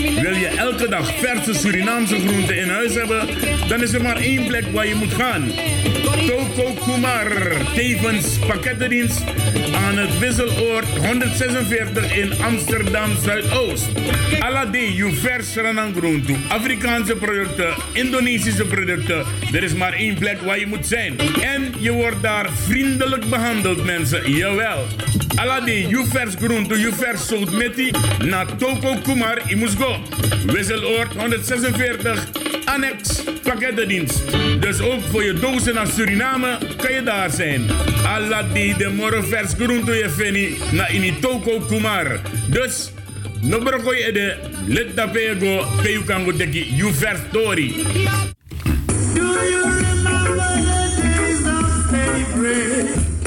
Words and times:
Wil 0.00 0.34
je 0.34 0.46
elke 0.56 0.88
dag 0.88 1.18
verse 1.18 1.54
Surinaamse 1.54 2.18
groenten 2.18 2.56
in 2.56 2.68
huis 2.68 2.94
hebben? 2.94 3.28
Dan 3.68 3.82
is 3.82 3.92
er 3.92 4.02
maar 4.02 4.16
één 4.16 4.46
plek 4.46 4.64
waar 4.72 4.86
je 4.86 4.94
moet 4.94 5.14
gaan. 5.14 5.52
Toko 6.10 6.72
Kumar, 6.84 7.32
tevens 7.74 8.38
pakkettendienst 8.46 9.22
aan 9.74 9.98
het 9.98 10.18
Wisseloord 10.18 10.84
146 11.06 12.16
in 12.16 12.42
Amsterdam 12.42 13.10
Zuidoost. 13.24 13.88
Alade, 14.38 14.94
je 14.94 15.12
vers 15.12 15.56
groente, 15.94 16.34
Afrikaanse 16.48 17.16
producten, 17.16 17.74
Indonesische 17.92 18.64
producten. 18.64 19.24
Er 19.52 19.62
is 19.62 19.74
maar 19.74 19.92
één 19.92 20.14
plek 20.14 20.40
waar 20.40 20.58
je 20.58 20.66
moet 20.66 20.86
zijn. 20.86 21.18
En 21.42 21.74
je 21.78 21.92
wordt 21.92 22.22
daar 22.22 22.48
vriendelijk 22.66 23.24
behandeld, 23.24 23.84
mensen. 23.84 24.32
Jawel. 24.32 24.86
Alade, 25.34 25.88
je 25.88 26.04
vers 26.08 26.34
groente, 26.34 26.92
zout 27.28 27.50
meti, 27.50 27.90
na 28.24 28.44
Toko 28.44 28.96
Kumar, 29.02 29.38
je 29.46 29.56
moet 29.56 29.74
go. 29.78 29.96
Wisseloord 30.46 31.12
146, 31.16 32.26
annex 32.64 33.22
pakkettendienst. 33.42 34.22
Dus 34.60 34.80
ook 34.80 35.00
voor 35.10 35.24
je 35.24 35.32
dozen 35.32 35.74
naar 35.74 35.86
Suriname 36.00 36.58
kan 36.76 36.92
je 36.92 37.02
daar 37.02 37.30
zijn. 37.30 37.62
Alade, 38.06 38.74
de 38.78 38.88
morgen 38.96 39.26
vers 39.26 39.52
groente 39.52 39.92
je 39.92 40.10
fini, 40.10 40.58
na 40.72 40.88
in 40.88 41.20
Toko 41.20 41.60
Kumar. 41.60 42.20
Dus, 42.46 42.92
no 43.40 43.58
broko 43.58 43.92
je 43.92 44.12
de, 44.12 44.36
let 44.66 44.96
da 44.96 45.06
pego, 45.06 45.66
peu 45.82 46.04
kango 46.04 46.32
teki, 46.32 46.74
you 46.76 46.92
vers 46.94 47.18
story. 47.28 47.74
Do 49.14 49.44
you 49.50 49.69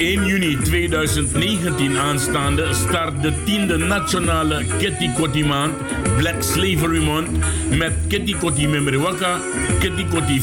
1 0.03 0.27
juni 0.27 0.57
2019 0.59 1.97
aanstaande 1.97 2.63
start 2.75 3.21
de 3.21 3.29
10e 3.45 3.77
nationale 3.77 4.65
Kitty 4.79 5.07
Kotti 5.17 5.43
maand, 5.43 5.73
Black 6.17 6.43
Slavery 6.43 6.99
Month, 6.99 7.29
met 7.77 7.93
Kitty 8.07 8.35
Kotti 8.41 8.67
Memriwaka, 8.67 9.39
Kitty 9.79 10.05
Kotti 10.11 10.41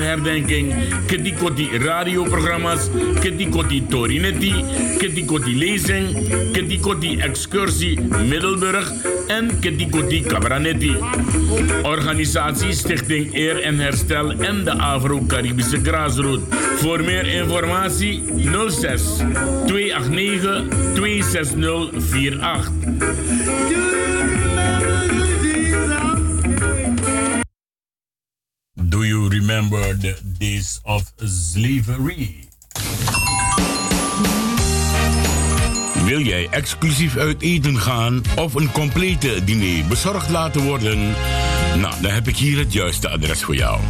herdenking, 0.00 0.72
Kitty 1.06 1.32
Kotti 1.32 1.68
radioprogramma's, 1.78 2.88
Kitty 3.20 3.46
Kotti 3.48 3.82
Torinetti, 3.88 4.54
Kitty 4.98 5.24
Kotti 5.24 5.54
lezing, 5.58 6.08
Kitty 6.52 6.78
Kotti 6.78 7.20
excursie 7.20 8.00
Middelburg 8.00 8.86
en 9.28 9.58
Kitty 9.60 9.88
Kotti 9.88 10.22
Cabranetti. 10.22 10.96
Organisatie 11.82 12.72
Stichting 12.72 13.34
Eer 13.34 13.60
en 13.62 13.78
Herstel 13.78 14.30
en 14.40 14.64
de 14.64 14.72
Afro-Caribische 14.72 15.80
Graasroute. 15.82 16.56
Voor 16.76 17.04
meer 17.04 17.26
informatie 17.26 18.22
06 18.68 18.85
289 18.86 20.94
26048. 20.94 22.70
Do 28.88 29.02
you 29.02 29.28
remember 29.28 29.92
the 29.94 30.14
days 30.38 30.80
of 30.84 31.12
slavery? 31.16 32.48
Wil 36.04 36.20
jij 36.20 36.48
exclusief 36.50 37.16
uit 37.16 37.42
eten 37.42 37.80
gaan 37.80 38.22
of 38.36 38.54
een 38.54 38.72
complete 38.72 39.44
diner 39.44 39.86
bezorgd 39.86 40.28
laten 40.28 40.62
worden? 40.62 41.14
Nou, 41.80 41.94
dan 42.02 42.10
heb 42.10 42.28
ik 42.28 42.36
hier 42.36 42.58
het 42.58 42.72
juiste 42.72 43.08
adres 43.08 43.42
voor 43.42 43.54
jou. 43.54 43.80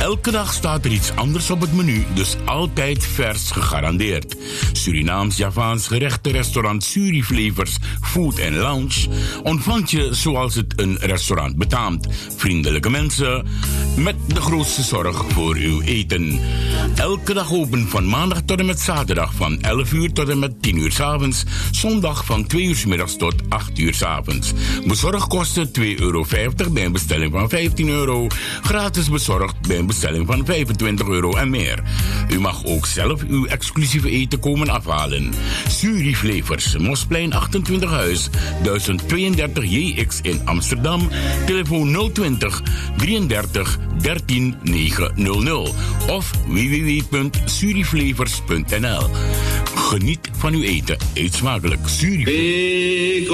Elke 0.00 0.30
dag 0.30 0.52
staat 0.52 0.84
er 0.84 0.90
iets 0.90 1.10
anders 1.14 1.50
op 1.50 1.60
het 1.60 1.72
menu, 1.72 2.04
dus 2.14 2.36
altijd 2.44 3.04
vers 3.04 3.50
gegarandeerd. 3.50 4.36
Surinaams, 4.72 5.36
Javaans 5.36 5.86
gerechten, 5.86 6.32
restaurant 6.32 6.84
Suriflevers, 6.84 7.76
Food 8.02 8.50
Lounge 8.50 9.08
ontvangt 9.42 9.90
je 9.90 10.14
zoals 10.14 10.54
het 10.54 10.72
een 10.76 10.96
restaurant 11.00 11.56
betaamt. 11.56 12.06
Vriendelijke 12.36 12.90
mensen 12.90 13.46
met 13.96 14.16
de 14.26 14.40
grootste 14.40 14.82
zorg 14.82 15.24
voor 15.28 15.56
uw 15.56 15.80
eten. 15.80 16.40
Elke 16.94 17.34
dag 17.34 17.52
open 17.52 17.88
van 17.88 18.08
maandag 18.08 18.40
tot 18.44 18.58
en 18.58 18.66
met 18.66 18.80
zaterdag 18.80 19.34
van 19.34 19.60
11 19.60 19.92
uur 19.92 20.12
tot 20.12 20.28
en 20.28 20.38
met 20.38 20.62
10 20.62 20.78
uur 20.78 20.92
s 20.92 21.00
avonds. 21.00 21.44
Zondag 21.70 22.24
van 22.24 22.46
2 22.46 22.62
uur 22.62 22.76
s 22.76 22.84
middags 22.84 23.16
tot 23.16 23.34
8 23.48 23.78
uur 23.78 23.94
s 23.94 24.02
avonds. 24.02 24.52
Bezorgkosten 24.86 25.70
2,50 25.80 25.82
euro 25.96 26.26
bij 26.72 26.90
bestelling 26.90 27.32
van 27.38 27.48
15 27.48 27.88
euro. 27.88 28.26
Gratis 28.62 29.10
bezorgd 29.10 29.68
bij 29.68 29.78
een 29.78 29.86
bestelling 29.86 30.26
van 30.26 30.44
25 30.44 31.08
euro 31.08 31.34
en 31.34 31.50
meer. 31.50 31.82
U 32.30 32.40
mag 32.40 32.64
ook 32.64 32.86
zelf 32.86 33.22
uw 33.28 33.46
exclusieve 33.46 34.10
eten 34.10 34.38
komen 34.38 34.68
afhalen. 34.68 35.32
Suriflevers, 35.68 36.76
Mosplein 36.76 37.32
28 37.32 37.90
Huis, 37.90 38.28
1032 38.62 39.64
JX 39.64 40.18
in 40.22 40.40
Amsterdam. 40.44 41.08
Telefoon 41.46 42.10
020 42.12 42.62
33 42.96 43.78
13 44.00 44.54
900 44.62 45.74
of 46.08 46.30
www.suriflevers.nl. 46.46 49.10
Geniet 49.74 50.30
van 50.32 50.54
uw 50.54 50.62
eten. 50.62 50.96
Eet 51.14 51.34
smakelijk. 51.34 51.88
Suriflevers. 51.88 53.24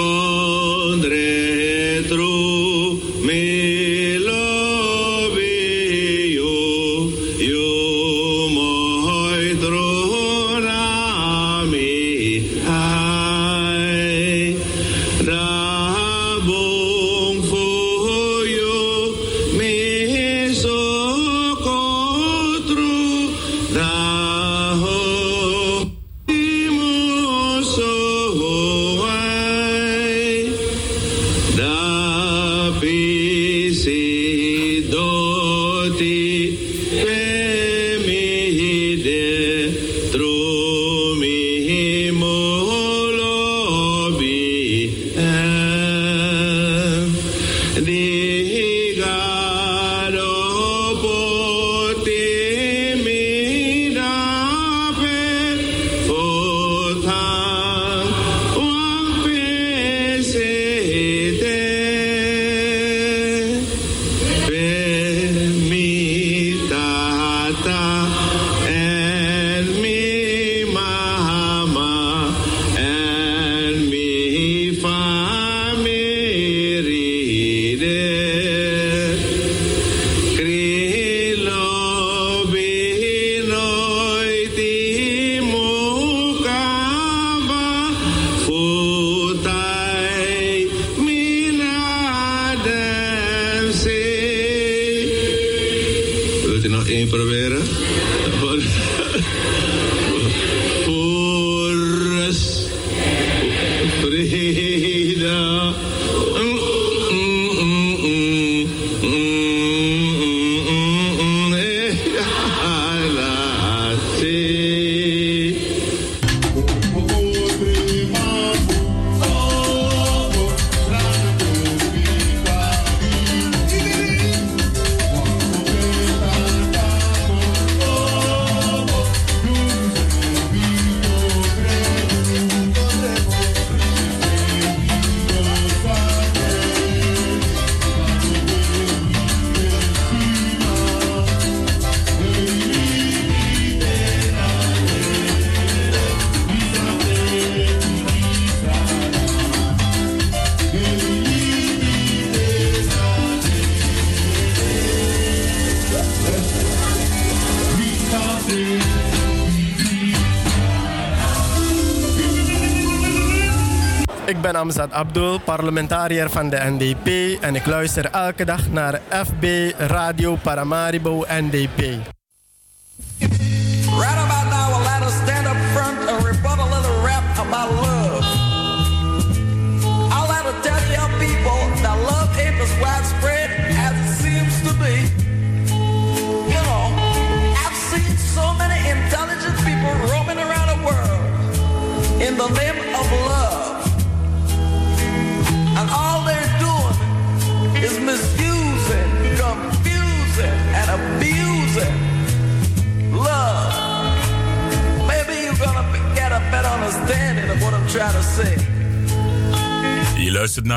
Amzad 164.93 165.07
Abdul, 165.07 165.41
parlementariër 165.41 166.31
van 166.31 166.51
de 166.51 166.57
NDP 166.57 167.39
en 167.43 167.55
ik 167.55 167.67
luister 167.67 168.11
elke 168.11 168.45
dag 168.45 168.71
naar 168.71 169.01
FB 169.09 169.73
Radio 169.79 170.37
Paramaribo 170.37 171.25
NDP. 171.29 172.12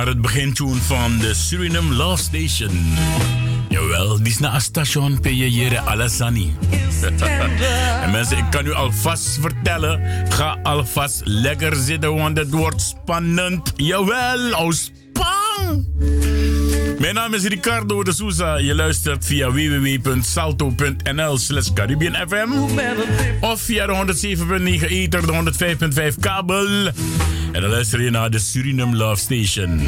Naar 0.05 0.13
het 0.13 0.23
begintune 0.23 0.81
van 0.81 1.17
de 1.17 1.33
Suriname 1.33 1.95
Love 1.95 2.23
Station. 2.23 2.93
Jawel, 3.69 4.17
die 4.17 4.27
is 4.27 4.39
naar 4.39 4.53
het 4.53 4.61
station 4.61 5.19
Peyere 5.19 5.79
Alassani. 5.79 6.55
en 8.03 8.11
mensen, 8.11 8.37
ik 8.37 8.43
kan 8.49 8.65
u 8.65 8.73
alvast 8.73 9.37
vertellen, 9.41 10.01
ga 10.29 10.59
alvast 10.63 11.21
lekker 11.23 11.75
zitten, 11.75 12.15
want 12.15 12.37
het 12.37 12.49
wordt 12.49 12.81
spannend. 12.81 13.73
Jawel, 13.75 14.51
oh 14.53 14.71
span! 14.71 15.85
Mijn 16.99 17.13
naam 17.13 17.33
is 17.33 17.43
Ricardo 17.43 18.03
de 18.03 18.13
Souza. 18.13 18.57
Je 18.57 18.75
luistert 18.75 19.25
via 19.25 19.51
www.salto.nl 19.51 21.37
slash 21.37 21.73
Caribbean 21.73 22.27
FM. 22.27 22.49
Of 23.41 23.61
via 23.61 23.85
de 23.85 24.13
107.9 24.77 24.85
ether, 24.87 25.25
de 25.25 25.53
105.5 26.11 26.19
kabel. 26.19 26.91
En 27.55 27.61
dan 27.61 27.69
luister 27.69 28.01
je 28.01 28.09
naar 28.09 28.29
de 28.29 28.39
Suriname 28.39 28.95
Love 28.95 29.21
Station. 29.21 29.79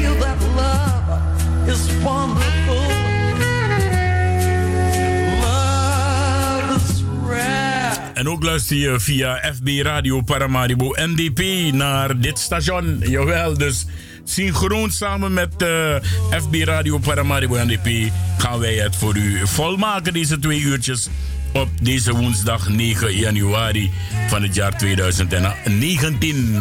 En 8.14 8.28
ook 8.28 8.42
luister 8.42 8.76
je 8.76 9.00
via 9.00 9.52
FB 9.54 9.68
Radio 9.82 10.20
Paramaribo 10.20 10.94
NDP 10.96 11.72
naar 11.74 12.20
dit 12.20 12.38
station. 12.38 12.98
Jawel, 13.00 13.58
dus 13.58 13.86
synchroon 14.24 14.90
samen 14.90 15.32
met 15.32 15.62
uh, 15.62 15.96
eh, 15.96 16.02
FB 16.30 16.54
Radio 16.54 16.98
Paramaribo 16.98 17.64
NDP 17.64 18.12
gaan 18.38 18.58
wij 18.58 18.74
het 18.74 18.96
voor 18.96 19.16
u 19.16 19.46
volmaken, 19.46 20.12
deze 20.12 20.38
twee 20.38 20.60
uurtjes. 20.60 21.08
Op 21.52 21.68
deze 21.82 22.14
woensdag 22.14 22.68
9 22.68 23.16
januari 23.16 23.90
van 24.28 24.42
het 24.42 24.54
jaar 24.54 24.78
2019. 24.78 26.56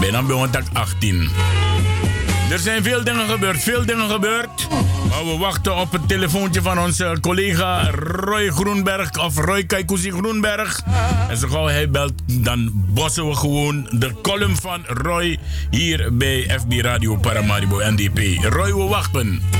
Bijna 0.00 0.22
bij 0.22 0.48
18. 0.72 1.28
Er 2.50 2.58
zijn 2.58 2.82
veel 2.82 3.04
dingen 3.04 3.28
gebeurd, 3.28 3.62
veel 3.62 3.86
dingen 3.86 4.10
gebeurd. 4.10 4.68
Maar 5.08 5.24
we 5.24 5.36
wachten 5.38 5.76
op 5.76 5.92
het 5.92 6.08
telefoontje 6.08 6.62
van 6.62 6.78
onze 6.78 7.18
collega 7.20 7.90
Roy 7.90 8.50
Groenberg 8.50 9.24
of 9.24 9.36
Roy 9.36 9.64
Kaikuzi 9.64 10.10
Groenberg. 10.10 10.80
En 11.28 11.36
zo 11.36 11.48
gauw 11.48 11.66
hij 11.66 11.90
belt, 11.90 12.12
dan 12.26 12.70
bossen 12.74 13.28
we 13.28 13.34
gewoon 13.34 13.88
de 13.90 14.12
column 14.22 14.56
van 14.56 14.84
Roy 14.86 15.38
hier 15.70 16.16
bij 16.16 16.58
FB 16.60 16.72
Radio 16.80 17.16
Paramaribo 17.16 17.78
NDP. 17.78 18.44
Roy, 18.44 18.74
we 18.74 18.84
wachten. 18.84 19.57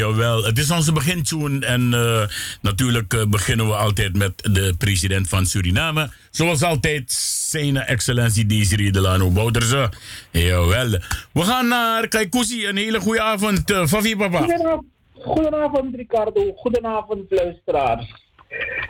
Jawel, 0.00 0.44
het 0.44 0.58
is 0.58 0.70
onze 0.70 0.92
begintune. 0.92 1.66
En 1.66 1.92
uh, 1.92 2.22
natuurlijk 2.60 3.14
uh, 3.14 3.24
beginnen 3.24 3.66
we 3.66 3.74
altijd 3.74 4.16
met 4.16 4.32
de 4.36 4.74
president 4.78 5.28
van 5.28 5.46
Suriname. 5.46 6.10
Zoals 6.30 6.62
altijd, 6.62 7.12
zijn 7.12 7.76
excellentie 7.76 8.46
Desiree 8.46 8.92
Delano 8.92 9.30
Bouderse. 9.30 9.92
Jawel. 10.30 10.90
We 11.32 11.42
gaan 11.42 11.68
naar 11.68 12.08
Kaikousi. 12.08 12.66
Een 12.66 12.76
hele 12.76 13.00
goede 13.00 13.20
avond, 13.20 13.70
uh, 13.70 13.86
Favi 13.86 14.16
papa. 14.16 14.38
Goedenavond, 14.38 14.84
goedenavond 15.14 15.94
Ricardo. 15.94 16.52
Goedenavond 16.56 17.24
luisteraars. 17.28 18.28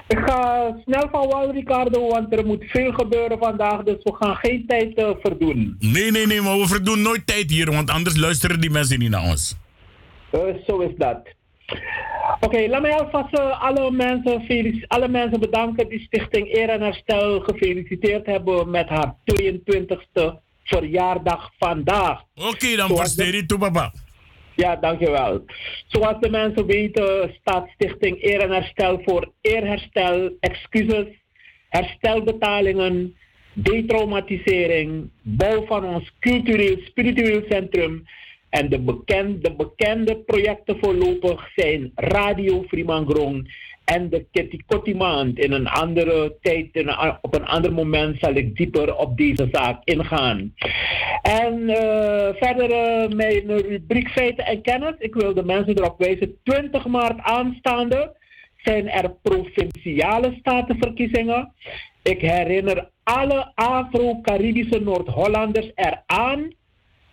Ik 0.08 0.18
ga 0.26 0.72
snel 0.84 1.08
van 1.10 1.28
wal, 1.28 1.52
Ricardo, 1.52 2.08
want 2.08 2.32
er 2.32 2.46
moet 2.46 2.64
veel 2.68 2.92
gebeuren 2.92 3.38
vandaag, 3.38 3.82
dus 3.82 4.02
we 4.02 4.14
gaan 4.18 4.36
geen 4.36 4.64
tijd 4.66 4.98
uh, 4.98 5.10
verdoen. 5.22 5.76
Nee, 5.78 6.10
nee, 6.10 6.26
nee, 6.26 6.40
maar 6.40 6.58
we 6.58 6.66
verdoen 6.66 7.02
nooit 7.02 7.26
tijd 7.26 7.50
hier, 7.50 7.70
want 7.70 7.90
anders 7.90 8.16
luisteren 8.16 8.60
die 8.60 8.70
mensen 8.70 8.98
niet 8.98 9.10
naar 9.10 9.22
ons. 9.22 9.56
Uh, 10.32 10.54
zo 10.66 10.78
is 10.78 10.96
dat. 10.96 11.28
Oké, 12.40 12.66
laat 12.68 12.80
mij 12.80 12.94
alvast 12.94 13.38
uh, 13.38 13.62
alle, 13.62 13.90
mensen 13.90 14.86
alle 14.86 15.08
mensen 15.08 15.40
bedanken 15.40 15.88
die 15.88 16.00
Stichting 16.00 16.54
Eer 16.54 16.68
en 16.68 16.80
Herstel 16.80 17.40
gefeliciteerd 17.40 18.26
hebben 18.26 18.70
met 18.70 18.88
haar 18.88 19.14
22e 19.32 20.22
verjaardag 20.64 21.50
vandaag. 21.58 22.22
Oké, 22.34 22.76
dan 22.76 22.96
versteer 22.96 23.34
je 23.34 23.46
toe, 23.46 23.58
papa. 23.58 23.92
Ja, 24.54 24.76
dankjewel. 24.76 25.44
Zoals 25.86 26.20
de 26.20 26.30
mensen 26.30 26.66
weten 26.66 27.34
staat 27.40 27.68
Stichting 27.74 28.24
Eer 28.24 28.40
en 28.40 28.50
Herstel 28.50 29.00
voor 29.04 29.32
eerherstel, 29.40 30.30
excuses, 30.40 31.06
herstelbetalingen, 31.68 33.16
detraumatisering, 33.52 35.10
bouw 35.22 35.66
van 35.66 35.84
ons 35.84 36.12
cultureel 36.18 36.76
spiritueel 36.84 37.42
centrum 37.48 38.06
en 38.50 38.68
de 38.68 38.80
bekende, 38.80 39.54
bekende 39.54 40.16
projecten 40.16 40.78
voorlopig 40.80 41.50
zijn 41.54 41.92
Radio 41.94 42.62
Frimangrong 42.68 43.50
en 43.84 44.08
de 44.08 44.26
Kitty 44.32 44.58
Kottimaand. 44.66 45.38
In 45.38 45.52
een 45.52 45.68
andere 45.68 46.36
tijd, 46.40 46.68
op 47.20 47.34
een 47.34 47.46
ander 47.46 47.72
moment 47.72 48.18
zal 48.20 48.34
ik 48.34 48.56
dieper 48.56 48.96
op 48.96 49.16
deze 49.16 49.48
zaak 49.52 49.84
ingaan. 49.84 50.54
En 51.22 51.58
uh, 51.58 51.74
verder 52.34 52.70
uh, 52.70 53.16
mijn 53.16 53.60
rubriek 53.60 54.08
feiten 54.08 54.46
en 54.46 54.62
kennis. 54.62 54.94
Ik 54.98 55.14
wil 55.14 55.34
de 55.34 55.44
mensen 55.44 55.78
erop 55.78 55.98
wijzen, 55.98 56.36
20 56.42 56.86
maart 56.86 57.20
aanstaande 57.20 58.18
zijn 58.56 58.88
er 58.88 59.14
provinciale 59.22 60.36
statenverkiezingen. 60.38 61.52
Ik 62.02 62.20
herinner 62.20 62.90
alle 63.02 63.52
Afro-Caribische 63.54 64.80
Noord-Hollanders 64.80 65.70
eraan 65.74 66.52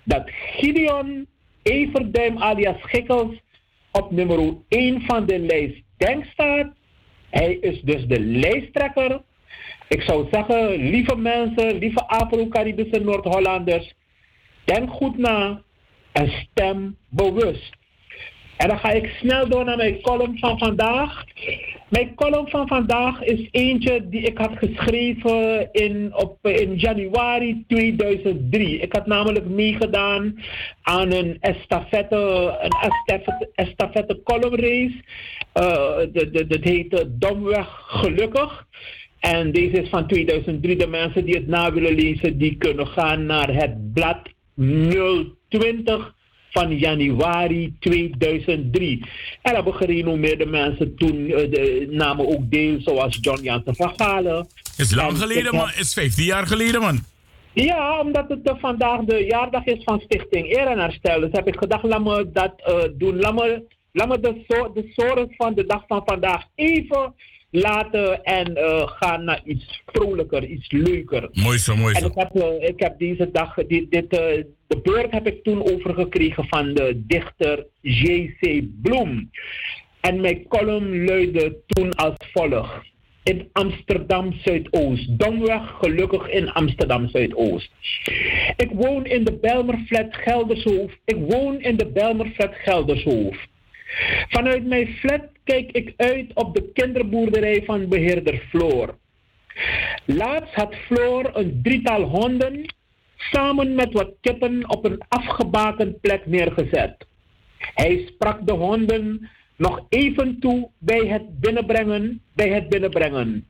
dat 0.07 0.23
Gideon 0.29 1.27
Everduim 1.63 2.37
alias 2.37 2.81
Schikkels 2.81 3.35
op 3.91 4.11
nummer 4.11 4.55
1 4.67 5.01
van 5.01 5.25
de 5.25 5.39
lijst 5.39 5.81
denk 5.97 6.25
staat. 6.25 6.67
Hij 7.29 7.53
is 7.53 7.81
dus 7.81 8.05
de 8.05 8.19
lijsttrekker. 8.19 9.21
Ik 9.87 10.01
zou 10.01 10.27
zeggen, 10.31 10.75
lieve 10.75 11.15
mensen, 11.15 11.77
lieve 11.77 12.07
Afro-Caribische 12.07 12.99
Noord-Hollanders, 12.99 13.93
denk 14.63 14.89
goed 14.89 15.17
na 15.17 15.61
en 16.11 16.29
stem 16.29 16.97
bewust. 17.09 17.76
En 18.57 18.67
dan 18.67 18.79
ga 18.79 18.91
ik 18.91 19.15
snel 19.19 19.47
door 19.49 19.65
naar 19.65 19.77
mijn 19.77 20.01
column 20.01 20.37
van 20.37 20.57
vandaag. 20.57 21.23
Mijn 21.89 22.15
column 22.15 22.49
van 22.49 22.67
vandaag 22.67 23.23
is 23.23 23.47
eentje 23.51 24.09
die 24.09 24.21
ik 24.21 24.37
had 24.37 24.51
geschreven 24.57 25.69
in, 25.71 26.15
op, 26.15 26.47
in 26.47 26.75
januari 26.75 27.63
2003. 27.67 28.79
Ik 28.79 28.93
had 28.93 29.05
namelijk 29.05 29.45
meegedaan 29.45 30.43
aan 30.81 31.11
een 31.11 31.37
estafette, 31.39 32.15
een 32.61 32.89
estafette, 32.89 33.49
estafette 33.55 34.21
columnrace. 34.23 35.03
Uh, 35.53 35.97
dat 36.47 36.63
heette 36.63 37.17
Domweg 37.17 37.67
Gelukkig. 37.87 38.65
En 39.19 39.51
deze 39.51 39.81
is 39.81 39.89
van 39.89 40.07
2003. 40.07 40.75
De 40.75 40.87
mensen 40.87 41.25
die 41.25 41.35
het 41.35 41.47
na 41.47 41.73
willen 41.73 41.95
lezen, 41.95 42.37
die 42.37 42.55
kunnen 42.57 42.87
gaan 42.87 43.25
naar 43.25 43.53
het 43.53 43.93
blad 43.93 44.19
020 45.47 46.15
van 46.51 46.77
januari 46.77 47.75
2003. 47.79 49.05
En 49.41 49.55
hebben 49.55 49.73
gerenommeerde 49.73 50.45
mensen 50.45 50.95
toen 50.95 51.15
uh, 51.15 51.35
de, 51.35 51.87
namen 51.89 52.27
ook 52.27 52.51
deel, 52.51 52.81
zoals 52.81 53.17
John 53.21 53.43
Jansen 53.43 53.75
van 53.75 53.93
Galen. 53.95 54.47
Is 54.77 54.95
lang 54.95 55.17
geleden, 55.17 55.55
man. 55.55 55.69
Is 55.77 55.93
15 55.93 56.23
jaar 56.23 56.47
geleden, 56.47 56.81
man. 56.81 56.99
Ja, 57.53 57.99
omdat 57.99 58.29
het 58.29 58.39
uh, 58.43 58.53
vandaag 58.59 59.01
de 59.01 59.25
jaardag 59.25 59.65
is 59.65 59.83
van 59.83 59.99
Stichting 59.99 60.57
Eer 60.57 60.67
en 60.67 60.79
Herstel. 60.79 61.19
Dus 61.19 61.29
heb 61.31 61.47
ik 61.47 61.57
gedacht, 61.57 61.83
laat 61.83 62.03
me 62.03 62.29
dat 62.31 62.53
uh, 62.67 62.83
doen. 62.93 63.19
Laat 63.19 63.33
me, 63.33 63.63
laat 63.91 64.07
me 64.07 64.19
de, 64.19 64.43
so 64.47 64.71
de 64.73 64.91
zorgen 64.95 65.33
van 65.37 65.53
de 65.53 65.65
dag 65.65 65.83
van 65.87 66.01
vandaag 66.05 66.43
even 66.55 67.13
laten 67.49 68.23
en 68.23 68.51
uh, 68.57 68.87
gaan 68.87 69.23
naar 69.23 69.41
iets 69.43 69.81
vrolijker, 69.85 70.45
iets 70.45 70.71
leuker. 70.71 71.29
Mooi 71.31 71.57
zo, 71.57 71.75
mooi 71.75 71.93
zo. 71.95 71.99
En 71.99 72.05
ik 72.05 72.15
heb, 72.15 72.35
ik 72.61 72.79
heb 72.79 72.99
deze 72.99 73.29
dag, 73.31 73.55
dit, 73.55 73.91
dit, 73.91 74.19
de 74.67 74.79
beurt 74.81 75.11
heb 75.11 75.27
ik 75.27 75.43
toen 75.43 75.71
overgekregen 75.71 76.47
van 76.47 76.73
de 76.73 77.01
dichter 77.07 77.65
J.C. 77.81 78.63
Bloem. 78.81 79.29
En 80.01 80.21
mijn 80.21 80.47
column 80.47 81.05
luidde 81.05 81.57
toen 81.67 81.95
als 81.95 82.15
volgt. 82.33 82.95
In 83.23 83.49
Amsterdam 83.51 84.33
Zuidoost. 84.33 85.19
Domweg 85.19 85.77
gelukkig 85.81 86.29
in 86.29 86.51
Amsterdam 86.51 87.09
Zuidoost. 87.09 87.71
Ik 88.55 88.69
woon 88.71 89.05
in 89.05 89.23
de 89.23 89.33
Belmerflat 89.33 90.15
Geldershoofd. 90.15 90.97
Ik 91.05 91.17
woon 91.17 91.61
in 91.61 91.77
de 91.77 91.85
Belmerflat 91.85 92.55
Geldershoofd. 92.55 93.47
Vanuit 94.29 94.65
mijn 94.65 94.87
flat 94.87 95.21
kijk 95.43 95.71
ik 95.71 95.93
uit 95.97 96.33
op 96.33 96.55
de 96.55 96.71
kinderboerderij 96.73 97.63
van 97.65 97.87
beheerder 97.87 98.43
Floor. 98.49 98.97
Laatst 100.05 100.53
had 100.53 100.75
Floor 100.75 101.29
een 101.33 101.59
drietal 101.63 102.01
honden 102.01 102.65
samen 103.17 103.75
met 103.75 103.93
wat 103.93 104.13
kippen 104.21 104.69
op 104.69 104.85
een 104.85 105.01
afgebakend 105.07 106.01
plek 106.01 106.25
neergezet. 106.25 107.07
Hij 107.57 108.07
sprak 108.07 108.45
de 108.45 108.53
honden 108.53 109.29
nog 109.55 109.85
even 109.89 110.39
toe 110.39 110.69
bij 110.77 111.05
het 111.07 111.39
binnenbrengen, 111.39 112.21
bij 112.35 112.49
het 112.49 112.69
binnenbrengen. 112.69 113.47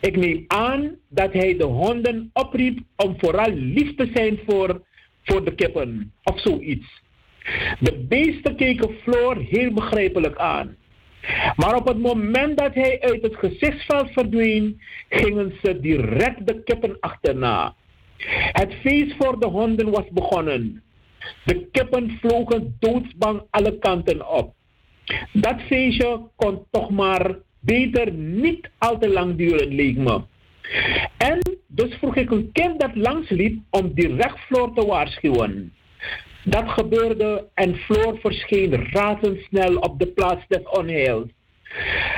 Ik 0.00 0.16
neem 0.16 0.44
aan 0.46 0.96
dat 1.08 1.32
hij 1.32 1.56
de 1.56 1.64
honden 1.64 2.30
opriep 2.32 2.78
om 2.96 3.14
vooral 3.18 3.52
lief 3.52 3.94
te 3.94 4.10
zijn 4.14 4.38
voor, 4.46 4.82
voor 5.22 5.44
de 5.44 5.54
kippen 5.54 6.12
of 6.22 6.40
zoiets. 6.40 7.00
De 7.78 8.04
beesten 8.08 8.56
keken 8.56 8.90
Floor 9.02 9.36
heel 9.36 9.72
begrijpelijk 9.72 10.36
aan. 10.36 10.76
Maar 11.56 11.74
op 11.74 11.86
het 11.86 11.98
moment 11.98 12.58
dat 12.58 12.74
hij 12.74 13.00
uit 13.00 13.22
het 13.22 13.36
gezichtsveld 13.36 14.10
verdween, 14.12 14.80
gingen 15.08 15.52
ze 15.62 15.80
direct 15.80 16.46
de 16.46 16.62
kippen 16.62 16.96
achterna. 17.00 17.74
Het 18.52 18.74
feest 18.74 19.14
voor 19.18 19.40
de 19.40 19.46
honden 19.46 19.90
was 19.90 20.08
begonnen. 20.10 20.82
De 21.44 21.66
kippen 21.70 22.18
vlogen 22.20 22.76
doodsbang 22.78 23.42
alle 23.50 23.78
kanten 23.78 24.28
op. 24.30 24.54
Dat 25.32 25.60
feestje 25.60 26.20
kon 26.36 26.64
toch 26.70 26.90
maar 26.90 27.36
beter 27.60 28.12
niet 28.12 28.70
al 28.78 28.98
te 28.98 29.08
lang 29.08 29.36
duren, 29.36 29.74
leek 29.74 29.96
me. 29.96 30.20
En 31.16 31.38
dus 31.66 31.94
vroeg 31.94 32.16
ik 32.16 32.30
een 32.30 32.52
kind 32.52 32.80
dat 32.80 32.94
langsliep 32.94 33.60
om 33.70 33.94
direct 33.94 34.38
Floor 34.38 34.74
te 34.74 34.86
waarschuwen. 34.86 35.72
Dat 36.44 36.68
gebeurde 36.68 37.48
en 37.54 37.76
Floor 37.76 38.18
verscheen 38.18 38.90
razendsnel 38.90 39.76
op 39.76 39.98
de 39.98 40.06
plaats 40.06 40.44
des 40.48 40.62
onheils. 40.62 41.28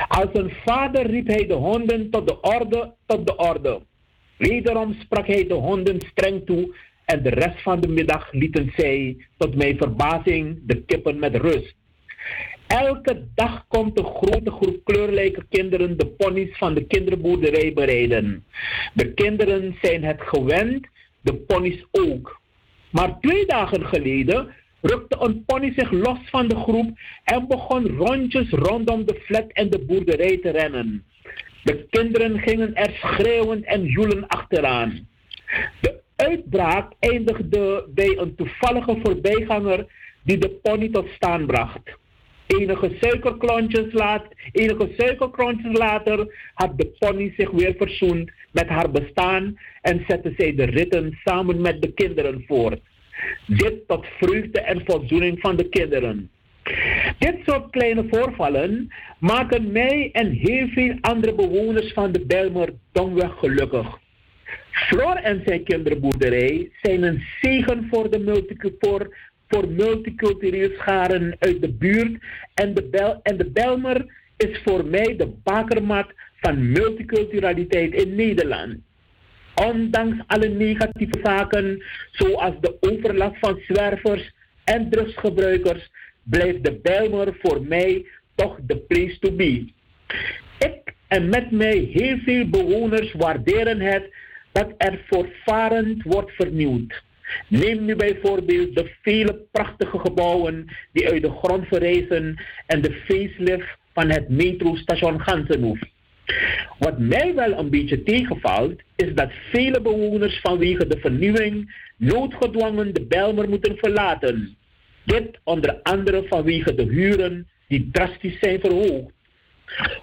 Als 0.07 0.29
een 0.33 0.53
vader 0.65 1.05
riep 1.07 1.27
hij 1.27 1.47
de 1.47 1.53
honden 1.53 2.09
tot 2.09 2.27
de 2.27 2.41
orde, 2.41 2.93
tot 3.05 3.27
de 3.27 3.35
orde. 3.35 3.81
Wederom 4.37 4.95
sprak 4.99 5.27
hij 5.27 5.47
de 5.47 5.53
honden 5.53 6.01
streng 6.01 6.45
toe 6.45 6.75
en 7.05 7.23
de 7.23 7.29
rest 7.29 7.61
van 7.61 7.79
de 7.79 7.87
middag 7.87 8.31
lieten 8.31 8.71
zij, 8.75 9.17
tot 9.37 9.55
mijn 9.55 9.77
verbazing, 9.77 10.59
de 10.63 10.81
kippen 10.81 11.19
met 11.19 11.35
rust. 11.35 11.75
Elke 12.67 13.23
dag 13.35 13.65
komt 13.67 13.99
een 13.99 14.05
grote 14.05 14.51
groep 14.51 14.79
kleurlijke 14.83 15.45
kinderen 15.49 15.97
de 15.97 16.07
ponies 16.07 16.57
van 16.57 16.73
de 16.73 16.85
kinderboerderij 16.85 17.73
bereiden. 17.73 18.43
De 18.93 19.13
kinderen 19.13 19.77
zijn 19.81 20.03
het 20.03 20.21
gewend, 20.21 20.87
de 21.21 21.33
ponies 21.33 21.85
ook. 21.91 22.41
Maar 22.89 23.19
twee 23.19 23.45
dagen 23.45 23.85
geleden 23.85 24.53
rukte 24.81 25.17
een 25.19 25.43
pony 25.45 25.73
zich 25.75 25.91
los 25.91 26.19
van 26.25 26.47
de 26.47 26.55
groep 26.55 26.97
en 27.23 27.47
begon 27.47 27.87
rondjes 27.87 28.49
rondom 28.49 29.05
de 29.05 29.21
flat 29.25 29.51
en 29.51 29.69
de 29.69 29.79
boerderij 29.79 30.37
te 30.37 30.49
rennen. 30.49 31.03
De 31.65 31.85
kinderen 31.89 32.39
gingen 32.39 32.75
er 32.75 32.91
schreeuwend 32.93 33.65
en 33.65 33.83
joelen 33.83 34.27
achteraan. 34.27 35.07
De 35.81 35.99
uitbraak 36.15 36.93
eindigde 36.99 37.85
bij 37.93 38.17
een 38.17 38.35
toevallige 38.35 38.99
voorbijganger 39.03 39.85
die 40.23 40.37
de 40.37 40.49
pony 40.49 40.89
tot 40.89 41.07
staan 41.15 41.45
bracht. 41.45 41.97
Enige 42.47 42.97
suikerklontjes, 43.01 43.93
laat, 43.93 44.25
enige 44.51 44.93
suikerklontjes 44.97 45.77
later 45.77 46.49
had 46.53 46.77
de 46.77 46.85
pony 46.99 47.33
zich 47.37 47.51
weer 47.51 47.73
verzoend 47.77 48.31
met 48.51 48.67
haar 48.67 48.91
bestaan 48.91 49.59
en 49.81 50.03
zette 50.07 50.33
zij 50.37 50.55
de 50.55 50.65
ritten 50.65 51.17
samen 51.23 51.61
met 51.61 51.81
de 51.81 51.91
kinderen 51.91 52.43
voort. 52.47 52.79
Dit 53.47 53.87
tot 53.87 54.05
vreugde 54.19 54.61
en 54.61 54.81
voldoening 54.85 55.39
van 55.39 55.55
de 55.55 55.69
kinderen. 55.69 56.29
Dit 57.17 57.35
soort 57.45 57.69
kleine 57.69 58.05
voorvallen 58.09 58.93
maken 59.19 59.71
mij 59.71 60.09
en 60.11 60.31
heel 60.31 60.67
veel 60.67 60.97
andere 61.01 61.33
bewoners 61.33 61.93
van 61.93 62.11
de 62.11 62.25
Belmer 62.25 62.69
domweg 62.91 63.39
gelukkig. 63.39 63.99
Floor 64.71 65.15
en 65.15 65.41
zijn 65.45 65.63
kinderboerderij 65.63 66.71
zijn 66.81 67.03
een 67.03 67.23
zegen 67.41 67.87
voor 67.91 68.09
de 68.09 68.19
voor 69.47 69.67
multicultureel 69.67 70.69
scharen 70.77 71.35
uit 71.39 71.61
de 71.61 71.71
buurt. 71.71 72.23
En 72.53 72.73
de, 72.73 72.83
Bel 72.83 73.19
en 73.23 73.37
de 73.37 73.49
Belmer 73.49 74.05
is 74.37 74.61
voor 74.63 74.85
mij 74.85 75.15
de 75.17 75.33
bakermat 75.43 76.13
van 76.41 76.71
multiculturaliteit 76.71 77.93
in 77.93 78.15
Nederland. 78.15 78.75
Ondanks 79.55 80.23
alle 80.27 80.47
negatieve 80.47 81.19
zaken, 81.23 81.83
zoals 82.11 82.53
de 82.59 82.77
overlast 82.79 83.39
van 83.39 83.59
zwervers 83.67 84.31
en 84.63 84.89
drugsgebruikers, 84.89 85.89
blijft 86.25 86.63
de 86.63 86.79
Belmer 86.81 87.35
voor 87.41 87.65
mij 87.67 88.05
toch 88.35 88.59
de 88.61 88.77
place 88.77 89.19
to 89.19 89.31
be. 89.31 89.67
Ik 90.59 90.93
en 91.07 91.29
met 91.29 91.51
mij 91.51 91.77
heel 91.77 92.17
veel 92.17 92.49
bewoners 92.49 93.13
waarderen 93.13 93.81
het 93.81 94.13
dat 94.51 94.73
er 94.77 95.03
voortvarend 95.09 96.03
wordt 96.03 96.31
vernieuwd. 96.31 97.03
Neem 97.47 97.85
nu 97.85 97.95
bijvoorbeeld 97.95 98.75
de 98.75 98.91
vele 99.01 99.41
prachtige 99.51 99.99
gebouwen 99.99 100.67
die 100.91 101.09
uit 101.09 101.21
de 101.21 101.29
grond 101.29 101.67
verrijzen 101.67 102.41
en 102.65 102.81
de 102.81 102.91
facelift 102.91 103.77
van 103.93 104.09
het 104.09 104.29
metrostation 104.29 105.21
Gansenhoef. 105.21 105.79
Wat 106.79 106.99
mij 106.99 107.35
wel 107.35 107.57
een 107.57 107.69
beetje 107.69 108.03
tegenvalt, 108.03 108.81
is 108.95 109.13
dat 109.13 109.31
vele 109.51 109.81
bewoners 109.81 110.39
vanwege 110.41 110.87
de 110.87 110.99
vernieuwing 110.99 111.75
noodgedwongen 111.97 112.93
de 112.93 113.05
Belmer 113.05 113.49
moeten 113.49 113.77
verlaten. 113.77 114.57
Dit 115.05 115.39
onder 115.43 115.79
andere 115.83 116.23
vanwege 116.27 116.75
de 116.75 116.83
huren 116.83 117.47
die 117.67 117.89
drastisch 117.91 118.39
zijn 118.39 118.59
verhoogd. 118.59 119.13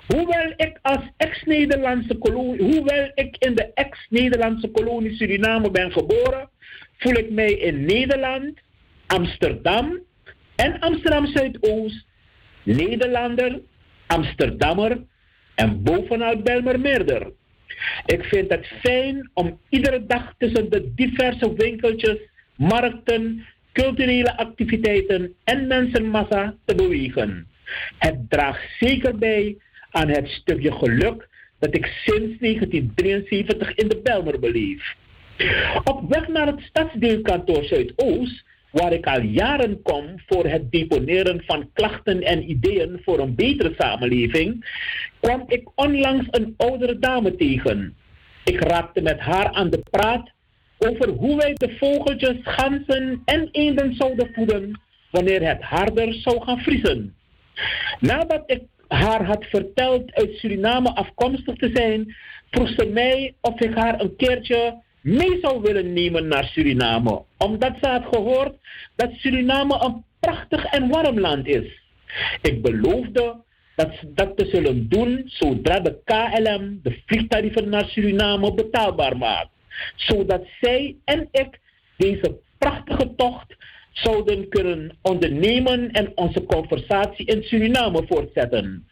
Hoewel 0.07 0.53
ik 0.57 0.79
als 0.83 1.03
ex-Nederlandse 1.17 2.15
kolonie, 2.15 2.63
hoewel 2.63 3.11
ik 3.15 3.37
in 3.39 3.55
de 3.55 3.71
ex-Nederlandse 3.75 4.69
kolonie 4.69 5.17
Suriname 5.17 5.71
ben 5.71 5.93
geboren, 5.93 6.49
voel 6.99 7.15
ik 7.15 7.31
mij 7.31 7.53
in 7.53 7.85
Nederland, 7.85 8.59
Amsterdam 9.07 10.01
en 10.57 10.79
Amsterdam 10.81 11.27
Zuidoost 11.27 12.05
Nederlander, 12.63 13.61
Amsterdammer 14.07 15.05
en 15.55 15.83
bovenal 15.83 16.43
Belmermeerder. 16.43 17.33
Ik 18.07 18.25
vind 18.25 18.51
het 18.51 18.67
fijn 18.67 19.31
om 19.35 19.59
iedere 19.69 20.07
dag 20.07 20.35
tussen 20.39 20.71
de 20.71 20.95
diverse 20.95 21.55
winkeltjes, 21.55 22.19
markten, 22.57 23.47
culturele 23.73 24.37
activiteiten 24.37 25.35
en 25.45 25.67
mensenmassa 25.67 26.55
te 26.65 26.75
bewegen. 26.75 27.47
Het 27.99 28.17
draagt 28.29 28.77
zeker 28.79 29.19
bij 29.19 29.57
aan 29.91 30.09
het 30.09 30.29
stukje 30.29 30.73
geluk 30.73 31.29
dat 31.59 31.75
ik 31.75 31.87
sinds 31.87 32.39
1973 32.39 33.75
in 33.75 33.89
de 33.89 34.01
Belmer 34.03 34.39
beleef. 34.41 34.95
Op 35.85 36.09
weg 36.09 36.29
naar 36.29 36.47
het 36.47 36.61
stadsdeelkantoor 36.61 37.65
Zuidoost 37.65 38.45
waar 38.71 38.93
ik 38.93 39.07
al 39.07 39.21
jaren 39.21 39.83
kom 39.83 40.05
voor 40.27 40.47
het 40.47 40.71
deponeren 40.71 41.43
van 41.47 41.71
klachten 41.73 42.23
en 42.23 42.51
ideeën 42.51 43.01
voor 43.05 43.19
een 43.19 43.35
betere 43.35 43.75
samenleving, 43.79 44.67
kwam 45.21 45.45
ik 45.47 45.69
onlangs 45.75 46.27
een 46.31 46.55
oudere 46.57 46.99
dame 46.99 47.37
tegen. 47.37 47.97
Ik 48.45 48.61
raakte 48.61 49.01
met 49.01 49.19
haar 49.19 49.53
aan 49.53 49.71
de 49.71 49.83
praat 49.91 50.31
over 50.89 51.09
hoe 51.09 51.37
wij 51.37 51.55
de 51.55 51.77
vogeltjes, 51.79 52.37
ganzen 52.43 53.23
en 53.25 53.49
eenden 53.53 53.95
zouden 53.95 54.31
voeden 54.33 54.81
wanneer 55.11 55.49
het 55.49 55.63
harder 55.63 56.15
zou 56.15 56.43
gaan 56.43 56.59
vriezen. 56.59 57.15
Nadat 58.01 58.43
ik 58.47 58.63
haar 58.89 59.25
had 59.25 59.45
verteld 59.45 60.15
uit 60.15 60.37
Suriname 60.37 60.95
afkomstig 60.95 61.57
te 61.57 61.71
zijn, 61.75 62.17
vroeg 62.51 62.69
ze 62.69 62.87
mij 62.87 63.35
of 63.41 63.61
ik 63.61 63.75
haar 63.75 64.01
een 64.01 64.17
keertje 64.17 64.81
mee 65.01 65.39
zou 65.41 65.63
willen 65.63 65.93
nemen 65.93 66.29
naar 66.29 66.45
Suriname. 66.45 67.23
Omdat 67.39 67.73
ze 67.81 67.89
had 67.89 68.05
gehoord 68.13 68.55
dat 68.97 69.11
Suriname 69.13 69.85
een 69.85 70.05
prachtig 70.21 70.65
en 70.65 70.89
warm 70.89 71.21
land 71.21 71.47
is. 71.47 71.81
Ik 72.43 72.63
beloofde 72.63 73.37
dat, 73.77 73.91
dat 74.07 74.37
te 74.37 74.47
zullen 74.47 74.89
doen 74.89 75.23
zodra 75.25 75.81
de 75.81 75.99
KLM 76.05 76.81
de 76.83 77.03
vliegtarieven 77.07 77.69
naar 77.69 77.85
Suriname 77.85 78.55
betaalbaar 78.55 79.17
maakt. 79.17 79.52
Zodat 79.97 80.47
zij 80.61 80.97
en 81.05 81.29
ik 81.31 81.61
deze 81.97 82.39
prachtige 82.59 83.15
tocht 83.17 83.57
zouden 83.93 84.49
kunnen 84.49 84.97
ondernemen 85.03 85.91
en 85.91 86.13
onze 86.15 86.45
conversatie 86.45 87.27
in 87.27 87.43
Suriname 87.43 88.05
voortzetten. 88.09 88.87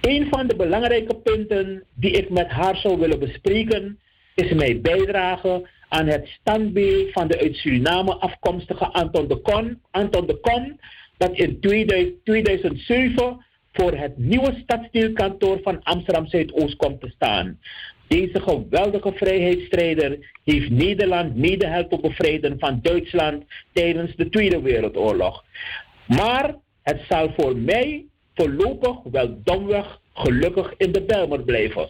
Een 0.00 0.26
van 0.30 0.46
de 0.46 0.56
belangrijke 0.56 1.14
punten 1.14 1.84
die 1.94 2.10
ik 2.10 2.30
met 2.30 2.48
haar 2.48 2.76
zou 2.76 2.98
willen 2.98 3.18
bespreken 3.18 3.98
is 4.34 4.52
mijn 4.52 4.82
bijdrage 4.82 5.68
aan 5.88 6.06
het 6.06 6.28
standbeeld 6.40 7.12
van 7.12 7.28
de 7.28 7.38
uit 7.38 7.56
Suriname 7.56 8.14
afkomstige 8.14 8.84
Anton 8.84 9.28
de 9.28 9.40
Con, 9.40 9.80
Anton 9.90 10.26
de 10.26 10.40
Con 10.40 10.80
dat 11.16 11.32
in 11.32 11.60
2007 12.24 13.44
voor 13.72 13.92
het 13.92 14.18
nieuwe 14.18 14.60
stadsdeelkantoor 14.62 15.60
van 15.62 15.82
Amsterdam 15.82 16.26
Zuidoost 16.26 16.76
komt 16.76 17.00
te 17.00 17.08
staan. 17.08 17.58
Deze 18.10 18.40
geweldige 18.40 19.12
vrijheidsstrijder 19.14 20.18
heeft 20.44 20.70
Nederland 20.70 21.36
mede 21.36 21.66
helpen 21.66 22.00
bevrijden 22.00 22.58
van 22.58 22.78
Duitsland 22.82 23.44
tijdens 23.72 24.16
de 24.16 24.28
Tweede 24.28 24.60
Wereldoorlog. 24.60 25.44
Maar 26.06 26.54
het 26.82 27.00
zal 27.08 27.32
voor 27.36 27.56
mij 27.56 28.04
voorlopig 28.34 28.96
wel 29.12 29.38
domweg 29.44 30.00
gelukkig 30.14 30.74
in 30.76 30.92
de 30.92 31.02
Belmer 31.02 31.40
blijven. 31.40 31.88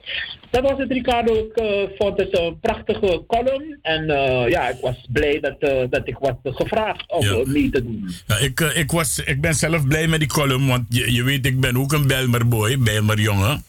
Dat 0.50 0.62
was 0.62 0.78
het, 0.78 0.92
Ricardo. 0.92 1.34
Ik 1.34 1.60
uh, 1.62 1.82
vond 1.98 2.18
het 2.18 2.38
een 2.38 2.58
prachtige 2.60 3.24
column. 3.26 3.78
En 3.82 4.02
uh, 4.02 4.48
ja, 4.48 4.68
ik 4.68 4.80
was 4.80 5.06
blij 5.12 5.40
dat, 5.40 5.56
uh, 5.60 5.82
dat 5.90 6.08
ik 6.08 6.16
was 6.18 6.34
gevraagd 6.44 7.12
om 7.12 7.24
ja. 7.24 7.42
mee 7.44 7.70
te 7.70 7.82
doen. 7.82 8.10
Ja, 8.26 8.38
ik, 8.38 8.60
ik, 8.60 8.90
was, 8.90 9.22
ik 9.24 9.40
ben 9.40 9.54
zelf 9.54 9.86
blij 9.86 10.06
met 10.06 10.18
die 10.18 10.28
column, 10.28 10.66
want 10.66 10.84
je, 10.88 11.12
je 11.12 11.22
weet, 11.22 11.46
ik 11.46 11.60
ben 11.60 11.76
ook 11.76 11.92
een 11.92 12.06
Belmer 12.06 12.48
boy, 12.48 12.78
Belmer 12.78 13.20
jongen. 13.20 13.64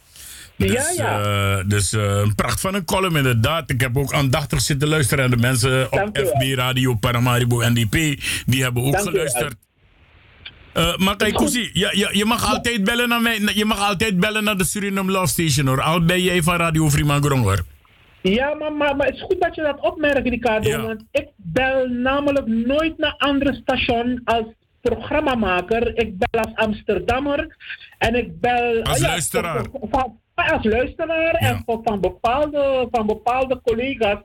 Dus, 0.68 0.96
ja, 0.96 1.20
ja. 1.20 1.63
dus 1.63 1.91
een 1.91 2.36
pracht 2.36 2.60
van 2.60 2.74
een 2.74 2.86
column 2.86 3.15
inderdaad. 3.15 3.70
Ik 3.70 3.82
heb 3.82 3.98
ook 3.98 4.13
aandachtig 4.13 4.62
zitten 4.62 4.88
luisteren. 4.88 5.24
En 5.25 5.32
de 5.32 5.38
mensen 5.38 5.91
op 5.91 6.10
FB 6.13 6.56
Radio 6.56 6.96
Paramaribo 6.96 7.58
NDP, 7.58 8.21
die 8.45 8.63
hebben 8.63 8.84
ook 8.84 8.91
Dank 8.91 9.04
geluisterd. 9.04 9.56
Uh, 10.74 10.97
maar 10.97 11.15
kijk, 11.15 11.34
Koesie, 11.34 11.69
je, 11.74 11.89
je, 11.91 12.10
je, 12.17 12.26
mag 12.26 12.54
altijd 12.54 12.84
bellen 12.84 13.10
naar 13.10 13.21
mij. 13.21 13.39
Je 13.54 13.65
mag 13.65 13.88
altijd 13.88 14.19
bellen 14.19 14.43
naar 14.43 14.58
de 14.58 14.63
Suriname 14.63 15.12
Love 15.12 15.28
Station 15.28 15.67
hoor. 15.67 15.82
Al 15.82 16.06
ben 16.06 16.21
jij 16.21 16.41
van 16.41 16.56
Radio 16.56 16.89
Freeman 16.89 17.24
Grong 17.24 17.43
hoor. 17.43 17.60
Ja, 18.21 18.54
maar, 18.54 18.74
maar, 18.74 18.95
maar 18.95 19.06
het 19.06 19.15
is 19.15 19.21
goed 19.21 19.41
dat 19.41 19.56
je 19.56 19.62
dat 19.62 19.80
opmerkt, 19.80 20.28
Ricardo. 20.28 20.69
Ja. 20.69 20.82
Want 20.82 21.04
ik 21.12 21.28
bel 21.36 21.88
namelijk 21.88 22.47
nooit 22.47 22.97
naar 22.97 23.15
andere 23.17 23.54
station 23.54 24.21
als 24.24 24.45
programmamaker. 24.82 25.97
Ik 25.97 26.17
bel 26.17 26.41
als 26.41 26.56
Amsterdammer. 26.56 27.58
En 27.97 28.15
ik 28.15 28.39
bel... 28.39 28.84
Als 28.84 29.00
ja, 29.00 29.08
luisteraar. 29.08 29.65
Van, 30.47 30.58
als 30.58 30.65
luisteraar 30.65 31.43
ja. 31.43 31.49
en 31.49 31.62
van 31.82 32.01
bepaalde, 32.01 32.88
van 32.91 33.06
bepaalde 33.06 33.62
collega's 33.63 34.19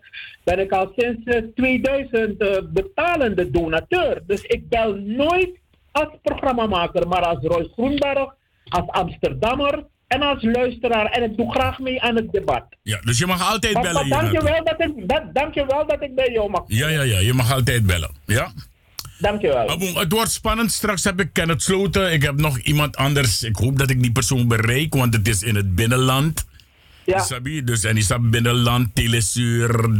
ben 0.44 0.58
ik 0.58 0.72
al 0.72 0.92
sinds 0.96 1.50
2000 1.54 2.42
uh, 2.42 2.56
betalende 2.72 3.50
donateur. 3.50 4.22
Dus 4.26 4.42
ik 4.42 4.68
bel 4.68 4.94
nooit 4.94 5.50
als 5.92 6.08
programmamaker, 6.22 7.08
maar 7.08 7.22
als 7.22 7.38
Roy 7.42 7.68
Groenberg, 7.72 8.34
als 8.68 8.86
Amsterdammer 8.86 9.86
en 10.06 10.22
als 10.22 10.42
luisteraar. 10.42 11.06
En 11.06 11.22
ik 11.22 11.36
doe 11.36 11.52
graag 11.52 11.78
mee 11.78 12.02
aan 12.02 12.16
het 12.16 12.32
debat. 12.32 12.64
Ja, 12.82 13.00
dus 13.00 13.18
je 13.18 13.26
mag 13.26 13.50
altijd 13.52 13.72
maar, 13.72 13.82
bellen. 13.82 14.08
Maar 14.08 14.20
dank, 14.20 14.32
je 14.32 14.42
wel 14.42 14.64
dat 14.64 14.80
ik, 14.80 15.08
dat, 15.08 15.22
dank 15.32 15.54
je 15.54 15.66
wel 15.66 15.86
dat 15.86 16.02
ik 16.02 16.14
bij 16.14 16.32
jou 16.32 16.50
mag. 16.50 16.62
Ja, 16.66 16.88
ja, 16.88 17.02
ja, 17.02 17.18
je 17.18 17.32
mag 17.32 17.52
altijd 17.52 17.86
bellen. 17.86 18.10
Ja. 18.24 18.52
Dank 19.18 19.40
je 19.40 19.48
wel. 19.48 19.68
Abon, 19.68 19.98
het 19.98 20.12
wordt 20.12 20.30
spannend. 20.30 20.72
Straks 20.72 21.04
heb 21.04 21.20
ik 21.20 21.28
Kenneth 21.32 21.62
Sloten. 21.62 22.12
Ik 22.12 22.22
heb 22.22 22.40
nog 22.40 22.58
iemand 22.58 22.96
anders. 22.96 23.42
Ik 23.42 23.56
hoop 23.56 23.78
dat 23.78 23.90
ik 23.90 24.02
die 24.02 24.12
persoon 24.12 24.48
bereik, 24.48 24.94
want 24.94 25.14
het 25.14 25.28
is 25.28 25.42
in 25.42 25.54
het 25.54 25.74
binnenland. 25.74 26.44
Ja. 27.04 27.18
Sabi, 27.22 27.64
dus 27.64 27.84
en 27.84 27.96
is 28.02 28.06
dat 28.06 28.30
binnenland, 28.30 28.94
telesuur, 28.94 29.90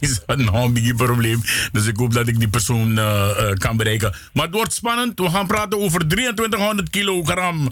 is 0.00 0.20
dat 0.26 0.38
een 0.38 0.72
beetje 0.72 0.94
probleem. 0.94 1.42
Dus 1.72 1.86
ik 1.86 1.96
hoop 1.96 2.12
dat 2.12 2.28
ik 2.28 2.38
die 2.38 2.48
persoon 2.48 2.90
uh, 2.98 3.30
uh, 3.40 3.50
kan 3.52 3.76
bereiken. 3.76 4.14
Maar 4.32 4.44
het 4.44 4.54
wordt 4.54 4.72
spannend. 4.72 5.18
We 5.18 5.30
gaan 5.30 5.46
praten 5.46 5.78
over 5.78 6.08
2300 6.08 6.90
kilogram 6.90 7.68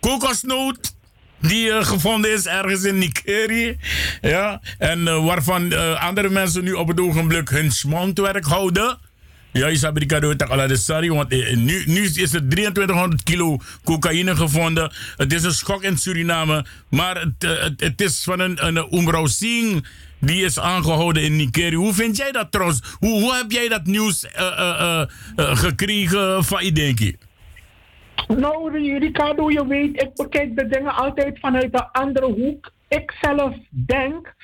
kokosnoot. 0.00 0.94
Die 1.38 1.66
uh, 1.66 1.84
gevonden 1.84 2.32
is 2.32 2.46
ergens 2.46 2.84
in 2.84 2.98
Nigeria. 2.98 3.74
Ja, 4.20 4.60
en 4.78 5.24
waarvan 5.24 5.72
andere 5.98 6.28
mensen 6.28 6.64
nu 6.64 6.72
op 6.72 6.88
het 6.88 7.00
ogenblik 7.00 7.48
hun 7.48 7.70
mondwerk 7.86 8.44
houden. 8.44 8.98
Ja, 9.52 9.90
Ricardo 9.94 10.36
tak 10.36 10.50
ala 10.50 10.66
de 10.66 10.76
sorry, 10.76 11.10
want 11.10 11.30
nu, 11.54 11.82
nu 11.86 12.02
is 12.02 12.34
er 12.34 12.48
2300 12.48 13.22
kilo 13.22 13.58
cocaïne 13.84 14.36
gevonden. 14.36 14.92
Het 15.16 15.32
is 15.32 15.42
een 15.42 15.52
schok 15.52 15.82
in 15.82 15.96
Suriname, 15.96 16.64
maar 16.88 17.20
het, 17.20 17.60
het, 17.62 17.80
het 17.80 18.00
is 18.00 18.24
van 18.24 18.40
een, 18.40 18.66
een 18.66 18.98
Umrao 18.98 19.26
Singh 19.26 19.84
die 20.18 20.44
is 20.44 20.58
aangehouden 20.58 21.22
in 21.22 21.36
Nigeria. 21.36 21.78
Hoe 21.78 21.92
vind 21.92 22.16
jij 22.16 22.32
dat 22.32 22.52
trouwens? 22.52 22.96
Hoe, 22.98 23.20
hoe 23.20 23.34
heb 23.34 23.50
jij 23.50 23.68
dat 23.68 23.86
nieuws 23.86 24.24
uh, 24.24 24.30
uh, 24.40 25.04
uh, 25.36 25.56
gekregen 25.56 26.44
van 26.44 26.64
je, 26.64 26.72
denk 26.72 26.98
je? 26.98 27.16
Nou, 28.28 28.98
Ricardo, 28.98 29.50
je 29.50 29.66
weet, 29.66 30.02
ik 30.02 30.14
bekijk 30.14 30.56
de 30.56 30.66
dingen 30.66 30.94
altijd 30.94 31.38
vanuit 31.38 31.74
een 31.74 31.90
andere 31.92 32.26
hoek. 32.26 32.72
Ik 32.88 33.14
zelf 33.20 33.54
denk 33.70 34.34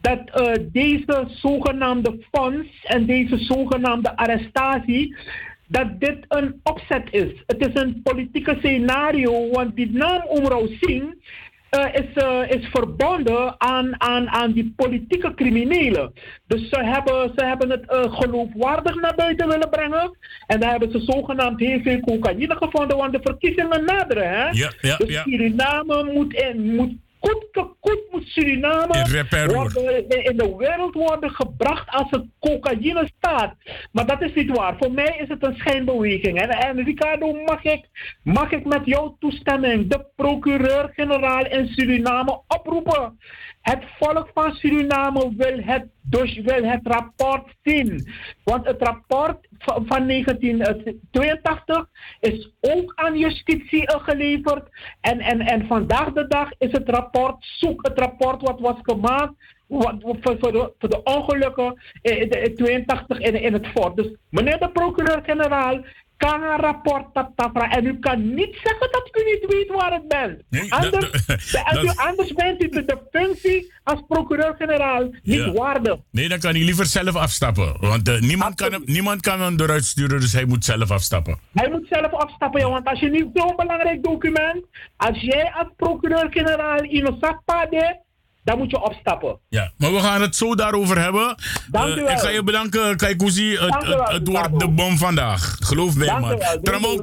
dat 0.00 0.20
uh, 0.34 0.52
deze 0.72 1.24
zogenaamde 1.28 2.18
fonds 2.32 2.68
en 2.82 3.06
deze 3.06 3.38
zogenaamde 3.38 4.16
arrestatie, 4.16 5.16
dat 5.66 6.00
dit 6.00 6.18
een 6.28 6.60
opzet 6.62 7.08
is. 7.10 7.42
Het 7.46 7.66
is 7.66 7.82
een 7.82 8.00
politieke 8.02 8.56
scenario, 8.58 9.50
want 9.50 9.76
die 9.76 9.90
naam 9.92 10.22
Omrouw 10.26 10.66
Singh 10.80 11.14
uh, 11.70 11.94
is, 11.94 12.22
uh, 12.22 12.50
is 12.50 12.66
verbonden 12.66 13.60
aan, 13.60 14.00
aan, 14.00 14.28
aan 14.28 14.52
die 14.52 14.72
politieke 14.76 15.34
criminelen. 15.34 16.12
Dus 16.46 16.68
ze 16.68 16.84
hebben, 16.84 17.32
ze 17.36 17.44
hebben 17.44 17.70
het 17.70 17.84
uh, 17.92 18.14
geloofwaardig 18.14 18.94
naar 18.94 19.14
buiten 19.14 19.48
willen 19.48 19.70
brengen. 19.70 20.16
En 20.46 20.60
daar 20.60 20.70
hebben 20.70 20.90
ze 20.90 21.00
zogenaamd 21.00 21.60
heel 21.60 21.80
veel 21.80 22.00
cocaïne 22.00 22.56
gevonden, 22.56 22.96
want 22.96 23.12
de 23.12 23.20
verkiezingen 23.22 23.84
naderen. 23.84 24.28
Hè? 24.28 24.48
Ja, 24.50 24.72
ja, 24.80 24.96
dus 24.96 25.08
ja. 25.08 25.22
Suriname 25.22 26.12
moet, 26.12 26.34
in, 26.34 26.74
moet 26.74 26.92
goed 27.20 28.00
moet 28.10 28.26
Suriname 28.26 29.26
worden, 29.46 30.08
in 30.08 30.36
de 30.36 30.54
wereld 30.56 30.94
worden 30.94 31.30
gebracht 31.30 31.90
als 31.90 32.06
een 32.10 32.32
cocaïne 32.40 33.10
staat. 33.18 33.54
Maar 33.92 34.06
dat 34.06 34.22
is 34.22 34.34
niet 34.34 34.56
waar. 34.56 34.76
Voor 34.78 34.92
mij 34.92 35.16
is 35.18 35.28
het 35.28 35.46
een 35.46 35.54
schijnbeweging. 35.56 36.40
En, 36.40 36.48
en 36.48 36.84
Ricardo, 36.84 37.32
mag 37.32 37.64
ik, 37.64 37.84
mag 38.22 38.50
ik 38.50 38.64
met 38.64 38.80
jouw 38.84 39.16
toestemming 39.18 39.90
de 39.90 40.04
procureur-generaal 40.16 41.46
in 41.46 41.66
Suriname 41.66 42.40
oproepen? 42.48 43.18
Het 43.70 43.84
volk 43.98 44.30
van 44.34 44.52
Suriname 44.52 45.34
wil 45.36 45.58
het, 45.60 45.86
dus 46.02 46.40
wil 46.40 46.64
het 46.64 46.80
rapport 46.82 47.54
zien. 47.62 48.08
Want 48.44 48.66
het 48.66 48.82
rapport 48.82 49.48
van 49.58 50.06
1982 50.08 51.86
is 52.20 52.52
ook 52.60 52.92
aan 52.94 53.18
justitie 53.18 53.90
geleverd. 53.90 54.68
En, 55.00 55.20
en, 55.20 55.40
en 55.40 55.66
vandaag 55.66 56.12
de 56.12 56.26
dag 56.26 56.50
is 56.58 56.72
het 56.72 56.88
rapport, 56.88 57.36
zoek 57.40 57.86
het 57.86 57.98
rapport 57.98 58.42
wat 58.42 58.60
was 58.60 58.76
gemaakt 58.82 59.34
wat, 59.66 59.96
voor, 60.00 60.36
voor, 60.78 60.88
de, 60.88 61.02
ongelukken 61.04 61.80
in, 62.02 62.28
in 62.30 62.54
82 62.56 63.18
in, 63.18 63.42
in 63.42 63.52
het 63.52 63.66
fort. 63.66 63.96
Dus 63.96 64.14
meneer 64.30 64.58
de 64.58 64.70
procureur-generaal, 64.70 65.84
kan 66.26 66.42
een 66.42 66.56
rapport 66.60 67.04
taptafra. 67.14 67.70
En 67.70 67.86
u 67.86 67.98
kan 67.98 68.34
niet 68.34 68.54
zeggen 68.62 68.88
dat 68.90 69.10
u 69.12 69.24
niet 69.30 69.52
weet 69.52 69.68
waar 69.68 69.92
het 69.92 70.08
bent. 70.08 70.42
Nee, 70.50 70.72
anders, 70.74 70.90
dat, 70.90 71.12
dat, 71.72 71.84
dat, 71.84 71.96
anders 71.96 72.32
bent 72.32 72.62
u 72.62 72.68
de, 72.68 72.84
de 72.84 72.98
functie 73.10 73.72
als 73.84 74.02
procureur-generaal 74.08 75.02
niet 75.22 75.38
Ja. 75.38 75.52
waardig. 75.52 75.96
Nee, 76.10 76.28
dan 76.28 76.38
kan 76.38 76.50
hij 76.54 76.62
liever 76.64 76.86
zelf 76.86 77.16
afstappen. 77.16 77.76
Want 77.80 78.08
uh, 78.08 78.20
niemand, 78.20 78.54
kan 78.54 78.72
hem, 78.72 78.82
niemand 78.84 79.20
kan 79.20 79.40
hem 79.40 79.60
eruit 79.60 79.84
sturen, 79.84 80.20
dus 80.20 80.32
hij 80.32 80.44
moet 80.44 80.64
zelf 80.64 80.90
afstappen. 80.90 81.38
Hij 81.52 81.70
moet 81.70 81.86
zelf 81.90 82.12
afstappen, 82.12 82.60
ja, 82.60 82.68
want 82.70 82.86
als 82.86 83.00
je 83.00 83.10
niet 83.10 83.26
zo'n 83.34 83.56
belangrijk 83.56 84.02
document, 84.02 84.64
als 84.96 85.20
jij 85.20 85.52
als 85.54 85.68
procureur-generaal 85.76 86.82
in 86.82 87.06
een 87.06 87.16
zakpade, 87.20 88.00
dan 88.50 88.58
moet 88.58 88.70
je 88.70 88.82
opstappen. 88.82 89.38
Ja, 89.48 89.72
maar 89.76 89.92
we 89.92 90.00
gaan 90.00 90.20
het 90.20 90.36
zo 90.36 90.54
daarover 90.54 90.98
hebben. 90.98 91.34
Dank 91.70 91.96
u 91.96 92.02
wel. 92.02 92.10
ik 92.10 92.18
ga 92.18 92.28
je 92.28 92.42
bedanken, 92.42 92.96
Kaikousi. 92.96 93.56
Het, 93.56 94.28
wordt 94.28 94.60
de 94.60 94.68
bom 94.68 94.98
vandaag. 94.98 95.56
Geloof 95.60 95.96
mij, 95.96 96.06
Dank 96.06 96.20
man. 96.20 96.38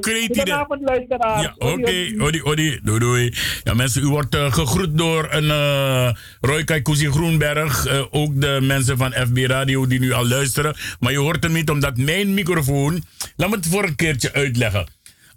Goedenavond, 0.01 0.81
luisteraars. 0.81 1.41
Ja, 1.41 1.53
oké. 1.57 1.73
Odi, 1.73 2.21
odi. 2.21 2.41
Odi. 2.43 2.79
Doei, 2.83 2.99
doei. 2.99 3.33
Ja, 3.63 3.73
mensen, 3.73 4.03
u 4.03 4.07
wordt 4.07 4.35
eh, 4.35 4.53
gegroet 4.53 4.97
door 4.97 5.27
een 5.31 5.51
eh 5.51 6.09
Roy 6.41 6.63
Kaikousi 6.63 7.11
Groenberg. 7.11 7.87
Ook 8.11 8.41
de 8.41 8.59
mensen 8.61 8.97
van 8.97 9.11
FB 9.11 9.37
Radio 9.37 9.87
die 9.87 9.99
nu 9.99 10.11
al 10.13 10.27
luisteren. 10.27 10.75
Maar 10.99 11.11
je 11.11 11.19
hoort 11.19 11.43
hem 11.43 11.51
niet 11.51 11.69
omdat 11.69 11.97
mijn 11.97 12.33
microfoon... 12.33 13.03
Laat 13.35 13.49
me 13.49 13.55
het 13.55 13.67
voor 13.67 13.83
een 13.83 13.95
keertje 13.95 14.33
uitleggen. 14.33 14.87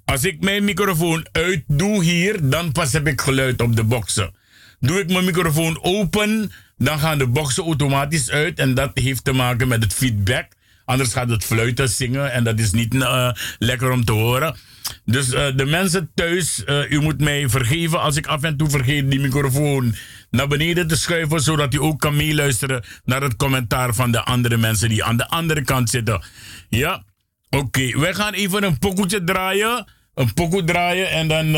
Als 0.05 0.25
ik 0.25 0.41
mijn 0.41 0.65
microfoon 0.65 1.27
uit 1.33 1.63
doe 1.67 2.05
hier, 2.05 2.49
dan 2.49 2.73
pas 2.73 2.93
heb 2.93 3.07
ik 3.07 3.21
geluid 3.21 3.63
op 3.63 3.77
de 3.77 3.85
boxen. 3.85 4.40
Doe 4.81 5.01
ik 5.01 5.11
mijn 5.11 5.25
microfoon 5.25 5.79
open, 5.83 6.53
dan 6.77 6.99
gaan 6.99 7.19
de 7.19 7.27
boxen 7.27 7.65
automatisch 7.65 8.31
uit. 8.31 8.59
En 8.59 8.75
dat 8.75 8.91
heeft 8.95 9.25
te 9.25 9.33
maken 9.33 9.69
met 9.69 9.83
het 9.83 9.95
feedback. 9.95 10.47
Anders 10.85 11.13
gaat 11.13 11.29
het 11.29 11.45
fluiten, 11.45 11.89
zingen 11.89 12.33
en 12.33 12.45
dat 12.45 12.59
is 12.59 12.71
niet 12.71 12.95
eh, 12.95 13.33
lekker 13.59 13.91
om 13.91 14.05
te 14.05 14.13
horen. 14.13 14.57
Dus 15.05 15.33
eh, 15.33 15.57
de 15.57 15.65
mensen 15.65 16.11
thuis, 16.15 16.65
eh, 16.65 16.91
u 16.91 17.01
moet 17.01 17.21
mij 17.21 17.49
vergeven 17.49 18.01
als 18.01 18.17
ik 18.17 18.27
af 18.27 18.43
en 18.43 18.57
toe 18.57 18.71
vergeet 18.71 19.11
die 19.11 19.21
microfoon 19.21 19.95
naar 20.31 20.49
beneden 20.49 20.87
te 20.87 20.97
schuiven, 20.97 21.41
zodat 21.41 21.75
u 21.75 21.79
ook 21.79 22.01
kan 22.01 22.17
meeluisteren 22.17 22.85
naar 23.05 23.23
het 23.23 23.37
commentaar 23.37 23.95
van 23.95 24.11
de 24.11 24.25
andere 24.25 24.57
mensen 24.57 24.89
die 24.89 25.05
aan 25.05 25.17
de 25.17 25.29
andere 25.29 25.63
kant 25.63 25.91
zitten. 25.91 26.23
Ja, 26.69 27.05
oké. 27.51 27.99
Wij 27.99 28.15
gaan 28.15 28.33
even 28.33 28.63
een 28.63 28.79
pokoetje 28.79 29.25
draaien. 29.25 29.87
Een 30.15 30.35
pokoe 30.35 30.65
draaien 30.65 31.11
en 31.11 31.29
dan, 31.29 31.55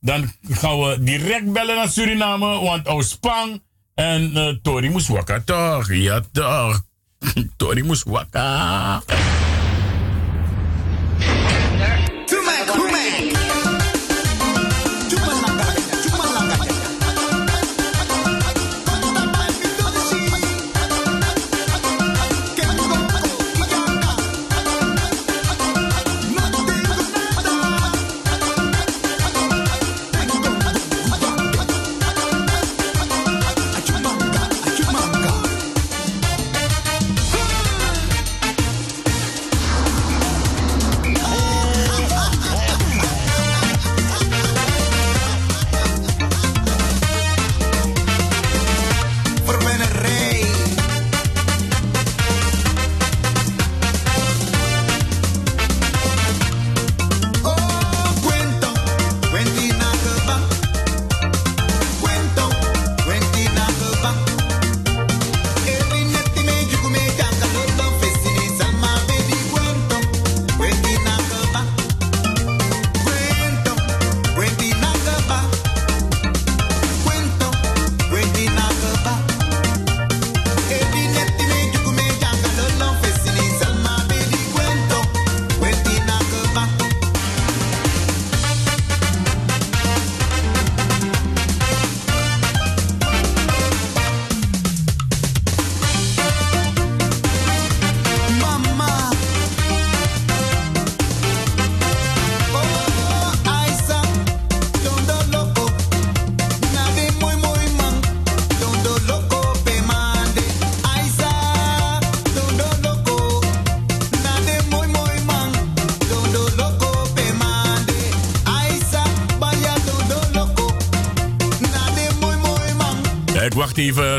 dan 0.00 0.32
gaan 0.48 0.78
we 0.80 1.02
direct 1.02 1.52
bellen 1.52 1.76
naar 1.76 1.88
Suriname, 1.88 2.60
want 2.60 2.88
Ospang 2.88 3.62
en 3.94 4.36
eh 4.36 4.54
Tori 4.62 4.90
moest 4.90 5.08
wakker 5.08 5.44
toch? 5.44 5.92
Ja 5.92 6.20
toch. 6.32 6.80
Tori 7.56 7.82
moest 7.82 8.04
wakker. 8.04 9.39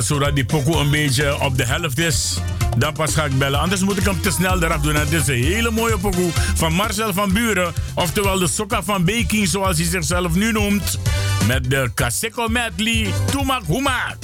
Zodat 0.01 0.35
die 0.35 0.45
pokoe 0.45 0.75
een 0.75 0.89
beetje 0.89 1.41
op 1.41 1.57
de 1.57 1.65
helft 1.65 1.97
is. 1.97 2.37
Dan 2.77 2.93
pas 2.93 3.13
ga 3.13 3.25
ik 3.25 3.37
bellen. 3.37 3.59
Anders 3.59 3.81
moet 3.81 3.97
ik 3.97 4.05
hem 4.05 4.21
te 4.21 4.31
snel 4.31 4.63
eraf 4.63 4.81
doen. 4.81 4.95
En 4.95 5.11
is 5.11 5.27
een 5.27 5.43
hele 5.43 5.71
mooie 5.71 5.97
pokoe 5.97 6.29
van 6.55 6.73
Marcel 6.73 7.13
van 7.13 7.33
Buren. 7.33 7.73
Oftewel 7.95 8.39
de 8.39 8.47
Sokka 8.47 8.83
van 8.83 9.05
Beking, 9.05 9.47
zoals 9.47 9.77
hij 9.77 9.85
zichzelf 9.85 10.33
nu 10.33 10.51
noemt. 10.51 10.99
Met 11.47 11.69
de 11.69 11.91
Kaseko 11.93 12.47
medley 12.47 13.13
Toemak 13.31 13.63
Hoemak. 13.65 14.20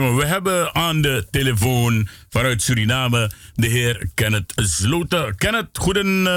We 0.00 0.24
hebben 0.26 0.74
aan 0.74 1.02
de 1.02 1.26
telefoon 1.30 2.08
vanuit 2.30 2.62
Suriname 2.62 3.30
de 3.54 3.66
heer 3.66 4.10
Kenneth 4.14 4.52
Sloten. 4.56 5.36
Kenneth, 5.36 5.78
goedenavond 5.78 6.30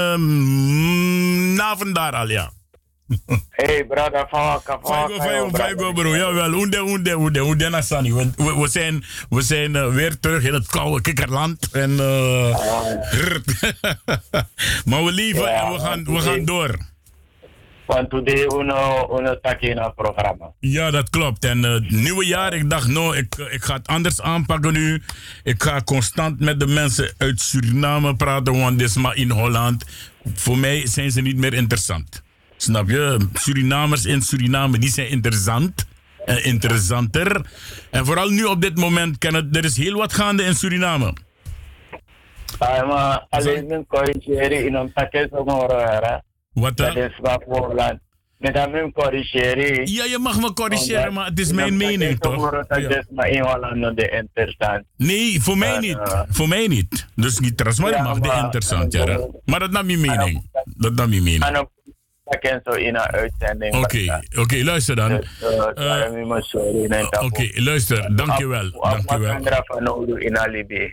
daar 1.94 2.12
al, 2.12 2.28
ja. 2.28 2.50
Hey, 3.50 3.86
Faigo, 3.88 4.26
faigo, 4.82 5.50
faigo, 5.52 5.92
bro. 5.92 6.16
Jawel. 6.16 6.50
We, 6.50 8.30
we, 8.36 8.60
we 8.60 8.68
zijn, 8.68 9.04
we 9.28 9.42
zijn 9.42 9.74
uh, 9.74 9.94
weer 9.94 10.20
terug 10.20 10.44
in 10.44 10.54
het 10.54 10.66
koude 10.66 11.00
kikkerland. 11.00 11.68
En, 11.72 11.90
uh, 11.90 11.98
maar 14.88 15.04
we 15.04 15.12
leven 15.12 15.42
Ja, 15.42 15.66
en 15.66 15.72
we 15.72 15.78
gaan, 15.78 16.04
we 16.04 16.20
gaan 16.20 16.44
door. 16.44 16.78
Want 17.86 18.10
today 18.10 18.44
uno, 18.44 19.08
uno 19.18 19.36
het 19.42 19.94
programma. 19.94 20.52
Ja, 20.60 20.90
dat 20.90 21.10
klopt. 21.10 21.44
En 21.44 21.58
uh, 21.58 21.72
het 21.72 21.90
nieuwe 21.90 22.26
jaar, 22.26 22.54
ik 22.54 22.70
dacht, 22.70 22.88
nou, 22.88 23.16
ik, 23.16 23.34
ik 23.36 23.64
ga 23.64 23.74
het 23.74 23.86
anders 23.86 24.20
aanpakken 24.20 24.72
nu. 24.72 25.02
Ik 25.42 25.62
ga 25.62 25.82
constant 25.82 26.40
met 26.40 26.60
de 26.60 26.66
mensen 26.66 27.14
uit 27.18 27.40
Suriname 27.40 28.16
praten, 28.16 28.60
want 28.60 28.78
dit 28.78 28.88
is 28.88 28.96
maar 28.96 29.16
in 29.16 29.30
Holland. 29.30 29.84
Voor 30.34 30.58
mij 30.58 30.86
zijn 30.86 31.10
ze 31.10 31.20
niet 31.20 31.36
meer 31.36 31.54
interessant. 31.54 32.22
Snap 32.56 32.88
je? 32.88 33.28
Surinamers 33.32 34.04
in 34.04 34.22
Suriname, 34.22 34.78
die 34.78 34.90
zijn 34.90 35.08
interessant. 35.08 35.86
En 36.24 36.44
interessanter. 36.44 37.46
En 37.90 38.06
vooral 38.06 38.28
nu 38.28 38.44
op 38.44 38.60
dit 38.60 38.76
moment, 38.76 39.18
kan 39.18 39.34
het, 39.34 39.56
er 39.56 39.64
is 39.64 39.76
heel 39.76 39.96
wat 39.96 40.12
gaande 40.12 40.42
in 40.42 40.54
Suriname. 40.54 41.12
Ah, 42.58 42.88
maar 42.88 43.26
alleen 43.28 43.72
een 43.72 43.86
corrigeren 43.86 44.66
in 44.66 44.74
een 44.74 44.92
takje 44.92 45.28
zo 45.30 45.44
horen, 45.44 46.24
Wat 46.60 46.76
Dat 46.76 46.94
dan? 46.94 47.02
is 47.02 47.18
wat 47.20 47.44
voorland. 47.48 47.98
Met 48.38 48.54
dat 48.54 48.72
een 48.72 48.92
corrigeren. 48.92 49.86
Ja, 49.92 50.04
je 50.04 50.18
mag 50.18 50.40
me 50.40 50.52
corrigeren, 50.52 51.12
maar 51.12 51.26
het 51.26 51.38
is 51.38 51.52
mijn 51.52 51.76
mening, 51.76 52.18
toch? 52.20 52.50
Dat 52.50 52.80
Ja. 52.80 52.88
is 52.88 53.04
maar 53.10 53.28
in 53.28 53.42
Holland 53.42 53.96
de 53.96 54.08
interessant. 54.08 54.84
Nee, 54.96 55.42
voor 55.42 55.58
mij 55.58 55.78
niet. 55.78 55.98
Voor 56.28 56.48
mij 56.48 56.66
niet. 56.66 57.06
Dus 57.14 57.38
niet 57.38 57.56
trouwens, 57.56 57.82
maar 57.84 57.92
Ja, 57.92 57.98
ik 57.98 58.04
mag 58.04 58.18
de 58.18 58.42
interessant, 58.44 58.92
ja. 58.92 59.04
Maar 59.44 59.60
dat 59.60 59.68
is 59.68 59.82
mijn 59.82 60.00
mening. 60.00 60.50
Dat 60.64 60.90
is 60.90 60.96
mijn 60.96 61.10
mening. 61.10 61.44
En 61.44 61.52
dan 61.52 61.68
takje 62.24 62.60
zo 62.64 62.70
in 62.70 62.94
een 62.94 63.00
uitzending. 63.00 63.74
Oké, 63.74 64.20
oké, 64.38 64.64
luister 64.64 64.96
dan. 64.96 65.08
Dus, 65.08 65.28
uh, 65.78 67.22
Oké, 67.24 67.48
luister, 67.54 68.16
dankjewel. 68.16 68.70
Dankjewel. 68.70 69.40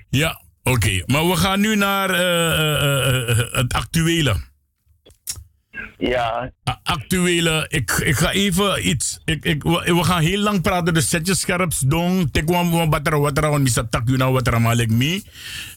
Ja, 0.09 0.41
oké. 0.63 1.03
Maar 1.05 1.27
we 1.27 1.35
gaan 1.35 1.59
nu 1.59 1.75
naar 1.75 2.09
eh, 2.09 3.37
het 3.51 3.73
actuele. 3.73 4.35
Ja, 6.09 6.51
Actuele, 6.83 7.65
ik, 7.69 7.91
ik 7.91 8.15
ga 8.15 8.31
even 8.31 8.87
iets. 8.87 9.19
Ik, 9.25 9.45
ik, 9.45 9.63
we, 9.63 9.93
we 9.93 10.03
gaan 10.03 10.21
heel 10.21 10.39
lang 10.39 10.61
praten, 10.61 10.93
dus 10.93 11.09
zet 11.09 11.27
je 11.27 11.35
scherps 11.35 11.79
dong. 11.79 12.29
Ik 12.31 12.45
kwam 12.45 12.69
gewoon 12.69 12.89
batera 12.89 13.19
watera, 13.19 13.49
want 13.49 13.63
misa 13.63 13.87
tak 13.89 14.01
you 14.05 14.17
nou 14.17 14.33
watera 14.33 14.59
malik 14.59 14.91
me. 14.91 15.23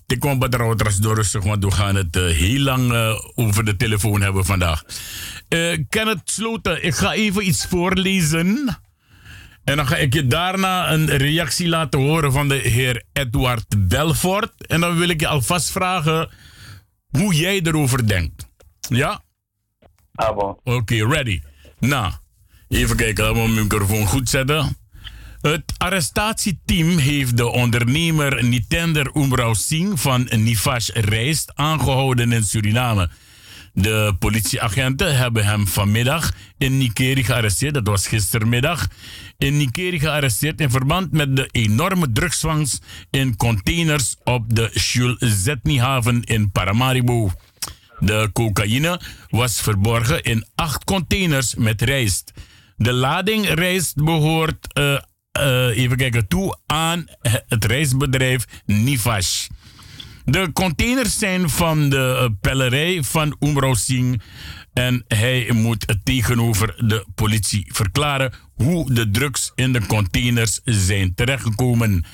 Ik 0.07 0.21
kwam 0.21 0.39
batera 0.39 0.67
watera 0.67 0.91
door 1.01 1.15
rustig, 1.15 1.45
want 1.45 1.65
we 1.65 1.71
gaan 1.71 1.95
het 1.95 2.17
eh, 2.17 2.25
heel 2.25 2.61
lang 2.61 2.93
eh, 2.93 3.21
over 3.35 3.65
de 3.65 3.77
telefoon 3.77 4.21
hebben 4.21 4.45
vandaag. 4.45 4.83
Eh 5.49 5.79
kan 5.89 6.09
het 6.09 6.21
sloten? 6.25 6.85
Ik 6.85 6.95
ga 6.95 7.13
even 7.13 7.47
iets 7.47 7.67
voorlezen. 7.67 8.79
En 9.65 9.77
dan 9.77 9.87
ga 9.87 9.97
ik 9.97 10.15
je 10.15 10.27
daarna 10.27 10.93
een 10.93 11.17
reactie 11.17 11.69
laten 11.69 12.01
horen 12.01 12.33
van 12.33 12.49
de 12.49 12.55
heer 12.55 13.03
Edward 13.13 13.89
Belfort. 13.89 14.67
En 14.67 14.81
dan 14.81 14.99
wil 14.99 15.09
ik 15.09 15.21
je 15.21 15.29
alvast 15.29 15.71
vragen 15.71 16.29
hoe 17.09 17.35
jij 17.35 17.61
erover 17.61 18.09
denkt. 18.09 18.49
Ja? 18.89 19.25
Abo. 20.17 20.61
Oké, 20.65 21.07
ready. 21.07 21.41
Nou, 21.79 22.13
even 22.69 22.97
kijken, 22.97 23.25
laten 23.25 23.43
we 23.43 23.49
mijn 23.49 23.63
microfoon 23.63 24.07
goed 24.07 24.29
zetten. 24.29 24.77
Het 25.41 25.75
arrestatieteam 25.77 26.99
heeft 26.99 27.37
de 27.37 27.47
ondernemer 27.47 28.45
Nitender 28.45 29.11
Umrao 29.15 29.55
Singh 29.55 29.97
van 29.97 30.29
Nivash 30.31 30.89
Rijst 30.89 31.53
aangehouden 31.55 32.33
in 32.33 32.45
Suriname. 32.45 33.11
De 33.79 34.15
politieagenten 34.19 35.17
hebben 35.17 35.45
hem 35.45 35.67
vanmiddag 35.67 36.33
in 36.59 36.79
Nikeri 36.79 37.25
gearresteerd. 37.25 37.75
Dat 37.75 37.87
was 37.87 38.07
gistermiddag. 38.07 38.89
In 39.39 39.57
Nikeri 39.57 39.99
gearresteerd 39.99 40.61
in 40.61 40.71
verband 40.71 41.13
met 41.13 41.37
de 41.37 41.49
enorme 41.51 42.13
drugsvangst 42.13 42.85
in 43.11 43.37
containers 43.37 44.17
op 44.25 44.55
de 44.55 44.71
Shul 44.79 45.17
Zetni-haven 45.19 46.25
in 46.25 46.51
Paramaribo. 46.51 47.31
De 47.99 48.31
cocaïne 48.33 49.01
was 49.29 49.61
verborgen 49.61 50.23
in 50.23 50.47
acht 50.55 50.85
containers 50.85 51.55
met 51.55 51.83
rijst. 51.83 52.33
De 52.77 52.93
lading 52.93 53.49
rijst 53.49 53.95
behoort, 54.05 54.73
eh, 54.73 54.95
eh, 55.33 55.77
even 55.77 55.97
kijken, 55.97 56.29
toe 56.29 56.59
aan 56.67 57.05
het 57.49 57.65
rijstbedrijf 57.65 58.45
Nivash. 58.67 59.47
De 60.25 60.53
containers 60.53 61.19
zijn 61.19 61.51
van 61.51 61.89
de 61.89 62.17
eh, 62.19 62.29
pellerij 62.41 63.03
van 63.03 63.37
Umrao 63.41 63.75
Singh. 63.75 64.21
En 64.73 65.05
hij 65.09 65.51
moet 65.55 65.97
tegenover 66.03 66.75
de 66.89 67.07
politie 67.15 67.65
verklaren 67.73 68.33
hoe 68.55 68.95
de 68.95 69.11
drugs 69.11 69.53
in 69.55 69.73
de 69.73 69.87
containers 69.87 70.61
zijn 70.65 71.15
terechtgekomen. 71.15 72.05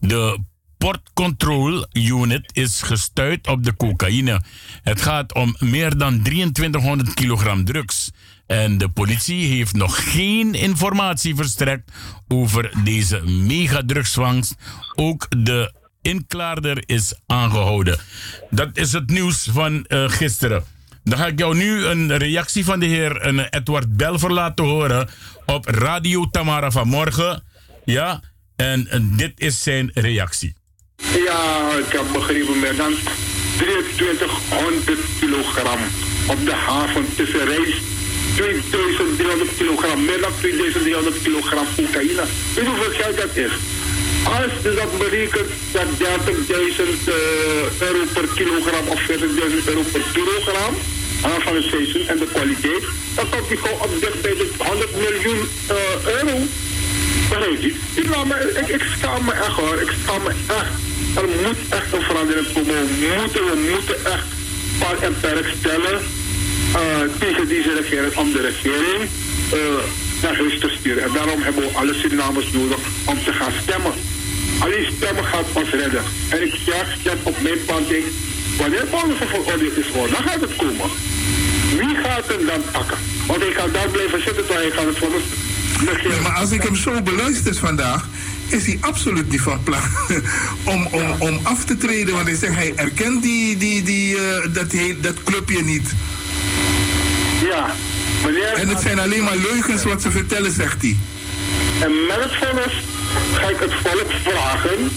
De 0.00 0.38
Port 0.84 1.10
Control 1.14 1.86
Unit 1.92 2.50
is 2.52 2.82
gestuurd 2.82 3.46
op 3.46 3.64
de 3.64 3.76
cocaïne. 3.76 4.42
Het 4.82 5.00
gaat 5.00 5.34
om 5.34 5.56
meer 5.58 5.98
dan 5.98 6.22
2300 6.22 7.14
kilogram 7.14 7.64
drugs. 7.64 8.10
En 8.46 8.78
de 8.78 8.88
politie 8.88 9.46
heeft 9.46 9.72
nog 9.72 10.12
geen 10.12 10.54
informatie 10.54 11.34
verstrekt 11.34 11.90
over 12.28 12.72
deze 12.84 13.22
megadrugsvangst. 13.26 14.54
Ook 14.94 15.26
de 15.44 15.72
inklaarder 16.02 16.82
is 16.86 17.14
aangehouden. 17.26 17.98
Dat 18.50 18.76
is 18.76 18.92
het 18.92 19.10
nieuws 19.10 19.48
van 19.52 19.84
eh, 19.84 20.08
gisteren. 20.08 20.64
Dan 21.04 21.18
ga 21.18 21.26
ik 21.26 21.38
jou 21.38 21.56
nu 21.56 21.84
een 21.84 22.16
reactie 22.16 22.64
van 22.64 22.80
de 22.80 22.86
heer 22.86 23.16
eh, 23.16 23.44
Edward 23.50 23.96
Belver 23.96 24.32
laten 24.32 24.64
horen 24.64 25.08
op 25.46 25.66
Radio 25.66 26.30
Tamara 26.30 26.70
vanmorgen. 26.70 27.42
Ja, 27.84 28.20
en 28.56 28.88
eh, 28.88 29.00
dit 29.16 29.40
is 29.40 29.62
zijn 29.62 29.90
reactie. 29.94 30.54
Ja, 30.98 31.70
ik 31.78 31.92
heb 31.92 32.04
begrepen 32.12 32.58
meer 32.60 32.76
dan 32.76 32.94
2300 33.56 35.00
kilogram 35.20 35.78
op 36.26 36.44
de 36.44 36.54
haven 36.54 37.06
tussen 37.16 37.44
rijst. 37.44 37.82
2300 38.36 39.50
kilogram, 39.56 40.04
meer 40.04 40.20
dan 40.20 40.32
2300 40.40 41.22
kilogram 41.22 41.66
cocaïne. 41.76 42.24
Weet 42.54 42.66
hoeveel 42.66 42.92
geld 43.00 43.16
dat 43.16 43.36
is? 43.36 43.52
Als 44.24 44.52
dat 44.62 44.98
berekent 44.98 45.50
dat 45.72 45.88
30.000 45.98 46.04
eh, 47.04 47.88
euro 47.88 48.04
per 48.12 48.28
kilogram 48.34 48.88
of 48.88 49.00
40.000 49.00 49.64
euro 49.64 49.82
per 49.92 50.04
kilogram 50.12 50.74
aan 51.22 51.40
van 51.40 51.54
het 51.54 51.64
seizoen 51.64 52.06
en 52.06 52.18
de 52.18 52.26
kwaliteit, 52.32 52.84
dan 53.14 53.28
komt 53.30 53.48
die 53.48 53.56
gewoon 53.56 53.80
op 53.80 54.00
dicht 54.00 54.22
bij 54.22 54.34
de 54.34 54.48
100 54.58 54.90
miljoen 54.96 55.48
eh, 55.66 55.76
euro. 56.16 56.36
Begrijp? 57.28 57.62
Ik, 57.94 58.08
laat 58.08 58.26
me, 58.26 59.32
echt 59.32 59.46
hoor, 59.46 59.80
ik 59.80 59.92
schaam 60.02 60.22
me 60.22 60.30
echt. 60.46 60.72
Er 61.16 61.28
moet 61.44 61.60
echt 61.68 61.92
een 61.92 62.02
verandering 62.02 62.46
komen. 62.52 62.74
We 62.74 63.16
moeten, 63.20 63.44
we 63.44 63.70
moeten 63.72 64.12
echt 64.12 64.26
paal 64.78 64.96
en 65.00 65.16
perk 65.20 65.46
stellen 65.58 66.00
eh, 66.74 66.80
tegen 67.18 67.48
deze 67.48 67.74
regering 67.74 68.16
om 68.16 68.32
de 68.32 68.40
regering 68.40 69.02
eh, 69.52 69.58
naar 70.22 70.36
huis 70.36 70.58
te 70.60 70.70
sturen. 70.78 71.02
En 71.02 71.12
daarom 71.12 71.42
hebben 71.42 71.62
we 71.62 71.78
alle 71.78 71.94
Surinamers 71.94 72.52
nodig 72.52 72.78
om 73.04 73.24
te 73.24 73.32
gaan 73.32 73.52
stemmen. 73.62 73.92
Alleen 74.58 74.86
stemmen 74.96 75.24
gaat 75.24 75.46
ons 75.52 75.70
redden. 75.70 76.02
En 76.28 76.42
ik 76.42 76.54
zeg, 76.66 76.96
stem 77.00 77.18
op 77.22 77.36
mijn 77.40 77.64
partij. 77.64 78.02
Wanneer 78.58 78.86
Paulus 78.86 79.16
veroordeeld 79.18 79.76
is 79.76 79.90
worden, 79.90 80.12
dan 80.16 80.28
gaat 80.28 80.40
het 80.40 80.56
komen. 80.56 80.90
Wie 81.78 81.96
gaat 82.02 82.26
hem 82.26 82.46
dan 82.46 82.62
pakken? 82.72 82.98
Want 83.26 83.40
hij 83.40 83.52
gaat 83.52 83.72
daar 83.74 83.88
blijven 83.88 84.22
zitten 84.22 84.46
tot 84.46 84.56
hij 84.56 84.70
gaat 84.70 84.86
het 84.86 84.98
voor 84.98 85.10
Nee, 85.80 86.20
maar 86.22 86.32
als 86.32 86.50
ik 86.50 86.62
hem 86.62 86.76
zo 86.76 87.02
beluister 87.02 87.54
vandaag, 87.54 88.06
is 88.48 88.66
hij 88.66 88.78
absoluut 88.80 89.30
niet 89.30 89.40
van 89.40 89.62
plan 89.62 89.80
om, 90.64 90.86
om, 90.86 91.14
om 91.18 91.40
af 91.42 91.64
te 91.64 91.76
treden. 91.76 92.14
Want 92.14 92.26
hij 92.26 92.36
zegt, 92.36 92.54
hij 92.54 92.72
erkent 92.76 93.22
die, 93.22 93.56
die, 93.56 93.82
die, 93.82 94.16
eh, 94.16 94.52
dat, 94.52 94.72
he- 94.72 94.96
dat 95.00 95.22
clubje 95.24 95.62
niet. 95.62 95.92
Ja. 97.42 97.74
Wanneer 98.22 98.52
En 98.54 98.68
het 98.68 98.80
zijn 98.80 98.98
alleen 98.98 99.24
maar 99.24 99.36
leugens 99.36 99.84
wat 99.84 100.02
ze 100.02 100.10
vertellen, 100.10 100.52
zegt 100.52 100.82
hij. 100.82 100.96
En 101.80 101.90
met 102.06 102.16
het 102.22 102.32
vonnis 102.32 102.84
ga 103.34 103.48
ik 103.48 103.58
het 103.58 103.72
volk 103.82 104.10
vragen. 104.24 104.90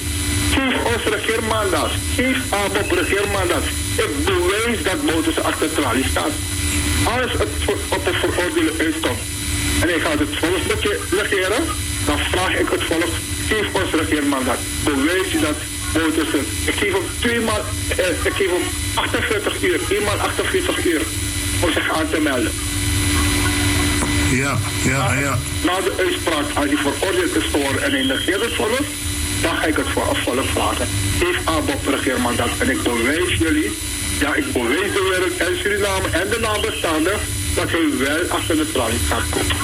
Geef 0.52 0.94
ons 0.94 1.04
regeermandaat. 1.16 1.92
Geef 2.16 2.38
ABOP 2.50 2.92
regeermandaat. 2.92 3.64
Ik 3.96 4.10
bewijs 4.26 4.84
dat 4.84 5.04
Mozes 5.04 5.40
achter 5.40 5.74
tralie 5.74 6.06
staat. 6.10 6.32
Als 7.04 7.32
het 7.32 7.50
op 7.90 8.08
een 8.08 8.14
veroordelen 8.14 8.74
uitkomt 8.80 9.20
en 9.82 9.88
hij 9.88 10.00
gaat 10.00 10.20
het 10.20 10.34
volk 10.40 10.64
nege- 10.68 11.00
negeren, 11.16 11.64
dan 12.06 12.18
vraag 12.32 12.54
ik 12.60 12.70
het 12.70 12.84
volk, 12.84 13.14
geef 13.48 13.68
ons 13.74 13.92
regeermandaat. 13.92 14.60
Bewijs 14.84 15.32
je 15.32 15.40
dat 15.40 15.56
het. 15.94 16.48
Ik 16.66 16.74
geef 16.74 16.92
hem 16.92 17.02
tweemaal, 17.20 17.62
eh, 17.88 18.10
ik 18.24 18.34
geef 18.34 18.50
hem 18.50 18.64
48 18.96 19.64
uur, 19.64 19.80
eenmaal 19.90 20.18
48 20.18 20.86
uur 20.86 21.02
om 21.60 21.72
zich 21.72 21.90
aan 21.98 22.10
te 22.10 22.20
melden. 22.20 22.52
Ja, 24.32 24.58
ja, 24.84 25.14
ja. 25.14 25.40
Na 25.64 25.82
de 25.82 25.94
uitspraak, 25.98 26.46
als 26.54 26.66
hij 26.66 26.78
veroordeeld 26.78 27.36
is 27.36 27.44
geworden 27.52 27.84
en 27.84 27.92
hij 27.92 28.04
negeert 28.04 28.42
het 28.42 28.54
vonnis, 28.54 28.88
dan 29.42 29.56
ga 29.56 29.66
ik 29.66 29.76
het 29.76 29.90
voor 29.94 30.04
afvallen 30.04 30.46
vragen. 30.46 30.88
Heeft 31.24 31.46
ABAP 31.46 31.88
regeermandaat 31.88 32.50
en 32.60 32.70
ik 32.70 32.82
bewijs 32.84 33.34
jullie, 33.40 33.72
ja, 34.20 34.36
ik 34.36 34.54
bewijs 34.54 34.92
de 34.94 35.08
wereld 35.10 35.38
en 35.38 35.58
Suriname 35.62 36.08
en 36.12 36.30
de 36.30 36.40
nabestaanden 36.40 37.20
dat 37.58 37.72
hij 37.72 37.98
wel 37.98 38.30
achter 38.30 38.56
de 38.56 38.72
tralies 38.72 39.08
gaat 39.08 39.30
komen. 39.30 39.56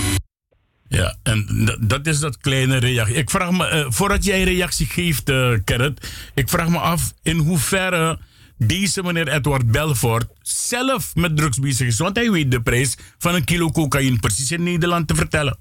Ja, 0.88 1.16
en 1.24 1.70
dat 1.82 2.08
is 2.08 2.20
dat 2.20 2.38
kleine 2.38 2.78
reactie. 2.78 3.16
Ik 3.16 3.30
vraag 3.30 3.52
me, 3.52 3.68
eh, 3.68 3.86
voordat 3.90 4.24
jij 4.24 4.44
reactie 4.44 4.86
geeft, 4.86 5.30
eh 5.30 5.54
Gerrit, 5.66 6.14
ik 6.34 6.50
vraag 6.50 6.70
me 6.70 6.78
af 6.78 7.14
in 7.22 7.38
hoeverre 7.38 8.20
deze 8.58 9.04
meneer 9.04 9.28
Edward 9.28 9.72
Belfort 9.72 10.26
zelf 10.42 11.16
met 11.16 11.38
drugs 11.38 11.60
bezig 11.60 11.88
is. 11.88 11.98
Want 11.98 12.16
hij 12.16 12.32
weet 12.32 12.52
de 12.52 12.62
prijs 12.62 12.98
van 13.18 13.36
een 13.36 13.44
kilo 13.44 13.72
cocaïne 13.72 14.20
precies 14.20 14.52
in 14.52 14.64
Nederland 14.64 15.08
te 15.08 15.16
vertellen. 15.16 15.58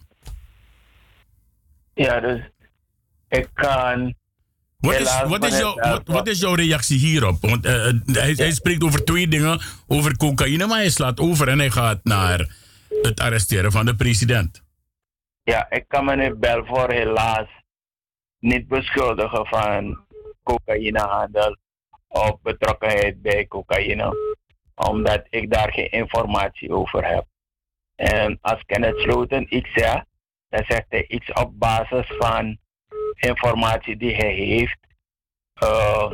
Ja, 1.94 2.20
dus 2.20 2.40
ik 3.28 3.48
kan. 3.54 4.14
Wat 4.82 4.94
is, 4.94 5.22
wat, 5.26 5.44
is 5.44 5.62
wat, 6.04 6.28
is 6.28 6.40
jouw 6.40 6.54
reactie 6.54 6.98
hierop? 6.98 7.36
Want 7.40 7.64
eh, 7.64 7.88
eh, 7.88 7.94
hij, 8.04 8.32
hij 8.32 8.50
spreekt 8.50 8.84
over 8.84 9.04
twee 9.04 9.28
dingen, 9.28 9.60
over 9.86 10.16
cocaïne, 10.16 10.66
maar 10.66 10.78
hij 10.78 10.90
slaat 10.90 11.20
over 11.20 11.48
en 11.48 11.58
hij 11.58 11.70
gaat 11.70 12.00
naar 12.02 12.56
het 13.02 13.20
arresteren 13.20 13.72
van 13.72 13.86
de 13.86 13.94
president. 13.94 14.62
Ja, 15.42 15.70
ik 15.70 15.84
kan 15.88 16.04
meneer 16.04 16.38
Belfort 16.38 16.92
helaas 16.92 17.46
niet 18.38 18.68
beschuldigen 18.68 19.46
van 19.46 20.04
cocaïnehandel 20.42 21.56
of 22.08 22.40
betrokkenheid 22.42 23.22
bij 23.22 23.46
cocaïne, 23.46 24.16
omdat 24.74 25.26
ik 25.30 25.50
daar 25.50 25.72
geen 25.72 25.90
informatie 25.90 26.70
over 26.70 27.06
heb. 27.06 27.24
En 27.94 28.38
als 28.40 28.62
Kenneth 28.66 28.98
Sloten 28.98 29.56
iets 29.56 29.72
zegt, 29.74 30.04
dan 30.48 30.64
zegt 30.66 30.86
hij 30.88 31.04
iets 31.08 31.32
op 31.32 31.58
basis 31.58 32.06
van 32.18 32.58
informatie 33.14 33.96
die 33.96 34.14
hij 34.14 34.32
heeft. 34.34 34.78
eh, 35.52 36.10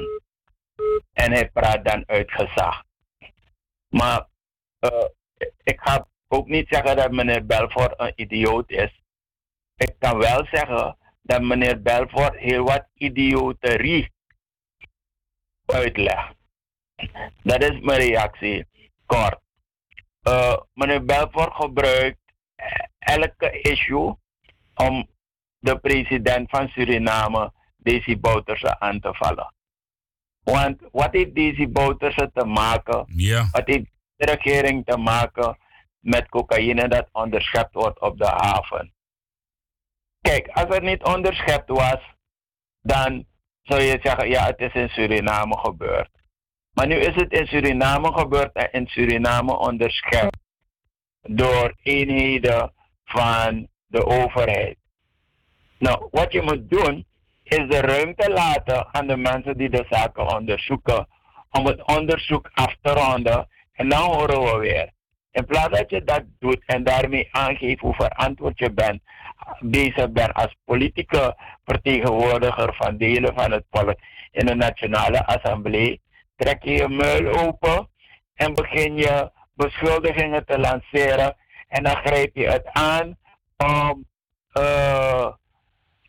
en 1.13 1.33
hij 1.33 1.51
praat 1.51 1.85
dan 1.85 2.05
uit 2.07 2.31
gezag. 2.33 2.85
Maar 3.89 4.29
eh, 4.79 5.05
ik 5.63 5.81
ga 5.81 6.09
ook 6.29 6.47
niet 6.49 6.67
zeggen 6.69 6.97
dat 6.97 7.11
meneer 7.11 7.47
Belfort 7.47 8.01
een 8.01 8.13
idioot 8.17 8.71
is. 8.71 9.03
Ik 9.77 9.95
kan 9.99 10.19
wel 10.19 10.47
zeggen 10.51 10.97
dat 11.23 11.43
meneer 11.43 11.83
Belfort 11.83 12.37
heel 12.37 12.65
wat 12.65 12.87
idioterie 12.95 14.13
uitlegt. 15.67 16.35
Dat 17.43 17.63
is 17.63 17.81
mijn 17.81 18.01
reactie. 18.01 18.67
Kort. 19.07 19.41
Eh, 20.23 20.57
meneer 20.73 21.05
Belfort 21.05 21.55
gebruikt 21.55 22.21
elke 22.99 23.61
issue 23.61 24.17
om 24.75 25.09
de 25.59 25.79
president 25.79 26.51
van 26.51 26.69
Suriname, 26.69 27.53
Desi 27.77 28.19
Bouterse, 28.19 28.81
aan 28.81 29.01
te 29.01 29.15
vallen. 29.15 29.55
Want 30.43 30.83
wat 30.93 31.13
heeft 31.13 31.35
Desi 31.35 31.69
Bouterse 31.69 32.31
te 32.35 32.45
maken 32.45 33.05
Ja. 33.07 33.49
wat 33.51 33.67
heeft 33.67 33.91
de 34.17 34.27
regering 34.27 34.85
te 34.87 34.97
maken 34.97 35.59
met 36.01 36.29
cocaïne 36.29 36.89
dat 36.89 37.09
onderschept 37.13 37.75
wordt 37.75 38.01
op 38.01 38.19
de 38.19 38.27
haven? 38.27 38.93
Kijk, 40.21 40.49
als 40.49 40.75
het 40.75 40.83
niet 40.83 41.03
onderschept 41.05 41.69
was, 41.69 42.01
dan 42.81 43.27
zou 43.63 43.81
je 43.83 43.99
zeggen, 44.03 44.29
ja, 44.29 44.45
het 44.47 44.61
is 44.61 44.73
in 44.73 44.89
Suriname 44.89 45.59
gebeurd. 45.59 46.11
Maar 46.73 46.87
nu 46.87 46.95
is 46.95 47.15
het 47.15 47.33
in 47.33 47.47
Suriname 47.47 48.13
gebeurd 48.13 48.53
en 48.53 48.73
in 48.73 48.87
Suriname 48.87 49.57
onderschept 49.59 50.39
door 51.21 51.75
eenheden 51.83 52.73
van 53.05 53.69
de 53.87 54.07
overheid. 54.07 54.79
Nou, 55.79 56.09
wat 56.11 56.33
je 56.33 56.43
moet 56.43 56.71
doen, 56.71 57.07
is 57.43 57.69
de 57.69 57.81
ruimte 57.81 58.31
laten 58.31 58.95
aan 58.95 59.07
de 59.07 59.17
mensen 59.17 59.57
die 59.57 59.71
de 59.71 59.87
zaken 59.91 60.37
onderzoeken, 60.37 61.09
om 61.51 61.67
het 61.67 61.87
onderzoek 61.87 62.51
af 62.55 62.77
te 62.83 62.91
ronden 62.93 63.49
en 63.73 63.89
dan 63.89 64.01
horen 64.01 64.43
we 64.43 64.59
weer. 64.59 64.91
In 65.31 65.45
plaats 65.45 65.79
dat 65.79 65.91
je 65.91 66.05
dat 66.05 66.23
doet 66.39 66.63
en 66.67 66.85
daarmee 66.85 67.29
aangeeft 67.31 67.81
hoe 67.81 67.95
verantwoord 67.95 68.59
je 68.59 68.73
bent, 68.73 69.03
bezig 69.61 70.11
bent 70.11 70.33
als 70.33 70.57
politieke 70.65 71.37
vertegenwoordiger 71.65 72.75
van 72.75 72.97
delen 72.97 73.35
van 73.35 73.53
het 73.53 73.65
volk 73.71 73.99
in 74.31 74.47
de 74.47 74.55
Nationale 74.55 75.27
Assemblée, 75.27 76.01
trek 76.37 76.63
je 76.63 76.73
je 76.73 76.89
muil 76.89 77.39
open 77.39 77.89
en 78.35 78.55
begin 78.55 78.97
je 78.97 79.31
beschuldigingen 79.55 80.45
te 80.47 80.59
lanceren 80.59 81.37
en 81.69 81.83
dan 81.83 81.97
grijp 81.97 82.37
je 82.37 82.47
het 82.49 82.67
aan 82.73 83.19
om 83.57 84.07
eh, 84.53 85.27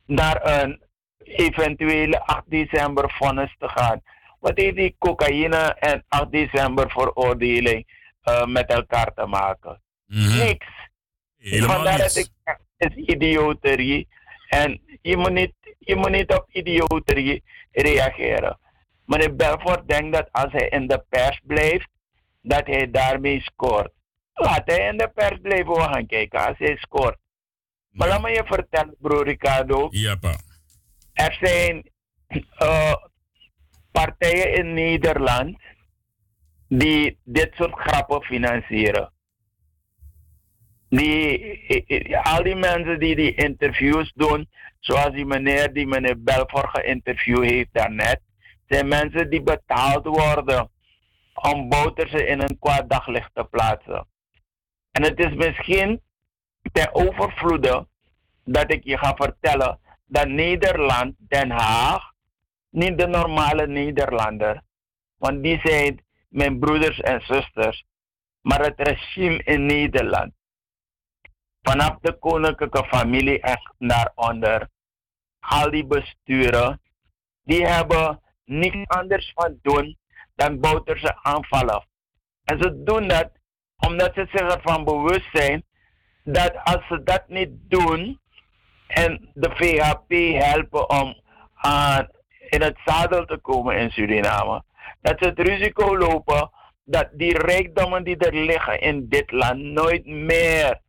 naar 0.09 0.61
een 0.61 0.81
eventuele 1.23 2.21
8 2.21 2.43
december 2.45 3.11
vonnis 3.11 3.55
te 3.57 3.67
gaan. 3.69 4.01
Wat 4.39 4.57
heeft 4.57 4.75
die 4.75 4.95
cocaïne 4.99 5.75
en 5.79 6.05
8 6.07 6.31
december 6.31 6.91
veroordeling 6.91 7.87
eh, 8.21 8.45
met 8.45 8.69
elkaar 8.69 9.13
te 9.13 9.25
maken? 9.25 9.81
Mhm. 10.05 10.37
Niks. 10.37 10.67
Helemaal 11.37 11.75
Vandaar 11.75 11.97
dat 11.97 12.15
ik 12.15 12.29
is 12.77 12.95
idioterie. 12.95 14.07
En 14.49 14.81
je 15.01 15.17
moet, 15.17 15.31
niet, 15.31 15.53
je 15.79 15.95
moet 15.95 16.09
niet 16.09 16.33
op 16.33 16.45
idioterie 16.49 17.43
reageren. 17.71 18.59
Meneer 19.05 19.35
Belfort 19.35 19.87
denkt 19.87 20.15
dat 20.15 20.27
als 20.31 20.51
hij 20.51 20.69
in 20.69 20.87
de 20.87 21.03
pers 21.09 21.39
blijft, 21.43 21.89
dat 22.41 22.67
hij 22.67 22.91
daarmee 22.91 23.41
scoort. 23.41 23.91
Laat 24.33 24.61
hij 24.65 24.87
in 24.87 24.97
de 24.97 25.07
pers 25.13 25.39
blijven, 25.41 25.73
we 25.73 25.81
gaan 25.81 26.05
kijken 26.05 26.47
als 26.47 26.57
hij 26.57 26.77
scoort. 26.77 27.17
Maar 27.99 28.07
laat 28.07 28.21
me 28.21 28.29
je 28.29 28.43
vertellen, 28.45 28.95
broer 28.99 29.23
Ricardo. 29.23 29.87
Ja, 29.91 30.15
pa. 30.15 30.35
Er 31.13 31.37
zijn 31.41 31.91
eh, 32.57 32.93
partijen 33.91 34.53
in 34.53 34.73
Nederland 34.73 35.59
die 36.67 37.19
dit 37.23 37.51
soort 37.55 37.79
grappen 37.79 38.21
financieren. 38.21 39.13
Die, 40.89 42.17
al 42.17 42.43
die 42.43 42.55
mensen 42.55 42.99
die 42.99 43.15
die 43.15 43.35
interviews 43.35 44.11
doen, 44.15 44.49
zoals 44.79 45.13
die 45.13 45.25
meneer 45.25 45.73
die 45.73 45.87
meneer 45.87 46.23
Belfort 46.23 46.69
geïnterviewd 46.69 47.49
heeft 47.49 47.69
daarnet, 47.71 48.21
zijn 48.67 48.87
mensen 48.87 49.29
die 49.29 49.41
betaald 49.41 50.05
worden 50.05 50.69
om 51.33 51.69
Bouterse 51.69 52.25
in 52.25 52.41
een 52.41 52.59
kwaad 52.59 52.89
daglicht 52.89 53.29
te 53.33 53.43
plaatsen. 53.43 54.07
En 54.91 55.03
het 55.03 55.19
is 55.19 55.33
misschien 55.33 56.01
ten 56.71 56.93
overvloede 56.93 57.87
dat 58.43 58.71
ik 58.71 58.83
je 58.83 58.97
ga 58.97 59.13
vertellen 59.15 59.79
dat 60.05 60.27
Nederland, 60.27 61.15
Den 61.17 61.49
Haag, 61.51 62.11
niet 62.69 62.97
de 62.97 63.07
normale 63.07 63.67
Nederlander, 63.67 64.61
want 65.17 65.43
die 65.43 65.59
zijn 65.63 66.03
mijn 66.29 66.59
broeders 66.59 66.99
en 66.99 67.21
zusters, 67.21 67.85
maar 68.41 68.63
het 68.63 68.73
regime 68.77 69.43
in 69.43 69.65
Nederland. 69.65 70.33
Vanaf 71.61 71.97
de 72.01 72.13
koninklijke 72.13 72.85
familie 72.87 73.39
en 73.39 73.59
daaronder, 73.77 74.69
al 75.39 75.71
die 75.71 75.85
besturen, 75.85 76.81
die 77.43 77.65
hebben 77.65 78.21
niets 78.45 78.87
anders 78.87 79.31
van 79.35 79.59
doen 79.61 79.97
dan 80.35 80.59
Bouterse 80.59 81.23
aanvallen. 81.23 81.87
En 82.43 82.61
ze 82.61 82.83
doen 82.83 83.07
dat 83.07 83.31
omdat 83.77 84.13
ze 84.13 84.27
zich 84.31 84.41
ervan 84.41 84.83
bewust 84.83 85.29
zijn 85.31 85.63
dat 86.33 86.63
als 86.63 86.87
ze 86.87 87.03
dat 87.03 87.23
niet 87.27 87.49
doen 87.51 88.19
en 88.87 89.29
de 89.33 89.49
VHP 89.53 90.41
helpen 90.43 90.89
om 90.89 91.21
aan, 91.55 92.07
in 92.49 92.61
het 92.61 92.77
zadel 92.85 93.25
te 93.25 93.37
komen 93.37 93.77
in 93.77 93.91
Suriname, 93.91 94.63
dat 95.01 95.15
ze 95.19 95.27
het 95.27 95.39
risico 95.39 95.97
lopen 95.97 96.51
dat 96.83 97.09
die 97.11 97.37
rijkdommen 97.37 98.03
die 98.03 98.17
er 98.17 98.33
liggen 98.33 98.81
in 98.81 99.07
dit 99.09 99.31
land 99.31 99.59
nooit 99.59 100.05
meer 100.05 100.81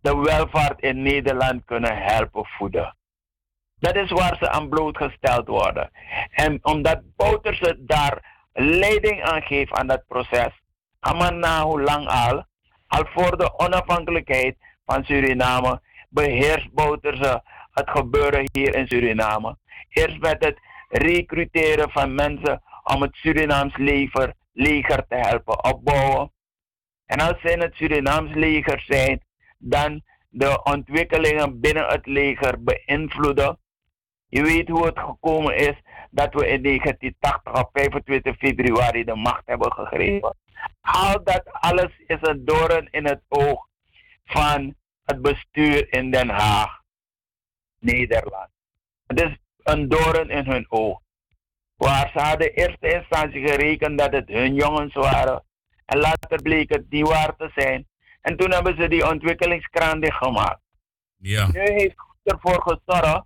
de 0.00 0.16
welvaart 0.16 0.80
in 0.80 1.02
Nederland 1.02 1.64
kunnen 1.64 2.02
helpen 2.02 2.46
voeden. 2.46 2.96
Dat 3.78 3.96
is 3.96 4.10
waar 4.10 4.36
ze 4.40 4.50
aan 4.50 4.68
blootgesteld 4.68 5.46
worden. 5.46 5.90
En 6.30 6.58
omdat 6.62 7.00
Bouterse 7.16 7.76
daar 7.78 8.48
leiding 8.52 9.22
aan 9.22 9.42
geeft 9.42 9.72
aan 9.72 9.86
dat 9.86 10.06
proces, 10.06 10.60
maar 11.00 11.34
na 11.34 11.62
hoe 11.62 11.82
lang 11.82 12.08
al, 12.08 12.44
al 12.86 13.06
voor 13.06 13.38
de 13.38 13.58
onafhankelijkheid 13.58 14.56
van 14.84 15.04
Suriname, 15.04 15.80
beheerst 16.08 16.72
Bouterse 16.72 17.42
het 17.70 17.90
gebeuren 17.90 18.48
hier 18.52 18.74
in 18.74 18.86
Suriname. 18.86 19.56
Eerst 19.88 20.18
met 20.18 20.44
het 20.44 20.58
recruteren 20.88 21.90
van 21.90 22.14
mensen 22.14 22.62
om 22.84 23.02
het 23.02 23.14
Surinaams 23.14 23.76
leger, 23.76 24.34
leger 24.52 25.06
te 25.08 25.16
helpen 25.16 25.64
opbouwen. 25.64 26.32
En 27.06 27.20
als 27.20 27.40
zij 27.40 27.52
in 27.52 27.60
het 27.60 27.74
Surinaams 27.74 28.34
leger 28.34 28.80
zijn, 28.86 29.22
dan 29.58 30.02
de 30.28 30.62
ontwikkelingen 30.62 31.60
binnen 31.60 31.86
het 31.86 32.06
leger 32.06 32.62
beïnvloeden. 32.62 33.58
Je 34.28 34.42
weet 34.42 34.68
hoe 34.68 34.86
het 34.86 34.98
gekomen 34.98 35.56
is 35.56 35.74
dat 36.10 36.34
we 36.34 36.48
in 36.48 36.62
1980 36.62 37.52
op 37.52 37.70
25 37.72 38.36
februari 38.36 39.04
de 39.04 39.14
macht 39.14 39.42
hebben 39.44 39.72
gegrepen. 39.72 40.36
Al 40.80 41.24
dat 41.24 41.42
alles 41.44 41.98
is 42.06 42.18
een 42.20 42.44
doorn 42.44 42.88
in 42.90 43.06
het 43.06 43.20
oog 43.28 43.66
van 44.24 44.74
het 45.04 45.22
bestuur 45.22 45.92
in 45.92 46.10
Den 46.10 46.28
Haag, 46.28 46.80
Nederland. 47.78 48.48
Het 49.06 49.20
is 49.22 49.36
een 49.62 49.88
doorn 49.88 50.30
in 50.30 50.46
hun 50.46 50.66
oog. 50.68 51.00
Waar 51.76 52.10
ze 52.12 52.18
hadden 52.18 52.54
in 52.54 52.64
eerste 52.64 52.92
instantie 52.92 53.48
gerekend 53.48 53.98
dat 53.98 54.12
het 54.12 54.28
hun 54.28 54.54
jongens 54.54 54.94
waren. 54.94 55.44
En 55.84 55.98
later 55.98 56.42
bleek 56.42 56.68
het 56.68 56.90
die 56.90 57.04
waar 57.04 57.36
te 57.36 57.50
zijn. 57.54 57.86
En 58.20 58.36
toen 58.36 58.52
hebben 58.52 58.76
ze 58.76 58.88
die 58.88 59.10
ontwikkelingskraan 59.10 60.00
dichtgemaakt. 60.00 60.60
Ja. 61.16 61.46
Nu 61.46 61.60
heeft 61.60 61.96
ervoor 62.22 62.62
gezorgd 62.62 63.24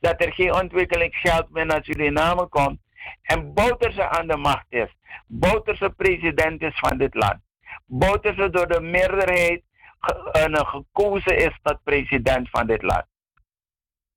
dat 0.00 0.22
er 0.22 0.32
geen 0.32 0.54
ontwikkelingsgeld 0.54 1.50
meer 1.50 1.66
naar 1.66 1.84
Suriname 1.84 2.46
komt. 2.46 2.80
En 3.22 3.54
Bouterse 3.54 4.08
aan 4.08 4.26
de 4.26 4.36
macht 4.36 4.66
is. 4.68 4.94
Bouterse 5.26 5.90
president 5.90 6.62
is 6.62 6.78
van 6.78 6.98
dit 6.98 7.14
land. 7.14 7.38
Bouterse 7.86 8.50
door 8.50 8.66
de 8.66 8.80
meerderheid 8.80 9.62
ge- 10.00 10.64
gekozen 10.66 11.36
is 11.36 11.58
tot 11.62 11.78
president 11.82 12.50
van 12.50 12.66
dit 12.66 12.82
land. 12.82 13.04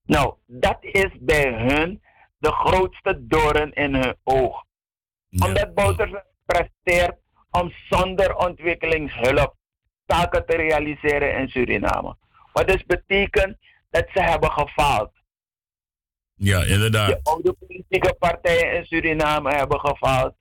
Nou, 0.06 0.34
dat 0.46 0.78
is 0.82 1.10
bij 1.20 1.54
hun 1.54 2.02
de 2.38 2.52
grootste 2.52 3.28
doorn 3.28 3.74
in 3.74 3.96
hun 3.96 4.16
oog. 4.24 4.64
Omdat 5.44 5.74
Bouterse 5.74 6.26
presteert 6.46 7.18
om 7.52 7.72
zonder 7.90 8.36
ontwikkelingshulp 8.36 9.56
taken 10.06 10.46
te 10.46 10.56
realiseren 10.56 11.38
in 11.38 11.50
Suriname. 11.50 12.16
Wat 12.54 12.68
dus 12.68 12.86
betekent 12.86 13.58
dat 13.90 14.08
ze 14.14 14.22
hebben 14.22 14.52
gefaald. 14.52 15.12
Ja, 16.40 16.64
inderdaad. 16.64 17.08
De 17.08 17.20
oude 17.24 17.54
politieke 17.54 18.16
partijen 18.20 18.74
in 18.74 18.86
Suriname 18.86 19.56
hebben 19.56 19.80
gefaald. 19.80 20.34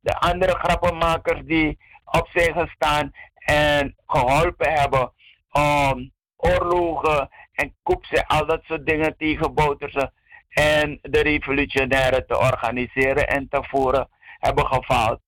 De 0.00 0.18
andere 0.18 0.58
grappenmakers 0.58 1.40
die 1.44 1.78
op 2.04 2.28
zijn 2.32 2.52
gestaan 2.52 3.12
en 3.36 3.96
geholpen 4.06 4.72
hebben 4.72 5.12
om 5.50 6.10
oorlogen 6.36 7.28
en 7.52 7.74
koeps 7.82 8.10
en 8.10 8.26
al 8.26 8.46
dat 8.46 8.62
soort 8.62 8.86
dingen 8.86 9.16
tegen 9.16 9.54
Bouterse 9.54 10.12
en 10.48 10.98
de 11.02 11.20
revolutionairen 11.20 12.26
te 12.26 12.38
organiseren 12.38 13.28
en 13.28 13.48
te 13.48 13.64
voeren, 13.68 14.08
hebben 14.38 14.66
gefaald. 14.66 15.20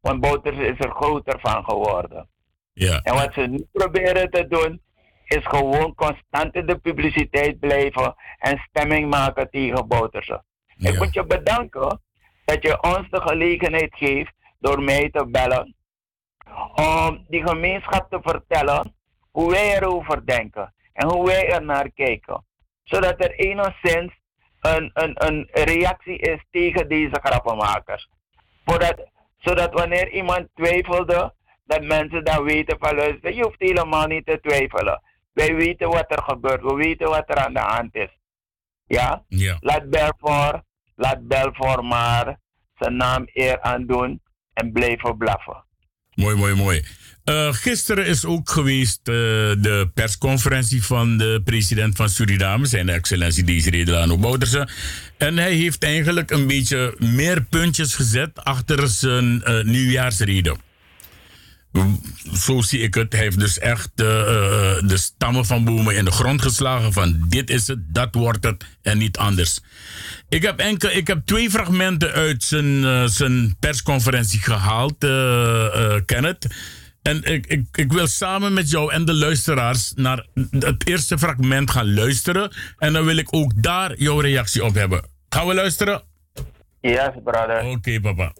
Want 0.00 0.20
Bouterse 0.20 0.66
is 0.66 0.78
er 0.78 0.90
groter 0.90 1.40
van 1.40 1.64
geworden. 1.64 2.28
Ja. 2.72 3.00
En 3.02 3.14
wat 3.14 3.32
ze 3.34 3.40
nu 3.40 3.66
proberen 3.72 4.30
te 4.30 4.46
doen, 4.48 4.80
is 5.36 5.46
gewoon 5.46 5.94
constant 5.94 6.54
in 6.54 6.66
de 6.66 6.78
publiciteit 6.78 7.60
blijven 7.60 8.14
en 8.38 8.64
stemming 8.68 9.10
maken 9.10 9.50
tegen 9.50 9.88
Bouterse. 9.88 10.42
Ik 10.76 10.98
moet 10.98 11.14
je 11.14 11.26
bedanken 11.26 12.00
dat 12.44 12.62
je 12.62 12.82
ons 12.82 13.10
de 13.10 13.20
gelegenheid 13.20 13.94
geeft 13.94 14.32
door 14.58 14.82
mij 14.82 15.10
te 15.10 15.26
bellen 15.26 15.74
om 16.74 17.24
die 17.28 17.46
gemeenschap 17.46 18.10
te 18.10 18.18
vertellen 18.22 18.94
hoe 19.30 19.50
wij 19.50 19.76
erover 19.76 20.26
denken 20.26 20.74
en 20.92 21.08
hoe 21.08 21.26
wij 21.26 21.52
er 21.52 21.64
naar 21.64 21.90
kijken. 21.90 22.44
Zodat 22.82 23.24
er 23.24 23.34
enigszins 23.34 24.12
een, 24.60 24.90
een, 24.94 25.26
een 25.26 25.48
reactie 25.52 26.18
is 26.18 26.44
tegen 26.50 26.88
deze 26.88 27.18
grappenmakers. 27.22 28.08
Zodat, 28.64 29.08
zodat 29.38 29.72
wanneer 29.72 30.10
iemand 30.10 30.48
twijfelde, 30.54 31.34
dat 31.64 31.82
mensen 31.82 32.24
dan 32.24 32.44
weten 32.44 32.76
van 32.80 32.94
luister, 32.94 33.34
je 33.34 33.42
hoeft 33.42 33.60
helemaal 33.60 34.06
niet 34.06 34.26
te 34.26 34.40
twijfelen. 34.40 35.02
Wij 35.32 35.54
weten 35.54 35.88
wat 35.88 36.04
er 36.08 36.22
gebeurt, 36.22 36.62
we 36.62 36.74
weten 36.74 37.08
wat 37.08 37.24
er 37.26 37.36
aan 37.36 37.52
de 37.52 37.60
hand 37.60 37.94
is. 37.94 38.10
Ja? 38.86 39.24
Ja. 39.28 39.56
Laat 39.60 39.90
Belfort, 39.90 40.62
laat 40.94 41.28
Belfort 41.28 41.82
maar 41.82 42.38
zijn 42.78 42.96
naam 42.96 43.28
eer 43.32 43.60
aan 43.60 43.86
doen 43.86 44.20
en 44.52 44.72
blijven 44.72 45.16
blaffen. 45.16 45.64
Mooi, 46.14 46.36
mooi, 46.36 46.54
mooi. 46.54 46.84
Eh, 47.24 47.52
gisteren 47.52 48.06
is 48.06 48.24
ook 48.24 48.50
geweest 48.50 48.98
eh, 48.98 49.14
de 49.14 49.90
persconferentie 49.94 50.84
van 50.84 51.16
de 51.16 51.40
president 51.44 51.96
van 51.96 52.08
Suriname, 52.08 52.66
zijn 52.66 52.88
excellentie 52.88 53.44
Desiree 53.44 53.84
Delano 53.84 54.18
Bouterse. 54.18 54.68
En 55.18 55.36
hij 55.36 55.52
heeft 55.52 55.84
eigenlijk 55.84 56.30
een 56.30 56.46
beetje 56.46 56.96
meer 56.98 57.42
puntjes 57.42 57.94
gezet 57.94 58.44
achter 58.44 58.88
zijn 58.88 59.42
eh, 59.42 59.64
nieuwjaarsrede. 59.64 60.56
Zo 62.34 62.60
zie 62.60 62.80
ik 62.80 62.94
het. 62.94 63.12
Hij 63.12 63.22
heeft 63.22 63.38
dus 63.38 63.58
echt 63.58 63.90
eh, 63.94 64.20
eh, 64.20 64.88
de 64.88 64.96
stammen 64.96 65.44
van 65.44 65.64
bomen 65.64 65.96
in 65.96 66.04
de 66.04 66.10
grond 66.10 66.42
geslagen 66.42 66.92
van 66.92 67.24
dit 67.28 67.50
is 67.50 67.66
het, 67.66 67.94
dat 67.94 68.14
wordt 68.14 68.44
het 68.44 68.64
en 68.82 68.98
niet 68.98 69.18
anders. 69.18 69.60
Ik 70.32 70.42
heb, 70.42 70.58
enkel, 70.58 70.90
ik 70.90 71.06
heb 71.06 71.20
twee 71.24 71.50
fragmenten 71.50 72.12
uit 72.12 72.42
zijn, 72.42 72.84
eh, 72.84 73.04
zijn 73.04 73.56
persconferentie 73.60 74.40
gehaald, 74.40 75.04
eh, 75.04 75.94
eh, 75.94 76.02
Kenneth. 76.04 76.46
En 77.02 77.22
ik, 77.22 77.46
ik, 77.46 77.64
ik 77.72 77.92
wil 77.92 78.06
samen 78.06 78.52
met 78.52 78.70
jou 78.70 78.92
en 78.92 79.04
de 79.04 79.14
luisteraars 79.14 79.92
naar 79.94 80.26
het 80.50 80.88
eerste 80.88 81.18
fragment 81.18 81.70
gaan 81.70 81.94
luisteren. 81.94 82.52
En 82.78 82.92
dan 82.92 83.04
wil 83.04 83.16
ik 83.16 83.28
ook 83.30 83.62
daar 83.62 83.94
jouw 83.96 84.18
reactie 84.20 84.64
op 84.64 84.74
hebben. 84.74 85.04
Gaan 85.28 85.46
we 85.46 85.54
luisteren? 85.54 86.02
Yes, 86.80 87.10
brother. 87.24 87.64
Oké, 87.64 88.00
papa. 88.00 88.34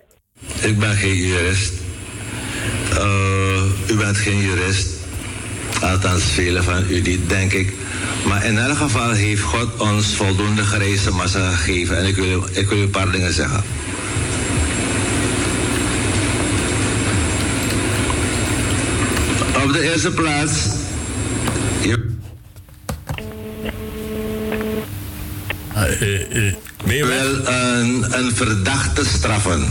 Ik 0.60 0.78
ben 0.78 0.94
geen 0.94 1.16
jurist. 1.16 1.91
Eh, 2.96 3.62
u 3.90 3.96
bent 3.96 4.16
geen 4.16 4.38
jurist. 4.40 4.86
Althans, 5.80 6.22
velen 6.24 6.64
van 6.64 6.84
u 6.88 7.00
niet, 7.00 7.28
denk 7.28 7.52
ik. 7.52 7.72
Maar 8.26 8.44
in 8.44 8.58
elk 8.58 8.76
geval 8.76 9.10
heeft 9.10 9.42
God 9.42 9.76
ons 9.80 10.06
voldoende 10.16 10.62
gereisde 10.64 11.10
massa 11.10 11.50
gegeven. 11.50 11.96
En 11.98 12.06
ik 12.06 12.16
wil, 12.16 12.24
u- 12.26 12.58
ik 12.58 12.68
wil 12.68 12.78
u 12.78 12.80
een 12.82 12.90
paar 12.90 13.10
dingen 13.10 13.32
zeggen. 13.32 13.62
Op 19.64 19.72
de 19.72 19.90
eerste 19.92 20.10
plaats. 20.10 20.52
Je, 21.80 22.10
Eh, 25.74 27.04
wil 27.04 27.46
een, 27.46 28.04
een 28.18 28.32
verdachte 28.34 29.04
straffen. 29.04 29.64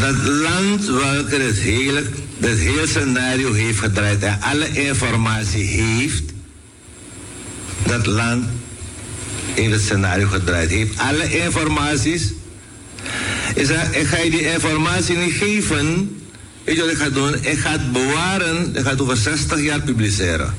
Dat 0.00 0.16
land 0.24 0.86
welke 0.86 1.36
het 1.36 1.58
hele, 1.58 2.02
het 2.40 2.58
hele 2.58 2.86
scenario 2.86 3.52
heeft 3.52 3.78
gedraaid 3.78 4.22
en 4.22 4.38
alle 4.40 4.68
informatie 4.68 5.64
heeft, 5.64 6.22
dat 7.86 8.06
land 8.06 8.44
heeft 9.54 9.72
het 9.72 9.80
scenario 9.80 10.28
gedraaid, 10.28 10.70
heeft 10.70 10.98
alle 10.98 11.38
informaties. 11.44 12.32
Ik 13.54 13.66
zeg, 13.66 13.92
ik 13.92 14.06
ga 14.06 14.18
je 14.18 14.30
die 14.30 14.52
informatie 14.52 15.16
niet 15.16 15.32
geven. 15.32 16.16
Weet 16.64 16.76
je 16.76 16.80
wat 16.80 16.90
ik 16.90 16.96
ga 16.96 17.08
doen? 17.08 17.34
Ik 17.34 17.58
ga 17.58 17.70
het 17.70 17.92
bewaren, 17.92 18.76
ik 18.76 18.82
ga 18.84 18.90
het 18.90 19.00
over 19.00 19.16
60 19.16 19.60
jaar 19.60 19.80
publiceren. 19.80 20.54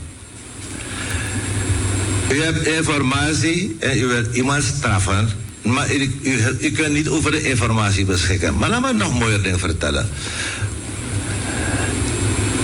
U 2.31 2.41
hebt 2.41 2.67
informatie 2.67 3.75
en 3.79 3.97
u 3.99 4.05
wilt 4.05 4.35
iemand 4.35 4.63
straffen, 4.63 5.29
maar 5.73 5.95
u, 5.95 6.11
u, 6.59 6.71
kunt 6.71 6.93
niet 6.93 7.09
over 7.09 7.31
de 7.31 7.41
informatie 7.41 8.05
beschikken. 8.05 8.57
Maar 8.57 8.69
laat 8.69 8.81
me 8.81 8.93
nog 8.93 9.19
mooier 9.19 9.43
ding 9.43 9.59
vertellen. 9.59 10.09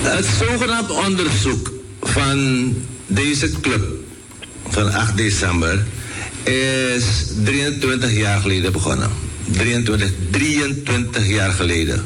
Het 0.01 0.25
zogenaamd 0.39 0.91
onderzoek 0.91 1.71
van 2.01 2.67
deze 3.07 3.59
club 3.61 3.83
van 4.67 4.93
8 4.93 5.17
december 5.17 5.83
is 6.43 7.03
23 7.43 8.11
jaar 8.13 8.41
geleden 8.41 8.71
begonnen. 8.71 9.09
23, 9.51 10.11
23 10.29 11.27
jaar 11.27 11.51
geleden. 11.51 12.05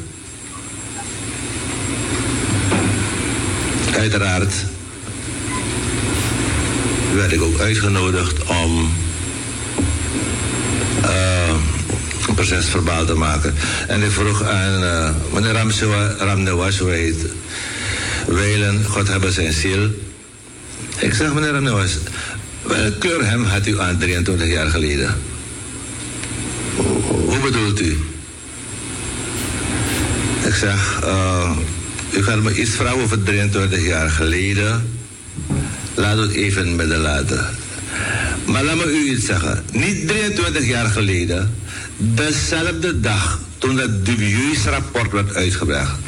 Uiteraard 3.92 4.52
werd 7.14 7.32
ik 7.32 7.42
ook 7.42 7.58
uitgenodigd 7.58 8.42
om 8.44 8.90
eh, 11.02 11.54
een 12.27 12.27
procesverbaal 12.38 13.04
te 13.04 13.14
maken. 13.14 13.54
En 13.88 14.02
ik 14.02 14.10
vroeg 14.10 14.42
aan 14.42 14.82
uh, 14.82 15.10
meneer 15.32 15.52
Ramnewas, 16.18 16.78
hoe 16.78 17.14
Weilen, 18.26 18.84
God 18.84 19.08
hebben 19.08 19.32
zijn 19.32 19.52
ziel. 19.52 19.90
Ik 20.98 21.14
zeg, 21.14 21.34
meneer 21.34 21.50
Ramnewas, 21.50 21.98
welke 22.62 22.98
kleur 22.98 23.26
hem 23.26 23.44
had 23.44 23.66
u 23.66 23.80
aan 23.80 23.98
23 23.98 24.48
jaar 24.48 24.70
geleden? 24.70 25.14
Hoe, 27.26 27.38
bedoelt 27.42 27.80
u? 27.80 27.98
Ik 30.44 30.54
zeg, 30.54 31.00
uh, 31.04 31.50
u 32.10 32.22
gaat 32.22 32.42
me 32.42 32.54
iets 32.54 32.70
vragen 32.70 33.00
over 33.00 33.22
23 33.22 33.86
jaar 33.86 34.10
geleden. 34.10 34.98
Laat 35.94 36.18
het 36.18 36.32
even 36.32 36.76
midden 36.76 37.00
laten. 37.00 37.46
Maar 38.46 38.64
laat 38.64 38.76
me 38.76 38.84
u 38.84 39.10
iets 39.10 39.26
zeggen. 39.26 39.64
Niet 39.72 40.08
23 40.08 40.66
jaar 40.66 40.86
geleden, 40.86 41.54
dezelfde 41.98 43.00
dag 43.00 43.40
toen 43.58 43.76
dat 43.76 44.04
dubieus 44.04 44.64
rapport 44.64 45.12
werd 45.12 45.34
uitgebracht. 45.34 45.98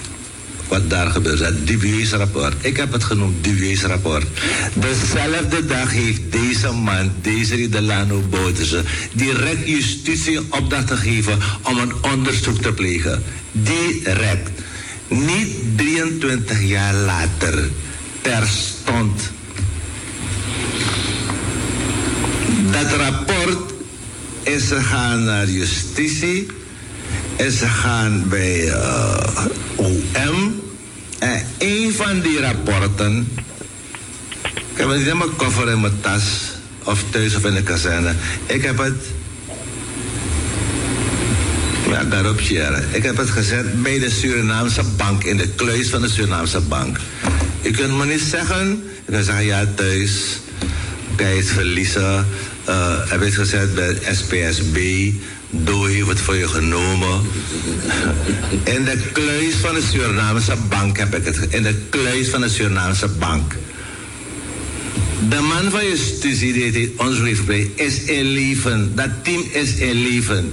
Wat 0.68 0.91
daar 0.91 1.11
gebeurt, 1.11 1.38
dat 1.38 1.66
dubieus 1.66 2.12
rapport. 2.12 2.55
Ik 2.61 2.76
heb 2.76 2.93
het 2.93 3.05
genoemd, 3.05 3.45
dubieus 3.45 3.82
rapport. 3.82 4.26
Dezelfde 4.74 5.66
dag 5.66 5.91
heeft 5.91 6.20
deze 6.30 6.72
man, 6.72 7.12
deze 7.22 7.68
Delano 7.68 8.22
Bouterse, 8.30 8.82
direct 9.12 9.68
justitie 9.68 10.41
opdracht 10.51 10.91
gegeven 10.91 11.38
om 11.62 11.78
een 11.78 11.93
onderzoek 12.12 12.62
te 12.62 12.72
plegen. 12.72 13.22
Direct. 13.53 14.51
Niet 15.09 15.57
23 15.76 16.62
jaar 16.62 16.95
later. 16.95 17.68
Terstond. 18.20 19.32
Dat 22.70 22.93
rapport 22.93 23.69
is 24.51 24.68
gegaan 24.68 25.24
naar 25.24 25.46
justitie, 25.46 26.46
is 27.36 27.59
gegaan 27.59 28.28
bij 28.28 28.66
uh, 28.66 29.46
OM. 29.76 30.61
En 31.18 31.46
een 31.59 31.92
van 31.92 32.20
die 32.20 32.40
rapporten, 32.40 33.28
ik 34.42 34.76
heb 34.76 34.88
het 34.88 34.98
niet 34.98 35.07
in 35.07 35.16
mijn 35.16 35.36
koffer 35.36 35.68
in 35.68 35.80
mijn 35.80 36.01
tas, 36.01 36.22
of 36.84 37.05
thuis 37.11 37.36
of 37.36 37.44
in 37.44 37.55
de 37.55 37.62
kazerne. 37.62 38.14
Ik 38.46 38.62
heb 38.62 38.78
het 38.78 39.03
ja, 41.88 42.05
daarop 42.05 42.40
share. 42.40 42.82
Ik 42.90 43.03
heb 43.03 43.16
het 43.16 43.30
gezet 43.30 43.82
bij 43.82 43.98
de 43.98 44.11
Surinaamse 44.11 44.82
bank, 44.96 45.24
in 45.24 45.36
de 45.36 45.48
kluis 45.48 45.88
van 45.88 46.01
de 46.01 46.09
Surinaamse 46.09 46.61
bank. 46.61 46.98
Je 47.61 47.70
kunt 47.70 47.98
me 47.98 48.05
niet 48.05 48.20
zeggen, 48.20 48.84
je 49.05 49.12
kunt 49.12 49.24
zeggen 49.24 49.44
ja 49.44 49.66
thuis, 49.74 50.38
kan 51.16 51.48
verliezen. 51.48 52.26
Uh, 52.68 53.11
heb 53.11 53.20
het 53.20 53.34
gezet 53.34 53.74
bij 53.74 53.98
SPSB, 54.12 54.78
Doe 55.50 55.90
heeft 55.90 56.08
het 56.08 56.20
voor 56.20 56.36
je 56.36 56.48
genomen. 56.48 57.20
In 58.64 58.84
de 58.84 58.98
kluis 59.12 59.54
van 59.54 59.74
de 59.74 59.82
Surinaamse 59.90 60.56
bank 60.68 60.98
heb 60.98 61.14
ik 61.14 61.24
het. 61.24 61.38
In 61.48 61.62
de 61.62 61.74
kluis 61.90 62.28
van 62.28 62.40
de 62.40 62.48
Surinaamse 62.48 63.08
bank. 63.08 63.56
De 65.28 65.40
man 65.40 65.70
van 65.70 65.86
justitie 65.88 66.72
die 66.72 66.94
ons 66.96 67.18
brief 67.18 67.48
is 67.74 68.02
in 68.02 68.24
leven. 68.24 68.92
Dat 68.94 69.11
team 69.22 69.44
is 69.52 69.74
in 69.74 70.02
leven 70.02 70.52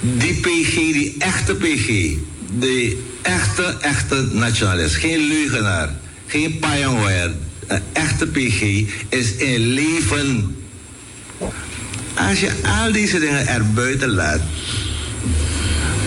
die 0.00 0.34
PG, 0.34 0.74
die 0.74 1.14
echte 1.18 1.54
PG, 1.54 2.16
de 2.58 2.96
echte, 3.22 3.76
echte 3.80 4.28
nationalist, 4.32 4.94
geen 4.94 5.28
leugenaar, 5.28 5.94
geen 6.26 6.58
pioneer, 6.58 7.34
een 7.66 7.82
echte 7.92 8.26
PG 8.26 8.60
is 9.08 9.32
in 9.36 9.60
leven. 9.60 10.56
Als 12.14 12.40
je 12.40 12.50
al 12.82 12.92
deze 12.92 13.18
dingen 13.18 13.46
er 13.46 13.72
buiten 13.72 14.10
laat, 14.10 14.40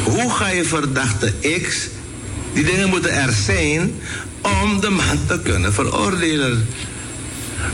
hoe 0.04 0.32
ga 0.32 0.50
je 0.50 0.64
verdachte 0.64 1.34
X, 1.62 1.88
die 2.54 2.64
dingen 2.64 2.90
moeten 2.90 3.14
er 3.14 3.32
zijn 3.32 3.94
om 4.42 4.82
de 4.82 4.90
man 4.90 5.26
te 5.28 5.40
kunnen 5.44 5.74
veroordelen. 5.74 6.68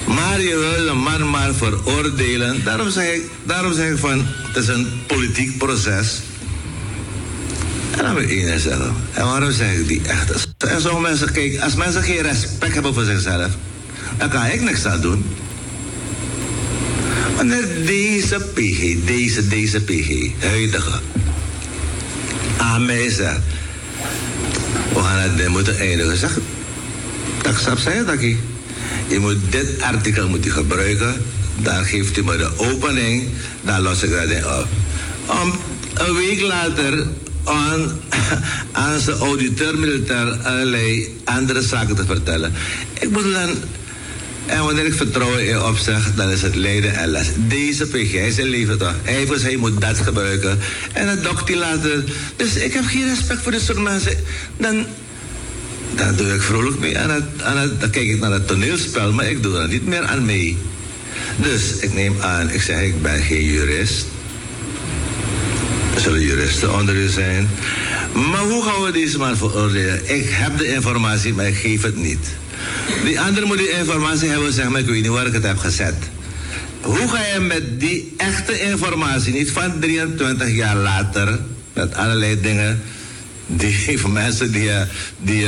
Maar 0.06 0.42
je 0.42 0.58
wil 0.58 0.88
een 0.88 0.98
man 0.98 1.30
maar 1.30 1.54
veroordelen. 1.54 2.64
Daarom 2.64 2.90
zeg 2.90 3.14
ik, 3.14 3.22
daarom 3.44 3.74
zeg 3.74 3.92
ik 3.92 3.98
van, 3.98 4.26
het 4.26 4.64
is 4.64 4.68
een 4.68 4.88
politiek 5.08 5.58
proces. 5.58 6.20
En 7.98 8.04
dan 8.04 8.16
wil 8.16 8.30
ik 8.30 8.60
zeggen. 8.60 8.94
En 9.14 9.26
waarom 9.26 9.52
zeg 9.52 9.74
ik 9.74 9.88
die 9.88 10.02
echt? 10.08 10.48
En 10.58 10.82
zo 10.82 11.00
mensen, 11.00 11.32
kijk, 11.32 11.60
als 11.60 11.76
mensen 11.76 12.04
geen 12.04 12.22
respect 12.22 12.74
hebben 12.74 12.94
voor 12.94 13.04
zichzelf, 13.04 13.52
dan 14.18 14.30
kan 14.30 14.46
ik 14.46 14.62
niks 14.62 14.86
aan 14.86 15.02
doen. 15.02 15.26
Wanneer 17.36 17.86
deze 17.86 18.40
PG, 18.54 19.06
deze, 19.06 19.48
deze 19.48 19.82
PG, 19.82 20.32
huidige, 20.40 21.00
aan 22.58 22.86
mij 22.86 23.10
zegt, 23.10 23.40
we 24.94 25.00
gaan 25.00 25.20
het 25.20 25.48
moeten 25.48 25.78
eindigen. 25.78 26.18
Zeg, 26.18 26.38
dat 27.42 27.56
snap 27.58 27.78
zij 27.78 28.04
dat 28.06 28.22
ik. 28.22 28.38
Je 29.08 29.20
moet 29.20 29.38
dit 29.50 29.82
artikel 29.82 30.30
moet 30.30 30.44
je 30.44 30.50
gebruiken. 30.50 31.22
Dan 31.62 31.86
geeft 31.86 32.18
u 32.18 32.24
me 32.24 32.38
de 32.38 32.50
opening. 32.58 33.30
Dan 33.62 33.82
los 33.82 34.04
ik 34.04 34.12
dat 34.12 34.30
in 34.30 34.46
op. 34.46 34.68
Om 35.26 35.54
een 35.94 36.16
week 36.16 36.42
later 36.42 37.08
aan, 37.44 38.00
aan 38.72 39.00
zijn 39.00 39.18
auditeur 39.18 39.78
militair 39.78 40.38
allerlei 40.44 41.16
andere 41.24 41.62
zaken 41.62 41.96
te 41.96 42.06
vertellen. 42.06 42.54
Ik 43.00 43.10
moet 43.10 43.34
dan. 43.34 43.50
En 44.46 44.64
wanneer 44.64 44.86
ik 44.86 44.94
vertrouwen 44.94 45.48
in 45.48 45.62
opzeg, 45.62 46.16
dan 46.16 46.30
is 46.30 46.42
het 46.42 46.56
lijden 46.56 46.96
en 46.96 47.10
les. 47.10 47.28
Deze 47.48 47.88
PG, 47.88 48.14
is 48.14 48.38
in 48.38 48.48
leven 48.48 48.78
toch? 48.78 48.94
Hij, 49.04 49.28
was, 49.28 49.42
hij 49.42 49.56
moet 49.56 49.82
dat 49.82 49.98
gebruiken. 49.98 50.60
En 50.94 51.06
dat 51.06 51.24
dokt 51.24 51.48
hij 51.48 51.58
later. 51.58 52.04
Dus 52.36 52.56
ik 52.56 52.74
heb 52.74 52.86
geen 52.86 53.08
respect 53.10 53.42
voor 53.42 53.52
dit 53.52 53.62
soort 53.62 53.82
mensen. 53.82 54.18
Dan 54.58 54.86
doe 56.16 56.34
ik 56.34 56.42
vrolijk 56.42 56.80
mee 56.80 57.00
aan 57.00 57.10
het, 57.10 57.24
aan 57.44 57.58
het, 57.58 57.80
dan 57.80 57.90
kijk 57.90 58.08
ik 58.08 58.20
naar 58.20 58.32
het 58.32 58.48
toneelspel, 58.48 59.14
maar 59.14 59.30
ik 59.30 59.44
doe 59.44 59.58
er 59.58 59.68
niet 59.68 59.86
meer 59.88 60.04
aan 60.04 60.26
mee. 60.26 60.58
Dus 61.36 61.76
ik 61.80 61.94
neem 61.94 62.22
aan, 62.22 62.50
ik 62.50 62.62
zeg 62.62 62.82
ik 62.82 63.02
ben 63.02 63.22
geen 63.22 63.44
jurist. 63.44 64.06
Er 65.96 66.02
zullen 66.02 66.22
juristen 66.22 66.74
onder 66.74 66.96
u 66.96 67.08
zijn. 67.08 67.50
Maar 68.14 68.42
hoe 68.42 68.64
gaan 68.64 68.84
we 68.84 68.92
deze 68.92 69.18
man 69.18 69.38
veroordelen? 69.38 70.16
Ik 70.16 70.30
heb 70.30 70.58
de 70.58 70.74
informatie, 70.74 71.34
maar 71.34 71.48
ik 71.48 71.56
geef 71.56 71.82
het 71.82 71.96
niet. 71.96 72.28
Die 73.04 73.20
andere 73.20 73.46
moet 73.46 73.58
die 73.58 73.72
informatie 73.72 74.30
hebben, 74.30 74.54
zeg 74.54 74.70
maar, 74.70 74.80
ik 74.80 74.86
weet 74.86 75.02
niet 75.02 75.12
waar 75.12 75.26
ik 75.26 75.34
het 75.34 75.44
heb 75.44 75.58
gezet. 75.58 75.96
Hoe 76.82 77.08
ga 77.08 77.26
je 77.34 77.40
met 77.40 77.80
die 77.80 78.14
echte 78.18 78.62
informatie, 78.62 79.34
niet 79.34 79.52
van 79.52 79.80
23 79.80 80.56
jaar 80.56 80.76
later, 80.76 81.40
met 81.74 81.96
allerlei 81.96 82.42
dingen, 82.42 82.82
die 83.48 84.00
van 84.00 84.14
mensen 84.14 84.52
die, 84.52 84.70
die 85.18 85.48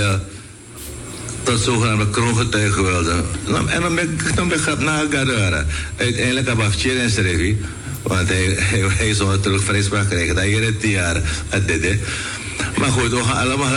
tot 1.48 1.60
zogenaamde 1.60 2.10
kroongetuigen 2.10 2.84
wilden. 2.84 3.26
En 3.68 3.82
dan 3.82 3.96
ben 3.96 4.04
ik, 4.04 4.36
dan 4.36 4.48
ben 4.48 4.58
ik 4.58 4.80
naar 4.80 5.06
Gadara. 5.10 5.66
Uiteindelijk 5.98 6.48
heb 6.48 6.58
ik 6.58 6.84
en 6.84 7.10
Srevi, 7.10 7.58
want 8.02 8.28
hij, 8.28 8.56
hij, 8.72 8.84
hij 8.88 9.14
zou 9.14 9.40
terug 9.40 9.64
vrijspraak 9.64 10.10
krijgen. 10.10 10.36
Dat 10.36 10.44
hier 10.44 10.64
het 10.66 10.82
jaar 10.82 11.22
dit. 11.66 12.00
Maar 12.78 12.90
goed, 12.90 13.10
we 13.10 13.24
gaan 13.24 13.38
allemaal 13.38 13.74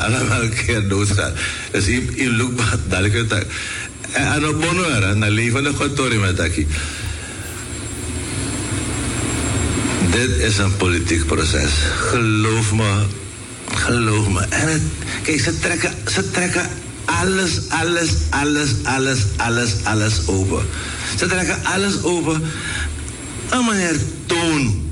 allemaal 0.00 0.42
een 0.42 0.54
keer 0.54 0.88
doodgaan. 0.88 1.32
Dus 1.70 1.86
in, 1.86 2.16
in 2.16 2.28
Lukba, 2.28 2.64
dadelijk 2.88 3.14
het 3.14 3.46
En 4.12 4.48
op 4.48 4.60
bonheur, 4.60 5.16
naar 5.16 5.30
levende 5.30 5.72
kantoor 5.74 6.14
met 6.14 6.36
Taki. 6.36 6.66
Dit 10.10 10.36
is 10.36 10.58
een 10.58 10.76
politiek 10.76 11.26
proces. 11.26 11.70
Geloof 11.96 12.72
me, 12.72 13.02
geloof 13.74 14.28
me. 14.28 14.46
Het, 14.48 14.82
kijk, 15.22 15.40
ze 15.40 15.58
trekken, 15.58 15.92
ze 16.12 16.30
trekken 16.30 16.68
alles, 17.04 17.50
alles, 17.68 18.10
alles, 18.30 18.70
alles, 18.82 19.18
alles, 19.36 19.70
alles 19.84 20.26
open. 20.26 20.66
Ze 21.18 21.26
trekken 21.26 21.56
alles 21.62 22.02
open. 22.02 22.42
Een 23.48 23.64
meneer 23.64 23.96
Toon. 24.26 24.87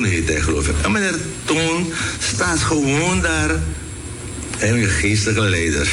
Toon 0.00 0.08
heet 0.08 0.28
hij, 0.28 0.40
geloof 0.40 0.68
ik. 0.68 0.74
Een 0.82 0.92
meneer 0.92 1.14
Toon 1.44 1.92
staat 2.18 2.58
gewoon 2.58 3.20
daar. 3.20 3.50
En 4.58 4.74
een 4.74 4.88
geestelijke 4.88 5.40
leider. 5.40 5.88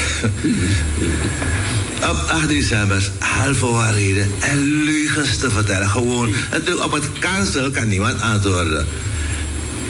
op 2.10 2.26
8 2.30 2.48
december 2.48 3.12
halve 3.20 3.66
waarheden 3.66 4.32
en 4.40 4.84
leugens 4.84 5.38
te 5.38 5.50
vertellen. 5.50 5.90
Gewoon, 5.90 6.34
natuurlijk 6.52 6.86
op 6.86 6.92
het 6.92 7.10
kansel 7.20 7.72
kan 7.72 7.88
niemand 7.88 8.22
antwoorden. 8.22 8.86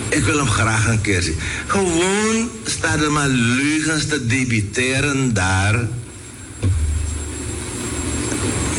Ik 0.10 0.24
wil 0.24 0.38
hem 0.38 0.50
graag 0.50 0.88
een 0.88 1.02
keer 1.02 1.22
zien. 1.22 1.38
Gewoon 1.68 2.50
staan 2.64 3.02
er 3.02 3.12
maar 3.12 3.30
leugens 3.30 4.06
te 4.06 4.26
debiteren 4.26 5.34
daar. 5.34 5.88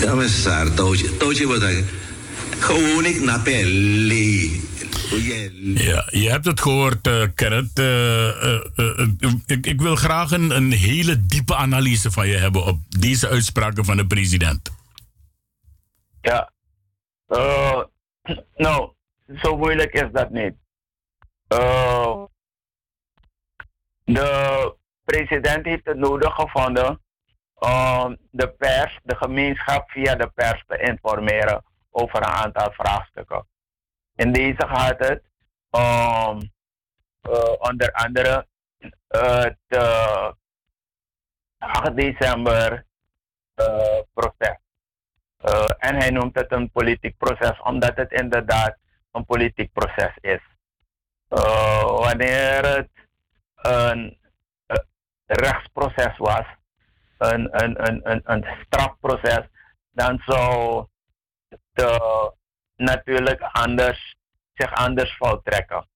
Ja, 0.00 0.14
maar 0.14 0.28
Saar, 0.28 0.74
Tootje. 0.74 1.16
Tootje 1.16 1.46
wat. 1.46 1.62
Gewoon 2.58 3.04
ik 3.04 3.20
naar 3.20 3.40
Pelle. 3.40 4.66
Ja, 5.74 6.06
je 6.10 6.30
hebt 6.30 6.44
het 6.44 6.60
gehoord, 6.60 7.06
uh, 7.06 7.26
Kenneth. 7.34 7.78
Uh, 7.78 8.62
uh, 8.76 9.08
ik, 9.46 9.66
ik, 9.66 9.80
wil 9.80 9.96
graag 9.96 10.30
een, 10.30 10.50
een, 10.50 10.72
hele 10.72 11.26
diepe 11.26 11.54
analyse 11.54 12.10
van 12.10 12.28
je 12.28 12.36
hebben 12.36 12.64
op 12.64 12.78
deze 12.88 13.28
uitspraken 13.28 13.84
van 13.84 13.96
de 13.96 14.06
president. 14.06 14.70
Ja, 16.20 16.50
nou, 18.56 18.92
zo 19.42 19.56
moeilijk 19.56 19.92
is 19.92 20.08
dat 20.12 20.30
niet. 20.30 20.54
Uh, 21.48 22.24
de 24.04 24.74
president 25.04 25.64
heeft 25.64 25.84
het 25.84 25.96
nodig 25.96 26.34
gevonden 26.34 27.00
om 27.54 28.16
de 28.30 28.48
pers, 28.48 28.98
de 29.02 29.16
gemeenschap 29.16 29.90
via 29.90 30.14
de 30.14 30.30
pers 30.34 30.64
te 30.66 30.78
informeren 30.78 31.64
over 31.90 32.16
een 32.16 32.24
aantal 32.24 32.72
vraagstukken. 32.72 33.46
In 34.18 34.32
deze 34.32 34.66
gaat 34.66 34.98
het 34.98 35.22
om 35.70 36.50
uh, 37.22 37.52
onder 37.58 37.92
andere 37.92 38.46
het 39.08 39.58
uh, 39.68 40.30
8 41.58 41.96
december 41.96 42.84
uh, 43.56 44.00
proces. 44.14 44.58
en 45.78 45.96
hij 45.96 46.10
noemt 46.10 46.38
het 46.38 46.52
een 46.52 46.70
politiek 46.70 47.16
proces 47.18 47.60
omdat 47.62 47.96
het 47.96 48.12
inderdaad 48.12 48.76
een 49.12 49.24
politiek 49.24 49.72
proces 49.72 50.16
is. 50.20 50.42
Wanneer 51.28 52.66
het 52.66 52.90
een 53.56 54.18
rechtsproces 55.26 56.16
was, 56.16 56.46
een, 57.18 57.62
een, 57.64 57.88
een, 57.88 58.20
een, 58.24 58.46
strafproces, 58.64 59.46
dan 59.90 60.22
zou 60.26 60.86
uh, 61.74 62.28
natuurlijk 62.78 63.40
anders, 63.40 64.16
zich 64.54 64.72
anders 64.72 65.16
voltrekken. 65.16 65.88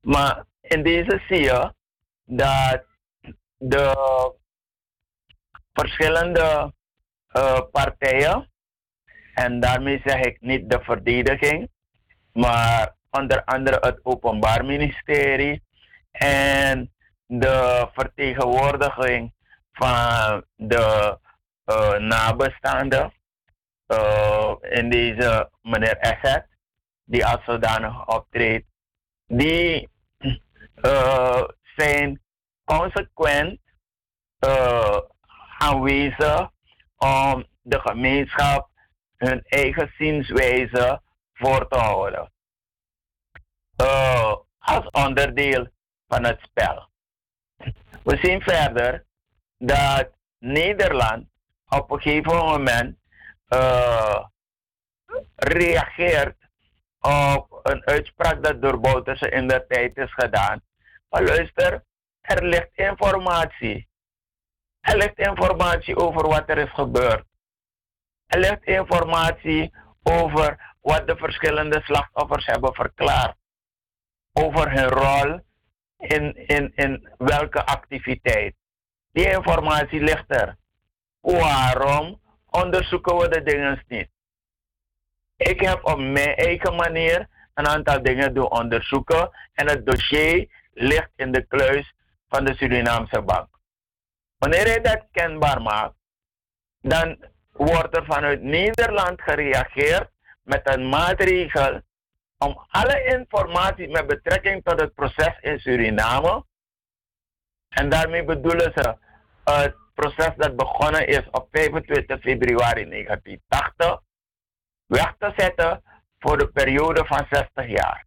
Maar 0.00 0.44
in 0.60 0.82
deze 0.82 1.22
zie 1.28 1.40
je 1.40 1.72
dat 2.24 2.84
de 3.56 3.94
verschillende 5.72 6.72
partijen 7.72 8.50
En 9.34 9.60
daarmee 9.60 10.00
zeg 10.04 10.20
ik 10.20 10.40
niet 10.40 10.70
de 10.70 10.80
verdediging, 10.82 11.70
maar 12.32 12.94
onder 13.10 13.44
andere 13.44 13.78
het 13.80 14.00
Openbaar 14.02 14.64
Ministerie 14.64 15.62
en 16.10 16.92
de 17.26 17.88
vertegenwoordiging 17.92 19.32
van 19.72 20.44
de 20.54 21.18
uh, 21.66 21.98
nabestaanden. 21.98 23.12
Uh, 23.88 24.54
in 24.60 24.90
deze 24.90 25.50
meneer 25.62 25.98
Asset, 26.00 26.46
die 27.04 27.26
als 27.26 27.44
zodanig 27.44 28.06
optreedt, 28.06 28.66
die 29.26 29.88
uh, 30.76 31.42
zijn 31.76 32.22
consequent 32.64 33.60
aanwezig 35.58 36.50
om 36.96 37.46
de 37.62 37.80
gemeenschap 37.80 38.68
hun 39.16 39.42
eigen 39.44 39.92
zienswijze 39.98 41.00
voor 41.32 41.68
te 41.68 41.76
houden. 41.76 42.32
als 44.58 44.90
onderdeel 44.90 45.68
van 46.08 46.24
het 46.24 46.40
spel. 46.40 46.88
We 48.02 48.18
zien 48.22 48.40
verder 48.40 49.04
dat 49.58 50.10
Nederland 50.38 51.28
op 51.68 51.90
een 51.90 52.00
gegeven 52.00 52.36
moment 52.36 52.96
uh, 53.48 54.24
reageert 55.34 56.36
op 57.00 57.60
een 57.62 57.86
uitspraak 57.86 58.42
dat 58.42 58.62
door 58.62 58.80
Bouterse 58.80 59.30
in 59.30 59.48
de 59.48 59.64
tijd 59.68 59.96
is 59.96 60.12
gedaan. 60.14 60.62
Maar 61.08 61.22
luister, 61.22 61.84
er 62.20 62.44
ligt 62.44 62.70
informatie. 62.72 63.88
Er 64.80 64.96
ligt 64.96 65.18
informatie 65.18 65.96
over 65.96 66.28
wat 66.28 66.48
er 66.48 66.58
is 66.58 66.72
gebeurd. 66.72 67.24
Er 68.26 68.38
ligt 68.38 68.64
informatie 68.64 69.74
over 70.02 70.74
wat 70.80 71.06
de 71.06 71.16
verschillende 71.16 71.80
slachtoffers 71.84 72.46
hebben 72.46 72.74
verklaard. 72.74 73.36
Over 74.32 74.72
hun 74.72 74.88
rol 74.88 75.40
in, 75.96 76.46
in, 76.46 76.72
in 76.74 77.08
welke 77.18 77.66
activiteit. 77.66 78.54
Die 79.12 79.30
informatie 79.30 80.00
ligt 80.00 80.34
er. 80.34 80.56
Waarom 81.20 82.20
onderzoeken 82.64 83.16
we 83.16 83.28
de 83.28 83.42
dingen 83.42 83.84
niet? 83.88 84.08
Ik 85.36 85.60
heb 85.60 85.84
op 85.84 85.98
mijn 85.98 86.34
eigen 86.34 86.74
manier 86.74 87.28
een 87.54 87.66
aantal 87.66 88.02
dingen 88.02 88.34
doen 88.34 88.50
onderzoeken 88.50 89.30
en 89.52 89.68
het 89.68 89.86
dossier 89.86 90.48
ligt 90.72 91.10
in 91.16 91.32
de 91.32 91.46
kluis 91.46 91.94
van 92.28 92.44
de 92.44 92.54
Surinaamse 92.54 93.22
bank. 93.22 93.48
Wanneer 94.38 94.68
je 94.72 94.80
dat 94.80 95.06
kenbaar 95.12 95.62
maakt, 95.62 95.94
dan 96.80 97.24
wordt 97.52 97.96
er 97.96 98.04
vanuit 98.04 98.42
Nederland 98.42 99.22
gereageerd 99.22 100.10
met 100.42 100.74
een 100.74 100.88
maatregel 100.88 101.80
om 102.38 102.66
alle 102.68 103.04
informatie 103.04 103.88
met 103.88 104.06
betrekking 104.06 104.64
tot 104.64 104.80
het 104.80 104.94
proces 104.94 105.38
in 105.40 105.58
Suriname, 105.58 106.44
en 107.68 107.88
daarmee 107.88 108.24
bedoelen 108.24 108.72
ze 108.74 108.96
het 109.44 109.76
proces 109.96 110.32
dat 110.36 110.56
begonnen 110.56 111.06
is 111.06 111.30
op 111.30 111.48
25 111.50 112.20
februari 112.20 112.88
1980, 112.88 114.00
weg 114.86 115.14
te 115.18 115.32
zetten 115.36 115.82
voor 116.18 116.38
de 116.38 116.48
periode 116.48 117.04
van 117.06 117.26
60 117.30 117.68
jaar. 117.68 118.06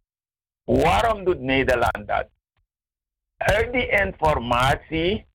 Waarom 0.64 1.24
doet 1.24 1.40
Nederland 1.40 2.06
dat? 2.06 2.28
Uit 3.36 3.72
die 3.72 3.88
informatie 3.88 5.26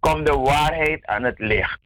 komt 0.00 0.26
de 0.26 0.36
waarheid 0.36 1.06
aan 1.06 1.22
het 1.22 1.38
licht. 1.38 1.80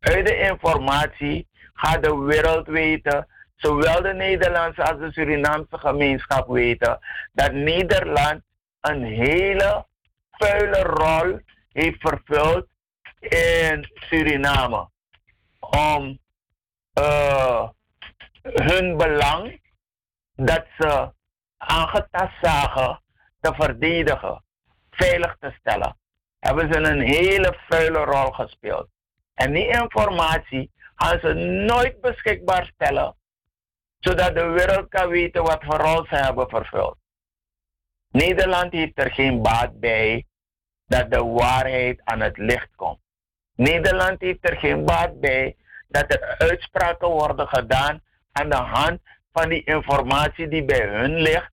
Uit 0.00 0.26
de 0.26 0.38
informatie 0.38 1.48
gaat 1.72 2.02
de 2.02 2.16
wereld 2.16 2.66
weten, 2.66 3.28
zowel 3.56 4.02
de 4.02 4.14
Nederlandse 4.14 4.82
als 4.84 4.98
de 4.98 5.12
Surinaamse 5.12 5.78
gemeenschap 5.78 6.48
weten, 6.48 6.98
dat 7.32 7.52
Nederland 7.52 8.42
een 8.80 9.02
hele 9.04 9.86
vuile 10.30 10.82
rol 10.82 11.40
heeft 11.72 12.00
vervuld 12.00 12.66
in 13.18 13.90
Suriname. 13.94 14.88
Om 15.60 16.18
uh, 16.98 17.68
hun 18.42 18.96
belang 18.96 19.60
dat 20.34 20.64
ze 20.78 21.12
aangetast 21.56 22.34
zagen 22.42 23.02
te 23.40 23.54
verdedigen, 23.54 24.44
veilig 24.90 25.36
te 25.40 25.54
stellen. 25.58 25.98
Hebben 26.38 26.72
ze 26.72 26.78
een 26.78 27.00
hele 27.00 27.58
vuile 27.68 28.04
rol 28.04 28.30
gespeeld. 28.30 28.88
En 29.34 29.52
die 29.52 29.68
informatie 29.68 30.70
gaan 30.94 31.18
ze 31.20 31.32
nooit 31.66 32.00
beschikbaar 32.00 32.70
stellen, 32.74 33.16
zodat 33.98 34.34
de 34.34 34.44
wereld 34.44 34.88
kan 34.88 35.08
weten 35.08 35.42
wat 35.42 35.64
voor 35.64 35.78
rol 35.78 36.06
ze 36.06 36.16
hebben 36.16 36.48
vervuld. 36.48 36.96
Nederland 38.10 38.72
heeft 38.72 38.98
er 38.98 39.12
geen 39.12 39.42
baat 39.42 39.80
bij 39.80 40.26
dat 40.86 41.10
de 41.10 41.24
waarheid 41.24 42.00
aan 42.04 42.20
het 42.20 42.36
licht 42.36 42.74
komt. 42.76 43.00
Nederland 43.56 44.20
heeft 44.20 44.50
er 44.50 44.56
geen 44.56 44.84
baat 44.84 45.20
bij 45.20 45.56
dat 45.88 46.12
er 46.12 46.36
uitspraken 46.38 47.08
worden 47.08 47.48
gedaan 47.48 48.02
aan 48.32 48.50
de 48.50 48.56
hand 48.56 49.00
van 49.32 49.48
die 49.48 49.64
informatie 49.64 50.48
die 50.48 50.64
bij 50.64 50.88
hun 50.88 51.14
ligt 51.14 51.50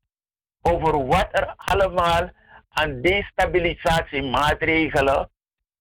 over 0.62 1.06
wat 1.06 1.28
er 1.32 1.54
allemaal 1.56 2.30
aan 2.70 3.02
destabilisatiemaatregelen 3.02 5.30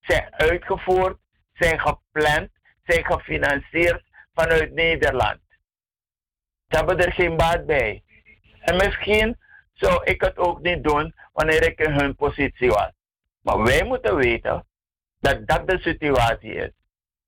zijn 0.01 0.35
uitgevoerd, 0.35 1.19
zijn 1.53 1.81
gepland, 1.81 2.49
zijn 2.85 3.05
gefinancierd 3.05 4.03
vanuit 4.35 4.73
Nederland. 4.73 5.41
Ze 6.69 6.77
hebben 6.77 6.99
er 6.99 7.13
geen 7.13 7.37
baat 7.37 7.67
bij. 7.67 8.03
En 8.61 8.77
misschien 8.77 9.39
zou 9.73 10.05
ik 10.05 10.21
het 10.21 10.39
ook 10.39 10.61
niet 10.61 10.85
doen 10.85 11.15
wanneer 11.33 11.67
ik 11.67 11.81
in 11.81 11.93
hun 11.93 12.15
positie 12.15 12.69
was. 12.69 12.91
Maar 13.41 13.63
wij 13.63 13.85
moeten 13.85 14.17
weten 14.17 14.67
dat 15.23 15.47
dat 15.47 15.69
de 15.69 15.79
situatie 15.79 16.55
is. 16.55 16.71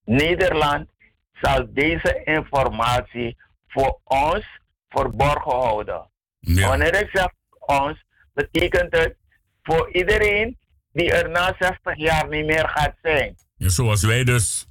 Nederland 0.05 0.89
zal 1.33 1.67
deze 1.73 2.21
informatie 2.25 3.37
voor 3.67 3.99
ons 4.05 4.47
verborgen 4.89 5.53
houden. 5.53 6.11
Wanneer 6.41 7.01
ik 7.01 7.09
zeg 7.13 7.29
ons, 7.59 8.05
betekent 8.33 8.97
het 8.97 9.17
voor 9.63 9.93
iedereen 9.93 10.59
die 10.93 11.13
er 11.13 11.31
na 11.31 11.55
60 11.59 11.97
jaar 11.97 12.29
niet 12.29 12.47
meer 12.47 12.69
gaat 12.69 12.95
zijn. 13.03 13.35
Ja, 13.57 13.69
zoals 13.69 14.05
wij 14.05 14.25
dus. 14.25 14.67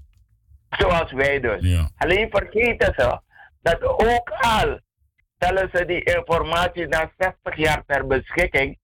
Zoals 0.70 1.12
wij 1.12 1.40
dus. 1.40 1.62
Ja. 1.62 1.90
Alleen 1.98 2.30
vergeten 2.30 2.94
ze 2.98 3.20
dat 3.62 3.82
ook 3.82 4.30
al 4.30 4.80
stellen 5.36 5.70
ze 5.74 5.86
die 5.86 6.04
informatie 6.04 6.88
na 6.88 7.12
60 7.18 7.56
jaar 7.56 7.84
ter 7.88 8.08
beschikking, 8.08 8.80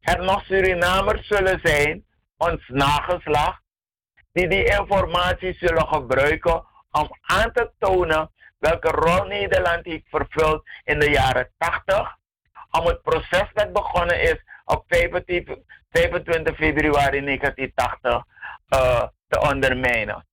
er 0.00 0.24
nog 0.24 0.44
Surinamers 0.44 1.26
zullen 1.26 1.60
zijn, 1.62 2.04
ons 2.38 2.68
nageslacht, 2.68 3.62
die 4.32 4.48
die 4.48 4.64
informatie 4.64 5.54
zullen 5.54 5.88
gebruiken 5.88 6.64
om 6.90 7.08
aan 7.20 7.52
te 7.52 7.70
tonen 7.78 8.30
welke 8.58 8.88
rol 8.88 9.24
Nederland 9.24 9.84
heeft 9.84 10.08
vervuld 10.08 10.62
in 10.84 10.98
de 10.98 11.10
jaren 11.10 11.50
80, 11.58 12.16
om 12.70 12.86
het 12.86 13.02
proces 13.02 13.50
dat 13.52 13.72
begonnen 13.72 14.22
is 14.22 14.36
op 14.64 14.84
25 14.88 16.56
februari 16.56 17.24
1980 17.24 18.24
uh, 18.68 19.02
te 19.28 19.40
ondermijnen. 19.40 20.26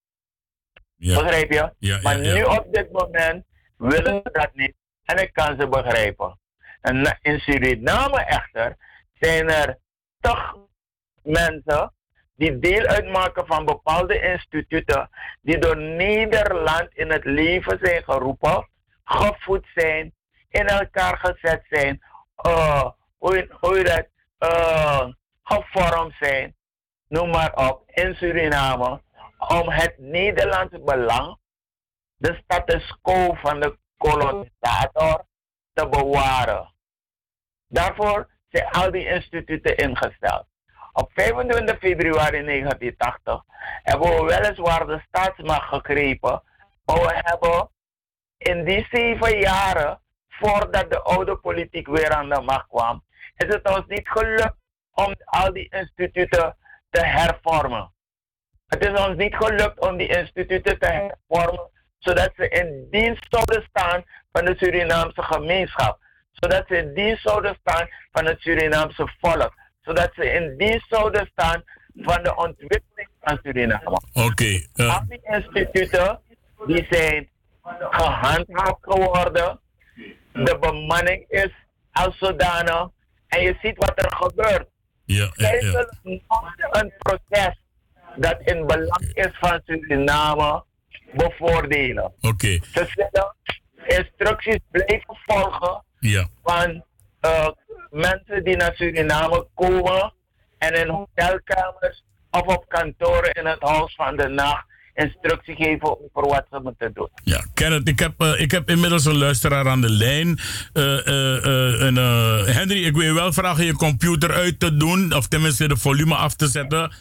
Ja. 0.95 1.19
Begrijp 1.19 1.51
je? 1.51 1.73
Ja, 1.77 1.99
maar 2.01 2.19
nu 2.19 2.43
op 2.43 2.73
dit 2.73 2.91
moment 2.91 3.45
willen 3.77 4.21
ze 4.23 4.29
dat 4.31 4.49
niet 4.53 4.73
en 5.03 5.21
ik 5.21 5.33
kan 5.33 5.59
ze 5.59 5.67
begrijpen. 5.67 6.39
En 6.81 7.17
in 7.21 7.39
Suriname 7.39 8.19
echter 8.19 8.75
zijn 9.13 9.49
er 9.49 9.77
toch 10.19 10.57
mensen 11.25 11.93
die 12.35 12.59
deel 12.59 12.85
uitmaken 12.85 13.45
van 13.47 13.65
bepaalde 13.65 14.21
instituten 14.21 15.09
die 15.41 15.57
door 15.57 15.77
Nederland 15.77 16.89
in 16.93 17.11
het 17.11 17.25
leven 17.25 17.79
zijn 17.81 18.03
geroepen, 18.03 18.67
gevoed 19.03 19.67
zijn, 19.75 20.13
in 20.49 20.67
elkaar 20.67 21.17
gezet 21.17 21.65
zijn, 21.69 22.01
uh, 22.45 22.89
hoe, 23.17 23.47
hoe 23.59 23.83
dat, 23.83 24.07
uh, 24.39 25.07
gevormd 25.43 26.13
zijn, 26.19 26.55
noem 27.07 27.29
maar 27.29 27.53
op, 27.53 27.83
in 27.85 28.15
Suriname, 28.15 29.01
om 29.37 29.69
het 29.69 29.95
Nederlandse 29.97 30.79
belang, 30.79 31.37
de 32.17 32.39
status 32.43 32.97
quo 33.01 33.33
van 33.33 33.59
de 33.59 33.77
kolonisator, 33.97 35.25
te 35.73 35.89
bewaren. 35.89 36.73
Daarvoor 37.67 38.29
zijn 38.49 38.69
al 38.69 38.91
die 38.91 39.07
instituten 39.07 39.77
ingesteld. 39.77 40.45
Op 40.97 41.11
25 41.13 41.77
februari 41.79 42.43
1980 42.43 43.43
hebben 43.83 44.09
we 44.09 44.23
weliswaar 44.23 44.87
de 44.87 45.03
staatsmacht 45.07 45.67
gegrepen, 45.67 46.43
maar 46.85 46.99
we 46.99 47.11
hebben 47.13 47.69
in 48.37 48.63
die 48.63 48.87
zeven 48.91 49.39
jaren, 49.39 50.01
voordat 50.29 50.91
de 50.91 51.01
oude 51.01 51.35
politiek 51.35 51.87
weer 51.87 52.11
aan 52.11 52.29
de 52.29 52.41
macht 52.41 52.67
kwam, 52.67 53.03
is 53.35 53.53
het 53.53 53.75
ons 53.75 53.85
niet 53.87 54.09
gelukt 54.09 54.57
om 54.91 55.15
al 55.25 55.53
die 55.53 55.69
instituten 55.69 56.57
te 56.89 57.05
hervormen. 57.05 57.93
Het 58.67 58.85
is 58.85 58.99
ons 58.99 59.15
niet 59.17 59.35
gelukt 59.35 59.79
om 59.79 59.97
die 59.97 60.17
instituten 60.17 60.79
te 60.79 60.87
hervormen 60.87 61.69
zodat 62.05 62.31
ze 62.35 62.49
in 62.49 62.87
dienst 62.91 63.27
zouden 63.29 63.67
staan 63.69 64.03
van 64.31 64.45
de 64.45 64.55
Surinaamse 64.57 65.23
gemeenschap. 65.23 65.99
Zodat 66.31 66.67
ze 66.67 66.77
in 66.77 66.93
dienst 66.93 67.21
zouden 67.21 67.57
staan 67.59 67.89
van 68.11 68.25
het 68.25 68.41
Surinaamse 68.41 69.07
volk. 69.19 69.53
Zodat 69.85 70.09
ze 70.15 70.31
in 70.31 70.57
dienst 70.57 70.85
zouden 70.89 71.29
staan 71.31 71.63
van 71.95 72.23
de 72.23 72.35
ontwikkeling 72.35 73.09
van 73.21 73.39
Suriname. 73.43 74.01
Oké. 74.13 74.61
eh, 74.73 74.93
Al 74.95 75.05
die 75.07 75.19
instituten 75.23 76.19
die 76.67 76.87
zijn 76.89 77.29
gehandhaafd 77.89 78.77
geworden. 78.81 79.59
De 80.33 80.57
bemanning 80.59 81.25
is 81.27 81.51
als 81.91 82.17
zodanig. 82.17 82.87
En 83.27 83.41
je 83.41 83.55
ziet 83.61 83.77
wat 83.77 83.91
er 83.95 84.15
gebeurt. 84.15 84.67
ja, 85.05 85.23
ja, 85.23 85.31
Zij 85.33 85.61
ja. 85.61 85.71
nooit 85.71 86.25
een 86.71 86.93
proces 86.97 87.59
dat 88.15 88.37
in 88.43 88.65
belang 88.65 89.09
is 89.13 89.29
van 89.39 89.61
Suriname 89.65 90.63
bevoordelen. 91.13 92.13
Oké. 92.21 92.47
Ze 92.47 92.85
zullen 92.93 93.35
instructies 93.87 94.59
blijven 94.71 95.17
volgen 95.25 95.83
Ja. 95.99 96.27
van 96.43 96.83
eh, 97.25 97.47
mensen 97.91 98.43
die 98.43 98.55
naar 98.55 98.73
Suriname 98.75 99.47
komen 99.55 100.13
en 100.57 100.73
in 100.73 100.89
hotelkamers 100.89 102.03
of 102.31 102.41
op 102.41 102.65
kantoren 102.67 103.31
in 103.33 103.45
het 103.45 103.61
Huis 103.61 103.95
van 103.95 104.15
de 104.17 104.27
Nacht 104.27 104.65
instructie 104.93 105.55
geven 105.55 105.87
over 105.89 106.29
wat 106.29 106.45
ze 106.51 106.59
moeten 106.63 106.91
doen. 106.93 107.09
Ja, 107.23 107.45
Kenneth, 107.53 107.87
ik 107.87 107.99
heb, 107.99 108.13
eh, 108.17 108.39
ik 108.41 108.51
heb 108.51 108.69
inmiddels 108.69 109.05
een 109.05 109.17
luisteraar 109.17 109.67
aan 109.69 109.81
de 109.81 109.89
lijn. 109.89 110.39
Eh, 110.73 111.07
eh, 111.07 111.45
eh, 111.45 111.81
en, 111.81 111.97
eh, 111.97 112.55
Henry, 112.55 112.83
ik 112.85 112.93
wil 112.95 113.03
je 113.05 113.13
wel 113.13 113.33
vragen 113.33 113.65
je 113.65 113.73
computer 113.75 114.31
uit 114.31 114.59
te 114.59 114.77
doen, 114.77 115.13
of 115.13 115.27
tenminste 115.27 115.67
de 115.67 115.77
volume 115.77 116.15
af 116.15 116.35
te 116.35 116.47
zetten. 116.47 116.93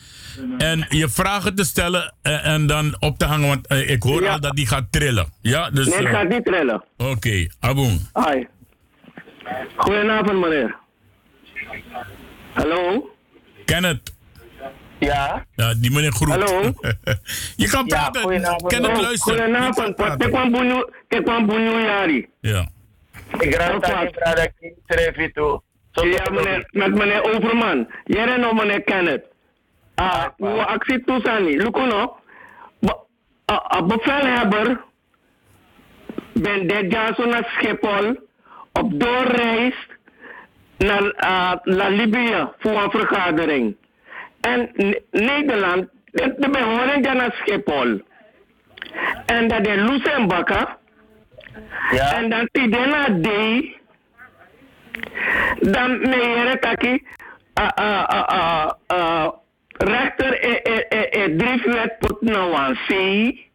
En 0.58 0.86
je 0.88 1.08
vragen 1.08 1.54
te 1.54 1.64
stellen 1.64 2.14
en 2.22 2.66
dan 2.66 2.96
op 2.98 3.18
te 3.18 3.24
hangen, 3.24 3.48
want 3.48 3.72
ik 3.88 4.02
hoor 4.02 4.22
Ja. 4.22 4.32
al 4.32 4.40
dat 4.40 4.56
die 4.56 4.66
gaat 4.66 4.84
trillen. 4.92 5.26
Ja, 5.40 5.70
dus. 5.70 5.86
Nee, 5.86 5.96
het 5.98 6.08
gaat 6.08 6.28
niet 6.28 6.44
trillen. 6.44 6.84
Oké, 6.96 7.46
Aboen. 7.60 8.08
Hi. 8.14 8.44
Goedenavond, 9.76 10.40
meneer. 10.40 10.76
Hallo? 12.52 13.10
Kenneth. 13.64 14.12
Ja, 14.98 15.46
Ja, 15.54 15.74
die 15.74 15.90
meneer 15.90 16.12
Groet. 16.12 16.28
Hallo? 16.30 16.62
je 17.56 17.68
kan 17.68 17.84
Ja, 17.86 17.96
praten. 17.96 18.22
goedenavond. 18.22 18.66
Kenneth, 18.66 19.00
luister. 19.00 19.32
Goedenavond. 19.34 19.86
Je 19.88 19.94
praten. 19.94 20.30
kwam 20.30 20.50
bunyu-. 20.52 22.28
Ja. 22.40 22.68
ik 23.38 23.54
raad 23.54 23.84
aan 23.92 24.08
die 24.60 24.74
schreef 24.86 25.16
je 25.16 25.32
toe. 25.32 25.62
Ja, 25.92 26.30
meneer, 26.30 26.68
met 26.70 26.94
meneer 26.94 27.22
Overman. 27.34 27.88
Jij 28.04 28.36
nog 28.36 28.52
meneer 28.52 28.82
Kenneth. 28.82 29.24
Ah, 29.94 30.24
hoe 30.36 30.64
actie 30.64 31.04
toestaan 31.04 31.44
Lukuno. 31.44 32.16
Een 33.68 33.86
bevelhebber 33.86 34.84
ben 36.32 36.66
dit 36.66 36.92
jaar 36.92 37.14
zo 37.14 37.24
naar 37.24 37.44
Schiphol 37.56 38.23
op 38.80 39.00
doorreis 39.00 39.88
naar, 40.78 41.02
uh, 41.02 41.52
naar 41.76 41.90
Libië 41.90 42.48
voor 42.58 42.82
een 42.82 42.90
vergadering. 42.90 43.76
En 44.40 44.70
Nederland, 45.10 45.88
de, 46.04 46.34
de 46.38 46.50
behoren 46.50 47.02
daar 47.02 47.16
naar 47.16 47.32
Schiphol. 47.32 48.02
En 49.26 49.48
dat 49.48 49.64
de 49.64 49.76
Luxemburg, 49.76 50.76
ja, 51.90 52.12
en 52.12 52.30
dan 52.30 52.48
Tidena 52.52 53.08
Day, 53.08 53.76
dan 55.60 55.98
meneer 55.98 56.60
Taki, 56.60 57.02
uh, 57.60 57.68
uh, 57.78 58.04
uh, 58.12 58.26
uh, 58.32 58.70
uh, 58.92 59.28
rechter 59.68 60.44
e, 60.44 60.86
e 61.10 61.36
driftwet 61.36 61.98
put 61.98 62.20
nou 62.20 62.54
aan 62.54 62.78
zee. 62.88 63.50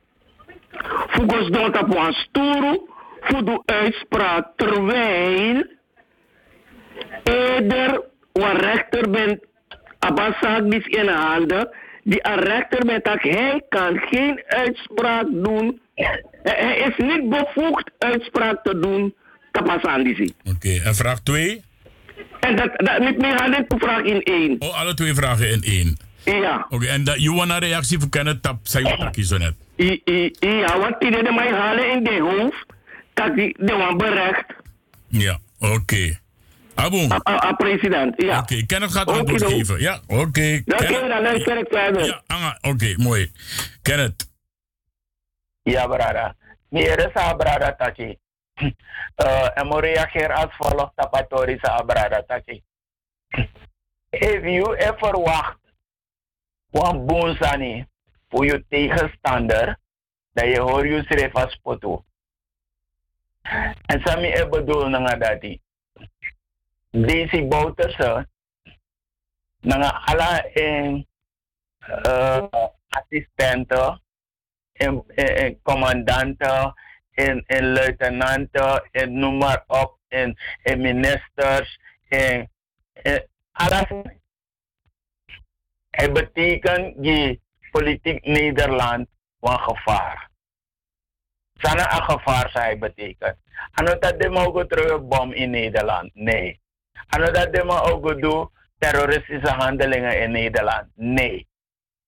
Volgens 1.08 1.50
dat 1.50 1.82
op 1.82 1.96
een 1.96 2.14
stoel 2.14 2.90
voor 3.22 3.46
de 3.46 3.62
uitspraak 3.66 4.48
terwijl 4.56 5.66
eerder 7.24 8.02
een 8.34 8.58
rechter 8.58 9.10
bent, 9.10 9.40
Abbasak 10.00 10.74
is 10.74 10.86
in 10.86 11.08
handen, 11.08 11.70
die 12.04 12.20
een 12.22 12.40
rechter 12.40 12.86
bent 12.86 13.04
dat 13.04 13.22
hij 13.22 13.62
kan 13.70 13.98
geen 13.98 14.44
uitspraak 14.48 15.26
doen. 15.32 15.82
Hij 16.44 16.78
is 16.78 17.06
niet 17.06 17.30
bevoegd 17.30 17.92
uitspraak 17.98 18.64
te 18.64 18.80
doen, 18.80 19.14
Tapasandisi. 19.52 20.34
Oké, 20.56 20.82
en 20.84 20.96
vraag 20.96 21.20
twee? 21.20 21.64
En 22.40 22.56
dat, 22.56 22.72
dat 22.76 23.00
niet 23.00 23.18
meer 23.18 23.42
hadden 23.42 23.68
te 23.68 23.78
vraag 23.78 24.02
in 24.02 24.24
één. 24.24 24.56
Oh, 24.60 24.80
alle 24.80 24.94
twee 24.94 25.14
vragen 25.14 25.50
in 25.50 25.62
één. 25.64 25.98
Ja, 26.24 26.66
Oké, 26.70 26.86
en 26.86 27.04
dat 27.04 27.24
je 27.24 27.30
een 27.30 27.60
reactie 27.60 28.00
voor 28.00 28.10
Kenneth 28.10 28.44
Tap, 28.44 28.60
zei 28.64 28.88
je 28.88 28.98
takkie 28.98 29.24
zo 29.24 29.38
net. 29.38 29.54
Ja, 30.40 30.80
want 30.80 31.00
die 31.00 31.12
de 31.12 31.32
mij 31.36 31.52
halen 31.52 31.92
in 31.92 32.04
de 32.04 32.20
hoofd, 32.20 32.66
dat 33.14 33.36
die 33.36 33.55
de 33.66 33.76
wan 33.76 33.97
berecht, 33.97 34.45
Ja, 35.07 35.39
oké. 35.60 36.20
Aboen. 36.76 37.12
a, 37.12 37.20
a, 37.30 37.43
a 37.47 37.53
president. 37.53 38.22
Ja. 38.22 38.39
Oké, 38.39 38.66
Kenneth 38.66 38.91
gaat 38.91 39.07
antwoord 39.07 39.39
dan. 39.39 39.49
geven. 39.51 39.80
Ja, 39.82 39.99
oké. 40.07 40.18
Oké, 40.22 40.62
Kenneth- 40.76 41.07
dan 41.10 41.22
luister 41.22 41.57
ik 41.57 41.68
verder. 41.70 42.05
Ja, 42.05 42.22
anga, 42.28 42.57
oké, 42.62 42.93
mooi. 42.97 43.32
Kenneth. 43.82 44.28
ja 45.64 45.88
brada. 45.88 46.36
Meer 46.70 47.10
sa 47.14 47.34
brada 47.34 47.76
taki. 47.76 48.18
Uh, 48.55 48.70
en 49.60 49.68
mo 49.68 49.80
reageer 49.80 50.34
als 50.34 50.55
volgt 50.57 50.91
tapatori 50.95 51.57
sa 51.62 51.82
brada 51.84 52.24
taki. 52.28 52.64
If 54.10 54.43
you 54.43 54.76
ever 54.76 55.20
wacht 55.20 55.57
wan 56.72 57.05
boonsani 57.05 57.86
voor 58.30 58.45
je 58.45 58.66
tegenstander, 58.70 59.78
dat 60.34 60.45
je 60.45 60.60
hoor 60.60 60.88
je 60.88 61.03
schrijf 61.03 61.34
als 61.34 61.55
poto. 61.64 62.05
En 63.86 64.02
sami 64.04 64.28
e 64.28 64.47
bedoel 64.50 64.89
nga 64.89 65.16
dati. 65.16 65.62
Deze 66.91 67.45
bouterse, 67.45 68.28
nga 69.62 69.91
ala 70.06 70.43
en 70.54 71.08
uh, 72.06 72.45
assistenten, 72.89 74.02
en, 74.74 75.04
en, 75.16 75.36
en 75.36 75.62
commandanten, 75.62 76.74
en, 77.12 77.43
en 77.47 77.72
luitenanten, 77.72 78.88
en 78.91 79.20
noem 79.20 79.38
maar 79.38 79.64
op, 79.68 79.97
en, 80.08 80.38
en 80.64 80.82
ministers, 80.82 81.80
en, 82.08 82.50
en 82.93 83.28
alles. 83.52 83.88
Het 85.89 86.14
betekent 86.14 87.04
die 87.04 87.41
politiek 87.72 88.26
Nederland 88.26 89.08
een 89.39 89.60
gevaar. 89.60 90.29
Sana 91.62 91.97
een 91.97 92.03
gevaar 92.03 92.49
zou 92.49 92.66
het 92.66 92.80
betekenen. 92.80 93.38
Ano 93.72 93.97
dat 93.99 94.20
de 94.20 94.66
terug 94.68 95.01
bom 95.07 95.32
in 95.32 95.49
Nederland? 95.49 96.12
Nee. 96.14 96.60
Ano 97.10 97.32
dat 97.32 97.53
de 97.53 97.64
mogen 97.64 98.22
doen 98.22 98.49
terroristische 98.78 99.51
handelingen 99.51 100.22
in 100.22 100.32
Nederland? 100.32 100.88
Nee. 100.95 101.47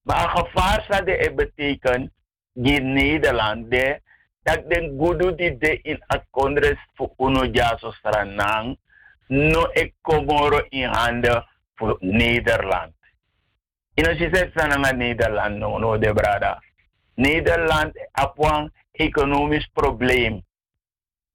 Maar 0.02 0.24
een 0.24 0.30
gevaar 0.30 0.86
zou 0.90 1.12
het 1.12 1.36
betekenen 1.36 2.14
die 2.54 2.82
Nederland 2.82 3.72
de 3.72 4.02
dat 4.44 4.70
den 4.70 4.98
gudu 4.98 5.36
di 5.36 5.58
de 5.58 5.80
in 5.82 6.04
het 6.08 6.26
congres 6.30 6.78
voor 6.94 7.14
uno 7.18 7.46
jaso 7.46 7.92
stranang 7.92 8.78
no 9.28 9.70
e 9.74 9.94
komoro 10.02 10.66
in 10.70 10.90
handen 10.90 11.46
voor 11.76 11.98
Nederland. 12.00 12.94
Ino 13.94 14.14
si 14.16 14.30
zet 14.34 14.52
sana 14.56 14.92
Nederland 14.92 15.58
no 15.58 15.78
no 15.78 15.98
de 15.98 16.14
brada. 16.14 16.60
Nederland 17.16 17.94
apwang 18.12 18.72
economisch 19.02 19.70
probleem. 19.74 20.42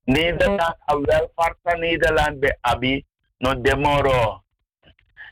Nederland 0.04 0.60
a 0.60 1.00
welvaart 1.00 1.58
van 1.62 1.80
Nederland 1.80 2.40
be 2.40 2.56
abi 2.60 3.04
no 3.38 3.60
demoro. 3.60 4.42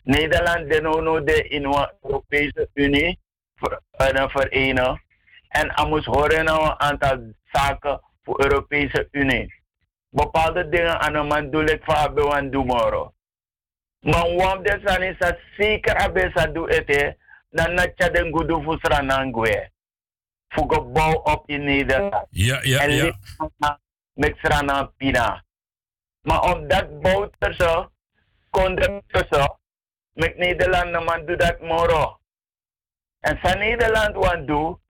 Nederland 0.03 0.71
de 0.71 0.81
no 0.81 1.01
no 1.01 1.25
de 1.25 1.49
in 1.49 1.63
de 1.63 1.95
Europese 2.03 2.69
Unie 2.75 3.19
ver, 3.55 3.81
verenigen. 4.29 5.03
En 5.49 5.71
er 5.75 5.87
moest 5.87 6.07
horen 6.07 6.45
naar 6.45 6.61
een 6.61 6.81
aantal 6.81 7.19
zaken 7.53 8.01
voor 8.23 8.39
de 8.39 8.45
Europese 8.45 9.09
Unie. 9.11 9.55
Bepaalde 10.09 10.69
dingen 10.69 11.01
aan 11.01 11.15
een 11.15 11.27
man 11.27 11.51
doe 11.51 11.65
ik 11.65 11.85
van 11.85 11.95
Abewan 11.95 12.51
Dumoro. 12.51 13.13
Maar 14.01 14.35
waarom 14.37 14.63
de 14.63 14.81
san 14.85 15.03
is 15.03 15.19
dat 15.19 15.39
zeker 15.57 15.95
Abesa 15.95 16.47
doe 16.47 16.69
het, 16.75 17.17
dan 17.51 17.75
na 17.75 17.93
tja 17.97 18.09
den 18.09 18.37
gudu 18.37 18.79
Sranangwe. 18.79 19.71
Voor 20.55 20.75
gebouw 20.75 21.15
op 21.15 21.49
in 21.49 21.65
Nederland. 21.65 22.27
Ja, 22.31 22.59
ja, 22.63 22.79
en 22.81 22.91
ja. 22.91 23.81
met 24.13 24.37
Srana 24.37 24.85
Pina. 24.97 25.45
Maar 26.21 26.43
omdat 26.43 27.01
bouter 27.01 27.55
zo, 27.55 27.91
konden 28.51 29.03
zo, 29.31 29.59
met 30.13 30.37
Nederland 30.37 31.05
man 31.05 31.27
doe 31.27 31.37
dat 31.37 31.61
moro. 31.61 32.19
En 33.21 33.39
sa 33.43 33.55
Nederland 33.55 34.15
want 34.15 34.47
doen, 34.47 34.81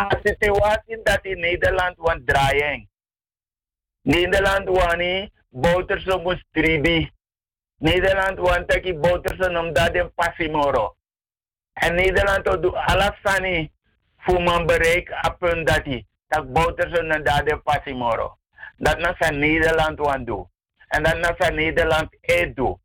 a 0.00 0.20
situatie 0.22 1.02
dat 1.02 1.24
in 1.24 1.40
Nederland 1.40 1.96
want 1.96 2.26
draaien. 2.26 2.88
Nederland 4.02 4.68
wani 4.68 5.30
bouter 5.48 6.00
zo 6.00 6.20
moest 6.20 6.44
tribi. 6.50 7.10
Nederland 7.78 8.38
want 8.38 8.68
taki 8.68 8.94
bouter 8.94 9.36
zo 9.36 9.50
nom 9.50 9.72
dat 9.72 9.94
in 9.94 10.12
passimoro. 10.14 10.96
En 11.72 11.94
Nederland 11.94 12.44
doet 12.44 12.74
alles 12.74 13.12
sani 13.22 13.70
voor 13.70 13.75
man 14.32 14.66
bereik 14.66 15.10
a 15.12 15.30
punt 15.30 15.66
dat 15.66 15.84
hij. 15.84 16.06
dat 16.28 16.52
Bouterse 16.52 17.02
na 17.02 17.18
dade 17.18 17.56
pasimoro. 17.58 18.38
Dat 18.76 18.98
na 18.98 19.14
sa 19.18 19.30
Nederland 19.30 19.98
wan 19.98 20.24
doen. 20.24 20.48
En 20.88 21.02
dat 21.02 21.18
na 21.18 21.34
sa 21.38 21.50
Nederland 21.50 22.16
e 22.20 22.52
doen. 22.54 22.80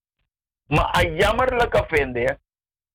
Maar 0.68 1.00
een 1.00 1.16
jammerlijke 1.16 1.86
vind 1.88 2.16
ik 2.16 2.38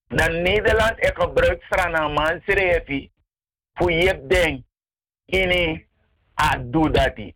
dat 0.09 0.31
Nederland 0.31 0.99
e 0.99 1.11
gebruikt 1.15 1.63
strana 1.63 2.09
man 2.09 2.41
serefi 2.47 3.11
voor 3.75 3.93
je 3.93 4.27
ding 4.27 4.65
ini 5.25 5.87
a 6.41 6.57
do 6.59 6.91
dati. 6.91 7.35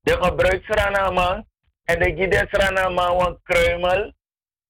De 0.00 0.16
gebruikt 0.20 0.64
strana 0.64 1.10
man 1.10 1.46
en 1.84 1.98
de 1.98 2.14
gide 2.14 2.46
strana 2.48 2.88
man 2.88 3.16
wan 3.16 3.40
kruimel 3.42 4.12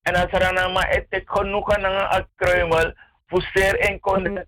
en 0.03 0.15
als 0.15 0.29
strana 0.29 0.69
man 0.69 0.83
et 0.85 1.11
tek 1.11 1.31
genoegen 1.31 1.81
na 1.81 2.17
een 2.17 2.29
kruimel 2.35 2.93
voor 3.27 3.51
zeer 3.53 3.79
en 3.79 4.01
konde 4.01 4.47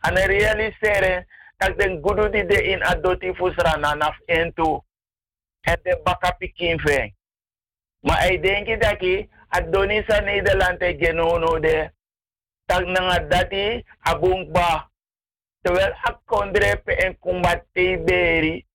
En 0.00 0.14
realiseren 0.14 1.26
dat 1.56 1.78
de 1.78 1.98
gudu 2.02 2.30
die 2.30 2.46
de 2.46 2.62
in 2.62 2.84
adoti 2.84 3.34
voor 3.34 3.52
strana 3.52 3.94
naf 3.94 4.18
into 4.24 4.84
en 5.60 5.78
de 5.82 6.00
baka 6.02 6.30
pikin 6.30 6.80
veng. 6.80 7.14
Maar 8.00 8.30
ik 8.30 8.42
denk 8.42 8.82
dat 8.82 9.02
ik 9.02 9.28
adoni 9.48 10.04
sa 10.06 10.20
Nederland 10.20 10.82
e 10.82 10.96
genono 10.98 11.58
de 11.58 11.90
tak 12.68 12.84
nanga 12.84 13.18
dati 13.18 13.84
abung 14.04 14.52
ba 14.52 14.90
terwijl 15.64 15.92
ak 16.04 16.20
kondre 16.28 16.76
pe 16.84 16.92
en 17.04 17.16
kumbate 17.18 17.86
beri 18.04 18.66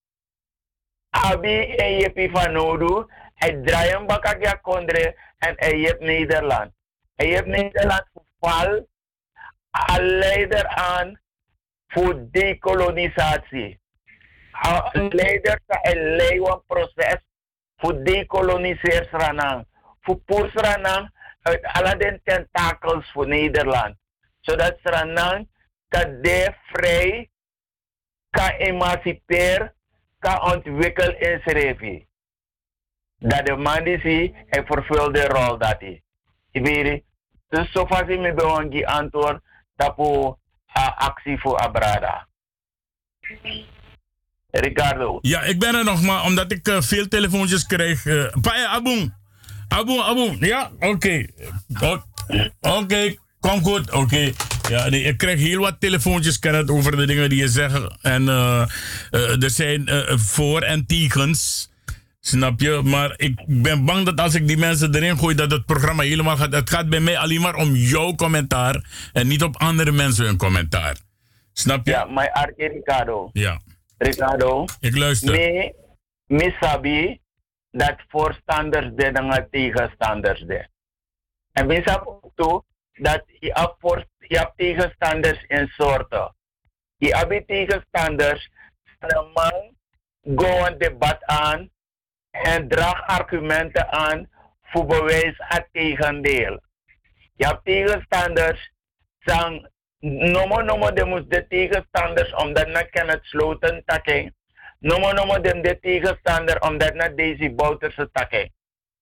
abi 1.10 1.78
en 1.78 1.92
jepi 2.02 2.30
vanodu 2.30 3.06
hij 3.36 3.62
draaien 3.62 4.06
baka 4.08 4.38
ja 4.42 4.54
kondre 4.54 5.16
en 5.38 5.54
hij 5.58 5.78
jep 5.80 6.00
Nederland 6.02 6.74
hij 7.16 7.28
jep 7.30 7.46
Nederland 7.46 8.06
val 8.40 8.72
a 8.78 8.93
leider 10.00 10.68
aan 10.68 11.22
voor 11.88 12.28
dekolonisatie 12.32 13.80
a 14.66 14.90
leider 14.94 15.62
een 15.82 16.16
leiwan 16.16 16.64
proces 16.68 17.18
voor 17.78 18.04
dekoloniseer 18.04 19.08
Sranang 19.12 19.66
voor 20.04 20.18
poer 20.26 20.50
Sranang 20.50 21.10
uit 21.42 21.64
alle 21.64 21.98
den 21.98 22.22
tentakels 22.24 23.12
voor 23.12 23.28
Nederland. 23.28 23.96
Zodat 24.40 24.78
Sranang 24.84 25.48
kan 25.88 26.22
de 26.22 26.54
vrij 26.72 27.30
kan 28.30 28.50
emancipeer 28.50 29.74
kan 30.20 30.42
ontwikkelen 30.42 31.20
in 31.20 31.42
Srevi. 31.46 32.08
Dat 33.18 33.46
de 33.46 33.56
man 33.56 33.84
die 33.84 34.00
zie, 34.00 34.36
hij 34.48 34.66
vervult 34.66 35.16
de 35.16 35.28
rol 35.28 35.58
dat 35.58 35.76
hij. 35.80 36.04
Iberi, 36.52 37.04
dus 37.48 37.72
zo 37.72 37.86
fast 37.86 38.08
ik 38.08 38.20
me 38.20 38.34
bewangi 38.34 38.86
antwoord 38.86 39.44
tapo 39.84 40.38
uh, 40.78 40.98
actie 40.98 41.40
voor 41.40 41.58
Abrada. 41.58 42.28
Ricardo. 44.52 45.20
Ja, 45.22 45.42
ik 45.42 45.60
ben 45.60 45.76
er 45.76 45.84
nog 45.84 46.02
maar, 46.02 46.24
omdat 46.24 46.52
ik 46.52 46.68
uh, 46.68 46.82
veel 46.82 47.08
telefoontjes 47.08 47.66
krijg. 47.66 48.06
Uh, 48.06 48.26
Paya, 48.42 48.68
Aboen. 48.68 49.14
Aboen, 49.68 50.04
Aboen. 50.04 50.38
Ja, 50.40 50.72
oké. 50.80 51.26
Oké, 52.62 53.16
kom 53.40 53.64
goed. 53.64 53.92
Oké. 53.92 54.32
Ja, 54.70 54.90
nee, 54.90 55.04
ik 55.04 55.18
krijg 55.18 55.40
heel 55.40 55.60
wat 55.60 55.80
telefoontjes 55.80 56.40
Kenneth, 56.40 56.70
over 56.70 56.96
de 56.96 57.06
dingen 57.06 57.30
die 57.30 57.40
je 57.40 57.48
zegt. 57.48 57.98
En 58.02 58.24
uh, 58.24 58.68
er 59.44 59.50
zijn 59.50 59.90
voor- 60.20 60.62
en 60.62 60.86
tegens. 60.86 61.72
Snap 62.26 62.60
je? 62.60 62.82
Maar 62.84 63.14
ik 63.18 63.44
ben 63.48 63.86
bang 63.86 64.06
dat 64.06 64.20
als 64.20 64.36
ik 64.36 64.48
die 64.48 64.58
mensen 64.58 64.96
erin 64.96 65.18
gooi, 65.18 65.36
dat 65.36 65.52
het 65.52 65.66
programma 65.66 66.04
helemaal 66.04 66.38
gaat. 66.38 66.54
Het 66.54 66.70
gaat 66.70 66.90
bij 66.90 67.00
mij 67.00 67.18
alleen 67.18 67.42
maar 67.42 67.56
om 67.56 67.76
jouw 67.76 68.16
commentaar 68.16 68.84
en 69.14 69.28
niet 69.28 69.44
op 69.44 69.58
andere 69.58 69.92
mensen 69.92 70.26
hun 70.26 70.38
commentaar. 70.38 70.98
Snap 71.54 71.86
je? 71.86 71.92
Ja, 71.92 72.06
mijn 72.06 72.32
Arke 72.32 72.68
Ricardo. 72.68 73.30
Ja. 73.34 73.62
Ricardo. 73.98 74.66
Ik 74.80 74.98
luister. 74.98 75.32
Me, 75.32 75.74
me 76.26 76.56
sabi 76.60 77.20
dat 77.72 77.96
voorstanders 78.08 78.90
de 78.96 79.12
dan 79.12 79.48
tegenstanders 79.52 80.40
de. 80.40 80.68
En 81.52 81.68
we 81.68 81.82
sabi 81.86 82.06
ook 82.06 82.32
toe 82.36 82.64
dat 82.94 83.24
je 83.40 83.52
hebt, 83.54 83.76
voor, 83.80 84.06
je 84.18 84.38
hebt 84.38 84.58
tegenstanders 84.58 85.44
in 85.48 85.68
soorten. 85.68 86.36
Je 86.98 87.16
hebt 87.16 87.48
tegenstanders, 87.48 88.50
een 89.00 89.32
man 89.34 89.76
go 90.36 90.66
een 90.66 90.78
debat 90.78 91.24
aan 91.26 91.72
en 92.34 92.68
draag 92.68 93.08
argumenten 93.08 93.92
aan 93.92 94.30
voor 94.62 94.86
bewijs 94.86 95.36
het 95.38 95.68
tegendeel. 95.72 96.62
Je 97.36 97.46
hebt 97.46 97.66
tegenstanders, 97.66 98.72
zeggen, 99.20 99.72
nomo 100.00 100.62
nomo 100.62 100.94
de 100.94 101.06
moest 101.06 101.30
de 101.30 101.48
tegenstanders 101.48 102.34
omdat 102.34 102.68
na 102.68 102.82
kan 102.82 103.08
het 103.08 103.26
sloten 103.26 103.84
takken. 103.86 104.36
Nomo 104.80 105.12
nomo 105.12 105.42
de 105.42 105.62
de 105.62 105.80
tegenstander 105.80 106.62
omdat 106.62 106.94
na 106.94 107.10
deze 107.10 107.52
bouterse 107.52 108.10
takken. 108.12 108.54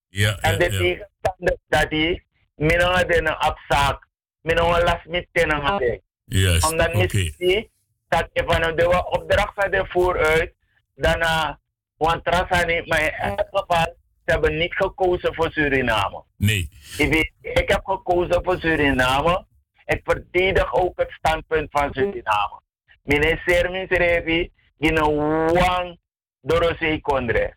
Ja, 0.08 0.38
en 0.40 0.58
de 0.58 0.64
ja. 0.72 0.78
tegenstander 0.78 1.56
dat 1.68 1.90
die 1.90 2.26
minanga 2.54 3.04
de 3.04 3.20
na 3.20 3.36
afzaak, 3.36 4.06
minanga 4.40 4.82
last 4.82 5.06
met 5.06 5.26
tenanga 5.32 5.78
de. 5.78 6.02
Yes, 6.24 6.70
Omdat 6.70 6.94
okay. 6.94 7.70
dat 8.08 8.28
van 8.32 8.76
de 8.76 9.04
opdracht 9.10 9.54
van 9.54 9.70
de 9.70 9.84
vooruit, 9.88 10.54
daarna, 10.94 11.60
want 12.04 12.24
Trasani, 12.24 12.82
maar 12.86 13.02
in 13.02 13.12
elk 13.12 13.48
geval, 13.50 13.96
ze 14.24 14.32
hebben 14.32 14.58
niet 14.58 14.74
gekozen 14.74 15.34
voor 15.34 15.50
Suriname. 15.52 16.24
Nee. 16.36 16.68
Ik, 16.98 17.32
ik 17.40 17.68
heb 17.68 17.84
gekozen 17.84 18.40
voor 18.44 18.58
Suriname. 18.60 19.46
Ik 19.84 20.00
verdedig 20.04 20.74
ook 20.74 20.92
het 20.98 21.10
standpunt 21.10 21.68
van 21.70 21.88
Suriname. 21.92 22.60
Meneer 23.02 23.42
Sermin 23.46 23.86
Serevi, 23.88 24.50
in 24.78 24.96
een 24.96 25.16
wang 25.52 25.98
Dorosei 26.40 27.00
Kondre. 27.00 27.56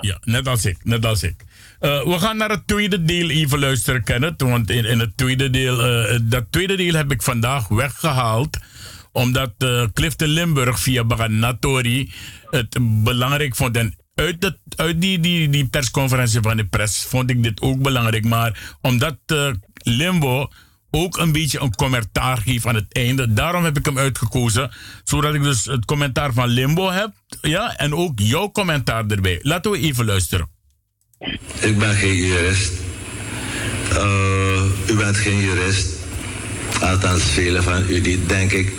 Ja, 0.00 0.18
net 0.20 0.46
als 0.46 0.64
ik, 0.64 0.84
net 0.84 1.04
als 1.04 1.22
ik. 1.22 1.44
Uh, 1.80 2.04
we 2.04 2.18
gaan 2.18 2.36
naar 2.36 2.50
het 2.50 2.66
tweede 2.66 3.04
deel 3.04 3.30
even 3.30 3.58
luisteren, 3.58 4.04
Kenneth. 4.04 4.42
Want 4.42 4.70
in, 4.70 4.84
in 4.84 4.98
het 4.98 5.16
tweede 5.16 5.50
deel, 5.50 6.04
uh, 6.12 6.18
dat 6.22 6.44
tweede 6.50 6.76
deel 6.76 6.94
heb 6.94 7.10
ik 7.10 7.22
vandaag 7.22 7.68
weggehaald. 7.68 8.58
Omdat 9.12 9.52
uh, 9.58 9.84
Clifton 9.92 10.28
Limburg 10.28 10.80
via 10.80 11.04
Baganatori 11.04 12.12
het 12.50 12.78
belangrijk 12.80 13.56
vond. 13.56 13.76
En 13.76 13.94
uit, 14.14 14.40
de, 14.40 14.58
uit 14.76 15.00
die, 15.00 15.20
die, 15.20 15.48
die 15.48 15.66
persconferentie 15.66 16.40
van 16.40 16.56
de 16.56 16.66
pers 16.66 17.02
vond 17.02 17.30
ik 17.30 17.42
dit 17.42 17.60
ook 17.60 17.82
belangrijk. 17.82 18.24
Maar 18.24 18.76
omdat 18.80 19.16
Limbo 19.74 20.48
ook 20.90 21.16
een 21.16 21.32
beetje 21.32 21.60
een 21.60 21.74
commentaar 21.74 22.38
geeft 22.38 22.66
aan 22.66 22.74
het 22.74 22.94
einde. 22.94 23.32
Daarom 23.32 23.64
heb 23.64 23.78
ik 23.78 23.84
hem 23.84 23.98
uitgekozen. 23.98 24.70
Zodat 25.04 25.34
ik 25.34 25.42
dus 25.42 25.64
het 25.64 25.84
commentaar 25.84 26.32
van 26.32 26.48
Limbo 26.48 26.90
heb. 26.90 27.10
Ja, 27.40 27.76
en 27.76 27.94
ook 27.94 28.18
jouw 28.18 28.50
commentaar 28.50 29.06
erbij. 29.06 29.38
Laten 29.42 29.70
we 29.70 29.78
even 29.78 30.04
luisteren. 30.04 30.48
Ik 31.60 31.78
ben 31.78 31.94
geen 31.94 32.16
jurist. 32.16 32.72
Uh, 33.92 34.62
u 34.88 34.96
bent 34.96 35.16
geen 35.16 35.38
jurist. 35.38 36.01
Althans, 36.82 37.22
velen 37.22 37.62
van 37.62 37.84
u 37.88 38.00
niet, 38.00 38.28
denk 38.28 38.52
ik. 38.52 38.72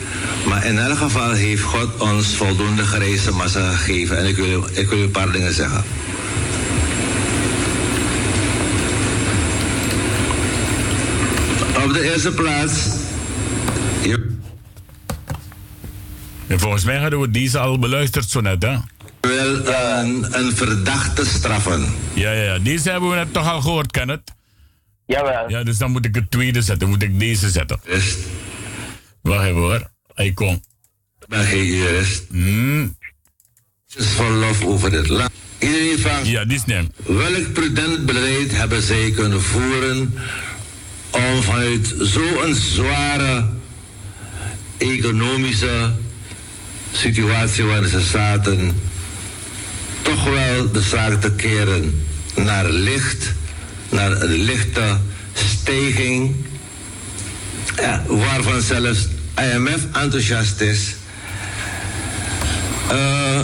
Maar 0.48 0.66
in 0.66 0.78
elk 0.78 0.98
geval 0.98 1.32
heeft 1.32 1.62
God 1.62 1.98
ons 1.98 2.36
voldoende 2.36 2.84
grijze 2.84 3.32
massa 3.32 3.72
gegeven. 3.72 4.18
En 4.18 4.26
ik 4.26 4.36
wil, 4.36 4.68
ik 4.74 4.90
wil 4.90 4.98
u 4.98 5.02
een 5.02 5.12
paar 5.12 5.32
dingen 5.32 5.54
zeggen. 5.54 5.84
Op 11.84 11.94
de 11.94 12.12
eerste 12.12 12.32
plaats. 12.32 12.74
En 16.48 16.60
volgens 16.60 16.84
mij 16.84 16.98
hadden 16.98 17.20
we 17.20 17.30
deze 17.30 17.60
al 17.60 17.80
beluisterd 17.80 18.30
zo 18.30 18.42
net, 18.42 18.64
hè? 18.64 18.76
wil 19.28 19.66
een, 19.66 20.26
een 20.32 20.56
verdachte 20.56 21.26
straffen. 21.26 21.86
Ja, 22.14 22.32
ja, 22.32 22.44
ja. 22.44 22.60
Deze 22.60 22.90
hebben 22.90 23.10
we 23.10 23.16
net 23.16 23.34
toch 23.34 23.52
al 23.52 23.62
gehoord, 23.62 23.92
Kenneth? 23.92 24.34
Jawel. 25.06 25.50
Ja, 25.50 25.64
dus 25.64 25.78
dan 25.78 25.92
moet 25.92 26.06
ik 26.06 26.16
het 26.16 26.32
tweede 26.32 26.62
zetten. 26.62 26.90
Moet 26.90 27.04
ik 27.04 27.20
deze 27.20 27.50
zetten. 27.50 27.80
Jurist. 27.86 28.18
Wacht 29.22 29.46
even 29.46 29.62
hoor. 29.62 29.90
Hij 30.14 30.32
komt. 30.32 30.66
Ik 31.20 31.28
ben 31.28 31.44
geen 31.44 31.66
jurist. 31.66 32.24
Hmm. 32.30 32.98
is 33.96 34.18
lof 34.18 34.64
over 34.66 34.92
dit 34.92 35.08
land. 35.08 35.32
Iedereen 35.60 36.00
vraagt... 36.00 36.28
Ja, 36.28 36.46
die 36.46 36.56
is 36.56 36.66
neem. 36.66 36.92
Welk 37.06 37.54
prudent 37.54 38.06
beleid 38.06 38.52
hebben 38.52 38.82
zij 38.82 39.12
kunnen 39.12 39.42
voeren 39.42 40.14
om 41.12 41.42
vanuit 41.42 41.94
zo'n 42.00 42.56
zware 42.56 43.50
economische 44.78 45.92
situatie 46.92 47.64
waarin 47.64 47.90
ze 47.90 48.02
zaten, 48.02 48.82
toch 50.02 50.24
wel 50.24 50.72
de 50.72 50.82
zaak 50.82 51.22
te 51.22 51.32
keren 51.32 52.06
naar 52.36 52.70
licht, 52.70 53.34
naar 53.94 54.22
een 54.22 54.44
lichte 54.44 54.98
stijging, 55.34 56.36
ja, 57.76 58.04
waarvan 58.08 58.62
zelfs 58.62 59.08
IMF 59.38 59.86
enthousiast 59.94 60.62
is. 60.62 60.96
Uh, 62.92 63.42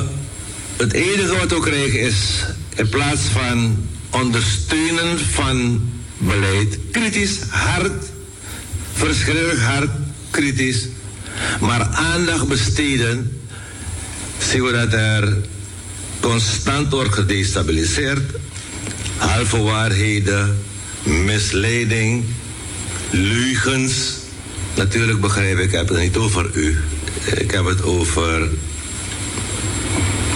het 0.77 0.93
enige 0.93 1.37
wat 1.37 1.49
we 1.49 1.59
krijgen 1.59 1.99
is, 1.99 2.45
in 2.75 2.89
plaats 2.89 3.21
van 3.21 3.87
ondersteunen 4.09 5.19
van 5.19 5.89
beleid, 6.17 6.77
kritisch, 6.91 7.39
hard, 7.49 8.03
verschrikkelijk 8.93 9.59
hard, 9.59 9.89
kritisch, 10.29 10.87
Maar 11.59 11.81
aandacht 11.81 12.47
besteden, 12.47 13.41
zien 14.37 14.63
we 14.63 14.71
dat 14.71 14.93
er 14.93 15.37
constant 16.19 16.91
wordt 16.91 17.13
gedestabiliseerd. 17.13 18.31
Halve 19.19 19.61
waarheden, 19.61 20.57
misleiding, 21.03 22.23
leugens. 23.09 24.13
Natuurlijk 24.75 25.21
begrijp 25.21 25.57
ik, 25.57 25.63
ik 25.63 25.71
heb 25.71 25.89
het 25.89 25.99
niet 25.99 26.17
over 26.17 26.49
u. 26.53 26.77
Ik 27.35 27.51
heb 27.51 27.65
het 27.65 27.83
over 27.83 28.47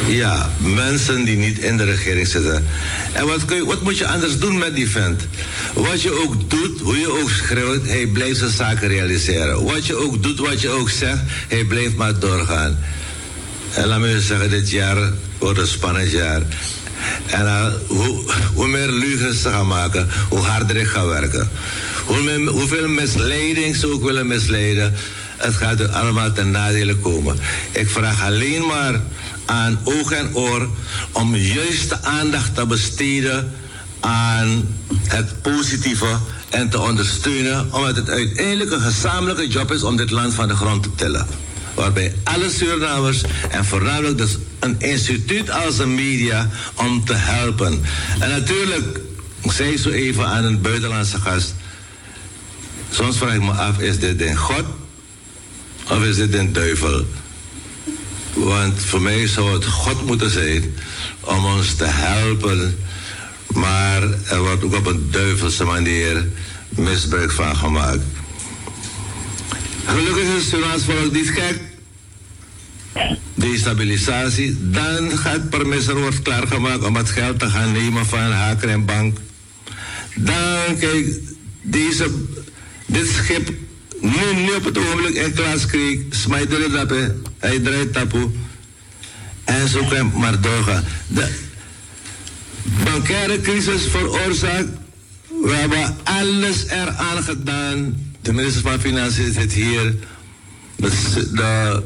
ja, 0.07 0.51
mensen 0.59 1.23
die 1.23 1.38
niet 1.38 1.59
in 1.59 1.77
de 1.77 1.84
regering 1.84 2.27
zitten. 2.27 2.65
En 3.11 3.25
wat, 3.25 3.45
kun 3.45 3.55
je, 3.55 3.65
wat 3.65 3.81
moet 3.81 3.97
je 3.97 4.07
anders 4.07 4.39
doen 4.39 4.57
met 4.57 4.75
die 4.75 4.89
vent? 4.89 5.27
Wat 5.73 6.01
je 6.01 6.21
ook 6.23 6.49
doet, 6.49 6.79
hoe 6.79 6.99
je 6.99 7.21
ook 7.21 7.29
schreeuwt, 7.29 7.88
hij 7.88 8.07
blijft 8.07 8.38
zijn 8.38 8.51
zaken 8.51 8.88
realiseren. 8.88 9.63
Wat 9.63 9.86
je 9.86 9.95
ook 9.95 10.23
doet, 10.23 10.39
wat 10.39 10.61
je 10.61 10.69
ook 10.69 10.89
zegt, 10.89 11.21
hij 11.47 11.63
blijft 11.63 11.95
maar 11.95 12.19
doorgaan. 12.19 12.79
En 13.73 13.88
laat 13.88 13.99
me 13.99 14.21
zeggen, 14.21 14.49
dit 14.49 14.69
jaar 14.69 15.13
wordt 15.38 15.59
een 15.59 15.67
spannend 15.67 16.11
jaar. 16.11 16.41
En 17.26 17.45
uh, 17.45 17.66
hoe, 18.54 18.68
meer 18.68 18.91
leugens 18.91 19.41
ze 19.41 19.49
gaan 19.49 19.68
maken, 19.68 20.08
hoe 20.30 20.39
harder 20.39 20.76
ik 20.76 20.88
ga 20.88 21.06
werken. 21.06 21.49
Hoe 22.06 22.47
hoeveel 22.47 22.88
misleiding 22.88 23.76
ze 23.76 23.93
ook 23.93 24.04
willen 24.04 24.28
misleiden, 24.28 24.93
het 25.38 25.54
gaat 25.54 25.80
er 25.80 25.89
allemaal 25.89 26.32
ten 26.32 26.51
nadele 26.51 26.95
komen. 26.95 27.39
Ik 27.72 27.89
vraag 27.89 28.24
alleen 28.24 28.66
maar 28.66 29.01
aan 29.45 29.80
oog 29.84 30.12
en 30.12 30.36
oor 30.36 30.70
om 31.12 31.36
juist 31.36 31.89
de 31.89 32.04
aandacht 32.04 32.56
te 32.56 32.66
besteden 32.66 33.51
aan 33.99 34.76
het 35.08 35.41
positieve 35.41 36.18
en 36.49 36.70
te 36.70 36.80
ondersteunen, 36.80 37.74
omdat 37.74 37.95
het 37.95 38.10
uiteindelijk 38.10 38.72
een 38.72 38.82
gezamenlijke 38.82 39.47
job 39.47 39.72
is 39.72 39.84
om 39.84 39.95
dit 39.97 40.12
land 40.12 40.34
van 40.34 40.47
de 40.47 40.56
grond 40.56 40.84
te 40.84 40.89
tillen. 40.95 41.28
Waarbij 41.74 42.13
alle 42.24 42.49
Surinamers 42.49 43.21
en 43.49 43.65
voornamelijk 43.65 44.17
dus 44.17 44.38
een 44.59 44.76
instituut 44.80 45.49
als 45.49 45.78
de 45.78 45.86
media 45.86 46.49
om 46.74 47.05
te 47.05 47.13
helpen. 47.13 47.84
En 48.19 48.30
natuurlijk, 48.30 48.99
ik 49.41 49.51
zei 49.51 49.78
zo 49.78 49.89
even 49.89 50.26
aan 50.26 50.43
een 50.43 50.61
buitenlandse 50.61 51.19
gast, 51.19 51.53
soms 52.89 53.17
vraag 53.17 53.34
ik 53.34 53.41
me 53.41 53.51
af, 53.51 53.80
is 53.80 53.99
dit 53.99 54.21
een 54.21 54.38
God 54.38 54.65
of 55.89 56.03
is 56.03 56.15
dit 56.15 56.34
een 56.34 56.53
duivel? 56.53 57.05
Want 58.34 58.82
voor 58.82 59.01
mij 59.01 59.28
zou 59.28 59.53
het 59.53 59.65
God 59.65 60.05
moeten 60.05 60.30
zijn 60.30 60.76
om 61.19 61.45
ons 61.45 61.76
te 61.76 61.86
helpen. 61.86 62.78
Maar 63.47 64.01
er 64.03 64.41
wordt 64.41 64.63
ook 64.63 64.76
op 64.76 64.86
een 64.86 65.07
duivelse 65.11 65.63
manier 65.63 66.28
misbruik 66.69 67.32
van 67.32 67.55
gemaakt. 67.55 68.03
Gelukkig 69.86 70.36
is 70.38 70.51
het 70.51 70.84
volk 70.84 71.11
niet 71.11 71.29
gek. 71.29 71.59
Destabilisatie. 73.34 74.57
Dan 74.71 75.17
gaat 75.17 75.49
permisser 75.49 75.99
wordt 75.99 76.21
klaargemaakt 76.21 76.84
om 76.84 76.95
het 76.95 77.09
geld 77.09 77.39
te 77.39 77.49
gaan 77.49 77.71
nemen 77.71 78.05
van 78.05 78.31
Haker 78.31 78.69
en 78.69 78.86
Bank. 78.86 79.17
Dan, 80.15 80.77
kijk, 80.79 81.19
deze, 81.61 82.11
dit 82.86 83.07
schip 83.07 83.49
nu, 84.01 84.41
nu 84.41 84.51
op 84.55 84.63
het 84.63 84.77
ogenblik 84.77 85.15
in 85.15 85.34
klas 85.34 85.65
kreeg, 85.65 85.99
smijt 86.09 86.53
er 86.53 86.71
het 86.71 86.91
op, 86.91 87.29
hij 87.38 87.59
draait 87.59 87.93
tapu. 87.93 88.31
En 89.43 89.67
zo 89.67 89.86
kan 89.86 90.11
maar 90.15 90.41
doorgaan. 90.41 90.84
De 91.07 91.29
bankaire 92.84 93.41
crisis 93.41 93.88
veroorzaakt, 93.88 94.69
we 95.27 95.51
hebben 95.51 95.97
alles 96.03 96.65
eraan 96.67 97.23
gedaan. 97.23 98.03
De 98.24 98.34
minister 98.34 98.61
van 98.61 98.80
Financiën 98.80 99.34
zit 99.34 99.53
hier. 99.53 99.95
De, 100.76 101.84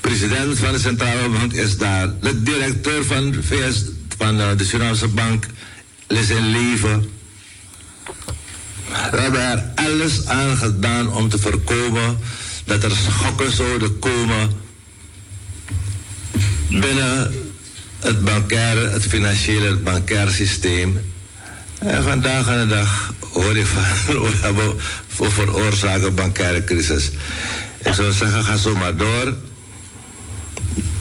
president 0.00 0.58
van 0.58 0.72
de 0.72 0.78
Centrale 0.78 1.28
Bank 1.28 1.52
is 1.52 1.78
daar. 1.78 2.18
De 2.20 2.42
directeur 2.42 3.04
van, 3.04 3.34
VS, 3.40 3.84
van 4.18 4.36
de 4.36 4.64
Surinaamse 4.64 5.08
Bank 5.08 5.46
is 6.08 6.30
in 6.30 6.50
leven. 6.50 7.10
We 9.10 9.20
hebben 9.20 9.40
er 9.40 9.72
alles 9.74 10.26
aan 10.26 10.56
gedaan 10.56 11.12
om 11.12 11.28
te 11.28 11.38
voorkomen 11.38 12.18
dat 12.64 12.82
er 12.82 12.90
schokken 12.90 13.52
zouden 13.52 13.98
komen 13.98 14.50
binnen 16.68 17.32
het 17.98 18.24
bankaire, 18.24 18.88
het 18.88 19.06
financiële, 19.06 19.68
het 19.68 19.84
bankaire 19.84 20.30
systeem. 20.30 21.00
En 21.78 22.02
vandaag 22.02 22.48
aan 22.48 22.68
de 22.68 22.74
dag 22.74 23.14
we 23.32 24.30
hebben 24.40 24.74
veroorzaken 25.32 26.14
bankaire 26.14 26.64
crisis. 26.64 27.10
Ik 27.84 27.92
zou 27.92 28.12
zeggen, 28.12 28.44
ga 28.44 28.56
zo 28.56 28.76
maar 28.76 28.96
door. 28.96 29.34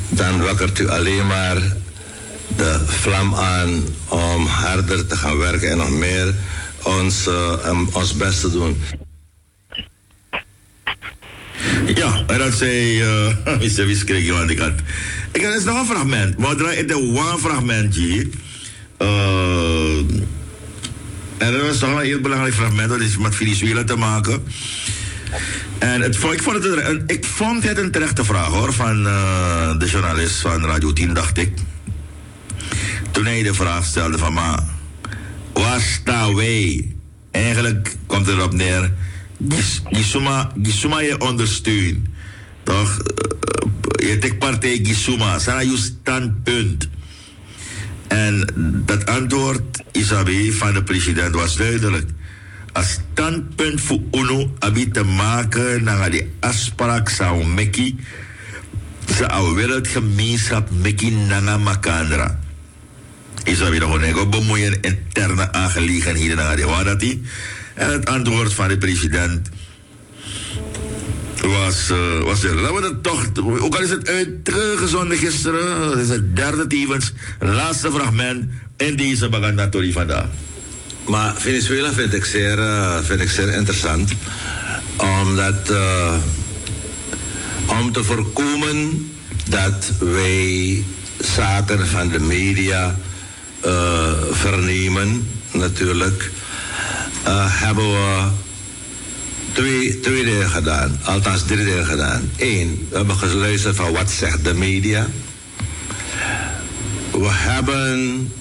Dan 0.10 0.42
wakkert 0.42 0.80
u 0.80 0.90
alleen 0.90 1.28
maar 1.28 1.58
de 2.56 2.80
vlam 2.86 3.36
aan 3.36 3.84
om 4.08 4.46
harder 4.46 5.08
te 5.08 5.16
gaan 5.16 5.38
werken 5.38 5.70
en 5.70 5.78
nog 5.78 5.90
meer 5.90 6.36
ons, 6.84 7.28
uh, 7.28 7.80
ons 7.92 8.16
best 8.16 8.42
te 8.42 8.52
doen. 8.52 8.82
Ja, 11.96 12.24
en 12.28 12.38
dat 12.38 12.54
zei 12.54 13.04
Mr. 13.62 13.86
Wiskrik 13.86 14.32
aan 14.32 14.48
de 14.48 14.54
kant. 14.54 14.80
Ik 15.32 15.42
heb 15.42 15.64
nog 15.64 15.80
een 15.80 15.86
fragment. 15.86 16.38
Maar 16.38 16.78
ik 16.78 16.88
de 16.88 16.96
one 16.96 17.38
fragmentje. 17.38 18.30
Uh, 19.02 20.00
en 21.38 21.52
dat 21.52 21.62
was 21.62 21.78
toch 21.78 21.90
een 21.90 22.06
heel 22.06 22.22
belangrijk 22.22 22.54
fragment. 22.54 22.90
Dat 22.90 23.00
is 23.00 23.18
met 23.18 23.36
Venezuela 23.36 23.84
te 23.84 23.96
maken. 23.96 24.44
En 25.78 26.02
het, 26.02 26.16
ik, 26.16 26.42
vond 26.42 26.64
het 26.64 26.66
een, 26.66 27.04
ik 27.08 27.26
vond 27.26 27.64
het 27.64 27.78
een 27.78 27.92
terechte 27.92 28.24
vraag 28.24 28.48
hoor. 28.48 28.74
Van 28.74 29.06
uh, 29.06 29.80
de 29.80 29.86
journalist 29.86 30.42
van 30.42 30.66
Radio 30.66 30.94
10, 30.94 31.14
dacht 31.14 31.38
ik. 31.38 31.52
Toen 33.12 33.26
hij 33.26 33.44
de 33.44 33.54
vraag 33.54 33.86
stelde 33.86 34.18
van... 34.18 34.34
Maar, 34.34 34.64
waar 35.54 35.82
staan 35.82 36.36
wij? 36.36 36.92
Eigenlijk 37.32 37.96
komt 38.06 38.26
het 38.26 38.36
erop 38.36 38.54
neer. 38.54 38.94
Gisuma, 39.84 40.52
Gisuma 40.64 41.02
je 41.02 41.20
ondersteunt. 41.20 42.08
Toch? 42.64 42.98
Je 43.82 44.18
tek 44.18 44.40
partij 44.40 44.80
Gisuma. 44.84 45.40
Sana 45.40 45.60
je 45.60 45.78
standpunt. 45.78 46.88
En 48.08 48.48
dat 48.86 49.06
antwoord, 49.06 49.84
Isabi, 49.92 50.52
van 50.52 50.74
de 50.74 50.84
president 50.84 51.36
was 51.36 51.56
duidelijk. 51.56 52.10
Als 52.72 53.00
standpunt 53.12 53.82
voor 53.82 54.00
UNO 54.12 54.52
heb 54.60 54.94
te 54.94 55.04
maken 55.04 55.84
naar 55.84 56.12
die 56.12 56.32
afspraak 56.40 57.10
zou 57.10 57.46
Mekki. 57.46 58.00
Ze 59.16 59.28
wereldgemeenschap 59.56 60.70
Mekki 60.72 61.12
Nanga 61.12 61.58
Makandra 61.58 62.40
is 63.48 63.60
er 63.60 63.72
weer 63.72 63.82
gewoon 63.82 64.02
bemoeien 64.30 64.82
interne 64.82 65.52
aangelegenheden 65.52 66.36
de. 66.36 67.22
En 67.74 67.92
het 67.92 68.10
antwoord 68.10 68.54
van 68.54 68.68
de 68.68 68.78
president 68.78 69.50
was, 71.42 71.90
uh, 71.92 72.24
was 72.24 72.44
er. 72.44 72.56
Laten 72.56 72.82
we 72.82 73.02
toch, 73.02 73.26
ook 73.60 73.76
al 73.76 73.82
is 73.82 73.90
het 73.90 74.10
uitgezonden 74.10 75.18
gisteren, 75.18 75.90
het 75.90 76.00
is 76.00 76.10
het 76.10 76.36
derde 76.36 76.68
tevens, 76.68 77.14
laatste 77.40 77.92
fragment 77.92 78.46
in 78.78 78.96
deze 78.96 79.30
Bagandatory 79.30 79.92
vandaag. 79.92 80.26
Maar 81.08 81.36
Venezuela 81.36 81.94
vind 81.94 82.14
ik 82.14 82.26
zeer, 82.26 82.58
uh, 82.58 82.98
vind 83.02 83.22
ik 83.22 83.30
zeer 83.30 83.54
interessant, 83.54 84.12
omdat 84.98 85.70
uh, 85.72 86.14
om 87.66 87.92
te 87.92 88.04
voorkomen 88.04 89.12
dat 89.50 89.92
wij 90.00 90.84
zaken 91.20 91.88
van 91.88 92.10
de 92.10 92.20
media 92.20 92.96
vernemen, 94.32 95.28
natuurlijk, 95.52 96.32
hebben 97.50 97.92
we 97.92 98.30
twee, 99.58 100.00
twee 100.00 100.24
dingen 100.24 100.50
gedaan. 100.50 101.00
Althans, 101.04 101.44
drie 101.44 101.66
dingen 101.66 101.86
gedaan. 101.86 102.32
Eén, 102.38 102.88
we 102.90 102.98
hebben 102.98 103.16
geluisterd 103.16 103.76
van 103.76 103.92
wat 103.92 104.12
zegt 104.12 104.44
de 104.44 104.54
media. 104.54 105.08
We 107.12 107.30
hebben 107.30 108.32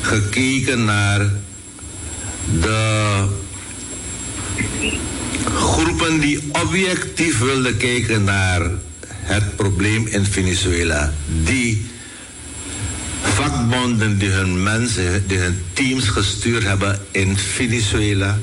gekeken 0.00 0.84
naar 0.84 1.30
de 2.60 3.24
groepen 5.54 6.20
die 6.20 6.40
objectief 6.52 7.38
wilden 7.38 7.76
kijken 7.76 8.24
naar 8.24 8.70
het 9.10 9.56
probleem 9.56 10.06
in 10.06 10.24
Venezuela. 10.24 11.12
Die 11.44 11.86
vakbonden 13.22 14.18
die 14.18 14.30
hun 14.30 14.62
mensen, 14.62 15.24
die 15.26 15.38
hun 15.38 15.62
teams 15.72 16.08
gestuurd 16.08 16.62
hebben 16.62 17.00
in 17.10 17.36
Venezuela. 17.36 18.38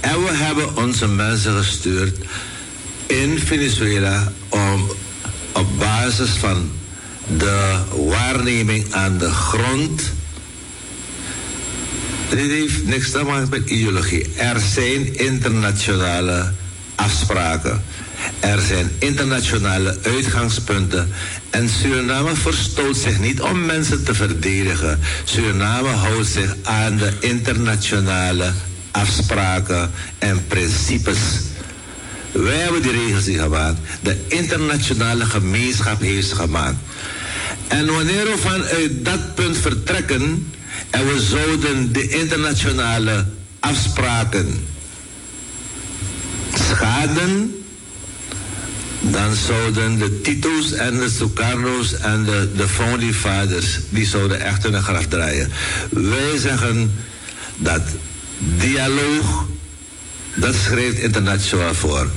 En 0.00 0.24
we 0.24 0.30
hebben 0.32 0.76
onze 0.76 1.08
mensen 1.08 1.56
gestuurd 1.56 2.16
in 3.06 3.38
Venezuela 3.38 4.32
om 4.48 4.90
op 5.52 5.78
basis 5.78 6.30
van 6.30 6.70
de 7.38 7.78
waarneming 7.96 8.92
aan 8.92 9.18
de 9.18 9.30
grond. 9.30 10.02
Dit 12.28 12.50
heeft 12.50 12.86
niks 12.86 13.10
te 13.10 13.22
maken 13.22 13.48
met 13.50 13.70
ideologie. 13.70 14.34
Er 14.34 14.60
zijn 14.60 15.16
internationale 15.18 16.52
afspraken. 16.94 17.82
Er 18.40 18.60
zijn 18.60 18.90
internationale 18.98 19.98
uitgangspunten 20.02 21.12
en 21.50 21.68
Suriname 21.68 22.34
verstoot 22.34 22.96
zich 22.96 23.18
niet 23.20 23.40
om 23.40 23.66
mensen 23.66 24.04
te 24.04 24.14
verdedigen. 24.14 25.00
Suriname 25.24 25.88
houdt 25.88 26.26
zich 26.26 26.56
aan 26.62 26.96
de 26.96 27.12
internationale 27.20 28.52
afspraken 28.90 29.90
en 30.18 30.46
principes. 30.46 31.18
Wij 32.32 32.56
hebben 32.56 32.82
die 32.82 32.92
regels 32.92 33.26
niet 33.26 33.40
gemaakt. 33.40 33.78
De 34.00 34.16
internationale 34.28 35.24
gemeenschap 35.24 36.00
heeft 36.00 36.28
ze 36.28 36.34
gemaakt. 36.34 36.76
En 37.68 37.86
wanneer 37.86 38.24
we 38.24 38.36
vanuit 38.38 39.04
dat 39.04 39.34
punt 39.34 39.56
vertrekken 39.56 40.52
en 40.90 41.06
we 41.06 41.20
zouden 41.20 41.92
de 41.92 42.08
internationale 42.08 43.24
afspraken 43.60 44.66
schaden, 46.54 47.59
dan 49.00 49.34
zouden 49.34 49.98
de 49.98 50.20
Tito's 50.20 50.72
en 50.72 50.98
de 50.98 51.10
Sukarno's 51.10 51.94
en 51.94 52.24
de, 52.24 52.48
de 52.56 52.68
founding 52.68 53.14
fathers, 53.14 53.78
die 53.88 54.06
zouden 54.06 54.40
echt 54.40 54.62
hun 54.62 54.82
graf 54.82 55.06
draaien. 55.06 55.50
Wij 55.90 56.38
zeggen 56.38 56.92
dat 57.56 57.82
dialoog, 58.38 59.46
dat 60.34 60.54
schrijft 60.54 60.98
internationaal 60.98 61.74
voor. 61.74 62.10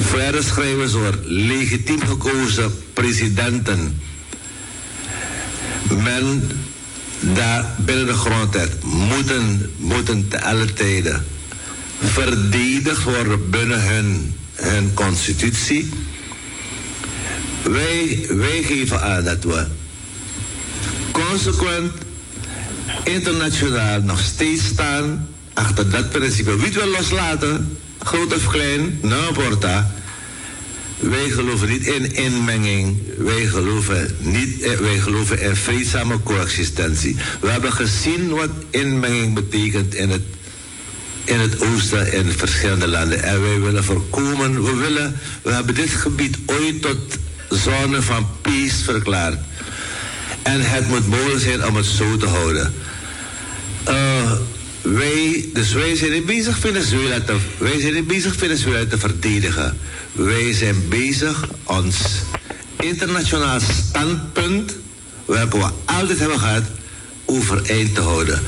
Verder 0.00 0.42
schrijven 0.42 0.88
ze 0.88 0.98
voor 0.98 1.18
legitiem 1.22 2.00
gekozen 2.00 2.72
presidenten. 2.92 4.00
Men 6.02 6.50
daar 7.20 7.74
binnen 7.78 8.06
de 8.06 8.12
grondwet 8.12 8.82
moeten, 8.82 9.72
moeten 9.76 10.28
te 10.28 10.42
alle 10.42 10.72
tijden 10.72 11.24
verdedigd 12.00 13.02
worden 13.02 13.50
binnen 13.50 13.82
hun, 13.82 14.34
hun 14.56 14.94
constitutie. 14.94 15.88
Wij, 17.62 18.26
wij 18.28 18.62
geven 18.62 19.02
aan 19.02 19.24
dat 19.24 19.44
we 19.44 19.66
consequent 21.10 21.92
internationaal 23.04 24.00
nog 24.00 24.20
steeds 24.20 24.64
staan 24.64 25.28
achter 25.52 25.90
dat 25.90 26.10
principe. 26.10 26.56
Wie 26.56 26.64
het 26.64 26.74
wil 26.74 26.88
loslaten, 26.88 27.78
groot 28.02 28.34
of 28.34 28.46
klein, 28.46 28.98
nou 29.02 29.32
porta. 29.32 29.94
Wij 30.98 31.28
geloven 31.28 31.68
niet 31.68 31.86
in 31.86 32.14
inmenging. 32.14 32.98
Wij 33.16 33.46
geloven, 33.46 34.16
niet, 34.18 34.60
eh, 34.60 34.78
wij 34.78 34.98
geloven 34.98 35.40
in 35.40 35.56
vreedzame 35.56 36.22
coexistentie. 36.22 37.16
We 37.40 37.48
hebben 37.50 37.72
gezien 37.72 38.28
wat 38.28 38.50
inmenging 38.70 39.34
betekent 39.34 39.94
in 39.94 40.10
het, 40.10 40.22
in 41.26 41.40
het 41.40 41.62
oosten 41.62 42.12
in 42.12 42.32
verschillende 42.32 42.88
landen. 42.88 43.22
En 43.22 43.42
wij 43.42 43.60
willen 43.60 43.84
voorkomen, 43.84 44.64
we, 44.64 44.74
willen, 44.74 45.16
we 45.42 45.52
hebben 45.52 45.74
dit 45.74 45.90
gebied 45.90 46.36
ooit 46.46 46.82
tot 46.82 46.98
zone 47.48 48.02
van 48.02 48.26
peace 48.42 48.84
verklaard. 48.84 49.38
En 50.42 50.60
het 50.60 50.88
moet 50.88 51.08
mogelijk 51.08 51.40
zijn 51.40 51.66
om 51.66 51.76
het 51.76 51.86
zo 51.86 52.16
te 52.16 52.26
houden. 52.26 52.74
Uh, 53.88 54.32
wij, 54.82 55.48
dus 55.52 55.72
wij 55.72 55.96
zijn 55.96 56.12
niet 56.12 56.26
bezig 56.26 56.58
Venezuela 56.58 57.20
te, 57.20 57.36
wij 57.58 57.80
zijn 57.80 57.94
niet 57.94 58.06
bezig 58.06 58.36
Venezuela 58.36 58.86
te 58.86 58.98
verdedigen. 58.98 59.78
Wij 60.12 60.52
zijn 60.52 60.88
bezig 60.88 61.48
ons 61.64 61.96
internationaal 62.80 63.60
standpunt, 63.60 64.72
welke 65.24 65.58
we 65.58 65.68
altijd 65.84 66.18
hebben 66.18 66.38
gehad, 66.38 66.64
overeind 67.24 67.94
te 67.94 68.00
houden. 68.00 68.42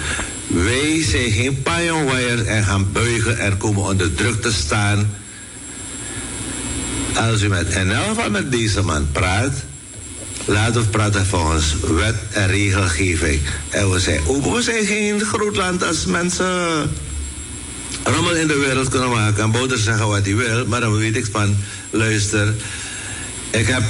Wij 0.48 1.04
zijn 1.04 1.30
geen 1.30 1.62
pioneers 1.62 2.42
en 2.42 2.64
gaan 2.64 2.92
buigen 2.92 3.38
en 3.38 3.56
komen 3.56 3.82
onder 3.82 4.14
druk 4.14 4.42
te 4.42 4.52
staan. 4.52 5.10
Als 7.14 7.42
u 7.42 7.48
met 7.48 7.68
elk 7.68 8.08
geval 8.08 8.30
met 8.30 8.52
deze 8.52 8.82
man 8.82 9.08
praat, 9.12 9.52
laten 10.44 10.80
we 10.80 10.86
praten 10.86 11.26
volgens 11.26 11.74
wet 11.80 12.14
en 12.32 12.46
regelgeving. 12.46 13.40
En 13.70 13.90
we 13.90 14.00
zijn 14.00 14.20
open. 14.26 14.52
We 14.52 14.62
zijn 14.62 14.86
geen 14.86 15.20
groot 15.20 15.56
land 15.56 15.84
als 15.84 16.04
mensen 16.04 16.90
rommel 18.04 18.34
in 18.34 18.46
de 18.46 18.58
wereld 18.58 18.88
kunnen 18.88 19.10
maken. 19.10 19.42
En 19.42 19.50
Bouter 19.50 19.78
zeggen 19.78 20.08
wat 20.08 20.24
hij 20.24 20.36
wil, 20.36 20.66
maar 20.66 20.80
dan 20.80 20.96
weet 20.96 21.16
ik 21.16 21.26
van, 21.32 21.56
luister, 21.90 22.54
ik 23.50 23.66
heb, 23.66 23.82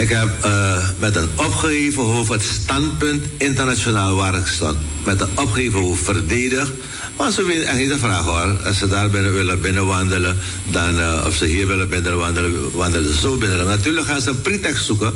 ik 0.00 0.08
heb 0.08 0.28
uh, 0.44 0.88
met 0.98 1.16
een 1.16 1.28
opgeheven 1.36 2.02
hoofd 2.02 2.32
het 2.32 2.42
standpunt 2.42 3.24
internationaal 3.36 4.14
waar 4.14 4.34
ik 4.34 4.46
stond. 4.46 4.76
Met 5.04 5.20
een 5.20 5.28
opgeheven 5.34 5.80
hoofd 5.80 6.04
verdedigd. 6.04 6.70
Maar 7.16 7.30
ze 7.30 7.44
weten 7.44 7.66
echt 7.66 7.78
niet 7.78 7.88
de 7.88 7.98
vraag 7.98 8.24
hoor. 8.24 8.56
Als 8.64 8.78
ze 8.78 8.88
daar 8.88 9.10
binnen 9.10 9.34
willen 9.34 9.60
binnenwandelen, 9.60 10.36
dan, 10.70 10.98
uh, 10.98 11.24
of 11.26 11.34
ze 11.34 11.44
hier 11.44 11.66
willen 11.66 11.88
binnenwandelen, 11.88 12.76
wandelen 12.76 13.14
ze 13.14 13.20
zo 13.20 13.36
binnen. 13.36 13.66
Natuurlijk 13.66 14.06
gaan 14.06 14.20
ze 14.20 14.30
een 14.30 14.40
pretext 14.40 14.84
zoeken. 14.84 15.12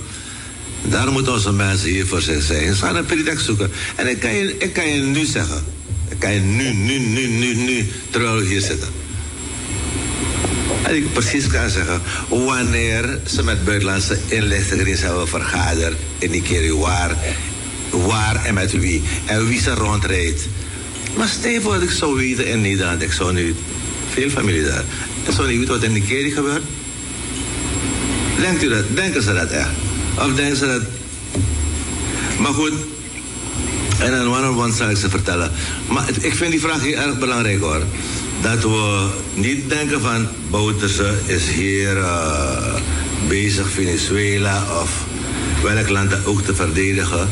Daar 0.82 1.12
moeten 1.12 1.32
onze 1.32 1.52
mensen 1.52 1.88
hier 1.88 2.06
voor 2.06 2.20
zich 2.20 2.42
zijn. 2.42 2.74
Ze 2.74 2.84
gaan 2.84 2.96
een 2.96 3.04
pretext 3.04 3.44
zoeken. 3.44 3.70
En 3.96 4.08
ik 4.10 4.20
kan 4.20 4.34
je, 4.34 4.56
ik 4.58 4.72
kan 4.72 4.88
je 4.88 5.00
nu 5.00 5.24
zeggen. 5.24 5.64
Ik 6.08 6.18
kan 6.18 6.32
je 6.32 6.40
nu, 6.40 6.72
nu, 6.72 6.98
nu, 6.98 7.26
nu, 7.26 7.54
nu, 7.54 7.88
terwijl 8.10 8.36
we 8.36 8.44
hier 8.44 8.60
zitten. 8.60 9.03
En 10.84 10.96
ik 10.96 11.12
precies 11.12 11.46
kan 11.46 11.70
zeggen, 11.70 12.00
wanneer 12.28 13.18
ze 13.26 13.42
met 13.42 13.64
buitenlandse 13.64 14.18
inlichtingendienst 14.26 15.02
hebben 15.02 15.28
vergaderd 15.28 15.96
in 16.18 16.30
die 16.30 16.42
keer 16.42 16.76
waar, 16.78 17.16
waar 17.90 18.44
en 18.44 18.54
met 18.54 18.72
wie. 18.72 19.02
En 19.24 19.48
wie 19.48 19.60
ze 19.60 19.74
rondrijdt. 19.74 20.42
Maar 21.16 21.28
dat 21.62 21.82
ik 21.82 21.90
zou 21.90 22.16
weten 22.16 22.46
in 22.46 22.60
Nederland, 22.60 23.02
ik 23.02 23.12
zou 23.12 23.32
nu 23.32 23.54
veel 24.12 24.30
familie 24.30 24.64
daar. 24.64 24.84
Ik 25.24 25.34
zou 25.34 25.48
niet 25.48 25.58
weten 25.58 25.74
wat 25.74 25.82
in 25.82 25.92
Nigeria 25.92 26.34
gebeurt. 26.34 26.62
Denkt 28.40 28.62
u 28.62 28.68
dat? 28.68 28.84
Denken 28.94 29.22
ze 29.22 29.34
dat 29.34 29.50
echt? 29.50 29.70
Of 30.18 30.34
denken 30.34 30.56
ze 30.56 30.66
dat... 30.66 30.82
Maar 32.38 32.52
goed, 32.52 32.72
en 33.98 34.10
dan 34.10 34.34
one-on-one 34.34 34.72
zal 34.72 34.90
ik 34.90 34.96
ze 34.96 35.10
vertellen. 35.10 35.52
Maar 35.88 36.08
ik 36.20 36.34
vind 36.34 36.50
die 36.50 36.60
vraag 36.60 36.82
heel 36.82 36.98
erg 36.98 37.18
belangrijk 37.18 37.60
hoor. 37.60 37.82
Dat 38.44 38.62
we 38.62 39.10
niet 39.34 39.68
denken 39.68 40.00
van 40.00 40.28
Bouterse 40.50 41.18
is 41.26 41.50
hier 41.50 41.96
uh, 41.96 42.74
bezig 43.28 43.68
Venezuela 43.70 44.80
of 44.80 45.06
welk 45.62 45.88
land 45.88 46.26
ook 46.26 46.42
te 46.42 46.54
verdedigen. 46.54 47.28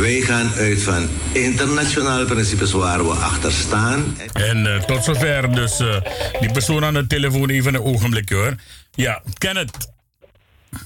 Wij 0.00 0.20
gaan 0.20 0.52
uit 0.54 0.82
van 0.82 1.08
internationale 1.32 2.24
principes 2.24 2.72
waar 2.72 3.04
we 3.04 3.10
achter 3.10 3.52
staan. 3.52 4.16
En 4.32 4.64
uh, 4.64 4.82
tot 4.82 5.04
zover 5.04 5.54
dus 5.54 5.80
uh, 5.80 5.96
die 6.40 6.52
persoon 6.52 6.84
aan 6.84 6.94
de 6.94 7.06
telefoon 7.06 7.48
even 7.48 7.74
een 7.74 7.82
ogenblik 7.82 8.28
hoor. 8.28 8.54
Ja, 8.90 9.22
Kenneth. 9.38 9.92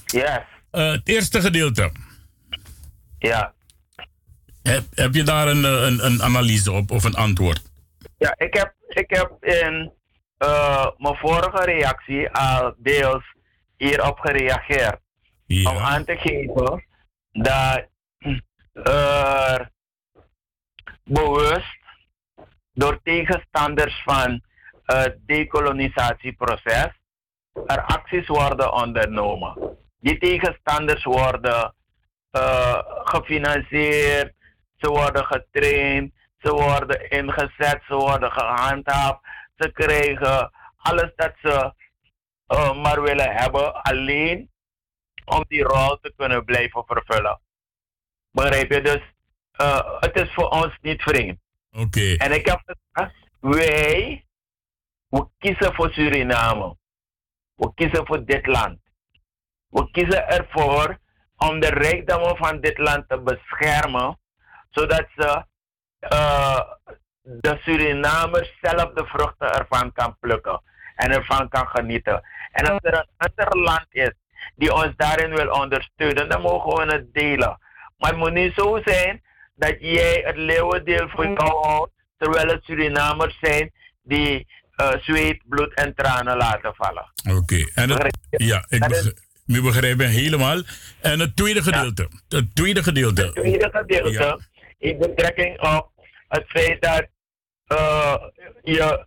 Ja. 0.05 0.45
Uh, 0.71 0.91
het 0.91 1.01
eerste 1.03 1.41
gedeelte. 1.41 1.91
Ja. 3.19 3.53
Heb, 4.63 4.83
heb 4.93 5.13
je 5.13 5.23
daar 5.23 5.47
een, 5.47 5.63
een, 5.63 6.05
een 6.05 6.23
analyse 6.23 6.71
op 6.71 6.91
of 6.91 7.03
een 7.03 7.15
antwoord? 7.15 7.61
Ja, 8.17 8.35
ik 8.37 8.53
heb, 8.53 8.73
ik 8.95 9.15
heb 9.15 9.43
in 9.43 9.93
mijn 10.97 11.15
vorige 11.15 11.63
reactie 11.65 12.29
al 12.29 12.73
deels 12.77 13.35
hierop 13.77 14.19
gereageerd. 14.19 14.99
Ja. 15.45 15.69
Om 15.69 15.77
aan 15.77 16.05
te 16.05 16.17
geven 16.17 16.85
dat 17.31 17.87
er 18.83 19.71
bewust 21.03 21.79
door 22.73 22.99
tegenstanders 23.03 24.01
van 24.03 24.41
het 24.83 25.17
decolonisatieproces 25.25 26.89
er 27.65 27.81
acties 27.81 28.27
worden 28.27 28.73
ondernomen. 28.73 29.77
Die 29.99 30.17
tegenstanders 30.17 31.03
worden 31.03 31.75
uh, 32.31 32.79
gefinancierd, 33.03 34.33
ze 34.77 34.87
worden 34.87 35.25
getraind, 35.25 36.13
ze 36.43 36.51
worden 36.51 37.09
ingezet, 37.09 37.81
ze 37.87 37.95
worden 37.95 38.31
gehandhaafd, 38.31 39.19
ze 39.55 39.71
krijgen 39.71 40.51
alles 40.77 41.11
dat 41.15 41.33
ze 41.41 41.73
uh, 42.47 42.81
maar 42.81 43.01
willen 43.01 43.31
hebben, 43.35 43.73
alleen 43.83 44.51
om 45.25 45.43
die 45.47 45.63
rol 45.63 45.97
te 46.01 46.13
kunnen 46.15 46.45
blijven 46.45 46.83
vervullen. 46.85 47.39
Begrijp 48.31 48.71
je? 48.71 48.81
Dus 48.81 49.01
uh, 49.61 49.99
het 49.99 50.19
is 50.19 50.33
voor 50.33 50.49
ons 50.49 50.77
niet 50.81 51.01
vreemd. 51.01 51.39
Oké. 51.71 51.81
Okay. 51.81 52.15
En 52.15 52.31
ik 52.31 52.45
heb 52.45 52.61
gezegd, 52.65 53.15
wij, 53.39 54.25
we 55.07 55.27
kiezen 55.37 55.73
voor 55.73 55.91
Suriname. 55.91 56.77
We 57.55 57.73
kiezen 57.73 58.05
voor 58.05 58.25
dit 58.25 58.47
land. 58.47 58.79
We 59.69 59.91
kiezen 59.91 60.27
ervoor 60.27 60.99
om 61.37 61.59
de 61.59 61.69
rijkdommen 61.69 62.37
van 62.37 62.59
dit 62.59 62.77
land 62.77 63.09
te 63.09 63.21
beschermen, 63.21 64.19
zodat 64.69 65.05
ze 65.15 65.45
uh, 66.11 66.59
de 67.21 67.57
Surinamers 67.61 68.57
zelf 68.61 68.93
de 68.93 69.05
vruchten 69.05 69.53
ervan 69.53 69.91
kan 69.93 70.17
plukken 70.19 70.61
en 70.95 71.11
ervan 71.11 71.49
kan 71.49 71.67
genieten. 71.67 72.23
En 72.51 72.65
als 72.71 72.79
er 72.81 72.93
een 72.93 73.07
ander 73.17 73.61
land 73.61 73.85
is 73.89 74.11
die 74.55 74.73
ons 74.73 74.93
daarin 74.95 75.35
wil 75.35 75.49
ondersteunen, 75.49 76.29
dan 76.29 76.41
mogen 76.41 76.87
we 76.87 76.93
het 76.93 77.13
delen. 77.13 77.57
Maar 77.97 78.09
het 78.09 78.19
moet 78.19 78.33
niet 78.33 78.53
zo 78.55 78.81
zijn 78.85 79.21
dat 79.55 79.75
jij 79.79 80.21
het 80.25 80.35
leeuwendeel 80.37 81.09
voor 81.09 81.25
jou 81.25 81.65
houdt, 81.65 81.91
terwijl 82.17 82.47
het 82.47 82.63
Surinamers 82.63 83.37
zijn 83.41 83.71
die 84.03 84.47
eh, 84.75 84.91
zweet, 85.01 85.41
bloed 85.45 85.73
en 85.73 85.93
tranen 85.95 86.37
laten 86.37 86.75
vallen. 86.75 87.11
Oké, 87.37 87.69
en 87.73 87.89
het, 87.89 88.17
ja, 88.29 88.65
ik 88.69 88.79
begrijp, 88.87 89.17
nu 89.45 89.61
begrijp 89.61 90.01
ik 90.01 90.07
helemaal. 90.07 90.61
En 91.01 91.19
het 91.19 91.35
tweede 91.35 91.61
gedeelte. 91.63 92.07
Het 92.29 92.55
tweede 92.55 92.83
gedeelte. 92.83 93.21
Het 93.21 93.33
tweede 93.35 93.69
gedeelte 93.73 94.11
Ja. 94.11 94.37
in 94.77 94.97
betrekking 94.97 95.61
op 95.61 95.91
het 96.33 96.45
feit 96.47 96.81
dat 96.81 97.07
eh, 97.65 98.23
je 98.61 99.05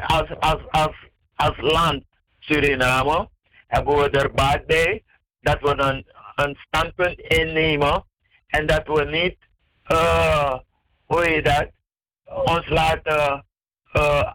als, 0.00 0.28
als, 0.38 0.62
als, 0.70 0.96
als 1.34 1.56
land 1.56 2.04
Suriname 2.38 3.28
hebben 3.66 3.96
we 3.96 4.10
er 4.10 4.32
baat 4.32 4.66
bij 4.66 5.04
dat 5.40 5.60
we 5.60 5.76
een, 5.76 6.06
een 6.34 6.56
standpunt 6.66 7.18
innemen 7.18 8.04
en 8.46 8.66
dat 8.66 8.86
we 8.86 9.04
niet, 9.04 9.36
eh, 9.82 10.58
hoe 11.04 11.28
je 11.28 11.42
dat, 11.42 11.70
ons 12.24 12.68
laten 12.68 13.46
eh, 13.92 14.32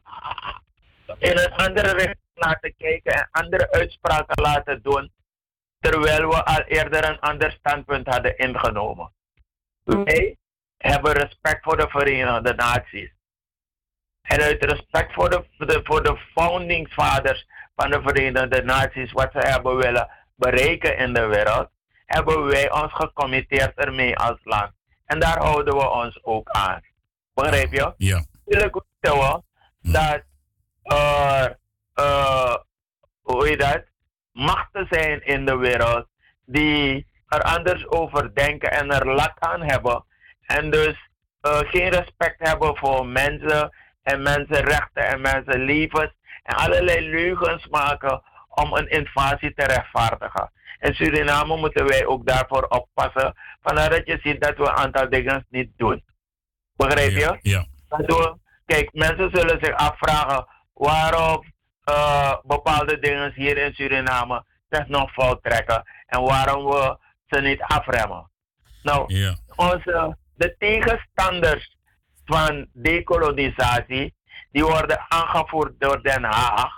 in 1.17 1.37
een 1.37 1.53
andere 1.53 1.91
richting 1.91 2.17
laten 2.33 2.75
kijken 2.77 3.13
en 3.13 3.27
andere 3.31 3.71
uitspraken 3.71 4.41
laten 4.41 4.81
doen 4.81 5.11
terwijl 5.79 6.29
we 6.29 6.43
al 6.43 6.61
eerder 6.61 7.09
een 7.09 7.19
ander 7.19 7.51
standpunt 7.51 8.07
hadden 8.07 8.37
ingenomen. 8.37 9.11
Wij 9.83 10.37
hebben 10.79 11.11
respect 11.11 11.63
voor 11.63 11.77
de 11.77 11.87
Verenigde 11.89 12.53
Naties. 12.53 13.11
En 14.21 14.41
uit 14.41 14.63
respect 14.63 15.13
voor 15.13 15.29
de, 15.29 15.45
voor 15.57 15.67
de, 15.67 15.81
voor 15.83 16.03
de 16.03 16.17
foundingsvaders 16.33 17.47
van 17.75 17.91
de 17.91 18.01
Verenigde 18.01 18.63
Naties, 18.63 19.11
wat 19.11 19.31
ze 19.31 19.39
hebben 19.39 19.75
willen 19.75 20.09
bereiken 20.35 20.97
in 20.97 21.13
de 21.13 21.25
wereld, 21.25 21.69
hebben 22.05 22.45
wij 22.45 22.71
ons 22.71 22.93
gecommitteerd 22.93 23.75
ermee 23.75 24.17
als 24.17 24.39
land. 24.43 24.71
En 25.05 25.19
daar 25.19 25.37
houden 25.37 25.73
we 25.73 25.89
ons 25.89 26.23
ook 26.23 26.49
aan. 26.49 26.81
Begrijp 27.33 27.71
je? 27.71 27.93
Ja. 27.97 28.25
Natuurlijk 28.45 28.73
weten 28.73 29.19
we 29.19 29.41
dat 29.91 30.21
er, 30.83 31.59
eh, 31.93 32.55
hoe 33.21 33.49
je 33.49 33.57
dat, 33.57 33.83
machten 34.31 34.87
zijn 34.89 35.25
in 35.25 35.45
de 35.45 35.57
wereld 35.57 36.07
die 36.45 37.07
er 37.27 37.41
anders 37.41 37.87
over 37.87 38.35
denken 38.35 38.71
en 38.71 38.91
er 38.91 39.13
lak 39.13 39.39
aan 39.39 39.61
hebben. 39.61 40.05
En 40.55 40.69
dus 40.69 40.95
eh, 41.41 41.59
geen 41.59 41.89
respect 41.89 42.35
hebben 42.37 42.77
voor 42.77 43.05
mensen 43.05 43.73
en 44.03 44.21
mensenrechten 44.21 45.07
en 45.07 45.21
mensenlevens. 45.21 46.11
En 46.43 46.55
allerlei 46.55 47.09
leugens 47.09 47.67
maken 47.67 48.21
om 48.49 48.73
een 48.73 48.89
invasie 48.89 49.53
te 49.53 49.65
rechtvaardigen. 49.65 50.51
In 50.79 50.93
Suriname 50.93 51.57
moeten 51.57 51.85
wij 51.87 52.05
ook 52.05 52.25
daarvoor 52.27 52.63
oppassen. 52.63 53.35
Vandaar 53.61 53.89
dat 53.89 54.01
je 54.05 54.19
ziet 54.23 54.41
dat 54.41 54.57
we 54.57 54.63
een 54.63 54.75
aantal 54.75 55.09
dingen 55.09 55.45
niet 55.49 55.71
doen. 55.77 56.03
Begrijp 56.75 57.11
je? 57.11 57.37
Ja. 57.41 57.65
Dat 57.87 58.05
we- 58.05 58.37
kijk, 58.65 58.89
mensen 58.93 59.29
zullen 59.33 59.57
zich 59.61 59.75
afvragen 59.75 60.47
waarom 60.73 61.43
eh, 61.83 62.35
bepaalde 62.43 62.99
dingen 62.99 63.31
hier 63.35 63.57
in 63.57 63.73
Suriname 63.73 64.43
zich 64.69 64.87
nog 64.87 65.13
voltrekken 65.13 65.83
en 66.05 66.21
waarom 66.21 66.65
we 66.65 66.97
ze 67.27 67.41
niet 67.41 67.61
afremmen. 67.61 68.29
Nou, 68.83 69.13
Ja. 69.13 69.35
onze, 69.55 70.17
de 70.39 70.55
tegenstanders 70.57 71.77
van 72.25 72.67
dekolonisatie, 72.73 74.15
die 74.51 74.63
worden 74.63 75.05
aangevoerd 75.07 75.73
door 75.79 76.03
Den 76.03 76.23
Haag, 76.23 76.71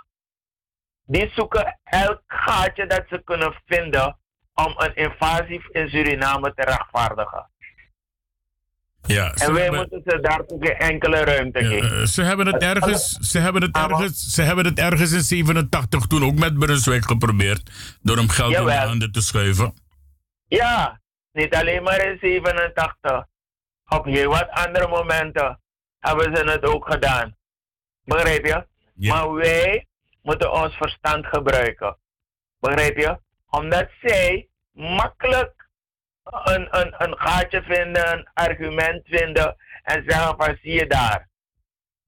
die 1.06 1.30
zoeken 1.34 1.78
elk 1.84 2.22
gaatje 2.26 2.86
dat 2.86 3.04
ze 3.08 3.22
kunnen 3.24 3.54
vinden 3.66 4.18
om 4.54 4.74
een 4.76 4.94
invasie 4.94 5.62
in 5.70 5.88
Suriname 5.88 6.52
te 6.54 6.62
rechtvaardigen. 6.64 7.50
Ja, 9.06 9.32
En 9.34 9.52
wij 9.52 9.62
hebben- 9.62 9.80
moeten 9.80 10.02
ze 10.04 10.20
daartoe 10.20 10.66
geen 10.66 10.76
enkele 10.76 11.24
ruimte 11.24 11.64
geven. 11.64 11.98
Eh, 12.00 12.04
ze 12.06 12.22
hebben 12.22 12.46
het 12.46 12.62
ergens, 12.62 13.10
ze 13.10 13.38
hebben 13.38 13.62
het 13.62 13.76
ergens, 13.76 14.34
ze 14.34 14.42
hebben 14.42 14.64
het 14.64 14.78
ergens 14.78 15.12
in 15.12 15.20
87 15.20 16.06
toen 16.06 16.24
ook 16.24 16.34
met 16.38 16.58
Brunswijk 16.58 17.04
geprobeerd. 17.04 17.70
Door 18.02 18.16
hem 18.16 18.28
geld 18.28 18.52
in 18.54 18.64
de 18.64 18.70
Jawel. 18.70 18.86
handen 18.88 19.12
te 19.12 19.20
schuiven. 19.22 19.74
Ja, 20.48 21.00
niet 21.32 21.54
alleen 21.54 21.82
maar 21.82 22.04
in 22.06 22.18
87. 22.20 23.26
Op 23.98 24.04
heel 24.04 24.30
wat 24.30 24.50
andere 24.50 24.88
momenten 24.88 25.60
hebben 25.98 26.36
ze 26.36 26.50
het 26.50 26.64
ook 26.64 26.92
gedaan. 26.92 27.36
Begrijp 28.04 28.46
je? 28.46 28.66
Maar 29.08 29.32
wij 29.32 29.86
moeten 30.22 30.52
ons 30.52 30.74
verstand 30.74 31.26
gebruiken. 31.26 31.98
Begrijp 32.60 32.96
je? 32.96 33.18
Omdat 33.50 33.88
zij 34.00 34.48
makkelijk 34.72 35.68
een, 36.22 36.78
een, 36.80 36.94
een 36.98 37.18
gaatje 37.18 37.62
vinden, 37.62 38.12
een 38.12 38.28
argument 38.34 39.06
vinden 39.06 39.56
en 39.82 40.04
zeggen 40.06 40.34
van 40.36 40.58
zie 40.60 40.72
je 40.72 40.86
daar. 40.86 41.28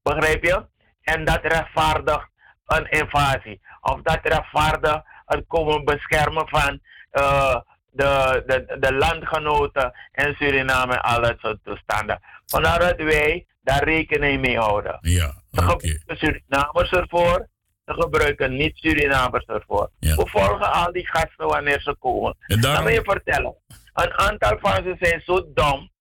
Begrijp 0.01 0.43
je? 0.43 0.65
En 1.01 1.25
dat 1.25 1.41
rechtvaardigt 1.41 2.29
een 2.65 2.89
invasie. 2.89 3.61
Of 3.81 4.01
dat 4.01 4.19
rechtvaardigt 4.21 5.03
het 5.25 5.47
komen 5.47 5.85
beschermen 5.85 6.47
van 6.47 6.81
eh, 7.11 7.55
de, 7.95 8.43
de, 8.47 8.77
de 8.79 8.93
landgenoten 8.93 9.93
in 10.11 10.35
Suriname 10.35 10.93
en 10.93 11.01
al 11.01 11.21
dat 11.21 11.35
soort 11.39 11.57
toestanden. 11.63 12.19
Vandaar 12.45 12.79
dat 12.79 12.95
wij 12.97 13.45
daar 13.63 13.83
rekening 13.83 14.41
mee 14.41 14.57
houden. 14.57 14.97
Ja, 15.01 15.33
Ze 15.51 15.61
gebruiken 15.61 16.17
Surinamers 16.17 16.91
ervoor, 16.91 17.47
ze 17.85 17.93
gebruiken 17.93 18.55
niet-Surinamers 18.55 19.45
ervoor. 19.45 19.89
We 20.15 20.27
volgen 20.29 20.71
al 20.71 20.91
die 20.91 21.07
gasten 21.07 21.47
wanneer 21.47 21.81
ze 21.81 21.95
komen. 21.99 22.35
En 22.47 22.61
daarom- 22.61 22.83
Laat 22.83 22.89
me 22.93 22.99
je 22.99 23.03
vertellen. 23.11 23.55
Een 23.93 24.13
aantal 24.13 24.57
van 24.59 24.71
ze 24.83 24.95
zijn 24.99 25.21
zo 25.25 25.51
dom 25.53 25.91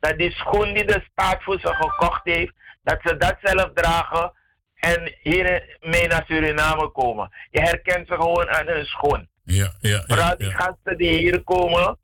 dat 0.00 0.18
die 0.18 0.30
schoen 0.32 0.74
die 0.74 0.84
de 0.84 1.04
staat 1.12 1.42
voor 1.42 1.60
ze 1.60 1.74
gekocht 1.74 2.20
heeft, 2.24 2.52
dat 2.82 2.98
ze 3.02 3.16
dat 3.16 3.36
zelf 3.42 3.70
dragen 3.74 4.32
en 4.74 5.16
hier 5.22 5.76
mee 5.80 6.06
naar 6.06 6.24
Suriname 6.26 6.88
komen. 6.90 7.30
Je 7.50 7.60
herkent 7.60 8.06
ze 8.06 8.14
gewoon 8.14 8.48
aan 8.48 8.66
hun 8.66 8.84
schoen. 8.84 9.28
Ja, 9.44 9.72
ja, 9.80 10.04
Vooral 10.06 10.36
die 10.36 10.50
gasten 10.50 10.96
die 10.96 11.18
hier 11.18 11.42
komen, 11.44 11.98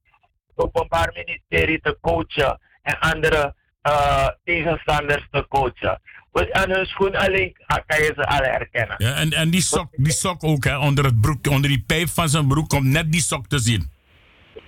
openbaar 0.54 1.12
ministerie 1.14 1.80
te 1.80 1.98
coachen 2.00 2.60
en 2.82 2.98
andere 2.98 3.54
eh, 3.82 4.28
tegenstanders 4.44 5.26
te 5.30 5.46
coachen. 5.48 6.00
Dus 6.32 6.50
aan 6.52 6.70
hun 6.70 6.86
schoen 6.86 7.16
alleen 7.16 7.56
kan 7.86 8.02
je 8.02 8.12
ze 8.16 8.26
al 8.26 8.42
herkennen. 8.42 8.94
Ja, 8.98 9.14
en, 9.14 9.30
en 9.30 9.50
die 9.50 9.60
sok, 9.60 9.88
die 9.92 10.12
sok 10.12 10.44
ook, 10.44 10.64
hè, 10.64 10.78
onder, 10.78 11.04
het 11.04 11.20
broek, 11.20 11.46
onder 11.46 11.70
die 11.70 11.84
pijp 11.86 12.08
van 12.08 12.28
zijn 12.28 12.48
broek 12.48 12.68
komt 12.68 12.84
net 12.84 13.12
die 13.12 13.20
sok 13.20 13.46
te 13.46 13.58
zien. 13.58 13.92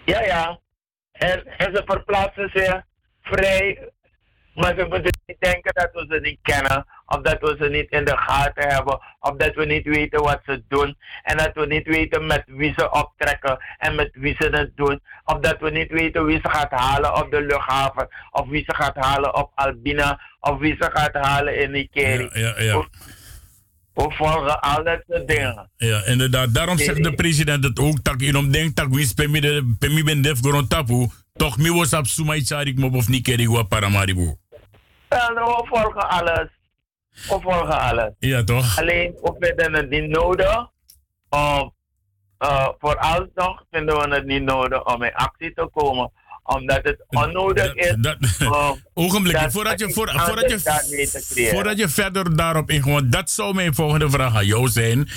Ja, 0.05 0.23
ja. 0.23 0.61
En, 1.13 1.47
en 1.47 1.75
ze 1.75 1.83
verplaatsen 1.85 2.51
zich 2.55 2.83
vrij. 3.23 3.93
Maar 4.61 4.75
ze 4.79 4.87
moeten 4.89 5.19
niet 5.27 5.41
denken 5.41 5.73
dat 5.75 5.89
we 5.93 6.07
ze 6.09 6.21
niet 6.21 6.39
kennen. 6.43 6.87
Of 7.07 7.21
dat 7.21 7.41
we 7.41 7.57
ze 7.61 7.69
niet 7.69 7.91
in 7.91 8.05
de 8.05 8.17
gaten 8.17 8.69
hebben. 8.69 9.01
Of 9.21 9.37
dat 9.37 9.55
we 9.55 9.65
niet 9.65 9.87
weten 9.87 10.23
wat 10.23 10.41
ze 10.47 10.63
doen. 10.69 10.97
En 11.23 11.37
dat 11.37 11.51
we 11.55 11.67
niet 11.67 11.87
weten 11.87 12.27
met 12.27 12.43
wie 12.47 12.73
ze 12.77 12.91
optrekken. 12.91 13.59
En 13.79 13.95
met 13.95 14.11
wie 14.13 14.35
ze 14.39 14.49
het 14.51 14.71
doen. 14.75 15.01
Of 15.25 15.39
dat 15.39 15.57
we 15.61 15.71
niet 15.71 15.91
weten 15.91 16.25
wie 16.25 16.41
ze 16.43 16.51
gaat 16.51 16.71
halen 16.71 17.17
op 17.17 17.31
de 17.31 17.41
luchthaven. 17.41 18.09
Of 18.31 18.49
wie 18.49 18.65
ze 18.67 18.75
gaat 18.75 18.97
halen 18.97 19.35
op 19.35 19.51
Albina. 19.55 20.21
Of 20.41 20.59
wie 20.59 20.77
ze 20.79 20.91
gaat 20.93 21.15
halen 21.15 21.61
in 21.61 21.71
Nikeri. 21.71 22.29
Ja, 22.33 22.61
ja. 22.61 22.87
We 23.95 24.11
volgen 24.11 24.61
al 24.61 24.85
dat 24.85 25.03
soort 25.09 25.29
dingen. 25.29 25.71
Ja, 25.77 26.05
inderdaad. 26.05 26.55
Daarom 26.55 26.79
zegt 26.79 27.05
de 27.05 27.15
president 27.15 27.65
het 27.65 27.79
ook. 27.79 27.99
Tak 28.03 28.21
inom 28.21 28.51
denk 28.51 28.77
tak 28.77 28.95
wins 28.95 29.13
pemi 29.13 29.41
de 29.41 29.75
pemi 29.79 30.05
ben 30.05 30.23
def 30.23 30.41
tapu. 30.69 31.07
Toch 31.39 31.59
mi 31.59 31.71
was 31.73 31.93
op 31.93 32.07
suma 32.07 32.35
itsarik 32.35 32.79
mob 32.79 32.95
of 32.95 33.09
niet 33.09 33.23
keri 33.23 33.49
wa 33.49 33.63
paramaribo. 33.63 34.37
En 35.09 35.35
we 35.35 35.65
volgen 35.69 36.09
alles. 36.09 36.49
We 37.13 37.39
volgen 37.41 37.81
alles. 37.81 38.11
Ja, 38.19 38.45
toch? 38.45 38.79
Alleen, 38.79 39.15
we 39.23 39.37
vinden 39.39 39.75
het 39.75 39.91
niet 39.91 40.09
nodig 40.09 40.67
om, 41.29 41.73
uh, 42.39 42.69
vooralsnog 42.79 43.65
vinden 43.71 43.97
we 43.97 44.15
het 44.15 44.25
niet 44.25 44.43
nodig 44.43 44.85
om 44.85 45.03
in 45.03 45.15
actie 45.15 45.53
te 45.55 45.69
komen. 45.73 46.13
Omdat 46.43 46.81
het 46.83 47.05
onnodig 47.09 47.75
is 47.75 47.95
om 48.39 48.81
Ogenblik, 49.05 49.41
dat 49.41 49.53
voordat 49.53 49.79
je, 49.81 49.93
voor, 49.93 50.11
voordat, 50.11 50.51
je, 50.51 50.63
te 50.63 51.27
creëren. 51.31 51.55
voordat 51.55 51.79
je 51.79 51.89
verder 51.89 52.37
daarop 52.37 52.71
ingaat, 52.71 53.13
dat 53.13 53.31
zou 53.31 53.55
mijn 53.55 53.75
volgende 53.75 54.11
vraag 54.11 54.35
aan 54.37 54.47
jou 54.47 54.69
zijn. 54.69 55.09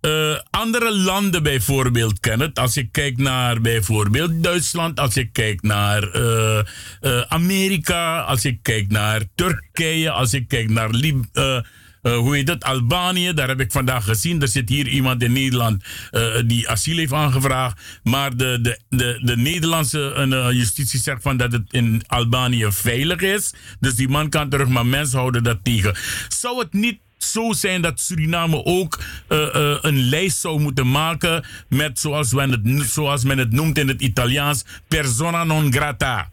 Eh, 0.00 0.38
andere 0.50 0.96
landen 0.96 1.42
bijvoorbeeld, 1.42 2.20
Kenneth, 2.20 2.58
als 2.58 2.74
je 2.74 2.88
kijkt 2.90 3.18
naar 3.18 3.60
bijvoorbeeld 3.60 4.42
Duitsland, 4.42 5.00
als 5.00 5.14
je 5.14 5.30
kijkt 5.30 5.62
naar 5.62 6.02
eh, 6.02 6.58
eh, 6.58 7.20
Amerika, 7.28 8.20
als 8.20 8.42
je 8.42 8.58
kijkt 8.62 8.90
naar 8.90 9.22
Turkije, 9.34 10.10
als 10.10 10.30
je 10.30 10.46
kijkt 10.46 10.70
naar 10.70 10.90
Lib 10.90 11.24
hoe 12.02 12.36
heet 12.36 12.48
het, 12.48 12.64
Albanië, 12.64 13.32
daar 13.32 13.48
heb 13.48 13.60
ik 13.60 13.72
vandaag 13.72 14.04
gezien. 14.04 14.42
Er 14.42 14.48
zit 14.48 14.68
hier 14.68 14.88
iemand 14.88 15.22
in 15.22 15.32
Nederland 15.32 15.84
die 16.46 16.68
asiel 16.68 16.96
heeft 16.96 17.12
aangevraagd. 17.12 17.80
Maar 18.02 18.36
de, 18.36 18.58
de, 18.62 18.78
de, 18.88 19.20
de 19.22 19.36
Nederlandse 19.36 20.26
justitie 20.52 21.00
zegt 21.00 21.22
van 21.22 21.36
dat 21.36 21.52
het 21.52 21.72
in 21.72 22.02
Albanië 22.06 22.66
veilig 22.70 23.20
is. 23.20 23.54
Dus 23.80 23.94
die 23.94 24.08
man 24.08 24.28
kan 24.28 24.48
terug, 24.48 24.68
maar 24.68 24.86
mensen 24.86 25.18
houden 25.18 25.44
dat 25.44 25.58
tegen. 25.62 25.96
Zou 26.28 26.58
het 26.58 26.72
niet 26.72 26.98
zo 27.18 27.52
zijn 27.52 27.82
dat 27.82 28.00
Suriname 28.00 28.64
ook 28.64 28.98
eh, 29.28 29.54
eh, 29.54 29.78
een 29.80 30.08
lijst 30.08 30.40
zou 30.40 30.60
moeten 30.60 30.90
maken 30.90 31.44
met, 31.68 31.98
zoals 31.98 32.32
men, 32.32 32.50
het, 32.50 32.90
zoals 32.90 33.24
men 33.24 33.38
het 33.38 33.52
noemt 33.52 33.78
in 33.78 33.88
het 33.88 34.00
Italiaans, 34.00 34.64
persona 34.88 35.44
non 35.44 35.72
grata. 35.72 36.30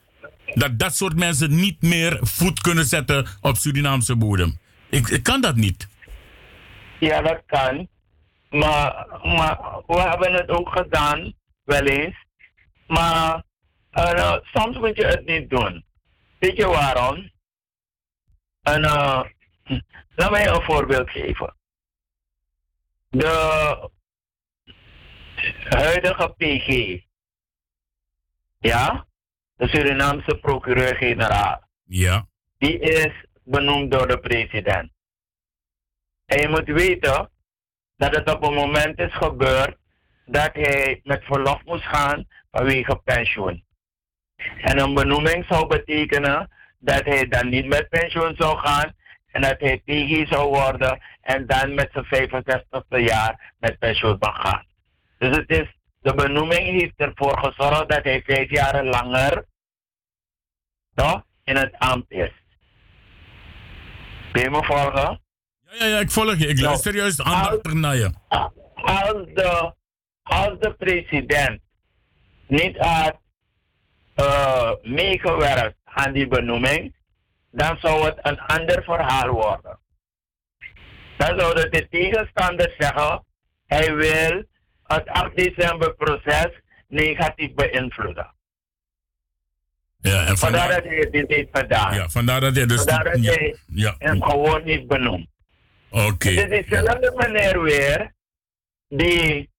Dat 0.54 0.80
dat 0.80 0.96
soort 0.96 1.16
mensen 1.16 1.56
niet 1.56 1.82
meer 1.82 2.20
voet 2.22 2.62
kunnen 2.62 2.86
zetten 2.86 3.28
op 3.42 3.56
Surinaamse 3.56 4.16
bodem. 4.16 4.60
Ik, 4.90 5.08
ik 5.08 5.24
kan 5.24 5.42
dat 5.42 5.56
niet. 5.56 5.88
Ja, 7.00 7.22
dat 7.22 7.42
kan. 7.46 7.88
Maar, 8.50 9.08
maar 9.24 9.58
we 9.88 10.02
hebben 10.02 10.34
het 10.34 10.50
ook 10.50 10.70
gedaan, 10.70 11.34
wel 11.64 11.84
eens. 11.84 12.16
Maar 12.88 13.44
uh, 13.94 14.36
soms 14.44 14.78
moet 14.78 14.96
je 14.96 15.06
het 15.06 15.26
niet 15.26 15.50
doen. 15.50 15.86
Weet 16.40 16.58
je 16.58 16.68
waarom? 16.68 17.32
En 18.62 18.82
uh, 18.82 19.22
laat 20.16 20.32
mij 20.32 20.48
een 20.48 20.62
voorbeeld 20.62 21.10
geven. 21.10 21.56
De 23.10 23.90
huidige 25.70 26.34
PG, 26.38 27.00
ja, 28.60 29.08
de 29.56 29.68
Surinaamse 29.68 30.38
procureur-generaal, 30.38 31.64
Ja. 31.84 32.28
die 32.58 32.80
is 32.80 33.26
benoemd 33.44 33.92
door 33.92 34.08
de 34.08 34.20
president. 34.20 34.92
En 36.26 36.42
je 36.42 36.50
moet 36.50 36.66
weten 36.68 37.30
dat 37.98 38.16
het 38.16 38.34
op 38.34 38.44
een 38.44 38.54
moment 38.54 39.00
is 39.00 39.14
gebeurd 39.14 39.78
dat 40.26 40.50
hij 40.54 41.00
met 41.04 41.24
verlof 41.24 41.64
moest 41.64 41.84
gaan 41.86 42.28
vanwege 42.52 42.96
pensioen. 43.04 43.64
En 44.58 44.80
een 44.80 44.94
benoeming 44.94 45.46
zou 45.50 45.68
betekenen 45.68 46.52
dat 46.80 47.06
hij 47.06 47.28
dan 47.28 47.50
niet 47.50 47.66
met 47.66 47.90
pensioen 47.90 48.36
zou 48.38 48.58
gaan 48.58 48.96
en 49.36 49.42
dat 49.42 49.60
hij 49.60 49.82
PG 49.86 50.28
zou 50.28 50.50
worden 50.50 51.02
en 51.22 51.46
dan 51.48 51.74
met 51.74 51.90
zijn 51.92 52.30
65ste 52.30 53.04
jaar 53.04 53.54
met 53.60 53.80
pensioen 53.80 54.18
mag 54.20 54.42
gaan. 54.42 54.66
Dus 55.18 55.36
het 55.36 55.50
is, 55.50 55.78
de 56.02 56.14
benoeming 56.14 56.80
heeft 56.80 56.94
ervoor 56.96 57.40
gezorgd 57.40 57.90
dat 57.90 58.04
hij 58.04 58.22
vijf 58.26 58.50
jaar 58.50 58.86
langer 58.86 59.46
toch, 60.94 61.24
in 61.44 61.56
het 61.56 61.76
ambt 61.78 62.12
is. 62.12 62.32
Ben 64.32 64.44
je 64.44 64.50
me 64.50 64.64
volgen? 64.64 65.22
Ja, 65.62 65.76
ja, 65.80 65.86
ja, 65.86 66.00
ik 66.00 66.12
volg 66.12 66.36
je. 66.36 66.48
Ik 66.48 66.60
luister 66.60 66.96
juist 66.96 67.22
aandachtig 67.22 67.74
naar 67.74 67.96
je. 67.96 68.14
Als 68.76 69.26
de, 69.34 69.74
als 70.24 70.60
de 70.60 70.74
president 70.78 71.62
niet 72.48 72.78
had 72.78 73.20
uh, 74.16 74.72
meegewerkt 74.82 75.78
aan 75.84 76.14
die 76.14 76.28
benoeming, 76.28 76.96
dan 77.56 77.78
zou 77.80 78.06
het 78.06 78.18
een 78.22 78.40
ander 78.40 78.84
verhaal 78.84 79.30
worden. 79.30 79.80
Dan 81.18 81.40
zouden 81.40 81.72
de 81.72 81.88
tegenstanders 81.90 82.76
zeggen, 82.78 83.26
hij 83.66 83.96
wil 83.96 84.44
het 84.84 85.08
8 85.08 85.36
december 85.36 85.96
proces 85.96 86.62
negatief 86.88 87.54
beïnvloeden. 87.54 88.34
Ja, 89.98 90.26
en 90.26 90.38
Vandaar 90.38 90.62
vandaar, 90.62 90.82
dat 90.82 90.92
hij 90.92 91.10
dit 91.10 91.28
heeft 91.28 91.50
gedaan. 91.52 91.96
ja, 91.96 92.10
vandaar 92.10 92.40
dat 92.40 92.56
hij 92.56 92.66
dus... 92.66 92.78
Vandaar 92.78 93.04
dat 93.04 93.24
ja, 93.24 93.32
hij 93.32 93.58
ja. 93.68 93.96
hem 93.98 94.24
gewoon 94.24 94.64
niet 94.64 94.88
benoemd. 94.88 95.28
Oké. 95.90 96.30
Het 96.30 96.52
is 96.52 96.66
dezelfde 96.68 97.14
meneer 97.16 97.62
weer 97.62 98.14
die 98.88 99.50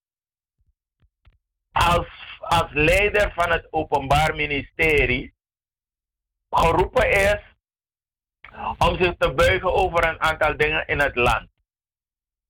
als, 1.73 2.07
als 2.39 2.71
leider 2.73 3.33
van 3.35 3.51
het 3.51 3.67
Openbaar 3.71 4.35
Ministerie 4.35 5.35
geroepen 6.51 7.11
is 7.11 7.56
om 8.79 8.97
zich 9.03 9.15
te 9.19 9.33
buigen 9.35 9.73
over 9.75 10.09
een 10.09 10.21
aantal 10.21 10.57
dingen 10.57 10.87
in 10.87 11.01
het 11.01 11.17
land. 11.17 11.49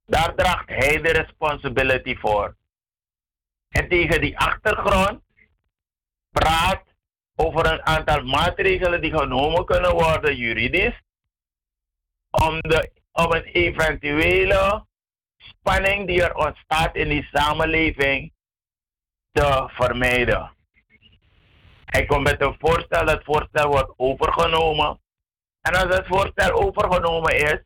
Daar 0.04 0.34
draagt 0.34 0.68
hij 0.68 1.00
de 1.00 1.12
responsibility 1.12 2.16
voor. 2.16 2.56
En 3.68 3.88
tegen 3.88 4.20
die 4.20 4.38
achtergrond 4.38 5.20
praat 6.30 6.82
over 7.36 7.72
een 7.72 7.86
aantal 7.86 8.22
maatregelen 8.22 9.00
die 9.00 9.18
genomen 9.18 9.64
kunnen 9.64 9.92
worden 9.92 10.36
juridisch 10.36 11.00
om, 12.30 12.60
de, 12.60 12.90
om 13.12 13.32
een 13.32 13.44
eventuele 13.44 14.86
spanning 15.36 16.06
die 16.06 16.22
er 16.22 16.34
ontstaat 16.34 16.96
in 16.96 17.08
die 17.08 17.28
samenleving 17.32 18.32
te 19.32 19.68
vermijden. 19.72 20.54
Hij 21.84 22.06
komt 22.06 22.22
met 22.22 22.40
een 22.40 22.56
voorstel, 22.58 23.06
dat 23.06 23.24
voorstel 23.24 23.68
wordt 23.68 23.92
overgenomen. 23.96 25.00
En 25.66 25.74
als 25.74 25.96
het 25.96 26.06
voorstel 26.06 26.52
overgenomen 26.52 27.36
is, 27.36 27.60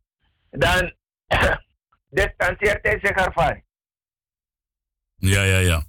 dan 0.51 0.95
distancieert 2.21 2.87
hij 2.87 2.99
zich 3.03 3.17
ervan. 3.17 3.63
Ja, 5.17 5.43
ja, 5.43 5.59
ja. 5.59 5.83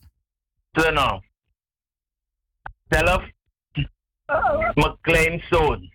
Zo 0.72 0.92
nou. 0.92 1.24
Zelf, 2.90 3.24
mijn 4.74 4.98
kleinzoon 5.02 5.94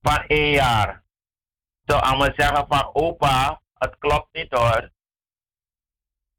van 0.00 0.24
één 0.26 0.50
jaar. 0.50 1.04
Zo 1.86 1.96
aan 1.96 2.18
me 2.18 2.32
zeggen 2.36 2.66
van 2.68 2.90
opa, 2.94 3.62
het 3.74 3.98
klopt 3.98 4.28
niet 4.32 4.52
hoor. 4.52 4.90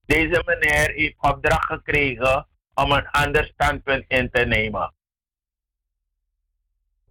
Deze 0.05 0.43
meneer 0.45 0.91
heeft 0.91 1.21
opdracht 1.21 1.65
gekregen 1.65 2.47
om 2.73 2.91
een 2.91 3.07
ander 3.07 3.45
standpunt 3.45 4.05
in 4.07 4.30
te 4.30 4.45
nemen. 4.45 4.93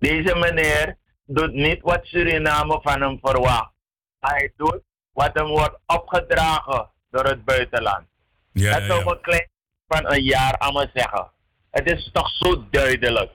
Deze 0.03 0.35
meneer 0.37 0.97
doet 1.27 1.53
niet 1.53 1.81
wat 1.81 2.05
Suriname 2.05 2.81
van 2.83 3.03
hem 3.03 3.19
verwacht. 3.23 3.73
Hij 4.21 4.53
doet 4.57 4.81
wat 5.13 5.31
hem 5.33 5.47
wordt 5.47 5.79
opgedragen 5.87 6.91
door 7.11 7.25
het 7.25 7.45
buitenland. 7.45 8.07
Ja, 8.53 8.73
dat 8.73 8.83
zou 8.83 8.99
ja. 8.99 9.05
mijn 9.05 9.21
klein 9.21 9.49
van 9.89 10.13
een 10.13 10.23
jaar 10.23 10.71
me 10.73 10.91
zeggen. 10.95 11.31
Het 11.71 11.91
is 11.91 12.11
toch 12.13 12.31
zo 12.31 12.65
duidelijk. 12.71 13.31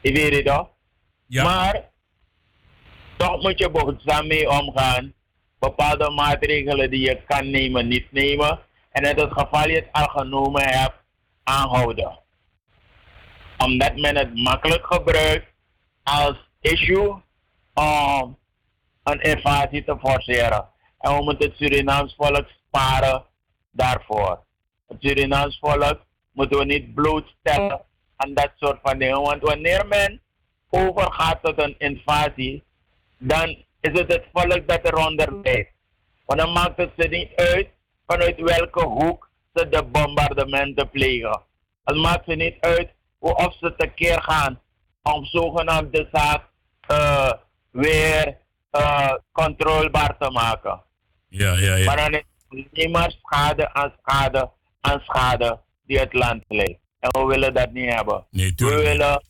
Je 0.00 0.12
weet 0.12 0.34
het 0.34 0.46
toch? 0.46 0.68
Ja. 1.26 1.44
Maar 1.44 1.90
toch 3.16 3.42
moet 3.42 3.58
je 3.58 3.70
behoedzaam 3.70 4.26
mee 4.26 4.50
omgaan. 4.50 5.12
Bepaalde 5.58 6.10
maatregelen 6.10 6.90
die 6.90 7.00
je 7.00 7.22
kan 7.26 7.50
nemen, 7.50 7.88
niet 7.88 8.12
nemen. 8.12 8.60
En 8.90 9.02
in 9.02 9.18
het 9.18 9.32
geval 9.32 9.68
je 9.68 9.74
het 9.74 9.88
al 9.92 10.06
genomen 10.06 10.62
hebt, 10.62 10.96
aanhouden. 11.42 12.18
Omdat 13.58 13.96
men 13.96 14.16
het 14.16 14.34
makkelijk 14.34 14.86
gebruikt 14.86 15.56
als 16.08 16.36
issue 16.60 17.22
om 17.74 18.38
een 19.02 19.20
invasie 19.20 19.84
te 19.84 19.96
forceren. 20.00 20.68
En 20.98 21.16
we 21.16 21.22
moeten 21.22 21.48
het 21.48 21.56
Surinaams 21.56 22.14
volk 22.14 22.46
sparen 22.66 23.24
daarvoor. 23.70 24.44
Het 24.86 24.96
Surinaams 25.00 25.58
volk 25.58 26.00
moeten 26.32 26.58
we 26.58 26.64
niet 26.64 26.94
blootstellen 26.94 27.80
aan 28.16 28.34
dat 28.34 28.50
soort 28.56 28.78
van 28.82 28.98
dingen. 28.98 29.20
Want 29.20 29.42
wanneer 29.42 29.86
men 29.86 30.20
overgaat 30.70 31.38
tot 31.42 31.62
een 31.62 31.74
invasie, 31.78 32.62
dan 33.18 33.48
is 33.80 34.00
het 34.00 34.12
het 34.12 34.24
volk 34.32 34.68
dat 34.68 34.84
eronder 34.84 35.34
blijft. 35.34 35.72
Want 36.24 36.40
dan 36.40 36.52
maakt 36.52 36.76
het 36.76 36.90
ze 36.96 37.08
niet 37.08 37.34
uit 37.34 37.68
vanuit 38.06 38.40
welke 38.40 38.84
hoek 38.84 39.30
ze 39.54 39.68
de 39.68 39.84
bombardementen 39.84 40.90
plegen. 40.90 41.42
Het 41.84 41.96
maakt 41.96 42.24
ze 42.24 42.34
niet 42.34 42.56
uit 42.60 42.90
hoe 43.18 43.34
of 43.34 43.56
ze 43.60 43.74
tekeer 43.76 44.22
gaan 44.22 44.60
om 45.14 45.24
zogenaamd 45.24 45.92
de 45.92 46.08
zaak 46.12 46.42
eh, 46.86 47.32
weer 47.70 48.36
uh, 48.72 49.12
controlebaar 49.32 50.16
te 50.18 50.30
maken. 50.30 50.82
Ja, 51.28 51.52
ja, 51.58 51.74
ja. 51.74 51.84
Maar 51.84 51.96
dan 51.96 52.12
is 52.12 52.22
het 52.48 52.72
niet 52.72 52.90
maar 52.90 53.10
schade 53.22 53.72
aan 53.74 53.92
schade 54.02 54.50
aan 54.80 55.00
schade 55.00 55.60
die 55.86 55.98
het 55.98 56.12
land 56.12 56.44
leidt. 56.48 56.78
En 57.00 57.10
we 57.10 57.26
willen 57.26 57.54
dat 57.54 57.72
niet 57.72 57.94
hebben. 57.94 58.26
Nee, 58.30 58.52
We 58.56 58.74
willen 58.74 59.22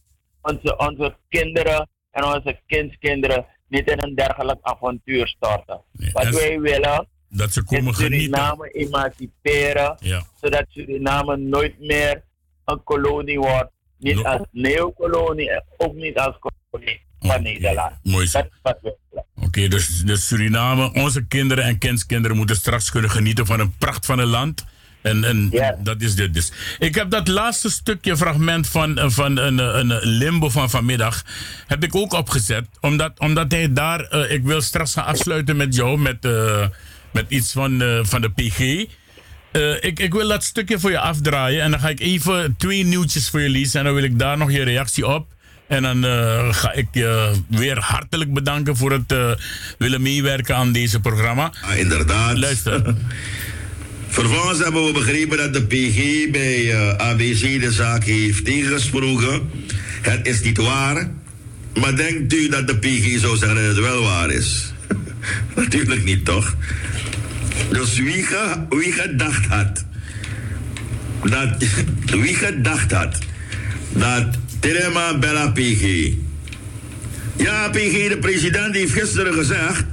onze, 0.42 0.76
onze 0.76 1.16
kinderen 1.28 1.88
en 2.10 2.24
onze 2.24 2.60
kindskinderen 2.66 3.46
niet 3.68 3.90
in 3.90 4.00
een 4.02 4.14
dergelijk 4.14 4.59
avontuur 4.62 5.26
storten. 5.28 5.82
Nee, 5.92 6.12
Wat 6.12 6.28
wij 6.28 6.60
willen 6.60 7.09
Dat 7.28 7.52
ze 7.52 7.62
is 7.66 7.76
komen. 7.78 7.94
Suriname 7.94 8.68
emanciperen, 8.70 9.96
Ja. 9.98 10.22
zodat 10.40 10.64
Suriname 10.68 11.36
nooit 11.36 11.78
meer 11.80 12.22
een 12.64 12.82
kolonie 12.84 13.38
wordt. 13.38 13.70
Niet 13.98 14.14
No- 14.14 14.22
als 14.22 14.46
neokolonie 14.52 15.50
en 15.50 15.64
ook 15.76 15.94
niet 15.94 16.18
als 16.18 16.36
kolonie 16.38 17.00
van 17.20 17.30
Oké, 17.30 17.40
Nederland. 17.40 17.92
Mooi 18.02 18.26
zo. 18.26 18.40
Oké, 19.34 19.68
dus, 19.68 19.88
dus 20.04 20.26
Suriname, 20.26 20.92
onze 20.92 21.26
kinderen 21.26 21.64
en 21.64 21.78
kindskinderen 21.78 22.36
moeten 22.36 22.56
straks 22.56 22.90
kunnen 22.90 23.10
genieten 23.10 23.46
van 23.46 23.60
een 23.60 23.76
pracht 23.78 24.06
van 24.06 24.18
een 24.18 24.26
land. 24.26 24.64
En, 25.02 25.24
en 25.24 25.50
dat 25.82 26.02
is 26.02 26.14
dit 26.14 26.34
dus. 26.34 26.52
Ik 26.78 26.94
heb 26.94 27.10
dat 27.10 27.28
laatste 27.28 27.70
stukje 27.70 28.16
fragment 28.16 28.68
van, 28.68 28.98
eh, 28.98 29.08
van 29.08 29.36
een, 29.36 29.60
eh, 29.60 29.66
een 29.74 29.98
limbo 30.02 30.48
van 30.48 30.70
vanmiddag. 30.70 31.24
Heb 31.66 31.84
ik 31.84 31.94
ook 31.94 32.12
opgezet. 32.12 32.66
Omdat, 32.80 33.18
omdat 33.18 33.52
hij 33.52 33.72
daar. 33.72 34.00
eh, 34.00 34.30
ik 34.32 34.44
wil 34.44 34.60
straks 34.60 34.92
gaan 34.92 35.04
afsluiten 35.04 35.56
met 35.56 35.74
jou. 35.74 35.98
Met, 35.98 36.24
eh, 36.24 36.66
met 37.12 37.24
iets 37.28 37.52
van, 37.52 37.82
eh, 37.82 37.98
van 38.02 38.20
de 38.20 38.30
PG. 38.30 38.86
Eh, 39.59 39.89
ik, 39.89 40.01
ik 40.01 40.12
wil 40.12 40.28
dat 40.28 40.44
stukje 40.44 40.78
voor 40.78 40.90
je 40.90 40.98
afdraaien. 40.98 41.62
En 41.62 41.70
dan 41.70 41.80
ga 41.80 41.89
ik 41.89 42.01
even 42.01 42.55
twee 42.59 42.85
nieuwtjes 42.85 43.28
voor 43.28 43.40
je 43.40 43.48
lezen. 43.48 43.78
En 43.78 43.85
dan 43.85 43.94
wil 43.94 44.02
ik 44.02 44.18
daar 44.18 44.39
nog 44.39 44.51
je 44.51 44.62
reactie 44.62 45.06
op. 45.06 45.26
En 45.66 45.82
dan 45.82 46.05
eh, 46.05 46.52
ga 46.52 46.72
ik 46.72 46.86
je 46.93 47.32
weer 47.48 47.78
hartelijk 47.78 48.32
bedanken 48.32 48.76
voor 48.76 48.93
het 48.93 49.12
eh, 49.12 49.30
willen 49.78 50.02
meewerken 50.02 50.56
aan 50.56 50.72
deze 50.72 51.01
programma. 51.01 51.52
Ah, 51.62 51.76
inderdaad. 51.76 52.39
Luister. 52.39 52.82
Vervolgens 54.09 54.59
hebben 54.59 54.85
we 54.85 54.93
begrepen 54.93 55.36
dat 55.36 55.52
de 55.52 55.62
PG 55.62 56.30
bij 56.30 56.76
ABC 56.97 57.60
de 57.60 57.72
zaak 57.72 58.05
heeft 58.05 58.44
tegengesproken. 58.44 59.51
Het 60.02 60.26
is 60.26 60.40
niet 60.40 60.59
waar. 60.59 61.10
Maar 61.74 61.97
denkt 61.97 62.32
u 62.32 62.48
dat 62.48 62.66
de 62.66 62.76
PG 62.76 63.20
zou 63.20 63.36
zeggen 63.36 63.56
dat 63.56 63.66
het 63.66 63.85
wel 63.85 64.02
waar 64.02 64.30
is? 64.30 64.72
Natuurlijk 65.55 66.05
niet, 66.05 66.24
toch? 66.24 66.56
Dus 67.70 67.98
wie, 67.98 68.22
ge, 68.22 68.66
wie 68.68 68.93
gedacht 68.93 69.47
had 69.47 69.85
dat 71.22 71.64
wie 72.22 72.35
gedacht 72.35 72.93
had 72.93 73.18
dat 73.93 74.26
Telema 74.60 75.18
Bella 75.18 75.51
PG. 75.51 76.12
Ja, 77.36 77.68
PG, 77.68 78.09
de 78.09 78.18
president 78.20 78.74
heeft 78.74 78.93
gisteren 78.93 79.35
gezegd 79.35 79.85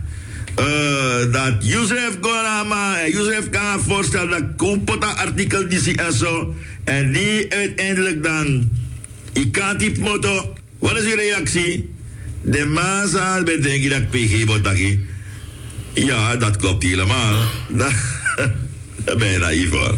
uh, 0.60 1.32
dat 1.32 1.54
Youssef 1.60 2.18
Gorama 2.22 3.00
en 3.00 3.12
Youssef 3.12 3.50
kan 3.50 3.82
voorstellen 3.82 4.30
dat 4.30 4.44
kompota 4.56 5.08
artikel 5.08 5.68
die 5.68 5.98
en 5.98 6.14
zo 6.14 6.56
en 6.84 7.12
die 7.12 7.54
uiteindelijk 7.54 8.24
dan 8.24 8.70
ik 9.34 9.52
kan 9.52 9.78
die 9.78 10.00
moto. 10.00 10.54
Wat 10.80 10.98
is 10.98 11.04
uw 11.04 11.16
reactie? 11.16 11.94
De 12.42 12.66
massa 12.66 13.44
bedenken 13.44 13.90
dat 13.90 14.10
PG 14.10 14.46
botaki. 14.46 15.00
Ja, 15.96 16.36
dat 16.36 16.56
klopt 16.56 16.84
helemaal. 16.84 17.44
Daar 17.68 19.18
ben 19.18 19.32
je 19.32 19.38
naïef 19.38 19.70
hoor. 19.70 19.98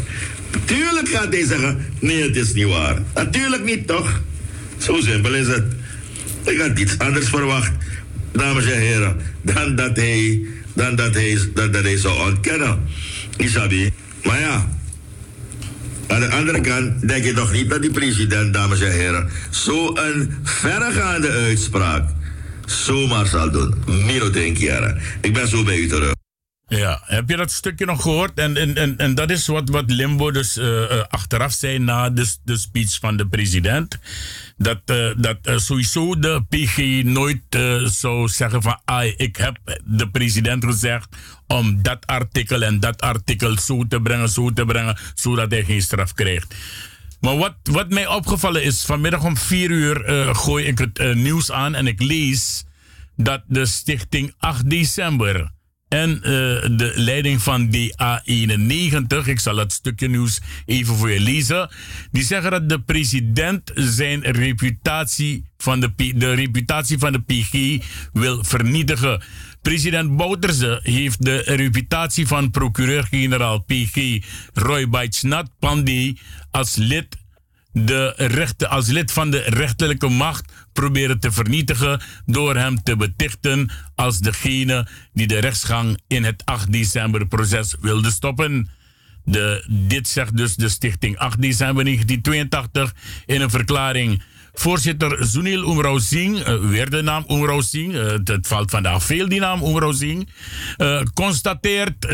Tuurlijk 0.66 1.08
gaat 1.08 1.34
hij 1.34 1.46
zeggen, 1.46 1.86
nee 2.00 2.22
het 2.22 2.36
is 2.36 2.54
niet 2.54 2.66
waar. 2.66 3.02
Natuurlijk 3.14 3.64
niet 3.64 3.88
toch? 3.88 4.22
Zo 4.78 5.00
simpel 5.02 5.34
is 5.34 5.48
het. 5.48 5.64
Ik 6.44 6.60
had 6.60 6.80
iets 6.80 6.98
anders 6.98 7.30
verwacht, 7.30 7.72
dames 8.32 8.66
en 8.66 8.80
heren, 8.80 9.18
dan 9.42 9.76
dat 9.76 9.96
hij, 9.96 10.46
dan 10.74 10.96
dat 10.96 11.14
hij, 11.14 11.40
dat, 11.54 11.74
dat 11.74 11.84
hij 11.84 11.98
zou 11.98 12.30
ontkennen. 12.30 12.80
Isabi. 13.38 13.92
Maar 14.24 14.40
ja, 14.40 14.68
aan 16.08 16.20
de 16.20 16.30
andere 16.30 16.62
kant 16.62 17.08
denk 17.08 17.24
je 17.24 17.34
toch 17.34 17.52
niet 17.52 17.70
dat 17.70 17.82
die 17.82 17.92
president, 17.92 18.54
dames 18.54 18.82
en 18.82 18.92
heren, 18.92 19.30
zo'n 19.50 20.34
verregaande 20.44 21.30
uitspraak 21.30 22.10
zomaar 22.68 23.26
zal 23.26 23.52
doen. 23.52 23.76
Miro 23.86 24.30
denk 24.30 24.58
jaren. 24.58 25.02
Ik 25.22 25.34
ben 25.34 25.48
zo 25.48 25.64
bij 25.64 25.78
u 25.78 25.88
terug. 25.88 26.16
Ja, 26.68 27.02
heb 27.06 27.30
je 27.30 27.36
dat 27.36 27.52
stukje 27.52 27.86
nog 27.86 28.02
gehoord? 28.02 28.40
En, 28.40 28.76
en, 28.76 28.98
en, 28.98 29.16
dat 29.16 29.30
is 29.30 29.48
wat, 29.48 29.70
wat 29.70 29.92
Limbo 29.92 30.32
dus 30.32 30.58
uh, 30.58 30.66
uh, 30.66 31.04
achteraf 31.10 31.52
zei 31.52 31.80
na 31.80 32.10
de, 32.10 32.36
de 32.44 32.58
speech 32.58 33.00
van 33.00 33.18
de 33.18 33.28
president. 33.28 34.00
Dat, 34.58 34.80
uh, 34.86 35.10
dat 35.18 35.38
sowieso 35.56 36.20
de 36.20 36.44
PG 36.50 37.04
nooit 37.04 37.42
zou 37.84 38.28
zeggen 38.28 38.62
van... 38.62 38.82
Ah, 38.86 39.06
ik 39.18 39.36
heb 39.36 39.80
de 39.86 40.10
president 40.10 40.66
gezegd 40.66 41.08
om 41.48 41.82
dat 41.82 42.06
artikel 42.06 42.62
en 42.62 42.80
dat 42.80 43.02
artikel 43.02 43.58
zo 43.58 43.88
te 43.88 44.02
brengen, 44.02 44.30
zo 44.30 44.52
te 44.52 44.66
brengen... 44.66 44.98
zodat 45.14 45.52
hij 45.52 45.64
geen 45.64 45.82
straf 45.82 46.14
krijgt. 46.14 46.56
Maar 47.20 47.38
wat, 47.38 47.56
wat 47.64 47.90
mij 47.90 48.08
opgevallen 48.08 48.64
is, 48.64 48.86
vanmiddag 48.86 49.24
om 49.24 49.38
vier 49.38 49.72
uur 49.72 50.36
gooi 50.36 50.66
ik 50.66 50.78
het 50.78 51.16
nieuws 51.16 51.52
aan 51.52 51.76
en 51.76 51.88
ik 51.88 52.02
lees 52.02 52.66
dat 53.16 53.42
de 53.48 53.66
stichting 53.66 54.34
8 54.38 54.70
december 54.70 55.52
en 55.88 56.10
uh, 56.10 56.22
de 56.78 56.92
leiding 56.96 57.42
van 57.42 57.68
die 57.68 57.94
A91, 57.94 59.26
ik 59.26 59.40
zal 59.40 59.58
het 59.58 59.74
stukje 59.74 60.10
nieuws 60.10 60.40
even 60.66 60.96
voor 60.96 61.12
je 61.12 61.20
lezen. 61.20 61.70
Die 62.12 62.24
zeggen 62.24 62.52
dat 62.52 62.70
de 62.70 62.82
president 62.82 63.72
zijn 63.76 64.22
reputatie 64.22 65.46
van 65.58 65.80
de, 65.80 66.14
de 66.16 66.34
reputatie 66.34 66.98
van 66.98 67.12
de 67.12 67.22
PG 67.22 67.84
wil 68.14 68.44
vernietigen. 68.44 69.22
President 69.62 70.18
Bouterse 70.18 70.80
heeft 70.84 71.26
de 71.26 71.38
reputatie 71.38 72.28
van 72.28 72.52
procureur-generaal 72.52 73.60
PG 73.60 74.24
Roy 74.54 74.90
Baitsnat 74.90 75.50
Pandi 75.60 76.18
als 76.58 76.76
lid 76.76 77.18
de 77.72 78.14
rechten, 78.18 78.70
als 78.70 78.88
lid 78.88 79.12
van 79.12 79.32
de 79.32 79.40
rechterlijke 79.40 80.08
macht 80.08 80.52
proberen 80.74 81.20
te 81.20 81.32
vernietigen 81.32 82.02
door 82.26 82.56
hem 82.56 82.84
te 82.84 82.96
betichten 82.96 83.70
als 83.96 84.20
degene 84.20 84.88
die 85.14 85.28
de 85.28 85.40
rechtsgang 85.40 86.00
in 86.08 86.24
het 86.24 86.46
8 86.46 86.72
december 86.72 87.28
proces 87.28 87.76
wilde 87.82 88.12
stoppen. 88.12 88.70
De, 89.24 89.66
dit 89.70 90.08
zegt 90.08 90.38
dus 90.38 90.56
de 90.56 90.70
stichting 90.70 91.18
8 91.18 91.42
december 91.42 91.84
1982 91.84 92.94
in 93.26 93.42
een 93.42 93.50
verklaring 93.50 94.24
Voorzitter 94.60 95.26
Zunil 95.26 95.70
Umrao 95.70 96.00
Singh, 96.00 96.48
uh, 96.48 96.70
weer 96.70 96.90
de 96.90 97.02
naam 97.02 97.26
Umrao 97.30 97.62
Singh, 97.62 97.96
uh, 97.96 98.12
het 98.24 98.48
valt 98.48 98.72
vandaag 98.72 99.04
veel 99.04 99.30
die 99.30 99.40
naam 99.40 99.64
Umrao 99.64 99.92
Singh, 99.92 100.28
uh, 100.78 101.02
constateert, 101.14 102.06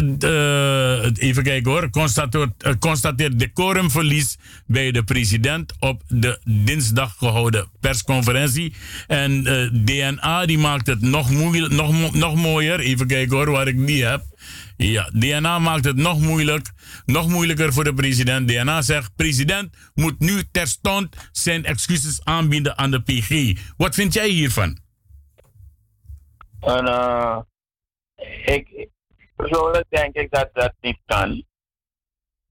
even 1.17 1.43
kijken 1.43 1.71
hoor, 1.71 1.89
constateert, 1.89 2.79
constateert 2.79 3.39
decorumverlies 3.39 4.37
bij 4.65 4.91
de 4.91 5.03
president 5.03 5.73
op 5.79 6.01
de 6.07 6.39
dinsdag 6.43 7.15
gehouden 7.17 7.67
persconferentie. 7.79 8.73
En 9.07 9.43
DNA 9.85 10.45
die 10.45 10.57
maakt 10.57 10.87
het 10.87 11.01
nog, 11.01 11.29
nog, 11.69 12.13
nog 12.13 12.35
mooier, 12.35 12.79
even 12.79 13.07
kijken 13.07 13.37
hoor, 13.37 13.51
waar 13.51 13.67
ik 13.67 13.87
die 13.87 14.05
heb. 14.05 14.32
Ja, 14.77 15.09
DNA 15.13 15.59
maakt 15.59 15.85
het 15.85 15.95
nog, 15.95 16.19
moeilijk, 16.19 16.71
nog 17.05 17.27
moeilijker 17.27 17.73
voor 17.73 17.83
de 17.83 17.93
president. 17.93 18.47
DNA 18.47 18.81
zegt, 18.81 19.15
president 19.15 19.75
moet 19.93 20.19
nu 20.19 20.43
terstond 20.51 21.29
zijn 21.31 21.65
excuses 21.65 22.23
aanbieden 22.23 22.77
aan 22.77 22.91
de 22.91 23.01
PG. 23.01 23.59
Wat 23.77 23.95
vind 23.95 24.13
jij 24.13 24.27
hiervan? 24.27 24.77
En, 26.59 26.85
uh, 26.85 27.39
ik, 28.45 28.87
persoonlijk 29.35 29.85
denk 29.89 30.15
ik 30.15 30.31
dat 30.31 30.49
dat 30.53 30.73
niet 30.81 30.99
kan. 31.05 31.43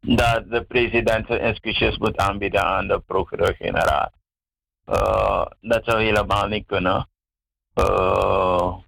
Dat 0.00 0.50
de 0.50 0.64
president 0.64 1.26
zijn 1.26 1.40
excuses 1.40 1.98
moet 1.98 2.16
aanbieden 2.16 2.64
aan 2.64 2.88
de 2.88 3.00
procureur-generaal. 3.00 4.12
Uh, 4.86 5.46
dat 5.60 5.84
zou 5.84 6.02
helemaal 6.02 6.46
niet 6.46 6.66
kunnen. 6.66 7.08
Uh, 7.74 8.78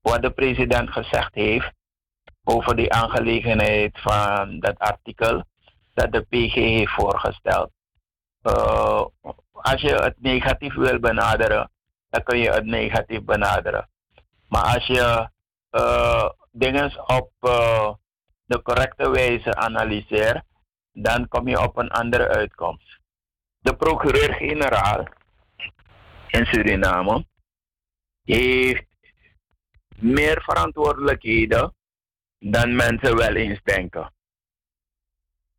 wat 0.00 0.22
de 0.22 0.30
president 0.30 0.90
gezegd 0.90 1.34
heeft, 1.34 1.72
over 2.44 2.76
die 2.76 2.92
aangelegenheid 2.92 4.00
van 4.00 4.60
dat 4.60 4.78
artikel 4.78 5.44
dat 5.94 6.12
de 6.12 6.20
PG 6.20 6.54
heeft 6.54 6.92
voorgesteld. 6.92 7.70
Uh, 8.42 9.04
als 9.52 9.80
je 9.80 9.94
het 9.94 10.16
negatief 10.20 10.74
wil 10.74 10.98
benaderen, 10.98 11.70
dan 12.10 12.22
kun 12.22 12.38
je 12.38 12.50
het 12.50 12.64
negatief 12.64 13.22
benaderen. 13.22 13.88
Maar 14.48 14.64
als 14.74 14.86
je 14.86 15.28
uh, 15.70 16.28
dingen 16.50 17.08
op 17.08 17.30
uh, 17.40 17.92
de 18.44 18.62
correcte 18.62 19.10
wijze 19.10 19.54
analyseert, 19.54 20.42
dan 20.92 21.28
kom 21.28 21.48
je 21.48 21.60
op 21.60 21.76
een 21.76 21.90
andere 21.90 22.28
uitkomst. 22.28 23.00
De 23.58 23.76
procureur-generaal 23.76 25.06
in 26.28 26.46
Suriname 26.46 27.26
heeft 28.24 28.86
meer 29.96 30.42
verantwoordelijkheden 30.42 31.74
dan 32.42 32.76
mensen 32.76 33.16
wel 33.16 33.34
eens 33.34 33.60
denken. 33.62 34.12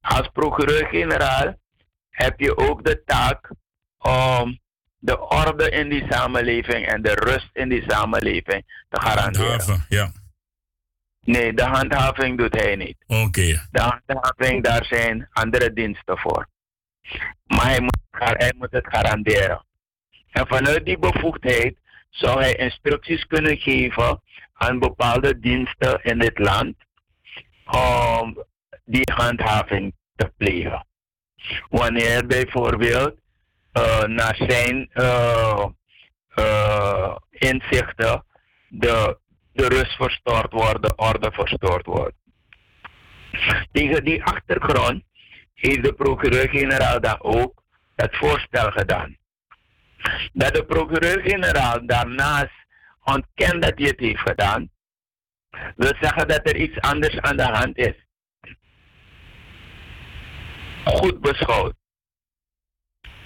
Als 0.02 0.30
procureur-generaal 0.34 1.56
heb 2.10 2.40
je 2.40 2.58
ook 2.58 2.84
de 2.84 3.04
taak 3.06 3.52
om 3.98 4.60
de 4.98 5.20
orde 5.20 5.70
in 5.70 5.90
die 5.90 6.06
samenleving 6.10 6.86
en 6.86 7.02
de 7.02 7.14
rust 7.14 7.50
in 7.54 7.70
die 7.70 7.84
samenleving 7.88 8.86
te 8.90 9.02
garanderen. 9.02 9.48
Handhaven, 9.48 9.86
ja. 9.90 10.12
Nee, 11.22 11.54
de 11.54 11.64
handhaving 11.64 12.38
doet 12.38 12.62
hij 12.62 12.76
niet. 12.76 12.98
Oké. 13.08 13.68
De 13.72 13.82
handhaving, 13.82 14.64
daar 14.64 14.86
zijn 14.86 15.30
andere 15.32 15.74
diensten 15.74 16.18
voor. 16.18 16.48
Maar 17.44 17.66
hij 17.66 17.82
moet, 17.82 17.98
hij 18.12 18.54
moet 18.58 18.72
het 18.72 18.88
garanderen. 18.88 19.66
En 20.32 20.48
vanuit 20.48 20.86
die 20.86 20.98
bevoegdheid 20.98 21.78
zou 22.10 22.40
hij 22.40 22.56
instructies 22.56 23.26
kunnen 23.26 23.58
geven 23.58 24.22
aan 24.68 24.80
bepaalde 24.80 25.40
diensten 25.40 26.04
in 26.04 26.20
dit 26.20 26.40
land 26.40 26.76
om 27.66 28.46
die 28.86 29.12
handhaving 29.14 29.94
te 30.16 30.32
plegen. 30.38 30.86
Wanneer 31.70 32.28
bijvoorbeeld 32.28 33.16
uh, 33.74 34.04
naar 34.04 34.36
zijn 34.36 34.90
uh, 34.94 35.66
uh, 36.36 37.16
inzichten 37.30 38.26
de, 38.68 39.18
de 39.54 39.68
rust 39.68 39.96
verstoord 39.96 40.52
wordt, 40.52 40.84
de 40.84 40.96
orde 40.96 41.32
verstoord 41.32 41.86
wordt. 41.86 42.16
Tegen 43.72 44.04
die 44.04 44.24
achtergrond 44.24 45.04
heeft 45.54 45.84
de 45.84 45.94
procureur-generaal 45.94 47.02
dan 47.02 47.22
ook 47.22 47.64
het 47.96 48.18
voorstel 48.18 48.72
gedaan. 48.72 49.18
Dat 50.34 50.54
de 50.54 50.66
procureur-generaal 50.66 51.86
daarnaast 51.86 52.63
ontkent 53.04 53.64
dat 53.64 53.74
hij 53.76 53.88
het 53.88 54.00
heeft 54.00 54.20
gedaan, 54.20 54.70
wil 55.76 55.94
zeggen 56.02 56.28
dat 56.28 56.48
er 56.48 56.56
iets 56.56 56.80
anders 56.80 57.18
aan 57.20 57.38
de 57.38 57.44
hand 57.52 57.78
is. 57.78 57.96
Goed 60.84 61.22
beschouwd. 61.22 61.74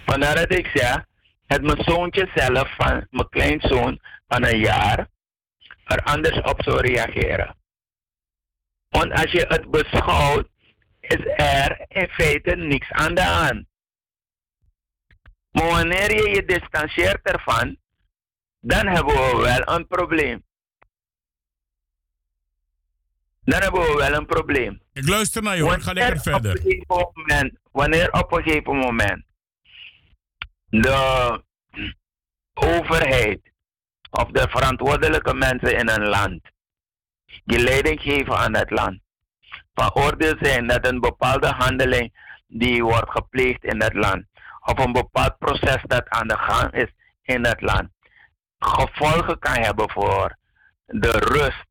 Vandaar 0.06 0.36
dat 0.36 0.54
ik 0.54 0.72
zeg, 0.74 1.06
het 1.46 1.62
mijn 1.62 1.84
zoontje 1.84 2.32
zelf, 2.36 2.76
van 2.76 3.08
mijn 3.10 3.30
kleinzoon 3.30 4.00
van 4.28 4.46
een 4.46 4.60
jaar, 4.60 5.08
er 5.84 6.04
anders 6.04 6.42
op 6.42 6.64
zou 6.64 6.82
reageren. 6.82 7.56
Want 8.90 9.12
als 9.12 9.32
je 9.32 9.46
het 9.48 9.72
beschouwt, 9.72 10.48
is 11.00 11.26
er 11.36 11.86
in 11.88 12.08
feite 12.08 12.56
niks 12.56 12.92
aan 12.92 13.16
de 13.16 13.24
hand. 13.24 13.66
Maar 15.52 15.68
wanneer 15.68 16.16
je 16.16 16.30
je 16.30 16.46
distancieert 16.46 17.22
ervan, 17.22 17.78
dan 18.60 18.88
hebben 18.88 19.14
we 19.14 19.42
wel 19.42 19.76
een 19.76 19.88
probleem. 19.88 20.46
dan 23.48 23.62
hebben 23.62 23.82
we 23.82 23.94
wel 23.94 24.14
een 24.14 24.26
probleem. 24.26 24.82
Ik 24.94 25.08
luister 25.08 25.44
naar 25.44 25.56
je 25.56 25.62
hoor, 25.62 25.82
ga 25.82 25.94
lekker 25.94 26.20
verder. 26.20 26.52
Op 26.52 26.58
een 26.58 26.62
gegeven 26.62 27.12
moment, 27.14 27.60
wanneer 27.72 28.12
op 28.12 28.32
een 28.32 28.44
gegeven 28.44 28.76
moment 28.76 29.24
de 30.70 31.44
overheid 32.54 33.40
of 34.12 34.32
de 34.32 34.48
verantwoordelijke 34.50 35.34
mensen 35.34 35.78
in 35.78 35.90
een 35.90 36.08
land 36.08 36.42
die 37.46 37.60
leiding 37.60 38.02
geven 38.02 38.38
aan 38.38 38.56
het 38.56 38.70
land, 38.70 39.00
van 39.74 39.94
oordeel 39.94 40.36
zijn 40.40 40.68
dat 40.68 40.88
een 40.88 41.00
bepaalde 41.00 41.48
handeling 41.48 42.14
die 42.48 42.84
wordt 42.84 43.12
gepleegd 43.12 43.64
in 43.64 43.82
het 43.82 43.94
land, 43.94 44.26
of 44.60 44.86
een 44.86 44.92
bepaald 44.92 45.38
proces 45.38 45.84
dat 45.84 46.10
aan 46.10 46.28
de 46.28 46.38
gang 46.38 46.74
is 46.74 46.92
in 47.22 47.46
het 47.46 47.62
land, 47.62 47.90
gevolgen 48.60 49.40
kan 49.40 49.58
hebben 49.62 49.90
voor 49.90 50.38
de 50.86 51.12
rust 51.12 51.66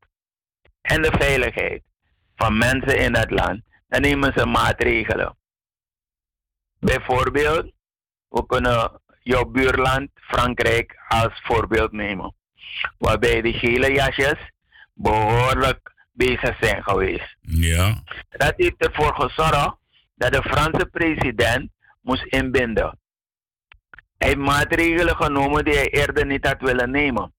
en 0.81 1.01
de 1.01 1.11
veiligheid 1.19 1.83
van 2.35 2.57
mensen 2.57 2.99
in 2.99 3.15
het 3.15 3.31
land, 3.31 3.61
dan 3.87 4.01
nemen 4.01 4.33
ze 4.35 4.45
maatregelen. 4.45 5.37
Bijvoorbeeld, 6.79 7.71
we 8.29 8.45
kunnen 8.45 9.01
jouw 9.19 9.45
buurland 9.45 10.09
Frankrijk 10.13 11.03
als 11.07 11.41
voorbeeld 11.43 11.91
nemen, 11.91 12.35
waarbij 12.97 13.41
de 13.41 13.53
gele 13.53 13.91
jasjes 13.91 14.51
behoorlijk 14.93 15.93
bezig 16.11 16.57
zijn 16.59 16.83
geweest. 16.83 17.35
Ja. 17.41 18.03
Dat 18.29 18.53
heeft 18.57 18.85
ervoor 18.85 19.15
gezorgd 19.15 19.75
dat 20.15 20.33
de 20.33 20.41
Franse 20.41 20.85
president 20.85 21.71
moest 22.01 22.23
inbinden. 22.23 22.99
Hij 24.17 24.27
heeft 24.27 24.39
maatregelen 24.39 25.15
genomen 25.15 25.65
die 25.65 25.73
hij 25.73 25.89
eerder 25.89 26.25
niet 26.25 26.45
had 26.47 26.61
willen 26.61 26.91
nemen. 26.91 27.33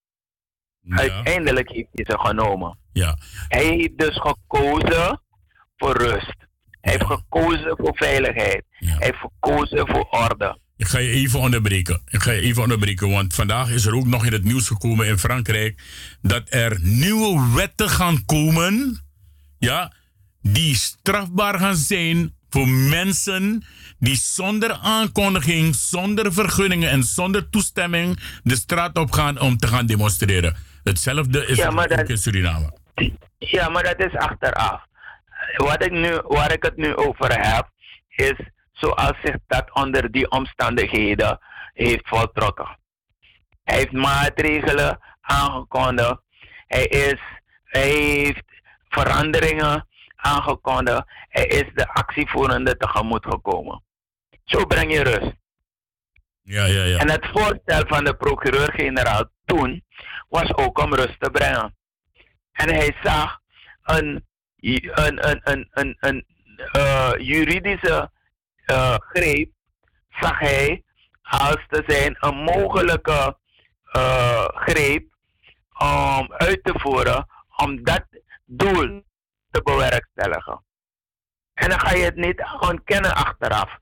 Uiteindelijk 0.89 1.69
heeft 1.69 1.89
hij 1.91 2.05
ze 2.07 2.17
genomen. 2.19 2.77
Ja. 2.93 3.17
Hij 3.47 3.65
heeft 3.65 3.97
dus 3.97 4.19
gekozen 4.19 5.21
voor 5.77 5.97
rust. 5.97 6.35
Hij 6.81 6.93
heeft 6.93 7.05
gekozen 7.05 7.75
voor 7.77 7.95
veiligheid. 7.95 8.63
Hij 8.69 8.95
heeft 8.99 9.17
gekozen 9.17 9.87
voor 9.87 10.07
orde. 10.09 10.59
Ik 10.77 10.87
ga 10.87 10.99
je 10.99 11.09
even 11.09 11.39
onderbreken. 11.39 12.01
Ik 12.05 12.21
ga 12.21 12.31
je 12.31 12.41
even 12.41 12.61
onderbreken, 12.61 13.09
want 13.09 13.33
vandaag 13.33 13.69
is 13.69 13.85
er 13.85 13.95
ook 13.95 14.05
nog 14.05 14.25
in 14.25 14.31
het 14.33 14.43
nieuws 14.43 14.67
gekomen 14.67 15.07
in 15.07 15.17
Frankrijk 15.17 15.81
dat 16.21 16.43
er 16.49 16.79
nieuwe 16.81 17.53
wetten 17.55 17.89
gaan 17.89 18.25
komen, 18.25 19.03
ja, 19.57 19.93
die 20.41 20.75
strafbaar 20.75 21.59
gaan 21.59 21.75
zijn 21.75 22.35
voor 22.49 22.67
mensen 22.67 23.65
die 23.99 24.15
zonder 24.15 24.71
aankondiging, 24.71 25.75
zonder 25.75 26.33
vergunningen 26.33 26.89
en 26.89 27.03
zonder 27.03 27.49
toestemming 27.49 28.19
de 28.43 28.55
straat 28.55 28.97
op 28.97 29.11
gaan 29.11 29.39
om 29.39 29.57
te 29.57 29.67
gaan 29.67 29.85
demonstreren. 29.85 30.55
Hetzelfde 30.83 31.45
is 31.45 31.57
Ja, 31.57 31.69
maar 31.71 31.91
ook 31.91 32.07
in 32.07 32.17
Suriname. 32.17 32.77
Ja, 33.37 33.69
maar 33.69 33.83
dat 33.83 33.99
is 33.99 34.15
achteraf. 34.15 34.81
Wat 35.55 35.83
ik 35.83 35.91
nu, 35.91 36.21
waar 36.27 36.51
ik 36.51 36.63
het 36.63 36.77
nu 36.77 36.95
over 36.95 37.41
heb, 37.41 37.69
is 38.07 38.35
zoals 38.71 39.17
zich 39.23 39.35
dat 39.47 39.73
onder 39.73 40.11
die 40.11 40.31
omstandigheden 40.31 41.39
heeft 41.73 42.07
voltrokken. 42.07 42.77
Hij 43.63 43.77
heeft 43.77 43.91
maatregelen 43.91 44.99
aangekondigd. 45.21 46.17
Hij, 46.67 46.85
is, 46.85 47.19
hij 47.63 47.89
heeft 47.89 48.45
veranderingen 48.89 49.87
aangekondigd. 50.15 51.03
Hij 51.29 51.45
is 51.45 51.65
de 51.73 51.87
actievoerende 51.93 52.77
tegemoet 52.77 53.25
gekomen. 53.25 53.83
Zo 54.49 54.65
breng 54.65 54.93
je 54.93 55.03
rust. 55.03 55.35
Ja, 56.41 56.65
ja, 56.65 56.83
ja. 56.83 56.97
En 56.97 57.09
het 57.09 57.27
voorstel 57.33 57.83
van 57.87 58.03
de 58.03 58.13
procureur-generaal 58.13 59.29
toen 59.45 59.85
was 60.27 60.53
ook 60.55 60.83
om 60.83 60.93
rust 60.93 61.19
te 61.19 61.29
brengen. 61.31 61.77
En 62.51 62.69
hij 62.73 62.95
zag 63.03 63.39
een, 63.83 64.25
een, 64.59 65.29
een, 65.29 65.41
een, 65.43 65.67
een, 65.71 65.97
een 65.99 66.25
eh, 66.71 67.11
juridische 67.17 68.11
eh, 68.65 68.95
greep, 68.99 69.51
zag 70.09 70.39
hij 70.39 70.83
als 71.21 71.65
te 71.67 71.83
zijn 71.87 72.17
een 72.19 72.35
mogelijke 72.35 73.37
eh, 73.83 74.45
greep 74.45 75.07
om 75.77 76.33
uit 76.33 76.63
te 76.63 76.73
voeren 76.79 77.27
om 77.55 77.83
dat 77.83 78.05
doel 78.45 79.03
te 79.51 79.61
bewerkstelligen. 79.61 80.63
En 81.53 81.69
dan 81.69 81.79
ga 81.79 81.93
je 81.95 82.03
het 82.03 82.15
niet 82.15 82.43
ontkennen 82.59 83.15
achteraf. 83.15 83.77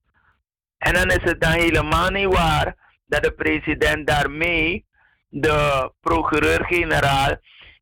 En 0.77 0.93
dan 0.93 1.07
is 1.09 1.23
het 1.23 1.41
dan 1.41 1.51
helemaal 1.51 2.09
niet 2.09 2.33
waar 2.33 2.75
dat 3.05 3.23
de 3.23 3.31
president 3.31 4.07
daarmee 4.07 4.85
de 5.29 5.91
procureur-generaal 6.01 7.35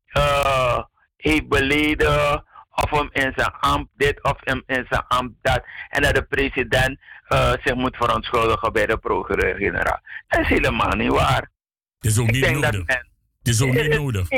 eh, 0.06 0.78
heeft 1.16 1.48
beleden 1.48 2.44
of 2.70 2.90
hem 2.90 3.08
in 3.12 3.32
zijn 3.36 3.52
ambt 3.60 3.90
dit 3.96 4.22
of 4.22 4.36
hem 4.40 4.62
in 4.66 4.86
zijn 4.88 5.04
ambt 5.08 5.34
dat. 5.42 5.62
En 5.88 6.02
dat 6.02 6.14
de 6.14 6.22
president 6.22 7.00
eh, 7.26 7.52
zich 7.64 7.74
moet 7.74 7.96
verontschuldigen 7.96 8.72
bij 8.72 8.86
de 8.86 8.98
procureur-generaal. 8.98 10.00
Dat 10.28 10.40
is 10.40 10.48
helemaal 10.48 10.96
niet 10.96 11.10
waar. 11.10 11.50
Het 11.98 12.10
is 12.10 12.18
ook 12.18 12.30
niet 12.30 12.42
denk 12.42 12.62
dat 12.62 12.72
nodig. 12.72 12.86
men- 12.86 13.08
Het 13.38 13.48
is 13.54 13.62
ook 13.62 13.72
niet 13.72 13.80
is 13.86 13.96
nodig. 13.96 14.28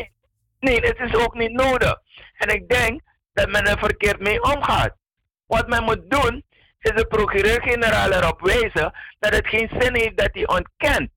Nee, 0.61 0.81
het 0.81 0.99
is 0.99 1.15
ook 1.15 1.35
niet 1.35 1.53
nodig. 1.53 1.95
En 2.37 2.55
ik 2.55 2.69
denk 2.69 3.01
dat 3.33 3.49
men 3.51 3.65
er 3.67 3.79
verkeerd 3.79 4.21
mee 4.21 4.43
omgaat. 4.43 4.97
Wat 5.47 5.69
men 5.69 5.85
moet 5.85 6.11
doen, 6.11 6.45
is 6.89 7.03
de 7.03 7.07
procureur-generaal 7.07 8.13
erop 8.13 8.41
wijzen 8.41 8.93
dat 9.19 9.35
het 9.35 9.49
geen 9.49 9.71
zin 9.79 9.95
heeft 9.95 10.17
dat 10.17 10.31
hij 10.33 10.49
ontkent. 10.49 11.11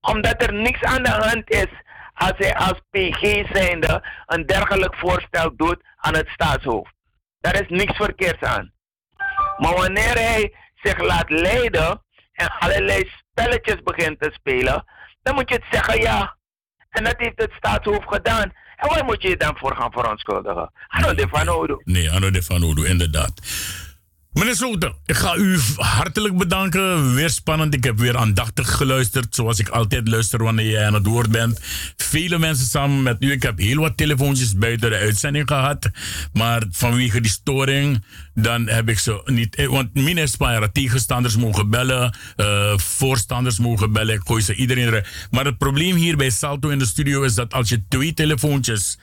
Omdat 0.00 0.42
er 0.42 0.54
niks 0.54 0.82
aan 0.82 1.02
de 1.02 1.10
hand 1.10 1.50
is 1.50 1.68
als 2.14 2.32
hij 2.36 2.54
als 2.56 2.80
PG 2.90 3.20
zijnde 3.52 4.08
een 4.26 4.46
dergelijk 4.46 4.94
voorstel 4.96 5.56
doet 5.56 5.82
aan 5.96 6.14
het 6.14 6.28
staatshoofd. 6.28 6.92
Daar 7.40 7.60
is 7.60 7.68
niks 7.68 7.96
verkeerds 7.96 8.42
aan. 8.42 8.72
Maar 9.58 9.74
wanneer 9.74 10.14
hij 10.14 10.54
zich 10.82 10.98
laat 10.98 11.30
leiden 11.30 12.02
en 12.32 12.48
allerlei 12.58 13.10
spelletjes 13.18 13.82
begint 13.82 14.20
te 14.20 14.30
spelen, 14.32 14.84
dan 15.22 15.34
moet 15.34 15.48
je 15.48 15.54
het 15.54 15.64
zeggen 15.70 16.00
ja. 16.00 16.36
En 16.88 17.04
dat 17.04 17.14
heeft 17.16 17.40
het 17.40 17.52
staatshoofd 17.52 18.08
gedaan. 18.08 18.52
En 18.76 18.88
waar 18.88 19.04
moet 19.04 19.22
je 19.22 19.28
je 19.28 19.36
dan 19.36 19.56
voor 19.58 19.76
gaan 19.76 19.92
verontschuldigen? 19.92 20.72
Ano 20.88 21.14
de 21.14 21.28
van. 21.30 21.80
Nee, 21.84 22.10
Anno 22.10 22.30
de 22.30 22.42
Van 22.42 22.64
Odo, 22.64 22.82
inderdaad. 22.82 23.32
Meneer 24.38 24.54
Soter, 24.54 24.92
ik 25.06 25.14
ga 25.16 25.36
u 25.36 25.58
hartelijk 25.76 26.36
bedanken. 26.36 27.14
Weer 27.14 27.30
spannend. 27.30 27.74
Ik 27.74 27.84
heb 27.84 27.98
weer 27.98 28.16
aandachtig 28.16 28.76
geluisterd, 28.76 29.34
zoals 29.34 29.58
ik 29.58 29.68
altijd 29.68 30.08
luister 30.08 30.42
wanneer 30.42 30.70
jij 30.70 30.86
aan 30.86 30.94
het 30.94 31.06
woord 31.06 31.30
bent. 31.30 31.60
Vele 31.96 32.38
mensen 32.38 32.66
samen 32.66 33.02
met 33.02 33.16
u. 33.22 33.32
Ik 33.32 33.42
heb 33.42 33.58
heel 33.58 33.80
wat 33.80 33.96
telefoontjes 33.96 34.54
buiten 34.56 34.90
de 34.90 34.96
uitzending 34.96 35.48
gehad. 35.48 35.90
Maar 36.32 36.62
vanwege 36.70 37.20
die 37.20 37.30
storing, 37.30 38.04
dan 38.34 38.68
heb 38.68 38.88
ik 38.88 38.98
ze 38.98 39.22
niet. 39.24 39.54
eh, 39.54 39.66
Want 39.68 39.94
mijn 39.94 40.28
Spara, 40.28 40.68
tegenstanders 40.68 41.36
mogen 41.36 41.70
bellen, 41.70 42.16
eh, 42.36 42.78
voorstanders 42.78 43.58
mogen 43.58 43.92
bellen. 43.92 44.14
Ik 44.14 44.22
gooi 44.24 44.42
ze 44.42 44.54
iedereen 44.54 44.86
eruit. 44.86 45.08
Maar 45.30 45.44
het 45.44 45.58
probleem 45.58 45.96
hier 45.96 46.16
bij 46.16 46.30
Salto 46.30 46.68
in 46.68 46.78
de 46.78 46.86
studio 46.86 47.22
is 47.22 47.34
dat 47.34 47.54
als 47.54 47.68
je 47.68 47.82
twee 47.88 48.14
telefoontjes 48.14 48.98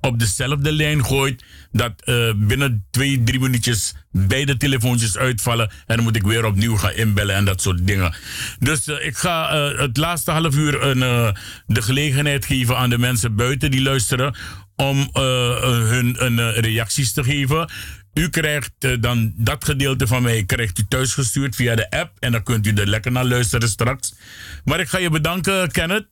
op 0.00 0.18
dezelfde 0.18 0.72
lijn 0.72 1.04
gooit, 1.04 1.44
dat 1.72 1.92
eh, 2.04 2.32
binnen 2.36 2.86
twee, 2.90 3.22
drie 3.22 3.40
minuutjes 3.40 3.94
beide 4.10 4.56
telefoontjes 4.56 5.16
uitvallen. 5.16 5.70
En 5.86 5.96
dan 5.96 6.04
moet 6.04 6.16
ik 6.16 6.22
weer 6.22 6.44
opnieuw 6.44 6.76
gaan 6.76 6.92
inbellen 6.92 7.34
en 7.34 7.44
dat 7.44 7.62
soort 7.62 7.86
dingen. 7.86 8.14
Dus 8.58 8.86
eh, 8.86 9.06
ik 9.06 9.16
ga 9.16 9.50
eh, 9.50 9.78
het 9.78 9.96
laatste 9.96 10.30
half 10.30 10.56
uur 10.56 10.82
een, 10.82 11.34
de 11.66 11.82
gelegenheid 11.82 12.44
geven 12.44 12.76
aan 12.76 12.90
de 12.90 12.98
mensen 12.98 13.36
buiten 13.36 13.70
die 13.70 13.82
luisteren 13.82 14.34
om 14.76 15.10
hun 15.12 16.24
een, 16.24 16.52
reacties 16.52 17.12
te 17.12 17.24
geven. 17.24 17.70
U 18.14 18.28
krijgt 18.28 19.02
dan 19.02 19.32
dat 19.36 19.64
gedeelte 19.64 20.06
van 20.06 20.22
mij 20.22 20.44
krijgt 20.44 20.78
u 20.78 20.84
thuisgestuurd 20.88 21.56
via 21.56 21.74
de 21.74 21.90
app. 21.90 22.12
En 22.18 22.32
dan 22.32 22.42
kunt 22.42 22.66
u 22.66 22.72
er 22.72 22.86
lekker 22.86 23.12
naar 23.12 23.24
luisteren 23.24 23.68
straks. 23.68 24.14
Maar 24.64 24.80
ik 24.80 24.88
ga 24.88 24.98
je 24.98 25.10
bedanken, 25.10 25.70
Kenneth. 25.70 26.06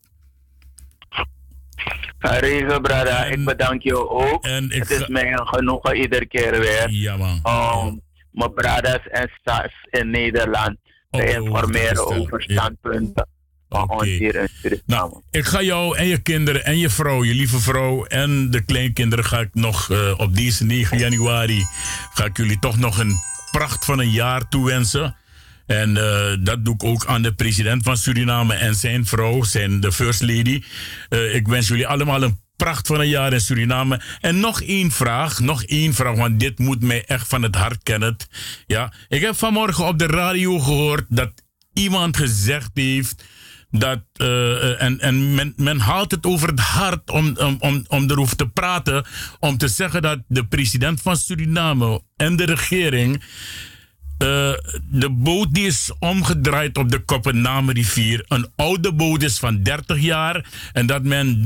Regen, 2.18 2.82
brada, 2.82 3.24
ik 3.24 3.44
bedank 3.44 3.82
je 3.82 4.08
ook. 4.08 4.46
het 4.46 4.90
is 4.90 5.06
mij 5.06 5.32
een 5.32 5.46
genoegen 5.46 5.96
iedere 5.96 6.26
keer 6.26 6.58
weer. 6.58 6.90
Ja, 6.90 7.16
man. 7.16 7.40
Om 7.76 8.02
mijn 8.30 8.54
bradas 8.54 9.08
en 9.10 9.30
stars 9.40 9.74
in 9.90 10.10
Nederland 10.10 10.76
te 11.10 11.32
informeren 11.34 12.06
over 12.06 12.42
standpunten 12.42 13.28
van 13.68 13.90
ons 13.90 14.02
hier 14.02 14.34
in 14.34 14.48
Suriname. 14.48 14.82
Nou, 14.86 15.22
ik 15.30 15.44
ga 15.44 15.62
jou 15.62 15.96
en 15.96 16.06
je 16.06 16.18
kinderen 16.18 16.64
en 16.64 16.78
je 16.78 16.90
vrouw, 16.90 17.24
je 17.24 17.34
lieve 17.34 17.58
vrouw 17.58 18.04
en 18.04 18.50
de 18.50 18.64
kleinkinderen 18.64 19.24
ga 19.24 19.38
ik 19.38 19.48
nog 19.52 19.90
eh, 19.90 20.14
op 20.16 20.36
deze 20.36 20.64
9 20.64 20.98
januari 20.98 21.64
ga 22.14 22.24
ik 22.24 22.36
jullie 22.36 22.58
toch 22.58 22.78
nog 22.78 22.98
een 22.98 23.14
pracht 23.50 23.84
van 23.84 23.98
een 23.98 24.10
jaar 24.10 24.48
toewensen. 24.48 25.16
En 25.66 25.96
eh, 25.96 26.36
dat 26.40 26.64
doe 26.64 26.74
ik 26.74 26.84
ook 26.84 27.06
aan 27.06 27.22
de 27.22 27.34
president 27.34 27.82
van 27.82 27.96
Suriname 27.96 28.54
en 28.54 28.74
zijn 28.74 29.06
vrouw, 29.06 29.42
zijn 29.42 29.80
de 29.80 29.92
first 29.92 30.20
lady. 30.20 30.62
Eh, 31.08 31.34
ik 31.34 31.48
wens 31.48 31.68
jullie 31.68 31.86
allemaal 31.86 32.22
een 32.22 32.40
pracht 32.56 32.86
van 32.86 33.00
een 33.00 33.08
jaar 33.08 33.32
in 33.32 33.40
Suriname. 33.40 34.00
En 34.20 34.40
nog 34.40 34.62
één 34.62 34.90
vraag, 34.90 35.40
nog 35.40 35.62
één 35.62 35.94
vraag, 35.94 36.16
want 36.16 36.40
dit 36.40 36.58
moet 36.58 36.82
mij 36.82 37.04
echt 37.04 37.28
van 37.28 37.42
het 37.42 37.54
hart 37.54 37.82
kennen. 37.82 38.16
Ja, 38.66 38.92
ik 39.08 39.20
heb 39.20 39.36
vanmorgen 39.36 39.86
op 39.86 39.98
de 39.98 40.06
radio 40.06 40.58
gehoord 40.58 41.04
dat 41.08 41.32
iemand 41.72 42.16
gezegd 42.16 42.70
heeft 42.74 43.24
dat, 43.70 44.00
eh, 44.12 44.82
en 44.82 45.00
en 45.00 45.34
men, 45.34 45.52
men 45.56 45.78
haalt 45.78 46.10
het 46.10 46.26
over 46.26 46.48
het 46.48 46.60
hart 46.60 47.10
om, 47.10 47.36
om, 47.38 47.56
om, 47.58 47.84
om 47.88 48.10
erover 48.10 48.36
te 48.36 48.48
praten. 48.48 49.06
Om 49.40 49.58
te 49.58 49.68
zeggen 49.68 50.02
dat 50.02 50.18
de 50.28 50.46
president 50.46 51.02
van 51.02 51.16
Suriname 51.16 52.02
en 52.16 52.36
de 52.36 52.44
regering. 52.44 53.22
Eh, 54.18 54.52
de 54.82 55.10
boot 55.10 55.54
die 55.54 55.66
is 55.66 55.92
omgedraaid 55.98 56.78
op 56.78 56.90
de 56.90 56.98
Koppennaamrivier. 56.98 58.24
Een 58.28 58.48
oude 58.56 58.92
boot 58.92 59.22
is 59.22 59.38
van 59.38 59.62
30 59.62 60.00
jaar. 60.00 60.44
En 60.72 60.86
dat 60.86 61.02
men 61.02 61.42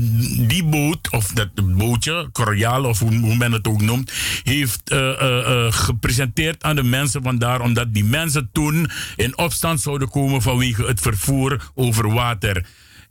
die 0.47 0.63
boot, 0.63 1.11
of 1.11 1.27
dat 1.27 1.77
bootje, 1.77 2.29
Coriaal 2.31 2.85
of 2.85 2.99
hoe, 2.99 3.35
men 3.35 3.51
het 3.51 3.67
ook 3.67 3.81
noemt, 3.81 4.11
heeft 4.43 4.89
eh, 4.89 5.09
eh, 5.09 5.71
gepresenteerd 5.71 6.63
aan 6.63 6.75
de 6.75 6.83
mensen 6.83 7.23
vandaar. 7.23 7.61
Omdat 7.61 7.93
die 7.93 8.05
mensen 8.05 8.49
toen 8.51 8.89
in 9.15 9.37
opstand 9.37 9.81
zouden 9.81 10.09
komen 10.09 10.41
vanwege 10.41 10.85
het 10.85 11.01
vervoer 11.01 11.71
over 11.75 12.13
water. 12.13 12.65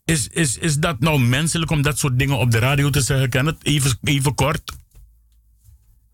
Is, 0.04 0.28
is, 0.28 0.58
is 0.58 0.76
dat 0.76 1.00
nou 1.00 1.20
menselijk 1.20 1.70
om 1.70 1.82
dat 1.82 1.98
soort 1.98 2.18
dingen 2.18 2.38
op 2.38 2.50
de 2.50 2.58
radio 2.58 2.90
te 2.90 3.00
zeggen? 3.00 3.30
Kan 3.30 3.46
het 3.46 3.56
even, 3.62 3.98
even 4.02 4.34
kort? 4.34 4.78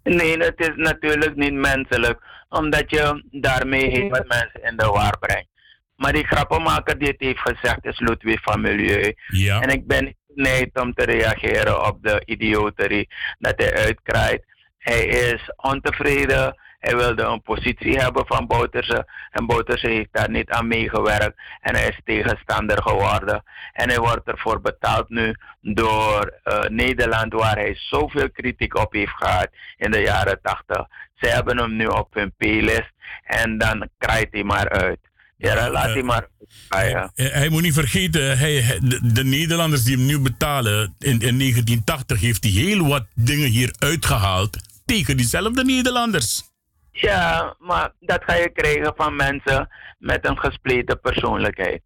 Nee, 0.03 0.39
het 0.39 0.55
is 0.57 0.77
natuurlijk 0.77 1.37
niet 1.37 1.53
menselijk, 1.53 2.21
omdat 2.49 2.91
je 2.91 3.25
daarmee 3.31 3.91
heel 3.91 4.09
wat 4.09 4.27
mensen 4.27 4.63
in 4.63 4.77
de 4.77 4.87
war 4.87 5.19
brengt. 5.19 5.49
Maar 5.97 6.13
die 6.13 6.27
grappenmaker 6.27 6.99
die 6.99 7.09
het 7.09 7.21
heeft 7.21 7.41
gezegd 7.41 7.85
is 7.85 8.01
Ludwig 8.01 8.43
van 8.43 8.61
Milieu. 8.61 9.15
Ja. 9.27 9.61
En 9.61 9.69
ik 9.69 9.87
ben 9.87 10.17
niet 10.35 10.71
om 10.81 10.95
te 10.95 11.05
reageren 11.05 11.87
op 11.87 12.03
de 12.03 12.23
idioterie 12.25 13.09
dat 13.39 13.55
hij 13.57 13.75
uitkraait. 13.75 14.45
Hij 14.79 15.05
is 15.05 15.53
ontevreden. 15.57 16.61
Hij 16.79 16.97
wilde 16.97 17.23
een 17.23 17.43
positie 17.43 17.99
hebben 17.99 18.27
van 18.27 18.47
Bouterse. 18.47 19.09
En 19.31 19.47
Bouterse 19.47 19.89
heeft 19.89 20.13
daar 20.13 20.31
niet 20.31 20.51
aan 20.51 20.67
meegewerkt. 20.67 21.41
En 21.61 21.75
hij 21.75 21.89
is 21.89 22.01
tegenstander 22.05 22.83
geworden. 22.83 23.43
En 23.73 23.89
hij 23.89 23.99
wordt 23.99 24.29
ervoor 24.29 24.61
betaald 24.61 25.09
nu 25.09 25.35
door 25.61 26.41
eh, 26.43 26.61
Nederland, 26.69 27.33
waar 27.33 27.57
hij 27.57 27.75
zoveel 27.75 28.31
kritiek 28.31 28.75
op 28.75 28.93
heeft 28.93 29.17
gehad 29.17 29.49
in 29.77 29.91
de 29.91 30.01
jaren 30.01 30.39
80. 30.43 30.87
Ze 31.17 31.27
hebben 31.29 31.59
hem 31.59 31.77
nu 31.77 31.87
op 31.87 32.15
hun 32.15 32.33
P-list. 32.37 32.93
En 33.25 33.59
dan 33.59 33.89
krijgt 33.99 34.29
hij 34.31 34.45
maar 34.45 34.69
uit. 34.69 34.99
Ja, 35.37 35.71
laat 35.71 35.93
hij 35.93 36.03
maar. 36.03 36.29
Ah, 36.69 36.89
ja. 36.89 37.11
Hij, 37.15 37.27
hij 37.27 37.49
moet 37.49 37.63
niet 37.63 37.75
vergeten, 37.75 38.39
hij, 38.39 38.79
de, 38.83 39.13
de 39.13 39.25
Nederlanders 39.25 39.85
die 39.85 39.97
hem 39.97 40.07
nu 40.07 40.21
betalen, 40.21 40.95
in, 40.99 41.11
in 41.11 41.39
1980 41.39 42.21
heeft 42.21 42.45
hij 42.45 42.53
heel 42.53 42.87
wat 42.87 43.07
dingen 43.15 43.49
hier 43.49 43.75
uitgehaald 43.79 44.59
tegen 44.85 45.17
diezelfde 45.17 45.65
Nederlanders. 45.65 46.43
Ja, 46.91 47.57
maar 47.59 47.93
dat 48.01 48.25
ga 48.25 48.35
je 48.35 48.51
krijgen 48.53 48.93
van 48.97 49.17
mensen 49.17 49.69
met 49.99 50.27
een 50.27 50.39
gespleten 50.39 51.01
persoonlijkheid. 51.01 51.83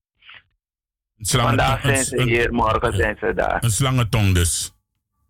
Vandaag 1.18 1.80
zijn 1.80 2.04
ze 2.04 2.22
hier, 2.22 2.52
morgen 2.52 2.96
zijn 2.96 3.16
ze 3.20 3.34
daar. 3.34 3.64
Een 3.64 3.70
slangentong 3.70 4.34
dus. 4.34 4.72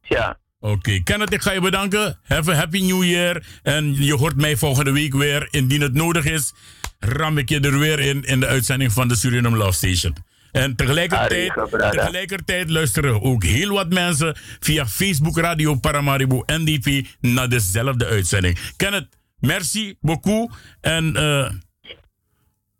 Ja. 0.03 0.40
Oké, 0.61 1.03
Kenneth, 1.03 1.33
ik 1.33 1.43
ga 1.43 1.53
je 1.53 1.61
bedanken. 1.61 2.19
Have 2.23 2.51
a 2.51 2.55
happy 2.55 2.81
new 2.81 3.05
year. 3.05 3.47
En 3.63 4.05
je 4.05 4.15
hoort 4.15 4.37
mij 4.37 4.57
volgende 4.57 4.93
week 4.93 5.15
weer. 5.15 5.49
Indien 5.51 5.81
het 5.81 5.95
nodig 5.95 6.25
is, 6.25 6.53
ram 6.99 7.39
ik 7.39 7.49
je 7.49 7.61
er 7.61 7.79
weer 7.79 8.01
in 8.01 8.25
in 8.25 8.41
de 8.41 8.47
uitzending 8.47 8.93
van 8.93 9.09
de 9.09 9.17
Suriname 9.17 9.57
Love 9.57 9.73
Station. 9.73 10.17
En 10.53 10.77
tegelijkertijd, 10.77 11.53
tegelijkertijd 11.91 12.71
luisteren 12.71 13.23
ook 13.23 13.45
heel 13.45 13.75
wat 13.75 13.93
mensen 13.93 14.37
via 14.61 14.87
Facebook 14.87 15.39
Radio 15.39 15.75
Paramaribo 15.75 16.43
NDP 16.47 17.07
naar 17.21 17.49
dezelfde 17.49 18.07
uitzending. 18.07 18.59
Kenneth, 18.77 19.09
merci 19.39 19.97
beaucoup. 20.01 20.53
En 20.81 21.17
eh 21.17 21.51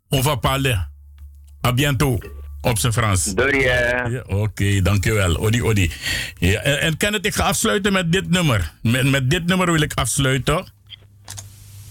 on 0.09 0.23
va 0.23 0.35
parler. 0.35 0.89
A 1.67 1.73
bientôt. 1.73 2.40
Op 2.61 2.77
zijn 2.79 2.93
Frans. 2.93 3.23
Doei. 3.23 3.63
hè. 3.63 4.01
Ja, 4.03 4.23
Oké, 4.27 4.81
dankjewel. 4.81 5.35
Odi, 5.37 5.61
odi. 5.63 5.91
Ja, 6.37 6.59
en, 6.59 6.81
en 6.81 6.97
Kenneth, 6.97 7.25
ik 7.25 7.33
ga 7.35 7.43
afsluiten 7.43 7.93
met 7.93 8.11
dit 8.11 8.29
nummer. 8.29 8.71
Met, 8.81 9.09
met 9.09 9.29
dit 9.29 9.45
nummer 9.45 9.71
wil 9.71 9.81
ik 9.81 9.93
afsluiten. 9.93 10.65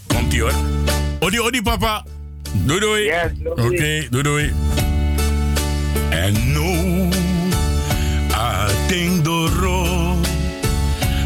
Komt 0.07 0.33
ie 0.33 0.41
hoor. 0.41 0.55
Odi, 1.21 1.41
odi, 1.41 1.63
papa. 1.63 2.05
Doei, 2.53 2.81
doei. 2.81 3.05
Yes, 3.05 3.31
Oké, 3.45 3.63
doei. 3.63 4.09
doei, 4.11 4.23
doei. 4.23 4.53
En 6.11 6.53
nu, 6.53 7.09
ating 8.33 9.23
doro. 9.23 10.17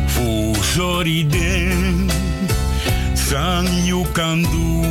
Fu 0.06 0.54
sorry 0.74 1.26
den. 1.28 2.10
Sang 3.14 3.68
you 3.84 4.04
can 4.12 4.42
do. 4.42 4.82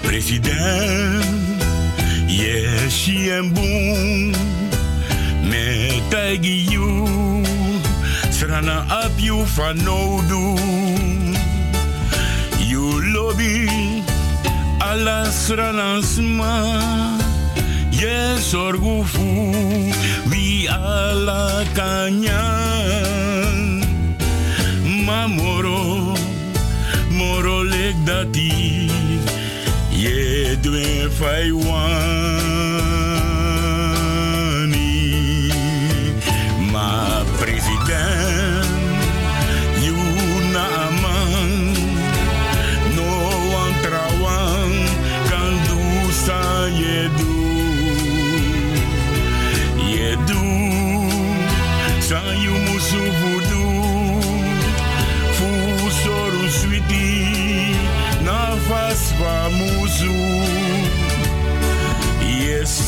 President. 0.00 1.41
Yes, 2.32 2.90
she 2.92 3.28
and 3.28 3.54
boom. 3.54 4.32
Me 5.50 6.00
tagi 6.10 6.64
you. 6.72 6.88
Srana 8.32 8.88
up 8.90 9.12
you 9.18 9.44
for 9.44 9.74
no 9.74 10.22
do. 10.32 10.44
You 12.70 12.84
lobby. 13.14 13.68
Ala 14.80 15.28
srana 15.28 16.02
sma. 16.02 16.54
Yes, 17.92 18.54
orgufu. 18.54 19.28
We 20.30 20.68
ala 20.68 21.64
kanyan. 21.76 23.60
Mamoro. 25.06 26.16
Moro 27.12 27.62
lek 27.62 27.96
dati. 28.08 28.88
Ye 30.02 30.56
dwe 30.56 31.08
fai 31.18 31.52
wani 31.52 31.91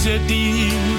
Yes, 0.07 0.94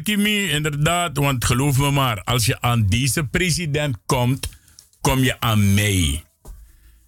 Arkimi, 0.00 0.50
inderdaad. 0.50 1.16
Want 1.16 1.44
geloof 1.44 1.78
me 1.78 1.90
maar, 1.90 2.22
als 2.24 2.46
je 2.46 2.60
aan 2.60 2.86
deze 2.86 3.24
president 3.24 3.96
komt, 4.06 4.48
kom 5.00 5.18
je 5.18 5.40
aan 5.40 5.74
mij. 5.74 6.24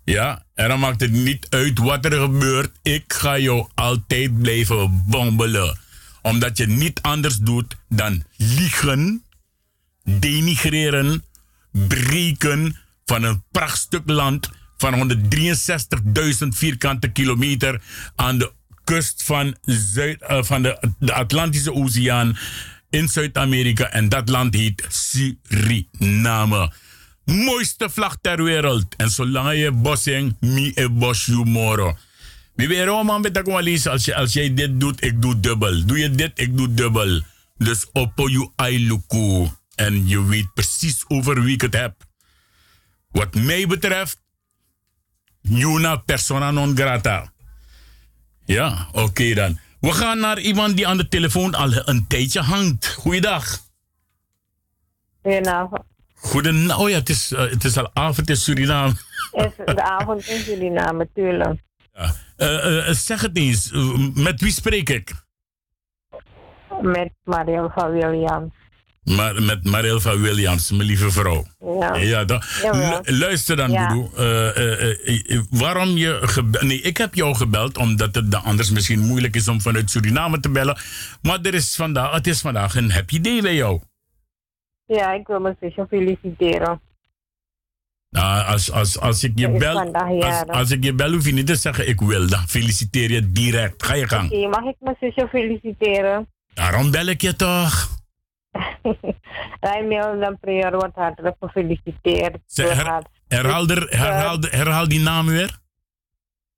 Ja, 0.05 0.45
en 0.55 0.69
dan 0.69 0.81
maakt 0.81 1.01
het 1.01 1.13
niet 1.13 1.47
uit 1.49 1.79
wat 1.79 2.05
er 2.05 2.13
gebeurt. 2.13 2.71
Ik 2.83 3.13
ga 3.13 3.39
jou 3.39 3.69
altijd 3.75 4.39
blijven 4.39 5.05
bombelen. 5.07 5.79
Omdat 6.23 6.57
je 6.59 6.67
niet 6.67 7.03
anders 7.03 7.37
doet 7.37 7.77
dan 7.89 8.25
liegen, 8.37 9.25
denigreren, 10.05 11.25
breken 11.71 12.77
van 13.05 13.23
een 13.23 13.43
prachtstuk 13.51 14.03
land 14.11 14.51
van 14.77 15.13
163.000 15.13 16.49
vierkante 16.49 17.09
kilometer 17.09 17.83
aan 18.17 18.39
de 18.39 18.53
kust 18.85 19.23
van, 19.23 19.57
Zuid, 19.65 20.23
uh, 20.23 20.43
van 20.43 20.63
de 20.99 21.13
Atlantische 21.13 21.73
Oceaan 21.73 22.37
in 22.93 23.09
Zuid-Amerika. 23.09 23.91
En 23.91 24.09
dat 24.09 24.29
land 24.29 24.55
heet 24.55 24.87
Suriname. 24.89 26.73
Mooiste 27.25 27.91
vlag 27.91 28.17
ter 28.21 28.43
wereld. 28.43 28.97
En 28.97 29.11
zolang 29.11 29.59
je 29.59 29.73
bossing, 29.73 30.37
mi 30.41 30.73
e 30.75 30.89
bos 30.89 31.27
moro. 31.27 31.97
Mi 32.55 32.67
weer 32.67 33.05
man 33.05 33.21
met 33.21 33.35
de 33.35 33.89
als, 33.91 34.05
je, 34.05 34.15
als 34.15 34.33
jij 34.33 34.55
dit 34.55 34.81
doet, 34.81 35.05
ik 35.05 35.23
doe 35.23 35.41
dubbel. 35.41 35.87
Doe 35.87 35.99
je 35.99 36.11
dit, 36.11 36.31
ik 36.35 36.57
doe 36.57 36.75
dubbel. 36.75 37.23
Dus 37.57 37.87
oppo 37.93 38.29
you 38.29 38.51
ailuku. 38.57 39.51
En 39.75 40.09
je 40.09 40.27
weet 40.27 40.53
precies 40.55 41.05
over 41.09 41.43
wie 41.43 41.55
ik 41.55 41.61
het 41.61 41.75
heb. 41.75 41.95
Wat 43.11 43.35
mij 43.35 43.67
betreft, 43.67 44.21
Juna 45.41 45.97
persona 45.97 46.51
non 46.51 46.77
grata. 46.77 47.33
Ja, 48.45 48.89
oké 48.93 49.35
dan. 49.35 49.59
We 49.83 49.93
gaan 49.93 50.19
naar 50.19 50.39
iemand 50.39 50.77
die 50.77 50.87
aan 50.87 50.97
de 50.97 51.09
telefoon 51.09 51.55
al 51.55 51.71
een 51.89 52.05
tijdje 52.09 52.41
hangt. 52.41 52.95
Goeiedag. 52.95 53.59
Goedenavond. 55.23 55.83
Goedenavond. 56.15 56.81
Oh 56.81 56.89
ja, 56.89 56.97
het 56.97 57.09
is, 57.09 57.33
uh, 57.33 57.41
het 57.41 57.65
is 57.65 57.77
al 57.77 57.91
avond 57.93 58.29
in 58.29 58.37
Suriname. 58.37 58.93
Het 59.33 59.53
is 59.67 59.75
de 59.75 59.83
avond 59.83 60.27
in 60.27 60.39
Suriname, 60.39 61.09
tuurlijk. 61.15 61.61
Ja. 61.93 62.15
Uh, 62.37 62.89
uh, 62.89 62.95
zeg 62.95 63.21
het 63.21 63.37
eens, 63.37 63.71
met 64.15 64.41
wie 64.41 64.53
spreek 64.53 64.89
ik? 64.89 65.13
Met 66.83 67.13
Marielva 67.25 67.91
Williams. 67.91 68.53
Maar 69.03 69.43
met 69.43 69.65
Marilva 69.65 70.19
Williams, 70.19 70.71
mijn 70.71 70.83
lieve 70.83 71.11
vrouw. 71.11 71.45
Ja. 71.59 71.95
ja 71.95 72.25
dan, 72.25 72.43
luister 73.05 73.57
dan, 73.57 73.71
ja. 73.71 73.95
Boedoe. 73.95 74.11
Uh, 75.07 75.37
uh, 75.37 75.43
waarom 75.51 75.89
je 75.89 76.19
gebeld... 76.23 76.65
Nee, 76.65 76.81
ik 76.81 76.97
heb 76.97 77.15
jou 77.15 77.35
gebeld 77.35 77.79
omdat 77.79 78.15
het 78.15 78.35
anders 78.35 78.71
misschien 78.71 79.01
moeilijk 79.01 79.37
is 79.37 79.49
om 79.49 79.61
vanuit 79.61 79.91
Suriname 79.91 80.41
te 80.41 80.51
bellen. 80.51 80.79
Maar 81.23 81.41
er 81.43 81.55
is 81.55 81.77
vandaag, 81.77 82.13
het 82.13 82.27
is 82.27 82.41
vandaag 82.41 82.75
een 82.75 82.91
happy 82.91 83.21
day 83.21 83.41
bij 83.41 83.55
jou. 83.55 83.81
Ja, 84.87 85.13
ik 85.13 85.27
wil 85.27 85.41
mijn 85.41 85.57
zusje 85.61 85.87
feliciteren. 85.89 86.81
Nou, 88.11 88.47
als, 88.47 88.73
als, 88.73 89.01
als, 89.01 89.25
ik 89.25 89.33
je 89.35 89.51
bel, 89.51 89.93
als, 89.95 90.47
als, 90.47 90.71
ik 90.71 90.85
je 90.85 90.95
bel, 90.95 91.13
hoef 91.13 91.27
je 91.27 91.33
niet 91.33 91.47
te 91.47 91.55
zeggen 91.55 91.89
ik 91.89 92.01
wil. 92.01 92.29
Dan 92.29 92.49
feliciteer 92.49 93.11
je 93.11 93.33
direct. 93.33 93.85
Ga 93.85 93.95
je 93.95 94.09
gang. 94.09 94.33
Okay, 94.33 94.47
mag 94.47 94.65
ik 94.65 94.77
mijn 94.79 94.97
zusje 95.01 95.29
feliciteren? 95.29 96.29
Daarom 96.55 96.91
bel 96.91 97.07
ik 97.07 97.21
je 97.21 97.37
toch. 97.37 98.01
Rijmilda 99.61 100.37
Prior 100.41 100.71
wordt 100.71 100.95
hartelijk 100.95 101.37
gefeliciteerd. 101.41 102.39
Her, 102.55 103.03
herhaal, 103.29 103.69
er, 103.69 103.87
herhaal, 103.91 104.39
herhaal 104.41 104.89
die 104.89 105.01
naam 105.01 105.27
weer. 105.27 105.59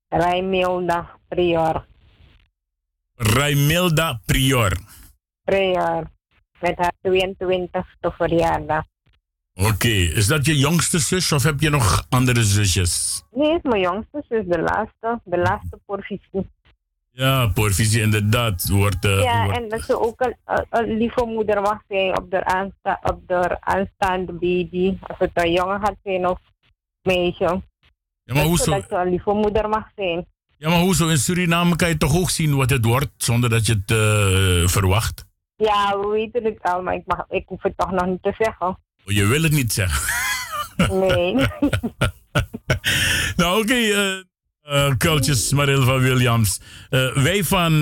Rijmilda 0.09 1.19
Prior. 1.27 1.85
Rijmilda 3.15 4.19
Prior. 4.25 4.77
Prior. 5.43 6.03
Met 6.59 6.77
haar 6.77 6.93
22e 7.01 8.15
verjaardag. 8.17 8.83
Oké, 9.53 9.67
okay. 9.67 9.91
is 9.91 10.27
dat 10.27 10.45
je 10.45 10.57
jongste 10.57 10.99
zus 10.99 11.31
of 11.31 11.43
heb 11.43 11.59
je 11.59 11.69
nog 11.69 12.05
andere 12.09 12.43
zusjes? 12.43 13.23
Nee, 13.31 13.55
is 13.55 13.61
mijn 13.61 13.81
jongste 13.81 14.23
zus, 14.29 14.45
de 14.45 14.61
laatste. 14.61 15.21
De 15.23 15.37
laatste 15.37 15.79
porvisie. 15.85 16.49
Ja, 17.15 17.47
porvisie 17.47 18.01
inderdaad. 18.01 18.69
Wordt, 18.69 19.05
uh, 19.05 19.21
ja, 19.21 19.43
wordt... 19.43 19.59
en 19.59 19.69
dat 19.69 19.81
ze 19.81 19.99
ook 19.99 20.21
een, 20.21 20.35
een, 20.69 20.97
lieve 20.97 21.25
moeder 21.25 21.61
mag 21.61 21.81
zijn 21.87 22.17
op 22.17 22.31
de, 22.31 22.45
aansta 22.45 22.99
op 23.03 23.27
de 23.27 23.57
aanstaande 23.61 24.33
baby. 24.33 24.97
Als 25.01 25.17
het 25.17 25.31
een 25.33 25.51
jongen 25.51 25.79
gaat 25.79 25.95
zijn 26.03 26.27
of 26.27 26.39
meisje. 27.01 27.61
Ja, 28.23 28.33
maar 28.33 28.43
hoezo? 28.43 28.71
Dat 28.71 28.85
ze 28.89 28.95
een 28.95 29.09
lieve 29.09 29.33
moeder 29.33 29.69
mag 29.69 29.87
zijn. 29.95 30.25
Ja, 30.57 30.69
maar 30.69 30.79
hoezo? 30.79 31.07
In 31.07 31.17
Suriname 31.17 31.75
kan 31.75 31.89
je 31.89 31.97
toch 31.97 32.17
ook 32.17 32.29
zien 32.29 32.55
wat 32.55 32.69
het 32.69 32.85
wordt 32.85 33.11
zonder 33.17 33.49
dat 33.49 33.65
je 33.65 33.73
het 33.85 33.91
uh, 33.91 34.67
verwacht? 34.67 35.25
Ja, 35.55 35.99
we 35.99 36.07
weten 36.07 36.43
het 36.43 36.61
al, 36.61 36.81
maar 36.81 36.95
ik, 36.95 37.03
mag, 37.05 37.25
ik 37.29 37.43
hoef 37.47 37.63
het 37.63 37.77
toch 37.77 37.91
nog 37.91 38.05
niet 38.05 38.23
te 38.23 38.33
zeggen. 38.37 38.67
Oh, 38.67 38.77
je 39.05 39.25
wil 39.25 39.43
het 39.43 39.51
niet 39.51 39.73
zeggen? 39.73 40.13
Nee. 40.77 41.33
nou, 43.35 43.61
oké. 43.61 43.73
Okay, 43.73 43.83
uh... 43.83 44.23
Uh, 44.71 44.97
Kultjes 44.97 45.53
Marilva 45.53 45.99
Williams. 45.99 46.61
Uh, 46.89 47.13
wij 47.13 47.43
van 47.43 47.73
uh, 47.73 47.81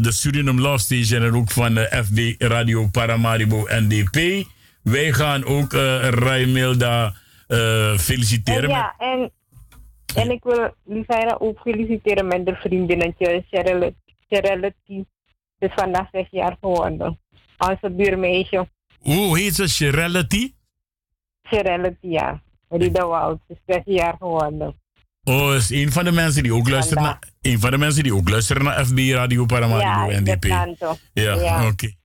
de 0.00 0.12
Suriname 0.12 0.60
Love 0.60 0.78
Station 0.78 1.22
en 1.22 1.34
ook 1.34 1.50
van 1.50 1.74
de 1.74 2.02
FB 2.04 2.42
Radio 2.42 2.88
Paramaribo 2.88 3.66
NDP. 3.68 4.46
Wij 4.82 5.12
gaan 5.12 5.44
ook 5.44 5.72
uh, 5.72 6.08
Raimilda 6.08 7.14
feliciteren. 7.96 8.62
En 8.62 8.68
ja, 8.68 8.94
en, 8.98 9.30
en 10.14 10.30
ik 10.30 10.42
wil 10.42 10.74
Lisaira 10.84 11.36
ook 11.38 11.60
feliciteren 11.60 12.26
met 12.26 12.46
de 12.46 12.54
vriendinnetje 12.54 13.44
Sherelle 13.50 14.74
Ze 14.86 15.04
is 15.58 15.70
vandaag 15.74 16.08
zes 16.10 16.26
jaar 16.30 16.56
geworden. 16.60 17.18
Onze 17.58 17.90
buurmeisje. 17.90 18.68
Hoe 18.98 19.38
heet 19.38 19.54
ze? 19.54 19.68
Sherelle 19.68 20.26
Sherelle 21.48 21.96
ja. 22.00 22.42
Rida 22.68 23.06
Wout. 23.06 23.40
Ze 23.46 23.52
is 23.52 23.74
zes 23.74 23.82
jaar 23.84 24.14
geworden. 24.18 24.80
Oh, 25.24 25.54
is 25.54 25.70
een 25.70 25.92
van 25.92 26.04
de 26.04 26.12
mensen 26.12 26.42
die 26.42 26.54
ook 26.54 26.68
luisteren 26.68 27.02
naar, 27.02 27.18
een 27.40 27.60
van 27.60 27.70
de 27.70 27.78
mensen 27.78 28.02
die 28.02 28.14
ook 28.14 28.28
luisteren 28.28 28.64
naar 28.64 28.84
FB 28.86 28.98
Radio 28.98 29.44
Paramaribo 29.46 30.12
ja, 30.12 30.20
NDP. 30.20 30.44
Ja, 30.44 30.66
ja. 31.12 31.56
oké. 31.56 31.66
Okay. 31.66 31.96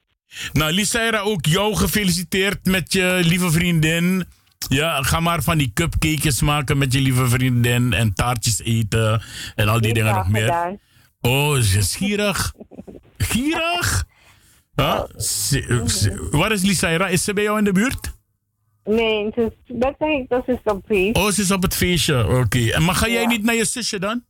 Nou, 0.54 0.72
Lisaira, 0.72 1.20
ook 1.20 1.46
jou 1.46 1.76
gefeliciteerd 1.76 2.66
met 2.66 2.94
je 2.94 3.20
lieve 3.24 3.52
vriendin. 3.52 4.26
Ja, 4.70 5.02
ga 5.02 5.20
maar 5.20 5.44
van 5.44 5.58
die 5.58 5.72
cupcakejes 5.74 6.42
maken 6.42 6.78
met 6.78 6.94
je 6.94 7.00
lieve 7.00 7.28
vriendin 7.28 7.94
en 7.94 8.14
taartjes 8.14 8.62
eten 8.62 9.22
en 9.56 9.68
al 9.68 9.82
die 9.82 9.94
dingen 9.94 10.16
nog 10.16 10.30
meer. 10.30 10.44
Gedaan. 10.44 10.80
Oh, 11.22 11.60
ze 11.60 11.78
is 11.78 11.96
gierig. 11.96 12.54
gierig? 13.18 14.06
Huh? 14.76 15.04
Waar 16.32 16.52
is 16.52 16.62
Lisaira? 16.62 17.08
Is 17.08 17.24
ze 17.24 17.34
bij 17.34 17.44
jou 17.44 17.58
in 17.58 17.64
de 17.64 17.72
buurt? 17.72 18.17
Nee, 18.88 19.32
dus, 19.36 19.52
dat 19.68 19.96
zeg 20.00 20.10
ik, 20.10 20.30
dat 20.30 20.48
is 20.48 20.58
op 20.64 20.82
feest. 20.88 21.18
Oh, 21.18 21.28
ze 21.28 21.42
is 21.42 21.52
op 21.52 21.62
het 21.62 21.76
feestje, 21.76 22.26
oké. 22.26 22.36
Okay. 22.36 22.70
En 22.70 22.84
maar 22.84 22.96
ga 22.96 23.08
jij 23.08 23.22
ja. 23.22 23.28
niet 23.28 23.44
naar 23.44 23.56
je 23.56 23.66
zusje 23.66 24.00
dan? 24.00 24.24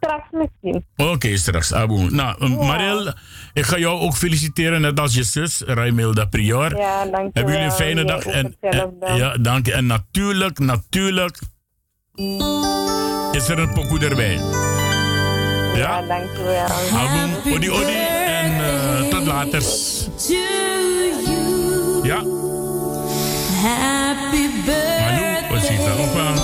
Straks 0.00 0.30
misschien. 0.30 0.84
Oké, 0.96 1.10
okay, 1.10 1.36
straks, 1.36 1.74
Abu. 1.74 2.10
Nou, 2.10 2.48
ja. 2.48 2.64
Maril, 2.64 3.12
ik 3.52 3.64
ga 3.64 3.78
jou 3.78 4.00
ook 4.00 4.14
feliciteren, 4.14 4.80
net 4.80 5.00
als 5.00 5.14
je 5.14 5.22
zus, 5.22 5.60
Raimilda 5.66 6.24
Prior. 6.24 6.76
Ja, 6.76 7.04
dank 7.04 7.14
je 7.24 7.30
Hebben 7.32 7.52
jullie 7.52 7.68
een 7.68 7.74
fijne 7.74 8.04
dag. 8.04 8.24
En, 8.24 8.56
en, 8.60 8.96
ja, 9.16 9.36
dank 9.36 9.66
je. 9.66 9.72
En 9.72 9.86
natuurlijk, 9.86 10.58
natuurlijk 10.58 11.38
is 13.32 13.48
er 13.48 13.58
een 13.58 13.72
pokoe 13.72 13.98
erbij. 13.98 14.34
Ja, 14.34 15.76
ja 15.76 16.02
dank 16.02 16.30
je 16.36 16.42
wel. 16.42 16.98
Abu, 16.98 17.54
odi 17.54 17.70
odi 17.70 17.96
en 18.26 18.52
uh, 18.52 19.08
tot 19.08 19.26
later. 19.26 19.62
Ja. 22.02 22.48
Happy 23.60 24.48
birthday 24.64 25.00
Hallo, 25.00 25.54
wat 25.54 25.68
daarop 25.84 26.16
aan? 26.16 26.38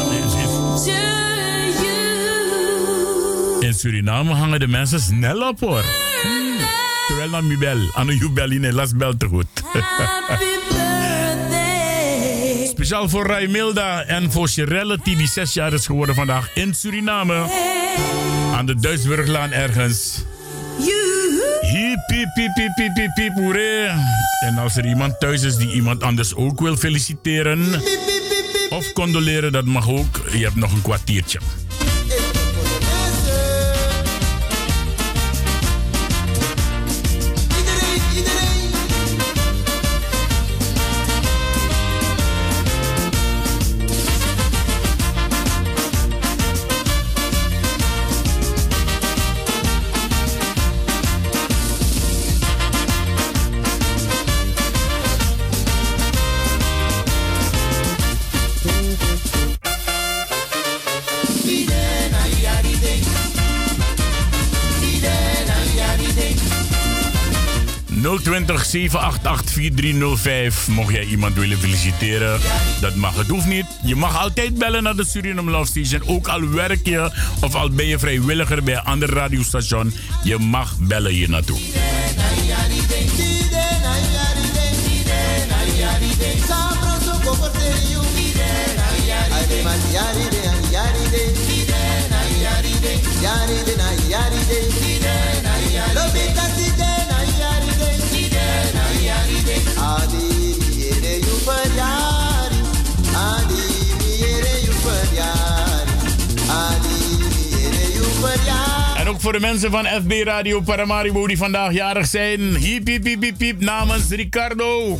In 3.60 3.74
Suriname 3.74 4.32
hangen 4.32 4.60
de 4.60 4.66
mensen 4.66 5.00
snel 5.00 5.48
op 5.48 5.60
hoor. 5.60 5.84
Hmm. 6.22 6.56
Terwijl 7.06 7.30
dan 7.30 7.46
mi 7.46 7.58
bel. 7.58 7.90
Anu 7.92 8.12
je 8.12 8.30
bel 8.30 8.50
in 8.50 8.72
las 8.72 8.96
bel 8.96 9.16
te 9.16 9.26
goed. 9.26 9.46
Speciaal 12.68 13.08
voor 13.08 13.26
Raimilda 13.26 14.02
en 14.02 14.32
voor 14.32 14.48
Shirelle 14.48 14.98
die 15.02 15.28
zes 15.28 15.52
jaar 15.52 15.72
is 15.72 15.86
geworden 15.86 16.14
vandaag 16.14 16.50
in 16.54 16.74
Suriname. 16.74 17.46
Aan 18.54 18.66
de 18.66 18.74
Duitsburglaan 18.74 19.52
ergens. 19.52 20.24
Hiep, 20.78 22.06
piep, 22.06 22.28
piep, 22.34 22.52
piep, 22.54 22.74
piep, 22.74 22.94
piep, 22.94 23.14
piep, 23.14 23.32
hoeré. 23.32 23.94
En 24.40 24.58
als 24.58 24.76
er 24.76 24.86
iemand 24.86 25.20
thuis 25.20 25.42
is 25.42 25.56
die 25.56 25.72
iemand 25.72 26.02
anders 26.02 26.34
ook 26.34 26.60
wil 26.60 26.76
feliciteren 26.76 27.82
of 28.68 28.92
condoleren, 28.92 29.52
dat 29.52 29.64
mag 29.64 29.88
ook. 29.88 30.22
Je 30.32 30.44
hebt 30.44 30.56
nog 30.56 30.72
een 30.72 30.82
kwartiertje. 30.82 31.38
020 68.46 68.64
788 68.64 69.52
4305. 69.52 70.68
Mocht 70.68 70.92
jij 70.92 71.04
iemand 71.04 71.34
willen 71.34 71.58
feliciteren, 71.58 72.40
dat 72.80 72.94
mag. 72.94 73.16
Het 73.16 73.28
hoeft 73.28 73.46
niet. 73.46 73.66
Je 73.82 73.96
mag 73.96 74.18
altijd 74.18 74.58
bellen 74.58 74.82
naar 74.82 74.96
de 74.96 75.04
Suriname 75.04 75.50
Love 75.50 75.66
Station. 75.66 76.08
Ook 76.08 76.28
al 76.28 76.48
werk 76.48 76.86
je 76.86 77.10
of 77.40 77.54
al 77.54 77.70
ben 77.70 77.86
je 77.86 77.98
vrijwilliger 77.98 78.62
bij 78.62 78.74
een 78.74 78.84
ander 78.84 79.10
radiostation. 79.10 79.92
Je 80.22 80.38
mag 80.38 80.78
bellen 80.78 81.12
hier 81.12 81.30
naartoe. 81.30 81.95
Voor 109.26 109.34
de 109.34 109.40
mensen 109.40 109.70
van 109.70 109.86
FB 109.86 110.12
Radio 110.24 110.60
Paramaribo 110.60 111.26
die 111.26 111.36
vandaag 111.36 111.72
jarig 111.72 112.06
zijn. 112.06 112.40
Hiep, 112.56 112.86
hiep, 112.86 113.04
hiep, 113.04 113.38
hiep 113.38 113.60
namens 113.60 114.08
Ricardo. 114.08 114.98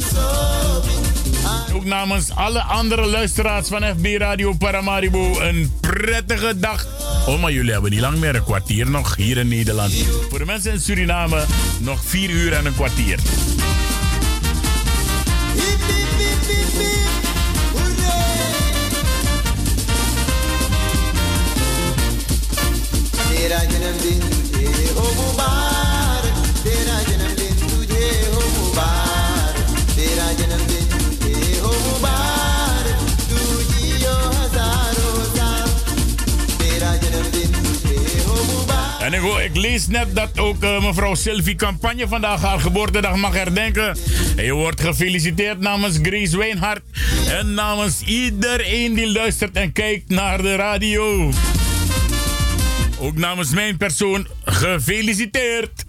Ook 1.74 1.84
namens 1.84 2.30
alle 2.34 2.60
andere 2.60 3.06
luisteraars 3.06 3.68
van 3.68 3.82
FB 3.82 4.06
Radio 4.18 4.52
Paramaribo 4.52 5.40
een 5.40 5.72
prettige 5.80 6.58
dag. 6.58 6.86
Oh, 7.26 7.40
maar 7.40 7.52
jullie 7.52 7.72
hebben 7.72 7.90
niet 7.90 8.00
lang 8.00 8.18
meer, 8.18 8.34
een 8.34 8.44
kwartier 8.44 8.90
nog 8.90 9.16
hier 9.16 9.36
in 9.36 9.48
Nederland. 9.48 9.92
Voor 10.28 10.38
de 10.38 10.44
mensen 10.44 10.72
in 10.72 10.80
Suriname 10.80 11.44
nog 11.80 12.04
vier 12.04 12.30
uur 12.30 12.52
en 12.52 12.66
een 12.66 12.74
kwartier. 12.74 13.18
En 39.06 39.12
ik, 39.12 39.56
lees 39.56 39.86
net 39.86 40.14
dat 40.14 40.38
ook 40.38 40.62
eh, 40.62 40.82
mevrouw 40.82 41.14
Sylvie 41.14 41.54
Campagne 41.54 42.08
vandaag 42.08 42.42
haar 42.42 42.60
geboortedag 42.60 43.16
mag 43.16 43.34
herdenken. 43.34 43.96
En 44.36 44.44
je 44.44 44.52
wordt 44.52 44.80
gefeliciteerd 44.80 45.60
namens 45.60 45.98
Grace 46.02 46.36
Wijnhart. 46.36 46.80
En 47.28 47.54
namens 47.54 48.02
iedereen 48.02 48.94
die 48.94 49.12
luistert 49.12 49.56
en 49.56 49.72
kijkt 49.72 50.08
naar 50.08 50.42
de 50.42 50.54
radio. 50.54 51.32
Ook 52.98 53.16
namens 53.16 53.50
mijn 53.50 53.76
persoon 53.76 54.26
gefeliciteerd. 54.44 55.84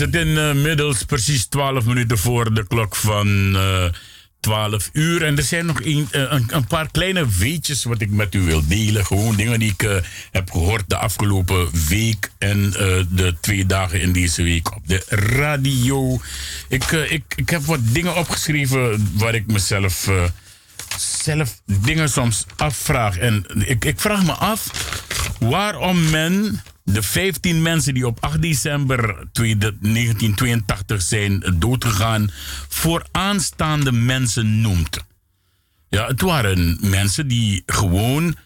inmiddels 0.00 1.02
precies 1.02 1.46
12 1.46 1.84
minuten 1.84 2.18
voor 2.18 2.54
de 2.54 2.66
klok 2.66 2.96
van 2.96 3.56
eh 3.56 3.84
12 4.44 4.90
uur. 4.92 5.22
En 5.22 5.36
er 5.36 5.42
zijn 5.42 5.66
nog 5.66 5.80
een, 5.82 6.08
eh, 6.10 6.20
een, 6.28 6.44
een 6.48 6.66
paar 6.66 6.90
kleine 6.90 7.28
weetjes 7.38 7.84
wat 7.84 8.00
ik 8.00 8.10
met 8.10 8.34
u 8.34 8.40
wil 8.40 8.66
delen. 8.66 9.06
Gewoon 9.06 9.36
dingen 9.36 9.58
die 9.58 9.70
ik 9.70 9.82
eh, 9.82 9.96
heb 10.30 10.50
gehoord 10.50 10.84
de 10.86 10.96
afgelopen 10.96 11.68
week 11.88 12.30
en 12.38 12.64
eh, 12.64 13.04
de 13.10 13.34
twee 13.40 13.66
dagen 13.66 14.00
in 14.00 14.12
deze 14.12 14.42
week 14.42 14.74
op 14.74 14.88
de 14.88 15.02
radio. 15.08 16.20
Ik, 16.68 16.92
eh, 16.92 17.12
ik, 17.12 17.24
ik 17.36 17.48
heb 17.48 17.62
wat 17.62 17.80
dingen 17.82 18.16
opgeschreven 18.16 19.10
waar 19.14 19.34
ik 19.34 19.46
mezelf 19.46 20.08
eh, 20.08 20.24
zelf 20.98 21.60
dingen 21.82 22.08
soms 22.08 22.44
afvraag. 22.56 23.18
En 23.18 23.44
ik, 23.66 23.84
ik 23.84 24.00
vraag 24.00 24.24
me 24.24 24.32
af 24.32 24.70
waarom 25.38 26.10
men 26.10 26.62
de 26.84 27.02
15 27.02 27.62
mensen 27.62 27.94
die 27.94 28.06
op 28.06 28.18
8 28.20 28.42
december 28.42 29.28
1982 29.32 31.02
zijn 31.02 31.54
doodgegaan, 31.58 32.30
vooraanstaande 32.68 33.92
mensen 33.92 34.60
noemt. 34.60 35.04
Ja, 35.88 36.06
het 36.06 36.20
waren 36.20 36.78
mensen 36.80 37.28
die 37.28 37.62
gewoon 37.66 38.36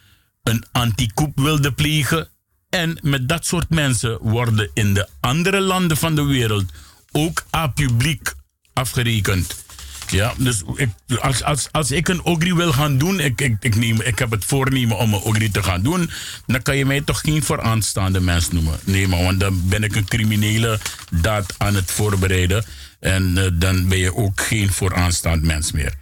een 0.43 0.65
anticoup 0.73 1.39
wilden 1.41 1.75
plegen. 1.75 2.29
En 2.69 2.99
met 3.03 3.29
dat 3.29 3.47
soort 3.47 3.69
mensen 3.69 4.19
worden 4.21 4.71
in 4.75 4.95
de 4.95 5.09
andere 5.21 5.61
landen 5.61 5.97
van 5.97 6.15
de 6.15 6.23
wereld 6.23 6.65
ook 7.13 7.45
a 7.57 7.67
publiek 7.67 8.35
afgerekend. 8.73 9.65
Ja, 10.11 10.33
dus 10.39 10.63
ik, 10.75 10.89
als, 11.21 11.43
als, 11.43 11.69
als 11.73 11.91
ik 11.91 12.09
een 12.09 12.25
ogri 12.25 12.55
wil 12.55 12.73
gaan 12.73 12.99
doen, 12.99 13.21
ik, 13.21 13.41
ik, 13.41 13.57
ik, 13.61 13.77
neem, 13.77 14.01
ik 14.01 14.19
heb 14.19 14.31
het 14.31 14.45
voornemen 14.45 14.97
om 14.99 15.15
een 15.15 15.21
ogri 15.21 15.51
te 15.51 15.63
gaan 15.63 15.83
doen, 15.83 16.11
dan 16.47 16.63
kan 16.63 16.77
je 16.77 16.85
mij 16.85 17.01
toch 17.01 17.21
geen 17.21 17.43
vooraanstaande 17.43 18.21
mens 18.21 18.51
noemen. 18.51 18.79
Nee, 18.85 19.09
maar 19.09 19.23
want 19.23 19.41
dan 19.41 19.69
ben 19.69 19.83
ik 19.83 19.97
een 19.97 20.09
criminele 20.09 20.79
daad 21.11 21.55
aan 21.59 21.75
het 21.75 21.91
voorbereiden. 21.91 22.65
En 23.01 23.39
eh, 23.39 23.51
dan 23.55 23.89
ben 23.89 23.99
je 23.99 24.15
ook 24.15 24.41
geen 24.41 24.73
vooraanstaand 24.73 25.43
mens 25.43 25.73
meer. 25.73 25.95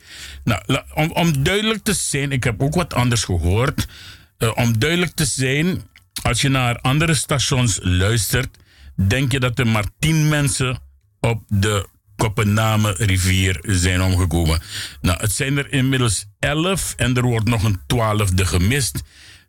Nou, 0.45 0.63
om, 0.95 1.11
om 1.11 1.43
duidelijk 1.43 1.85
te 1.85 1.95
zijn, 1.95 2.33
ik 2.33 2.45
heb 2.45 2.63
ook 2.63 2.75
wat 2.75 2.95
anders 2.95 3.25
gehoord. 3.25 3.87
Eh, 4.39 4.53
om 4.55 4.79
duidelijk 4.79 5.15
te 5.15 5.25
zijn, 5.25 5.83
als 6.23 6.41
je 6.41 6.49
naar 6.49 6.79
andere 6.81 7.15
stations 7.15 7.79
luistert, 7.83 8.57
denk 9.09 9.33
je 9.33 9.41
dat 9.41 9.59
er 9.59 9.67
maar 9.67 9.85
tien 9.99 10.29
mensen 10.29 10.79
op 11.21 11.43
de 11.49 11.89
Koppename 12.17 12.95
rivier 12.99 13.59
zijn 13.63 14.03
omgekomen. 14.03 14.63
Nou, 15.01 15.21
het 15.21 15.33
zijn 15.33 15.59
er 15.59 15.73
inmiddels 15.73 16.27
elf 16.39 16.95
en 16.97 17.17
er 17.17 17.23
wordt 17.23 17.49
nog 17.49 17.63
een 17.63 17.81
twaalfde 17.87 18.47
gemist. 18.47 19.03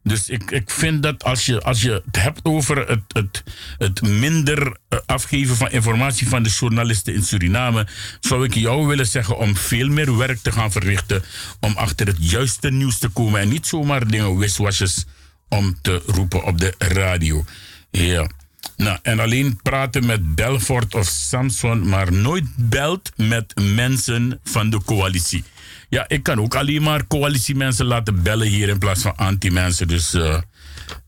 Dus 0.08 0.30
ik, 0.30 0.52
ik 0.52 0.70
vind 0.70 1.04
dat 1.04 1.24
als 1.24 1.46
je, 1.46 1.62
als 1.62 1.82
je 1.82 2.02
het 2.06 2.22
hebt 2.22 2.40
over 2.44 2.88
het, 2.88 3.02
het, 3.08 3.44
het 3.78 4.02
minder 4.02 4.78
eh, 4.90 5.00
afgeven 5.06 5.56
van 5.56 5.72
informatie 5.72 6.28
van 6.28 6.44
de 6.44 6.50
journalisten 6.50 7.14
in 7.14 7.24
Suriname, 7.24 7.88
zou 8.20 8.46
ik 8.46 8.54
jou 8.54 8.88
willen 8.88 9.08
zeggen 9.08 9.38
om 9.38 9.56
veel 9.56 9.88
meer 9.88 10.18
werk 10.18 10.38
te 10.38 10.52
gaan 10.52 10.72
verrichten 10.72 11.24
om 11.60 11.74
achter 11.76 12.08
het 12.08 12.18
juiste 12.20 12.72
nieuws 12.72 12.98
te 12.98 13.08
komen 13.08 13.42
en 13.42 13.50
niet 13.50 13.68
zomaar 13.68 14.08
dingen 14.08 14.38
wiswashes 14.38 15.06
om 15.50 15.78
te 15.82 16.02
roepen 16.06 16.44
op 16.44 16.60
de 16.60 16.74
radio. 16.78 17.46
Ja. 17.92 18.30
Nou, 18.76 18.98
en 19.02 19.20
alleen 19.20 19.60
praten 19.62 20.06
met 20.06 20.36
Belfort 20.36 20.96
of 20.96 21.06
Samson, 21.08 21.90
maar 21.90 22.14
nooit 22.14 22.46
belt 22.56 23.12
met 23.16 23.54
mensen 23.62 24.40
van 24.44 24.70
de 24.70 24.84
coalitie. 24.84 25.44
Ja, 25.90 26.06
ik 26.08 26.24
kan 26.24 26.40
ook 26.40 26.56
alleen 26.56 26.82
maar 26.82 27.08
coalitiemensen 27.08 27.86
laten 27.86 28.24
bellen 28.24 28.48
hier 28.48 28.70
in 28.70 28.78
plaats 28.78 29.02
van 29.02 29.16
anti-mensen. 29.16 29.88
Dus 29.88 30.14
eh, 30.14 30.38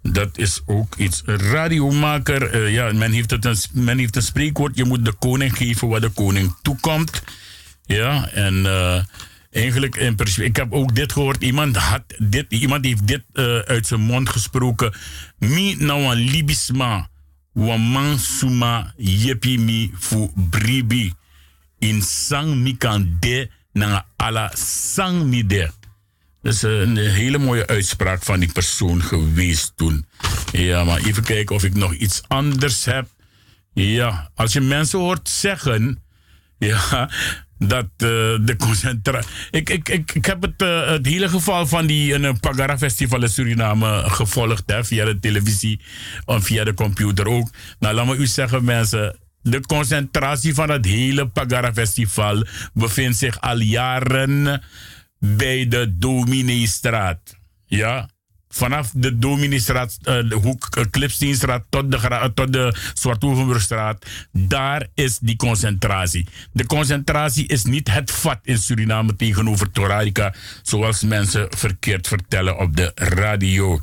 dat 0.02 0.38
is 0.38 0.61
ook 0.65 0.95
iets. 0.95 1.22
Radiomaker, 1.26 2.49
eh, 2.49 2.73
ja, 2.73 2.94
men 2.94 3.11
heeft, 3.11 3.31
het 3.31 3.45
een, 3.45 3.57
men 3.72 3.98
heeft 3.98 4.15
een 4.15 4.22
spreekwoord. 4.22 4.77
Je 4.77 4.86
moet 4.86 5.06
de 5.06 5.14
koning 5.14 5.57
geven 5.57 5.88
wat 5.88 6.02
de 6.02 6.10
koning 6.10 6.56
toekomt. 6.61 7.23
Ja, 7.86 8.30
en 8.30 8.65
eh, 8.65 9.03
eigenlijk 9.52 9.95
in 9.95 10.15
principe, 10.15 10.45
ik 10.45 10.56
heb 10.56 10.73
ook 10.73 10.95
dit 10.95 11.14
gehoord. 11.14 11.44
Iemand, 11.44 11.76
had 11.76 12.03
dit, 12.18 12.45
iemand 12.49 12.86
heeft 12.86 13.07
dit 13.07 13.23
uit 13.65 13.88
zijn 13.88 14.02
mond 14.02 14.30
gesproken. 14.30 14.94
Mi 15.38 15.76
nou 15.76 16.03
een 16.03 16.30
libisma. 16.30 17.10
Waman 17.53 18.19
suma 18.19 18.93
yepi 18.97 19.57
mi 19.57 19.91
fu 19.99 20.31
bribi. 20.35 21.13
In 21.80 22.01
sang 22.01 22.55
mi 22.55 22.77
kan 22.77 23.17
de 23.19 23.49
na 23.73 24.05
ala 24.15 24.51
sang 24.55 25.23
mi 25.23 25.45
de. 25.45 25.71
Dat 26.41 26.53
is 26.53 26.61
een 26.61 26.97
hele 26.97 27.38
mooie 27.38 27.67
uitspraak 27.67 28.23
van 28.23 28.39
die 28.39 28.51
persoon 28.51 29.01
geweest 29.01 29.71
toen. 29.76 30.05
Ja, 30.51 30.84
maar 30.84 30.97
even 30.97 31.23
kijken 31.23 31.55
of 31.55 31.63
ik 31.63 31.73
nog 31.73 31.93
iets 31.93 32.21
anders 32.27 32.85
heb. 32.85 33.07
Ja, 33.73 34.31
als 34.35 34.53
je 34.53 34.61
mensen 34.61 34.99
hoort 34.99 35.30
zeggen. 35.30 36.03
Ja, 36.57 37.09
dat 37.60 37.86
eh, 37.98 38.07
de 38.41 38.56
concentratie. 38.57 39.30
Ik, 39.52 39.69
ik, 39.69 39.90
ik, 39.90 40.11
ik 40.14 40.26
heb 40.26 40.41
het, 40.41 40.61
eh, 40.61 40.90
het 40.90 41.06
hele 41.06 41.30
geval 41.30 41.68
van 41.68 41.86
die 41.86 42.19
uh, 42.19 42.31
Pagara 42.40 42.77
Festival 42.77 43.22
in 43.22 43.30
Suriname 43.30 44.03
gevolgd 44.10 44.64
hè, 44.65 44.84
via 44.84 45.06
de 45.06 45.19
televisie 45.19 45.81
of 46.26 46.45
via 46.45 46.64
de 46.64 46.73
computer 46.73 47.27
ook. 47.27 47.49
Nou, 47.80 47.95
laat 47.95 48.06
me 48.06 48.15
u 48.15 48.27
zeggen, 48.27 48.64
mensen. 48.64 49.18
De 49.41 49.61
concentratie 49.61 50.53
van 50.53 50.69
het 50.69 50.86
hele 50.86 51.27
Pagara 51.27 51.73
Festival 51.73 52.44
bevindt 52.73 53.18
zich 53.18 53.41
al 53.41 53.60
jaren 53.60 54.61
bij 55.19 55.68
de 55.68 55.98
Domineestraat. 55.98 57.38
Ja, 57.65 58.10
vanaf 58.49 58.91
de 58.93 59.17
Dominiestraat, 59.17 59.97
uh, 60.03 60.30
de 60.30 60.35
hoek 60.35 60.67
uh, 60.77 60.84
Klipsteenstraat 60.91 61.63
tot 61.69 61.91
de, 61.91 62.31
tot 62.34 62.53
de 62.53 63.97
daar 64.31 64.88
is 64.93 65.19
die 65.19 65.35
concentratie. 65.35 66.27
De 66.51 66.65
concentratie 66.65 67.47
is 67.47 67.63
niet 67.63 67.91
het 67.91 68.11
vat 68.11 68.39
in 68.43 68.57
Suriname 68.57 69.15
tegenover 69.15 69.71
Torarica, 69.71 70.34
zoals 70.61 71.01
mensen 71.01 71.47
verkeerd 71.49 72.07
vertellen 72.07 72.59
op 72.59 72.76
de 72.76 72.91
radio. 72.95 73.81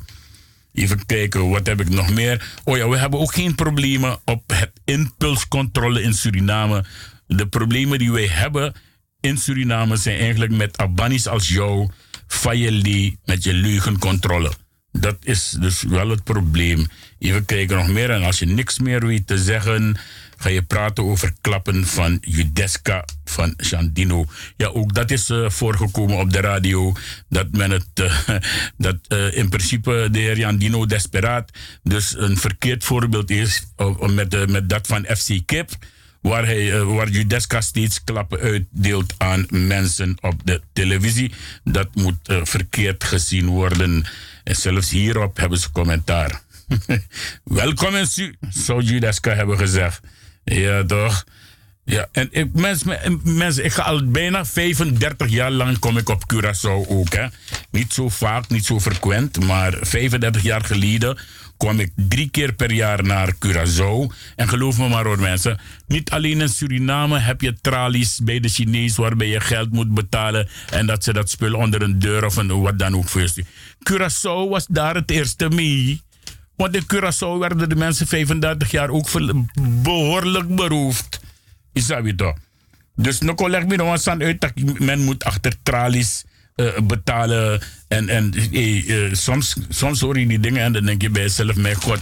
Even 0.73 1.05
kijken, 1.05 1.49
wat 1.49 1.67
heb 1.67 1.81
ik 1.81 1.89
nog 1.89 2.13
meer? 2.13 2.55
Oh 2.63 2.77
ja, 2.77 2.89
we 2.89 2.97
hebben 2.97 3.19
ook 3.19 3.33
geen 3.33 3.55
problemen 3.55 4.19
op 4.25 4.43
het 4.47 4.71
impulscontrole 4.85 6.01
in 6.01 6.13
Suriname. 6.13 6.85
De 7.27 7.47
problemen 7.47 7.99
die 7.99 8.11
wij 8.11 8.27
hebben 8.27 8.73
in 9.19 9.37
Suriname 9.37 9.95
zijn 9.95 10.19
eigenlijk 10.19 10.51
met 10.51 10.77
Abanis 10.77 11.27
als 11.27 11.47
jou, 11.47 11.89
Fayeli, 12.27 13.17
met 13.25 13.43
je 13.43 13.53
leugencontrole. 13.53 14.51
Dat 14.91 15.17
is 15.23 15.55
dus 15.59 15.83
wel 15.83 16.09
het 16.09 16.23
probleem. 16.23 16.87
Even 17.19 17.45
kijken 17.45 17.77
nog 17.77 17.87
meer. 17.87 18.09
En 18.09 18.23
als 18.23 18.39
je 18.39 18.45
niks 18.45 18.79
meer 18.79 19.05
weet 19.05 19.27
te 19.27 19.37
zeggen, 19.37 19.97
ga 20.37 20.49
je 20.49 20.61
praten 20.61 21.03
over 21.03 21.33
klappen 21.41 21.85
van 21.85 22.17
Judeska 22.21 23.05
van 23.25 23.53
Chandino. 23.57 24.25
Ja, 24.57 24.67
ook 24.67 24.93
dat 24.93 25.11
is 25.11 25.29
uh, 25.29 25.49
voorgekomen 25.49 26.17
op 26.17 26.33
de 26.33 26.39
radio. 26.39 26.93
Dat 27.29 27.47
men 27.51 27.71
het, 27.71 27.87
uh, 27.99 28.29
dat 28.77 28.97
uh, 29.07 29.37
in 29.37 29.49
principe 29.49 30.07
de 30.11 30.19
heer 30.19 30.37
Jandino 30.37 30.85
Desperaat 30.85 31.51
dus 31.83 32.17
een 32.17 32.37
verkeerd 32.37 32.83
voorbeeld 32.83 33.29
is 33.29 33.63
met, 33.99 34.49
met 34.49 34.69
dat 34.69 34.87
van 34.87 35.05
FC 35.05 35.39
Kip 35.45 35.71
waar, 36.21 36.45
hij, 36.45 36.65
uh, 36.65 36.95
waar 36.95 37.09
Judeska 37.09 37.61
steeds 37.61 38.03
klappen 38.03 38.39
uitdeelt 38.39 39.13
aan 39.17 39.45
mensen 39.49 40.17
op 40.21 40.41
de 40.43 40.61
televisie. 40.73 41.31
Dat 41.63 41.87
moet 41.93 42.29
uh, 42.29 42.39
verkeerd 42.43 43.03
gezien 43.03 43.45
worden. 43.45 44.05
En 44.43 44.55
zelfs 44.55 44.89
hierop 44.89 45.37
hebben 45.37 45.57
ze 45.57 45.71
commentaar. 45.71 46.41
Welkom 47.43 47.95
in 47.95 48.07
Su, 48.07 48.35
zou 48.49 48.81
Judeska 48.81 49.33
hebben 49.33 49.57
gezegd. 49.57 49.99
Ja, 50.43 50.85
toch? 50.85 51.25
Ja, 51.89 52.07
en 52.11 52.27
ik, 52.31 52.53
mensen, 52.53 53.21
mensen, 53.23 53.65
ik 53.65 53.71
ga 53.71 53.81
al 53.81 54.05
bijna 54.11 54.45
35 54.45 55.29
jaar 55.29 55.51
lang 55.51 55.79
kom 55.79 55.97
ik 55.97 56.09
op 56.09 56.33
Curaçao 56.33 56.87
ook. 56.87 57.13
Hè. 57.13 57.25
Niet 57.71 57.93
zo 57.93 58.09
vaak, 58.09 58.49
niet 58.49 58.65
zo 58.65 58.79
frequent, 58.79 59.45
maar 59.45 59.77
35 59.81 60.41
jaar 60.41 60.63
geleden 60.63 61.17
kwam 61.57 61.79
ik 61.79 61.91
drie 61.95 62.29
keer 62.29 62.53
per 62.53 62.71
jaar 62.71 63.03
naar 63.03 63.33
Curaçao. 63.33 64.15
En 64.35 64.49
geloof 64.49 64.77
me 64.77 64.89
maar 64.89 65.05
hoor 65.05 65.19
mensen, 65.19 65.59
niet 65.87 66.09
alleen 66.09 66.41
in 66.41 66.49
Suriname 66.49 67.19
heb 67.19 67.41
je 67.41 67.57
tralies 67.61 68.19
bij 68.23 68.39
de 68.39 68.49
Chinees 68.49 68.95
waarbij 68.95 69.27
je 69.27 69.39
geld 69.39 69.71
moet 69.71 69.93
betalen 69.93 70.49
en 70.71 70.85
dat 70.85 71.03
ze 71.03 71.13
dat 71.13 71.29
spul 71.29 71.53
onder 71.53 71.81
een 71.81 71.99
deur 71.99 72.25
of 72.25 72.35
een, 72.35 72.61
wat 72.61 72.79
dan 72.79 72.95
ook 72.95 73.09
voor 73.09 73.21
je 73.21 73.45
Curaçao 73.91 74.49
was 74.49 74.65
daar 74.69 74.95
het 74.95 75.11
eerste 75.11 75.49
mee. 75.49 76.01
Want 76.55 76.75
in 76.75 76.83
Curaçao 76.83 77.39
werden 77.39 77.69
de 77.69 77.75
mensen 77.75 78.07
35 78.07 78.71
jaar 78.71 78.89
ook 78.89 79.09
behoorlijk 79.81 80.55
beroofd. 80.55 81.19
Is 81.73 81.87
dat 81.87 82.01
weer 82.01 82.15
toch? 82.15 82.35
Dus 82.95 83.19
nog 83.19 83.47
leg 83.47 83.65
me 83.65 83.75
nog 83.75 84.07
aan 84.07 84.21
uit 84.21 84.41
dat 84.41 84.51
men 84.79 85.03
moet 85.03 85.23
achter 85.23 85.53
tralies 85.63 86.23
betalen. 86.83 87.61
En, 87.87 88.09
en 88.09 88.33
uh, 88.51 89.13
soms, 89.13 89.55
soms 89.69 89.99
hoor 89.99 90.19
je 90.19 90.27
die 90.27 90.39
dingen 90.39 90.61
en 90.61 90.73
dan 90.73 90.85
denk 90.85 91.01
je 91.01 91.09
bij 91.09 91.21
jezelf, 91.21 91.55
mijn 91.55 91.75
god, 91.75 91.99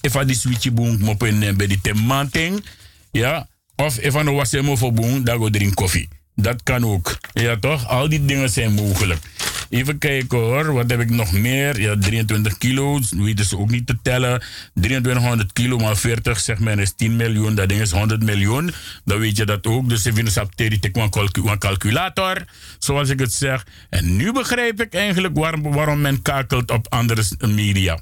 if 0.00 0.12
die 0.12 0.36
switchy 0.36 0.72
boom 0.72 0.98
moppen 0.98 1.56
bij 1.56 1.66
die 1.66 1.80
temanting, 1.82 2.64
ja, 3.12 3.48
of 3.76 3.98
if 3.98 4.14
I 4.14 4.22
no 4.22 4.34
was 4.34 4.54
voor 4.78 4.92
boom, 4.92 5.24
dan 5.24 5.38
go 5.38 5.50
drink 5.50 5.74
koffie. 5.74 6.08
Dat 6.34 6.62
kan 6.62 6.84
ook. 6.84 7.18
Ja, 7.32 7.56
toch? 7.56 7.88
Al 7.88 8.08
die 8.08 8.24
dingen 8.24 8.50
zijn 8.50 8.72
mogelijk. 8.72 9.20
Even 9.70 9.98
kijken 9.98 10.38
hoor, 10.38 10.72
wat 10.72 10.90
heb 10.90 11.00
ik 11.00 11.10
nog 11.10 11.32
meer? 11.32 11.80
Ja, 11.80 11.98
23 11.98 12.58
kilo, 12.58 13.00
weten 13.16 13.44
ze 13.44 13.58
ook 13.58 13.70
niet 13.70 13.86
te 13.86 13.98
tellen. 14.02 14.42
2300 14.74 15.52
kilo 15.52 15.78
maar 15.78 15.96
40, 15.96 16.40
zeg 16.40 16.58
men, 16.58 16.78
is 16.78 16.92
10 16.92 17.16
miljoen. 17.16 17.54
Dat 17.54 17.68
ding 17.68 17.80
is 17.80 17.90
100 17.90 18.22
miljoen. 18.22 18.72
Dan 19.04 19.18
weet 19.18 19.36
je 19.36 19.44
dat 19.44 19.66
ook. 19.66 19.88
Dus 19.88 20.04
even 20.04 20.26
een 20.26 21.58
calculator, 21.58 22.44
zoals 22.78 23.08
ik 23.08 23.18
het 23.18 23.32
zeg. 23.32 23.66
En 23.90 24.16
nu 24.16 24.32
begrijp 24.32 24.80
ik 24.80 24.94
eigenlijk 24.94 25.36
waarom, 25.36 25.62
waarom 25.62 26.00
men 26.00 26.22
kakelt 26.22 26.70
op 26.70 26.86
andere 26.88 27.22
media. 27.38 27.98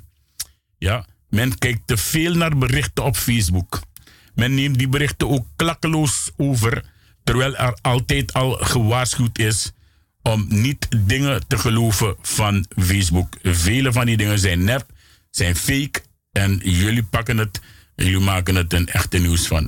Ja, 0.79 1.07
men 1.31 1.59
kijkt 1.59 1.81
te 1.87 1.97
veel 1.97 2.35
naar 2.35 2.59
berichten 2.59 3.05
op 3.05 3.17
Facebook. 3.17 3.81
Men 4.35 4.55
neemt 4.55 4.79
die 4.79 4.89
berichten 4.89 5.29
ook 5.29 5.47
klakkeloos 5.57 6.31
over, 6.37 6.85
terwijl 7.25 7.57
er 7.57 7.79
altijd 7.81 8.33
al 8.33 8.53
gewaarschuwd 8.53 9.39
is 9.39 9.73
om 10.33 10.47
niet 10.49 10.87
dingen 11.07 11.47
te 11.47 11.59
geloven 11.59 12.17
van 12.23 12.67
Facebook. 12.77 13.37
Vele 13.43 13.93
van 13.93 14.07
die 14.07 14.17
dingen 14.17 14.39
zijn 14.39 14.65
nep, 14.65 14.87
zijn 15.31 15.57
fake 15.57 16.01
en 16.33 16.61
jullie 16.63 17.03
pakken 17.03 17.39
het 17.39 17.61
jullie 18.05 18.19
maken 18.19 18.55
het 18.55 18.73
een 18.73 18.89
echte 18.89 19.19
nieuws 19.19 19.47
van. 19.47 19.65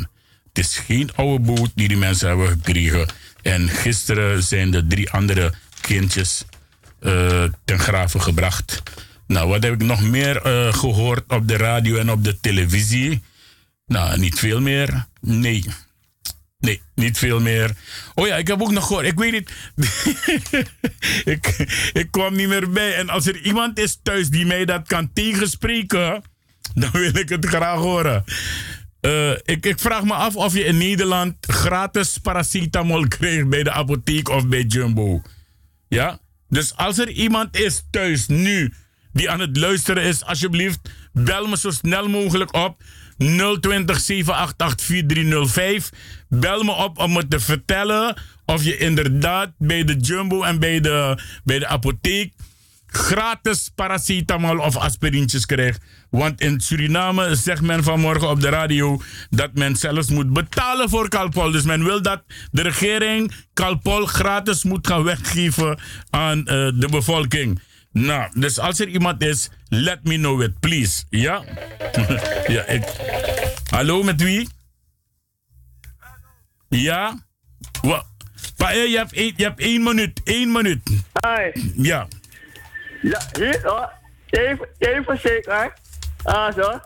Het 0.49 0.59
is 0.59 0.77
geen 0.77 1.11
oude 1.15 1.45
boot 1.45 1.71
die 1.75 1.89
die 1.89 1.97
mensen 1.97 2.29
hebben 2.29 2.49
gekregen. 2.49 3.07
En 3.43 3.69
gisteren 3.69 4.43
zijn 4.43 4.71
de 4.71 4.87
drie 4.87 5.11
andere 5.11 5.53
kindjes 5.81 6.45
uh, 7.01 7.45
ten 7.65 7.79
graven 7.79 8.23
gebracht. 8.23 8.83
Nou, 9.27 9.49
wat 9.49 9.63
heb 9.63 9.73
ik 9.73 9.83
nog 9.83 10.03
meer 10.03 10.47
uh, 10.47 10.73
gehoord 10.73 11.33
op 11.33 11.49
de 11.49 11.57
radio 11.57 11.97
en 11.97 12.11
op 12.11 12.25
de 12.25 12.41
televisie? 12.41 13.23
Nou, 13.87 14.19
niet 14.19 14.39
veel 14.39 14.61
meer. 14.61 15.07
Nee, 15.21 15.65
Nee, 16.61 16.83
niet 16.95 17.19
veel 17.19 17.41
meer. 17.41 17.71
Oh 18.15 18.27
ja, 18.27 18.37
ik 18.37 18.47
heb 18.47 18.63
ook 18.63 18.71
nog 18.71 18.87
gehoord. 18.87 19.07
Ik 19.07 19.19
weet 19.19 19.33
niet. 19.33 19.51
ik, 21.35 21.47
ik 21.93 22.09
kwam 22.11 22.37
niet 22.37 22.49
meer 22.49 22.71
bij. 22.71 22.95
En 22.95 23.09
als 23.09 23.27
er 23.27 23.41
iemand 23.41 23.79
is 23.79 23.99
thuis 24.03 24.29
die 24.29 24.47
mij 24.47 24.65
dat 24.65 24.87
kan 24.87 25.13
tegenspreken, 25.13 26.23
dan 26.75 26.91
wil 26.91 27.17
ik 27.17 27.29
het 27.29 27.47
graag 27.47 27.79
horen. 27.79 28.25
Uh, 29.01 29.31
ik, 29.31 29.67
ik 29.67 29.79
vraag 29.79 30.05
me 30.05 30.13
af 30.13 30.37
of 30.37 30.55
je 30.55 30.65
in 30.65 30.79
Nederland 30.79 31.35
gratis 31.41 32.19
paracetamol 32.19 33.09
krijgt 33.19 33.49
bij 33.49 33.63
de 33.63 33.73
apotheek 33.73 34.29
of 34.29 34.47
bij 34.47 34.63
Jumbo. 34.63 35.23
Ja? 35.89 36.19
Dus 36.49 36.77
als 36.77 36.99
er 36.99 37.11
iemand 37.11 37.57
is 37.57 37.83
thuis 37.91 38.27
nu 38.27 38.75
die 39.13 39.31
aan 39.31 39.41
het 39.41 39.57
luisteren 39.57 40.03
is, 40.03 40.25
alsjeblieft, 40.25 40.79
bel 41.13 41.47
me 41.47 41.57
zo 41.57 41.71
snel 41.71 42.09
mogelijk 42.09 42.55
op. 42.55 42.83
020 43.21 44.01
788 44.01 44.87
4305. 44.87 45.91
Bel 46.29 46.63
me 46.63 46.73
op 46.73 46.99
om 46.99 47.13
me 47.13 47.29
te 47.29 47.41
vertellen 47.41 48.17
of 48.45 48.65
je 48.65 48.77
inderdaad 48.77 49.51
bij 49.59 49.85
de 49.85 49.97
Jumbo 49.97 50.43
en 50.43 50.59
bij 50.59 50.81
de, 50.81 51.23
bij 51.45 51.59
de 51.59 51.67
apotheek 51.67 52.33
gratis 52.91 53.71
paracetamol 53.75 54.59
of 54.59 54.77
aspirintjes 54.77 55.47
krijgt. 55.47 55.83
Want 56.11 56.41
in 56.41 56.61
Suriname 56.61 57.35
zegt 57.35 57.63
men 57.63 57.85
vanmorgen 57.85 58.29
op 58.29 58.41
de 58.41 58.49
radio 58.49 59.01
dat 59.31 59.51
men 59.55 59.77
zelfs 59.77 60.09
moet 60.09 60.33
betalen 60.33 60.89
voor 60.89 61.09
Calpol. 61.09 61.51
Dus 61.51 61.63
men 61.63 61.85
wil 61.85 62.03
dat 62.03 62.23
de 62.51 62.63
regering 62.63 63.33
Calpol 63.55 64.07
gratis 64.07 64.65
moet 64.65 64.87
gaan 64.87 65.03
weggeven 65.03 65.79
aan 66.11 66.39
uh, 66.39 66.45
de 66.47 66.89
bevolking. 66.91 67.61
Nou, 67.93 68.31
dus 68.35 68.59
als 68.59 68.81
er 68.81 68.89
iemand 68.89 69.23
is, 69.23 69.51
let 69.71 70.05
me 70.05 70.17
know 70.17 70.43
it, 70.43 70.61
please. 70.61 71.05
Ja? 71.11 71.43
ja, 72.55 72.65
ik... 72.65 72.85
Hallo, 73.71 74.03
met 74.03 74.23
wie? 74.23 74.49
Ja? 76.69 77.15
Wat? 77.83 78.07
Pa, 78.57 78.71
je 78.71 78.97
hebt, 78.97 79.13
één, 79.13 79.33
je 79.37 79.43
hebt 79.43 79.61
één 79.61 79.83
minuut. 79.83 80.21
Één 80.25 80.53
minuut. 80.53 80.89
Hi. 81.27 81.73
Ja. 81.77 82.07
Ja, 83.03 83.21
hier, 83.33 83.71
oh, 83.73 83.87
even, 84.31 84.69
even 84.79 85.19
zeker. 85.19 85.73
Ah, 86.23 86.55
zo. 86.55 86.81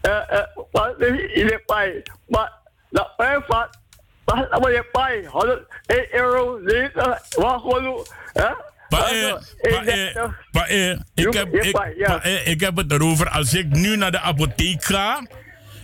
Eh, 0.00 0.30
eh, 0.30 0.46
wat 0.70 1.00
is 1.00 1.32
je 1.34 1.62
bij? 1.66 2.02
Maar, 2.26 2.52
dat 2.90 3.16
ben 3.16 3.44
wat. 3.46 3.78
Wat 4.24 4.72
je 4.72 4.88
pai, 4.92 5.26
hadden 5.26 5.66
1 5.86 6.14
euro, 6.14 6.58
9, 6.58 7.22
wat 7.36 7.60
gewoon, 7.60 8.06
hè? 8.32 8.48
Pa, 8.88 9.08
eh, 9.10 9.28
eh, 9.60 10.90
eh, 10.90 10.98
ik, 11.14 11.32
heb, 11.32 11.54
ik, 11.54 11.76
eh, 12.22 12.46
ik 12.46 12.60
heb 12.60 12.76
het 12.76 12.92
erover 12.92 13.28
als 13.28 13.54
ik 13.54 13.66
nu 13.68 13.96
naar 13.96 14.10
de 14.10 14.20
apotheek 14.20 14.84
ga 14.84 15.26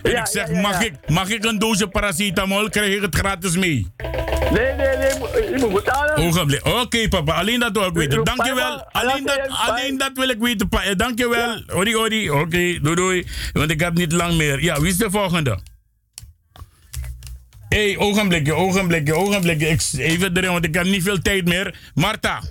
en 0.03 0.11
Ja, 0.11 0.19
ik 0.19 0.27
zeg, 0.27 0.47
ja, 0.47 0.53
ja, 0.53 0.61
Mag, 0.61 0.83
ik, 0.83 0.93
mag 1.07 1.29
ik 1.29 1.45
een 1.45 1.59
doosje 1.59 1.87
paracetamol, 1.87 2.69
krijg 2.69 2.95
ik 2.95 3.01
het 3.01 3.15
gratis 3.15 3.55
mee. 3.57 3.87
Nee, 4.51 4.73
nee, 4.73 4.97
nee, 4.97 5.09
je 5.49 5.55
moet 5.59 5.73
betalen. 5.73 6.81
Oké 6.81 7.07
papa, 7.07 7.33
alleen 7.33 7.59
dat 7.59 7.71
wil 7.71 7.85
ik 7.85 7.93
weten. 7.93 8.23
Dankjewel. 8.23 8.77
papa, 8.77 8.99
Alleen 8.99 9.25
dat, 9.25 9.39
alleen 9.47 9.97
dat 9.97 10.11
wil 10.13 10.29
ik 10.29 10.39
weten 10.39 10.69
pa. 10.69 10.83
Eh, 10.83 10.95
Dankjewel. 10.95 11.63
Odi, 11.73 11.95
odi. 11.95 12.29
Oké, 12.29 12.79
doei 12.81 12.95
doei. 12.95 13.27
Want 13.53 13.71
ik 13.71 13.79
heb 13.79 13.93
niet 13.93 14.11
lang 14.11 14.33
meer. 14.35 14.63
Ja, 14.63 14.79
wie 14.81 14.89
is 14.89 14.97
de 14.97 15.09
volgende? 15.09 15.59
Hé, 17.69 17.91
hey, 17.91 17.97
ogenblikje, 17.97 18.53
ogenblikje, 18.53 19.15
ogenblikje. 19.15 19.67
Ik, 19.67 19.81
even 19.97 20.37
erin, 20.37 20.51
want 20.51 20.65
ik 20.65 20.73
heb 20.73 20.85
niet 20.85 21.03
veel 21.03 21.21
tijd 21.21 21.45
meer. 21.45 21.75
Marta. 21.93 22.41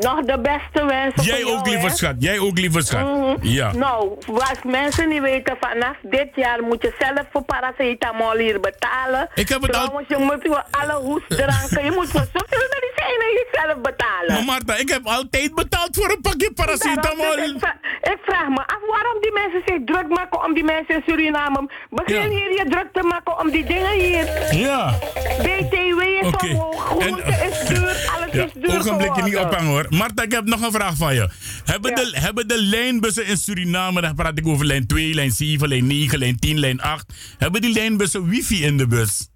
Nog 0.00 0.20
de 0.24 0.38
beste 0.40 0.84
wensen 0.86 1.22
Jij 1.22 1.40
voor 1.40 1.48
jou, 1.48 1.58
ook, 1.58 1.66
lieve 1.66 1.86
hè? 1.86 1.90
schat. 1.94 2.14
Jij 2.18 2.38
ook, 2.38 2.58
lieve 2.58 2.82
schat. 2.82 3.00
Mhm. 3.00 3.34
Ja. 3.40 3.72
Nou, 3.72 4.10
als 4.26 4.58
mensen 4.64 5.08
niet 5.08 5.20
weten, 5.20 5.56
vanaf 5.60 5.96
dit 6.02 6.28
jaar 6.34 6.62
moet 6.62 6.82
je 6.82 6.94
zelf 6.98 7.22
voor 7.32 7.42
paracetamol 7.42 8.32
hier 8.36 8.60
betalen. 8.60 9.28
Ik 9.34 9.48
heb 9.48 9.62
het 9.62 9.76
al- 9.76 10.02
je 10.08 10.16
moet 10.18 10.38
voor 10.42 10.64
alle 10.70 10.92
hoestdranken, 11.02 11.84
je 11.84 11.90
moet 11.90 12.08
voor 12.10 12.26
zoveel 12.32 12.68
medicijnen 12.76 13.28
jezelf 13.40 13.80
betalen. 13.82 14.32
Maar 14.34 14.44
Marta, 14.44 14.76
ik 14.76 14.88
heb 14.88 15.06
altijd 15.06 15.54
betaald 15.54 15.88
voor 15.96 16.10
een 16.10 16.20
pakje 16.20 16.50
paracetamol. 16.54 17.36
Dus 17.36 17.50
ik, 17.50 17.56
vra- 17.58 17.78
ik 18.02 18.18
vraag 18.24 18.48
me 18.48 18.60
af 18.66 18.78
waarom 18.90 19.20
die 19.20 19.32
mensen 19.32 19.62
zich 19.66 19.78
druk 19.84 20.08
maken 20.08 20.44
om 20.44 20.54
die 20.54 20.64
mensen 20.64 20.94
in 20.94 21.02
Suriname. 21.06 21.68
Begin 21.90 22.22
Ja. 22.22 22.28
hier 22.28 22.52
je 22.52 22.64
druk 22.68 22.88
te 22.92 23.02
maken 23.02 23.38
om 23.40 23.50
die 23.50 23.64
dingen 23.64 23.90
hier. 23.92 24.26
Ja. 24.56 24.94
BTW 25.38 26.00
is 26.00 26.26
Oké. 26.26 26.46
omhoog, 26.46 26.84
groente 26.84 27.22
is 27.50 27.66
duur, 27.68 28.10
alles 28.14 28.32
Ja, 28.32 28.44
is 28.44 28.52
duur 28.52 28.78
ogenblikje 28.78 29.22
niet 29.22 29.36
ophangen 29.36 29.73
hoor. 29.74 29.86
Marta, 29.90 30.22
ik 30.22 30.32
heb 30.32 30.44
nog 30.44 30.62
een 30.62 30.72
vraag 30.72 30.96
van 30.96 31.14
je. 31.14 31.28
Hebben, 31.64 31.94
de, 31.94 32.10
hebben 32.14 32.48
de 32.48 32.62
lijnbussen 32.62 33.26
in 33.26 33.36
Suriname, 33.36 34.00
dan 34.00 34.14
praat 34.14 34.38
ik 34.38 34.46
over 34.46 34.66
lijn 34.66 34.86
2, 34.86 35.14
lijn 35.14 35.30
7, 35.30 35.68
lijn 35.68 35.86
9, 35.86 36.18
lijn 36.18 36.38
10, 36.38 36.58
lijn 36.58 36.80
8. 36.80 37.12
Hebben 37.38 37.60
die 37.60 37.72
lijnbussen 37.72 38.28
wifi 38.28 38.64
in 38.64 38.76
de 38.76 38.86
bus? 38.86 39.28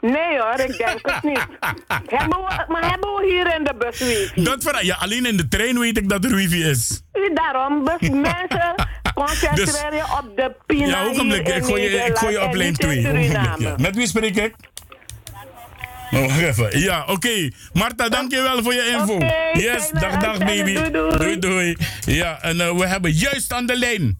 Nee 0.00 0.38
hoor, 0.40 0.60
ik 0.60 0.76
denk 0.78 0.98
het 1.02 1.22
niet. 1.22 1.46
hebben 2.18 2.38
we, 2.38 2.64
maar 2.68 2.90
hebben 2.90 3.10
we 3.14 3.26
hier 3.26 3.54
in 3.58 3.64
de 3.64 3.74
bus 3.78 3.98
wifi? 3.98 4.42
Dat 4.42 4.62
vraag, 4.62 4.82
ja, 4.82 4.96
alleen 5.00 5.26
in 5.26 5.36
de 5.36 5.48
trein 5.48 5.78
weet 5.78 5.98
ik 5.98 6.08
dat 6.08 6.24
er 6.24 6.34
wifi 6.34 6.64
is. 6.64 7.02
Daarom, 7.34 7.84
dus 7.98 8.08
mensen, 8.10 8.74
concentreer 9.14 9.94
je 9.94 10.02
op 10.02 10.32
de 10.36 10.52
pina 10.66 10.86
Ja, 10.86 11.04
ogenblik. 11.04 11.48
Ik 11.48 11.64
gooi 11.64 11.82
je, 11.82 11.88
ik 11.88 12.16
gooi 12.16 12.32
je 12.32 12.42
op 12.44 12.54
lijn 12.54 12.72
Nederland 12.78 12.78
en 12.78 12.88
2. 12.88 12.96
niet 12.96 13.04
in 13.04 13.10
Ogenblik, 13.10 13.30
Suriname. 13.32 13.62
ja. 13.68 13.74
Met 13.82 13.96
wie 13.96 14.06
spreek 14.06 14.36
ik? 14.36 14.54
Oh, 16.10 16.26
wacht 16.26 16.40
even. 16.40 16.80
Ja, 16.80 17.04
oké. 17.06 17.50
Marta, 17.72 18.08
dankjewel 18.08 18.62
voor 18.62 18.74
je 18.74 18.96
info. 18.98 19.18
Yes, 19.60 19.90
dag, 19.90 20.16
dag 20.16 20.38
baby. 20.38 20.74
Doei, 20.74 20.90
doei. 20.90 21.38
doei. 21.38 21.76
Ja, 22.04 22.42
en 22.42 22.60
eh, 22.60 22.76
we 22.76 22.86
hebben 22.86 23.12
juist 23.12 23.52
aan 23.52 23.66
de 23.66 23.76
lijn. 23.76 24.18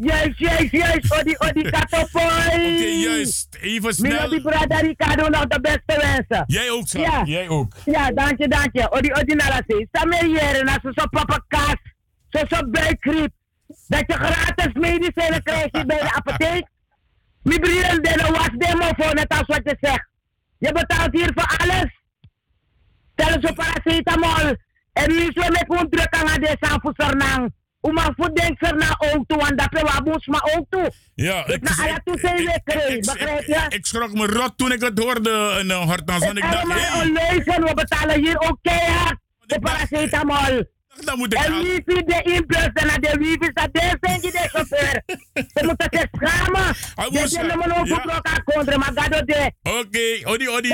Juist, 0.00 0.38
juist, 0.38 0.70
juist. 0.70 1.12
Odi, 1.20 1.34
odi, 1.38 1.70
katopoi. 1.70 2.46
Oké, 2.46 2.84
juist. 2.84 3.56
Even 3.60 3.94
snel. 3.94 4.28
die 4.28 4.42
brada 4.42 4.78
Ricardo 4.78 5.28
nog 5.28 5.46
de 5.46 5.60
beste 5.60 6.00
wensen. 6.06 6.44
Jij 6.46 6.70
ook, 6.70 6.88
schat. 6.88 7.04
Ja. 7.04 7.22
Jij 7.24 7.48
ook. 7.48 7.72
Ja, 7.84 8.10
dank 8.10 8.38
je, 8.38 8.48
dank 8.48 8.68
je. 8.72 8.92
Odi, 8.92 9.12
odi, 9.12 9.34
nalasi. 9.34 9.86
Sameriëren, 9.92 10.68
als 10.68 10.78
ze 10.82 10.92
zo 10.94 11.06
papa 11.10 11.44
kaas, 11.48 11.76
zo 12.28 12.40
zo 12.48 12.68
buikgriep, 12.70 13.32
dat 13.88 14.04
je 14.06 14.14
gratis 14.14 14.72
medicijnen 14.72 15.42
krijgt 15.42 15.68
hier 15.72 15.86
bij 15.86 15.98
de 15.98 16.12
apotheek. 16.14 16.66
Mi 17.42 17.58
bril 17.58 18.02
de 18.02 18.30
was 18.32 18.48
demo 18.56 18.88
voor, 18.96 19.14
net 19.14 19.28
als 19.28 19.46
wat 19.46 19.60
je 19.64 19.76
zegt. 19.80 20.12
Je 20.64 20.72
betaalt 20.72 21.12
hier 21.12 21.30
voor 21.34 21.56
alles. 21.56 21.90
Zelfs 23.16 23.38
voor 23.40 23.54
paracetamol. 23.54 24.56
En 24.92 25.10
nu 25.10 25.30
we 25.34 25.48
met 25.48 25.80
een 25.80 25.88
druk 25.90 26.14
aan 26.14 26.40
de 26.40 26.56
Sanfusernang. 26.60 27.54
Uma 27.80 28.14
denkt 28.32 28.66
er 28.66 28.76
naar 28.76 28.96
auto, 28.98 29.36
want 29.36 29.58
dat 29.58 29.68
we 29.70 30.02
boos 30.04 30.26
maar 30.26 30.40
auto. 30.40 30.88
Ja, 31.14 31.46
ik, 31.46 31.62
na 31.62 31.84
alle 31.84 32.00
toe 32.04 32.18
zijn 32.18 32.36
we 32.36 32.60
kreeg, 32.64 32.98
begrijp 32.98 33.44
je? 33.44 33.76
Ik 33.76 33.86
schrok 33.86 34.12
me 34.12 34.26
rot 34.26 34.52
toen 34.58 34.72
ik 34.72 34.80
het 34.80 34.98
hoorde 34.98 35.56
in 35.60 35.66
uh, 35.66 35.80
Hortans. 35.80 36.24
Ik 36.24 36.40
dacht, 36.40 36.72
hey, 36.72 37.02
onlezen, 37.02 37.64
we 37.64 37.74
betalen 37.74 38.20
hier 38.20 38.40
ook 38.40 38.58
keihard 38.62 39.18
de 39.46 39.60
paracetamol. 39.60 40.72
Dan 41.04 41.18
moet 41.18 41.32
ik 41.32 41.38
En 41.38 41.52
aan- 41.52 41.62
wifi, 41.62 42.04
de 42.04 42.20
inplus 42.24 42.68
en 42.72 42.86
naar 42.86 43.00
de 43.00 43.16
wifi, 43.18 43.50
dat 43.52 43.68
is 43.72 43.96
denk 44.00 44.22
je 44.24 44.30
de 44.30 44.48
chauffeur. 44.52 45.02
Ze 45.34 45.64
moeten 45.64 45.88
zich 45.90 46.08
schamen. 46.20 46.76
Dat 47.12 47.30
je 47.30 47.38
helemaal 47.38 47.68
nog 47.78 47.88
ja. 47.88 47.94
goed 47.94 48.10
elkaar 48.12 48.42
kontra, 48.44 48.76
maar 48.76 48.90
ga 48.94 49.08
door 49.08 49.24
de. 49.24 49.52
Oké, 49.62 50.30
odi, 50.30 50.48
odi. 50.48 50.68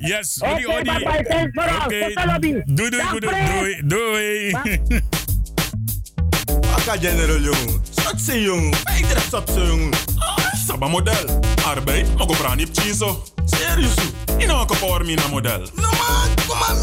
Yes, 0.00 0.42
odi, 0.42 0.66
odi. 0.66 0.84
papa, 0.84 1.22
thanks 1.22 1.50
for 1.52 1.68
all. 1.68 1.84
Oké, 1.84 2.00
Tot 2.00 2.14
de 2.14 2.26
lobby. 2.26 2.52
Doei, 2.64 2.90
doei, 2.90 3.20
doei, 3.20 3.82
doei, 3.82 3.82
doei. 3.92 4.54
General 7.00 7.40
ze 8.16 8.40
jongen. 8.42 8.70
Ik 8.96 9.04
tref 9.06 9.28
zat 9.30 9.50
ze 9.54 9.66
jongen. 9.66 9.90
Ah, 10.18 10.36
Saba 10.66 10.88
model. 10.88 11.40
Arbeid. 11.64 12.16
Maar 12.16 12.26
go 12.26 12.34
brani. 12.34 12.66
Serieus. 12.72 13.94
In 14.38 14.48
een 14.50 14.66
kapor 14.66 15.04
mina 15.04 15.26
model. 15.28 15.60
No 15.74 15.82
man, 15.82 16.34
kom 16.46 16.80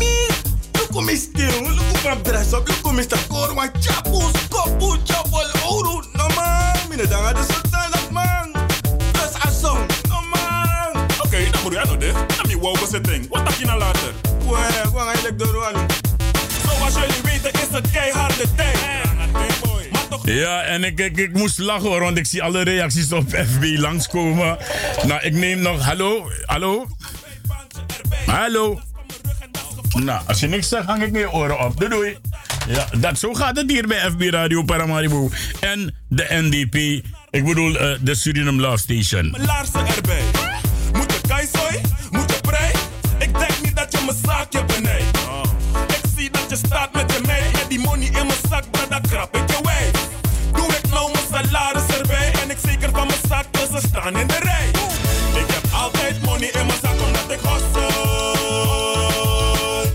me 1.02 1.16
stil. 1.16 1.62
Look 1.64 1.80
hoe 1.80 2.16
me 2.16 2.22
dress 2.22 2.54
up. 2.54 2.68
Look 2.68 2.84
hoe 2.84 2.94
me 2.94 3.02
sta 3.02 3.18
kor. 3.28 3.54
Want 3.54 3.72
chapus, 3.80 4.32
kopu, 4.50 4.98
chapel, 5.04 5.50
ouro. 5.66 6.04
No 6.14 6.28
man. 6.36 6.76
Mine 6.90 7.08
danga 7.08 7.34
de 7.34 7.44
sultan 7.48 7.92
dat 7.92 8.10
man. 8.12 8.52
Plus 9.12 9.34
a 9.46 9.50
song. 9.62 9.86
No 10.10 10.22
man. 10.22 11.02
Oké, 11.26 11.50
dan 11.52 11.62
moet 11.64 11.72
je 11.72 11.80
aan 11.80 12.00
de. 12.00 12.12
Dan 12.38 12.48
mi 12.48 12.58
wow 12.58 12.78
setting. 12.92 13.30
Wat 13.30 13.46
dacht 13.46 13.60
je 13.60 13.66
nou 13.66 13.80
later? 13.80 14.14
Wee, 14.40 14.92
wat 14.94 15.04
ga 15.04 15.12
je 15.12 15.22
lekker 15.24 15.38
doen 15.38 15.54
man? 15.54 15.86
Zoals 16.64 16.94
jullie 16.94 17.22
weten 17.24 17.52
is 17.52 17.68
het 17.72 17.92
keiharde 17.92 18.46
tijd. 18.56 18.84
Ja, 20.24 20.62
en 20.62 20.84
ik, 20.84 21.00
ik, 21.00 21.18
ik 21.18 21.34
moest 21.34 21.60
lachen 21.60 21.90
hoor, 21.90 22.00
want 22.00 22.18
ik 22.18 22.26
zie 22.26 22.44
alle 22.44 22.62
reacties 22.62 23.12
op 23.12 23.30
FB 23.30 23.64
langskomen. 23.64 24.58
Nou, 25.06 25.22
ik 25.22 25.34
neem 25.34 25.60
nog. 25.60 25.86
Hallo? 25.86 26.30
Hallo? 26.46 26.88
Hallo? 28.26 28.80
Nou, 29.94 30.22
als 30.28 30.40
je 30.40 30.48
niks 30.48 30.68
zegt, 30.68 30.86
hang 30.86 31.04
ik 31.04 31.16
je 31.16 31.32
oren 31.32 31.60
op. 31.66 31.80
Doei 31.80 31.90
doei. 31.92 32.18
Ja, 32.68 32.88
dat, 32.98 33.20
zo 33.20 33.34
gaat 33.34 33.58
het 33.58 33.72
hier 33.72 33.88
bij 33.88 34.12
FB 34.12 34.22
Radio 34.22 34.64
Paramaribo. 34.64 35.30
En 35.60 35.96
de 36.10 36.28
NDP, 36.30 37.06
ik 37.30 37.46
bedoel 37.46 37.78
eh, 37.78 37.98
de 38.02 38.16
Suriname 38.16 38.62
Love 38.62 38.78
Station. 38.78 39.32
mijn 39.32 39.46
laarzen 39.46 39.88
erbij. 39.88 40.22
Moet 40.94 41.14
je 41.14 41.22
kaisoy? 41.28 41.82
Moet 42.12 42.32
je 42.32 42.40
prei? 42.42 42.72
Ik 43.20 43.38
denk 43.40 43.54
niet 43.64 43.76
dat 43.76 43.92
je 43.92 44.00
mijn 44.06 44.18
zaakje 44.26 44.66
benijdt. 44.66 45.18
Ik 45.88 46.02
zie 46.18 46.30
dat 46.32 46.46
je 46.50 46.56
staat 46.56 46.94
met 46.94 47.14
je 47.14 47.22
meid. 47.26 47.52
Met 47.52 47.66
die 47.70 47.80
money 47.80 48.06
in 48.06 48.14
mijn 48.14 48.40
zak, 48.50 48.64
dat 48.72 48.90
dat 48.90 49.08
krap 49.08 49.36
ik 49.36 49.50
je 49.50 49.60
wijf. 49.64 50.08
Doe 50.54 50.68
ik 50.68 50.90
nou 50.92 51.12
mijn 51.12 51.46
salaris 51.46 51.98
erbij. 51.98 52.32
En 52.44 52.50
ik 52.50 52.58
zeker 52.64 52.90
van 52.90 53.08
mijn 53.08 53.20
zak, 53.28 53.46
dus 53.52 53.82
ze 53.82 53.88
staan 53.88 54.18
in 54.18 54.28
de 54.28 54.40
rij. 54.40 54.68
Ik 55.42 55.52
heb 55.54 55.64
altijd 55.74 56.22
money 56.26 56.48
in 56.48 56.66
mijn 56.66 56.80
zak, 56.82 57.02
omdat 57.02 57.32
ik 57.32 57.40
hustle. 57.40 57.93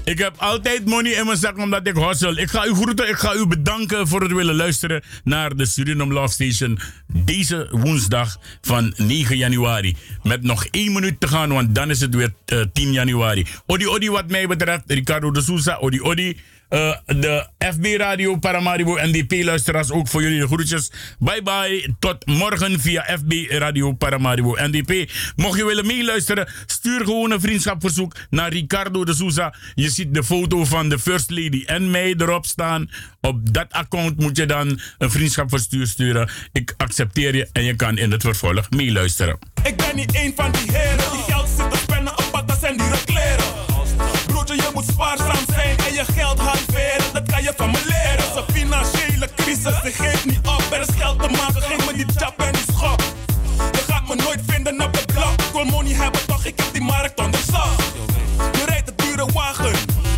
Ik 0.09 0.19
heb 0.19 0.35
altijd 0.37 0.85
money 0.85 1.13
in 1.13 1.27
mijn 1.27 1.39
zak 1.39 1.59
omdat 1.59 1.87
ik 1.87 1.95
hustle. 1.95 2.41
Ik 2.41 2.51
ga 2.51 2.67
u 2.67 2.75
groeten, 2.75 3.09
ik 3.09 3.17
ga 3.17 3.35
u 3.35 3.47
bedanken 3.47 4.09
voor 4.09 4.21
het 4.23 4.33
willen 4.33 4.55
luisteren 4.55 5.03
naar 5.25 5.57
de 5.57 5.67
Suriname 5.67 6.13
Love 6.13 6.33
Station. 6.33 6.79
Deze 7.07 7.69
woensdag 7.71 8.39
van 8.61 8.95
9 8.97 9.37
januari. 9.37 9.97
Met 10.23 10.43
nog 10.43 10.67
één 10.71 10.93
minuut 10.93 11.21
te 11.21 11.29
gaan, 11.29 11.53
want 11.53 11.75
dan 11.75 11.91
is 11.91 12.01
het 12.01 12.15
weer 12.15 12.33
eh, 12.45 12.61
10 12.73 12.93
januari. 12.93 13.47
Odi 13.67 13.87
Odi 13.87 14.11
wat 14.11 14.29
mij 14.29 14.47
betreft, 14.47 14.83
Ricardo 14.87 15.31
de 15.31 15.43
Souza, 15.43 15.77
Odi 15.77 16.01
Odi. 16.01 16.37
Eh, 16.69 16.97
de 17.07 17.47
FB 17.59 17.85
Radio 17.97 18.36
Paramaribo 18.36 18.99
NDP-luisteraars 19.03 19.90
ook 19.90 20.09
voor 20.09 20.23
jullie 20.23 20.40
de 20.40 20.47
groetjes. 20.47 20.90
Bye 21.19 21.43
bye. 21.43 21.95
Tot 21.99 22.27
morgen 22.27 22.81
via 22.81 23.03
FB 23.03 23.32
Radio 23.51 23.93
Paramaribo 23.93 24.57
NDP. 24.57 25.11
Mocht 25.36 25.59
je 25.59 25.65
willen 25.65 25.86
meeluisteren, 25.86 26.49
stuur 26.66 27.05
gewoon 27.05 27.31
een 27.31 27.40
vriendschapverzoek 27.40 28.15
naar 28.31 28.53
Ricardo 28.53 29.05
de 29.05 29.15
Souza. 29.15 29.55
Je 29.74 29.90
ziet 29.90 30.15
de 30.15 30.24
foto 30.24 30.65
van 30.65 30.89
de 30.89 30.99
First 30.99 31.31
Lady 31.31 31.62
en 31.66 31.90
mij 31.90 32.15
erop 32.19 32.47
staan. 32.47 32.90
Op 33.20 33.53
dat 33.53 33.66
account 33.70 34.19
moet 34.19 34.36
je 34.36 34.47
dan 34.47 34.81
een 34.99 35.11
vriendschapverstuur 35.11 35.86
sturen. 35.86 36.31
Ik 36.53 36.74
accepteer 36.77 37.36
je 37.36 37.49
en 37.53 37.65
je 37.65 37.77
kan 37.77 37.99
in 37.99 38.11
het 38.12 38.23
vervolg 38.23 38.70
meeluisteren. 38.70 39.39
Ik 39.62 39.77
ben 39.77 39.97
niet 39.97 40.15
een 40.15 40.32
van 40.36 40.53
die 40.53 40.77
heren 40.77 41.12
die 41.12 41.23
geld 41.23 41.49
zit 41.57 41.70
te 41.70 41.78
spennen 41.78 42.12
op 42.19 42.28
patas 42.32 42.62
en 42.62 42.77
dure 42.77 43.05
kleren. 43.05 43.45
Broertje, 44.27 44.55
je 44.55 44.70
moet 44.74 44.85
spaarzaam 44.85 45.45
zijn 45.49 45.77
en 45.78 45.93
je 45.95 46.05
geld 46.05 46.40
van 47.59 47.71
me 47.71 47.81
leren. 47.87 48.25
Als 48.27 48.37
een 48.37 48.55
financiële 48.55 49.29
crisis, 49.37 49.77
ik 49.83 49.95
geef 49.95 50.27
niet 50.27 50.47
op. 50.47 50.63
Er 50.71 50.81
is 50.81 50.95
geld 50.99 51.19
te 51.23 51.29
maken, 51.29 51.63
geef 51.63 51.87
me 51.87 51.93
die 51.97 52.07
chap 52.17 52.41
en 52.41 52.53
die 52.53 52.67
schop. 52.73 53.03
Je 53.73 53.83
gaat 53.89 54.09
me 54.09 54.15
nooit 54.15 54.41
vinden 54.47 54.81
op 54.81 54.93
de 54.93 55.05
blok. 55.13 55.33
Ik 55.33 55.53
wil 55.53 55.65
money 55.65 55.93
hebben, 55.93 56.27
toch, 56.27 56.45
ik 56.45 56.59
heb 56.61 56.73
die 56.73 56.83
markt 56.83 57.19
onderzocht. 57.19 57.83
Je 58.53 58.65
rijdt 58.67 58.89
een 58.89 58.97
dure 58.97 59.27
wagen, 59.33 59.73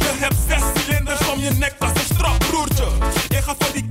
je 0.05 0.13
hebt 0.25 0.37
zes 0.49 0.63
cilinders 0.75 1.29
om 1.29 1.41
je 1.41 1.51
nek, 1.51 1.75
als 1.79 1.91
een 1.95 2.15
strap, 2.15 2.39
broertje. 2.39 2.85
Je 3.29 3.43
voor 3.43 3.73
die 3.73 3.87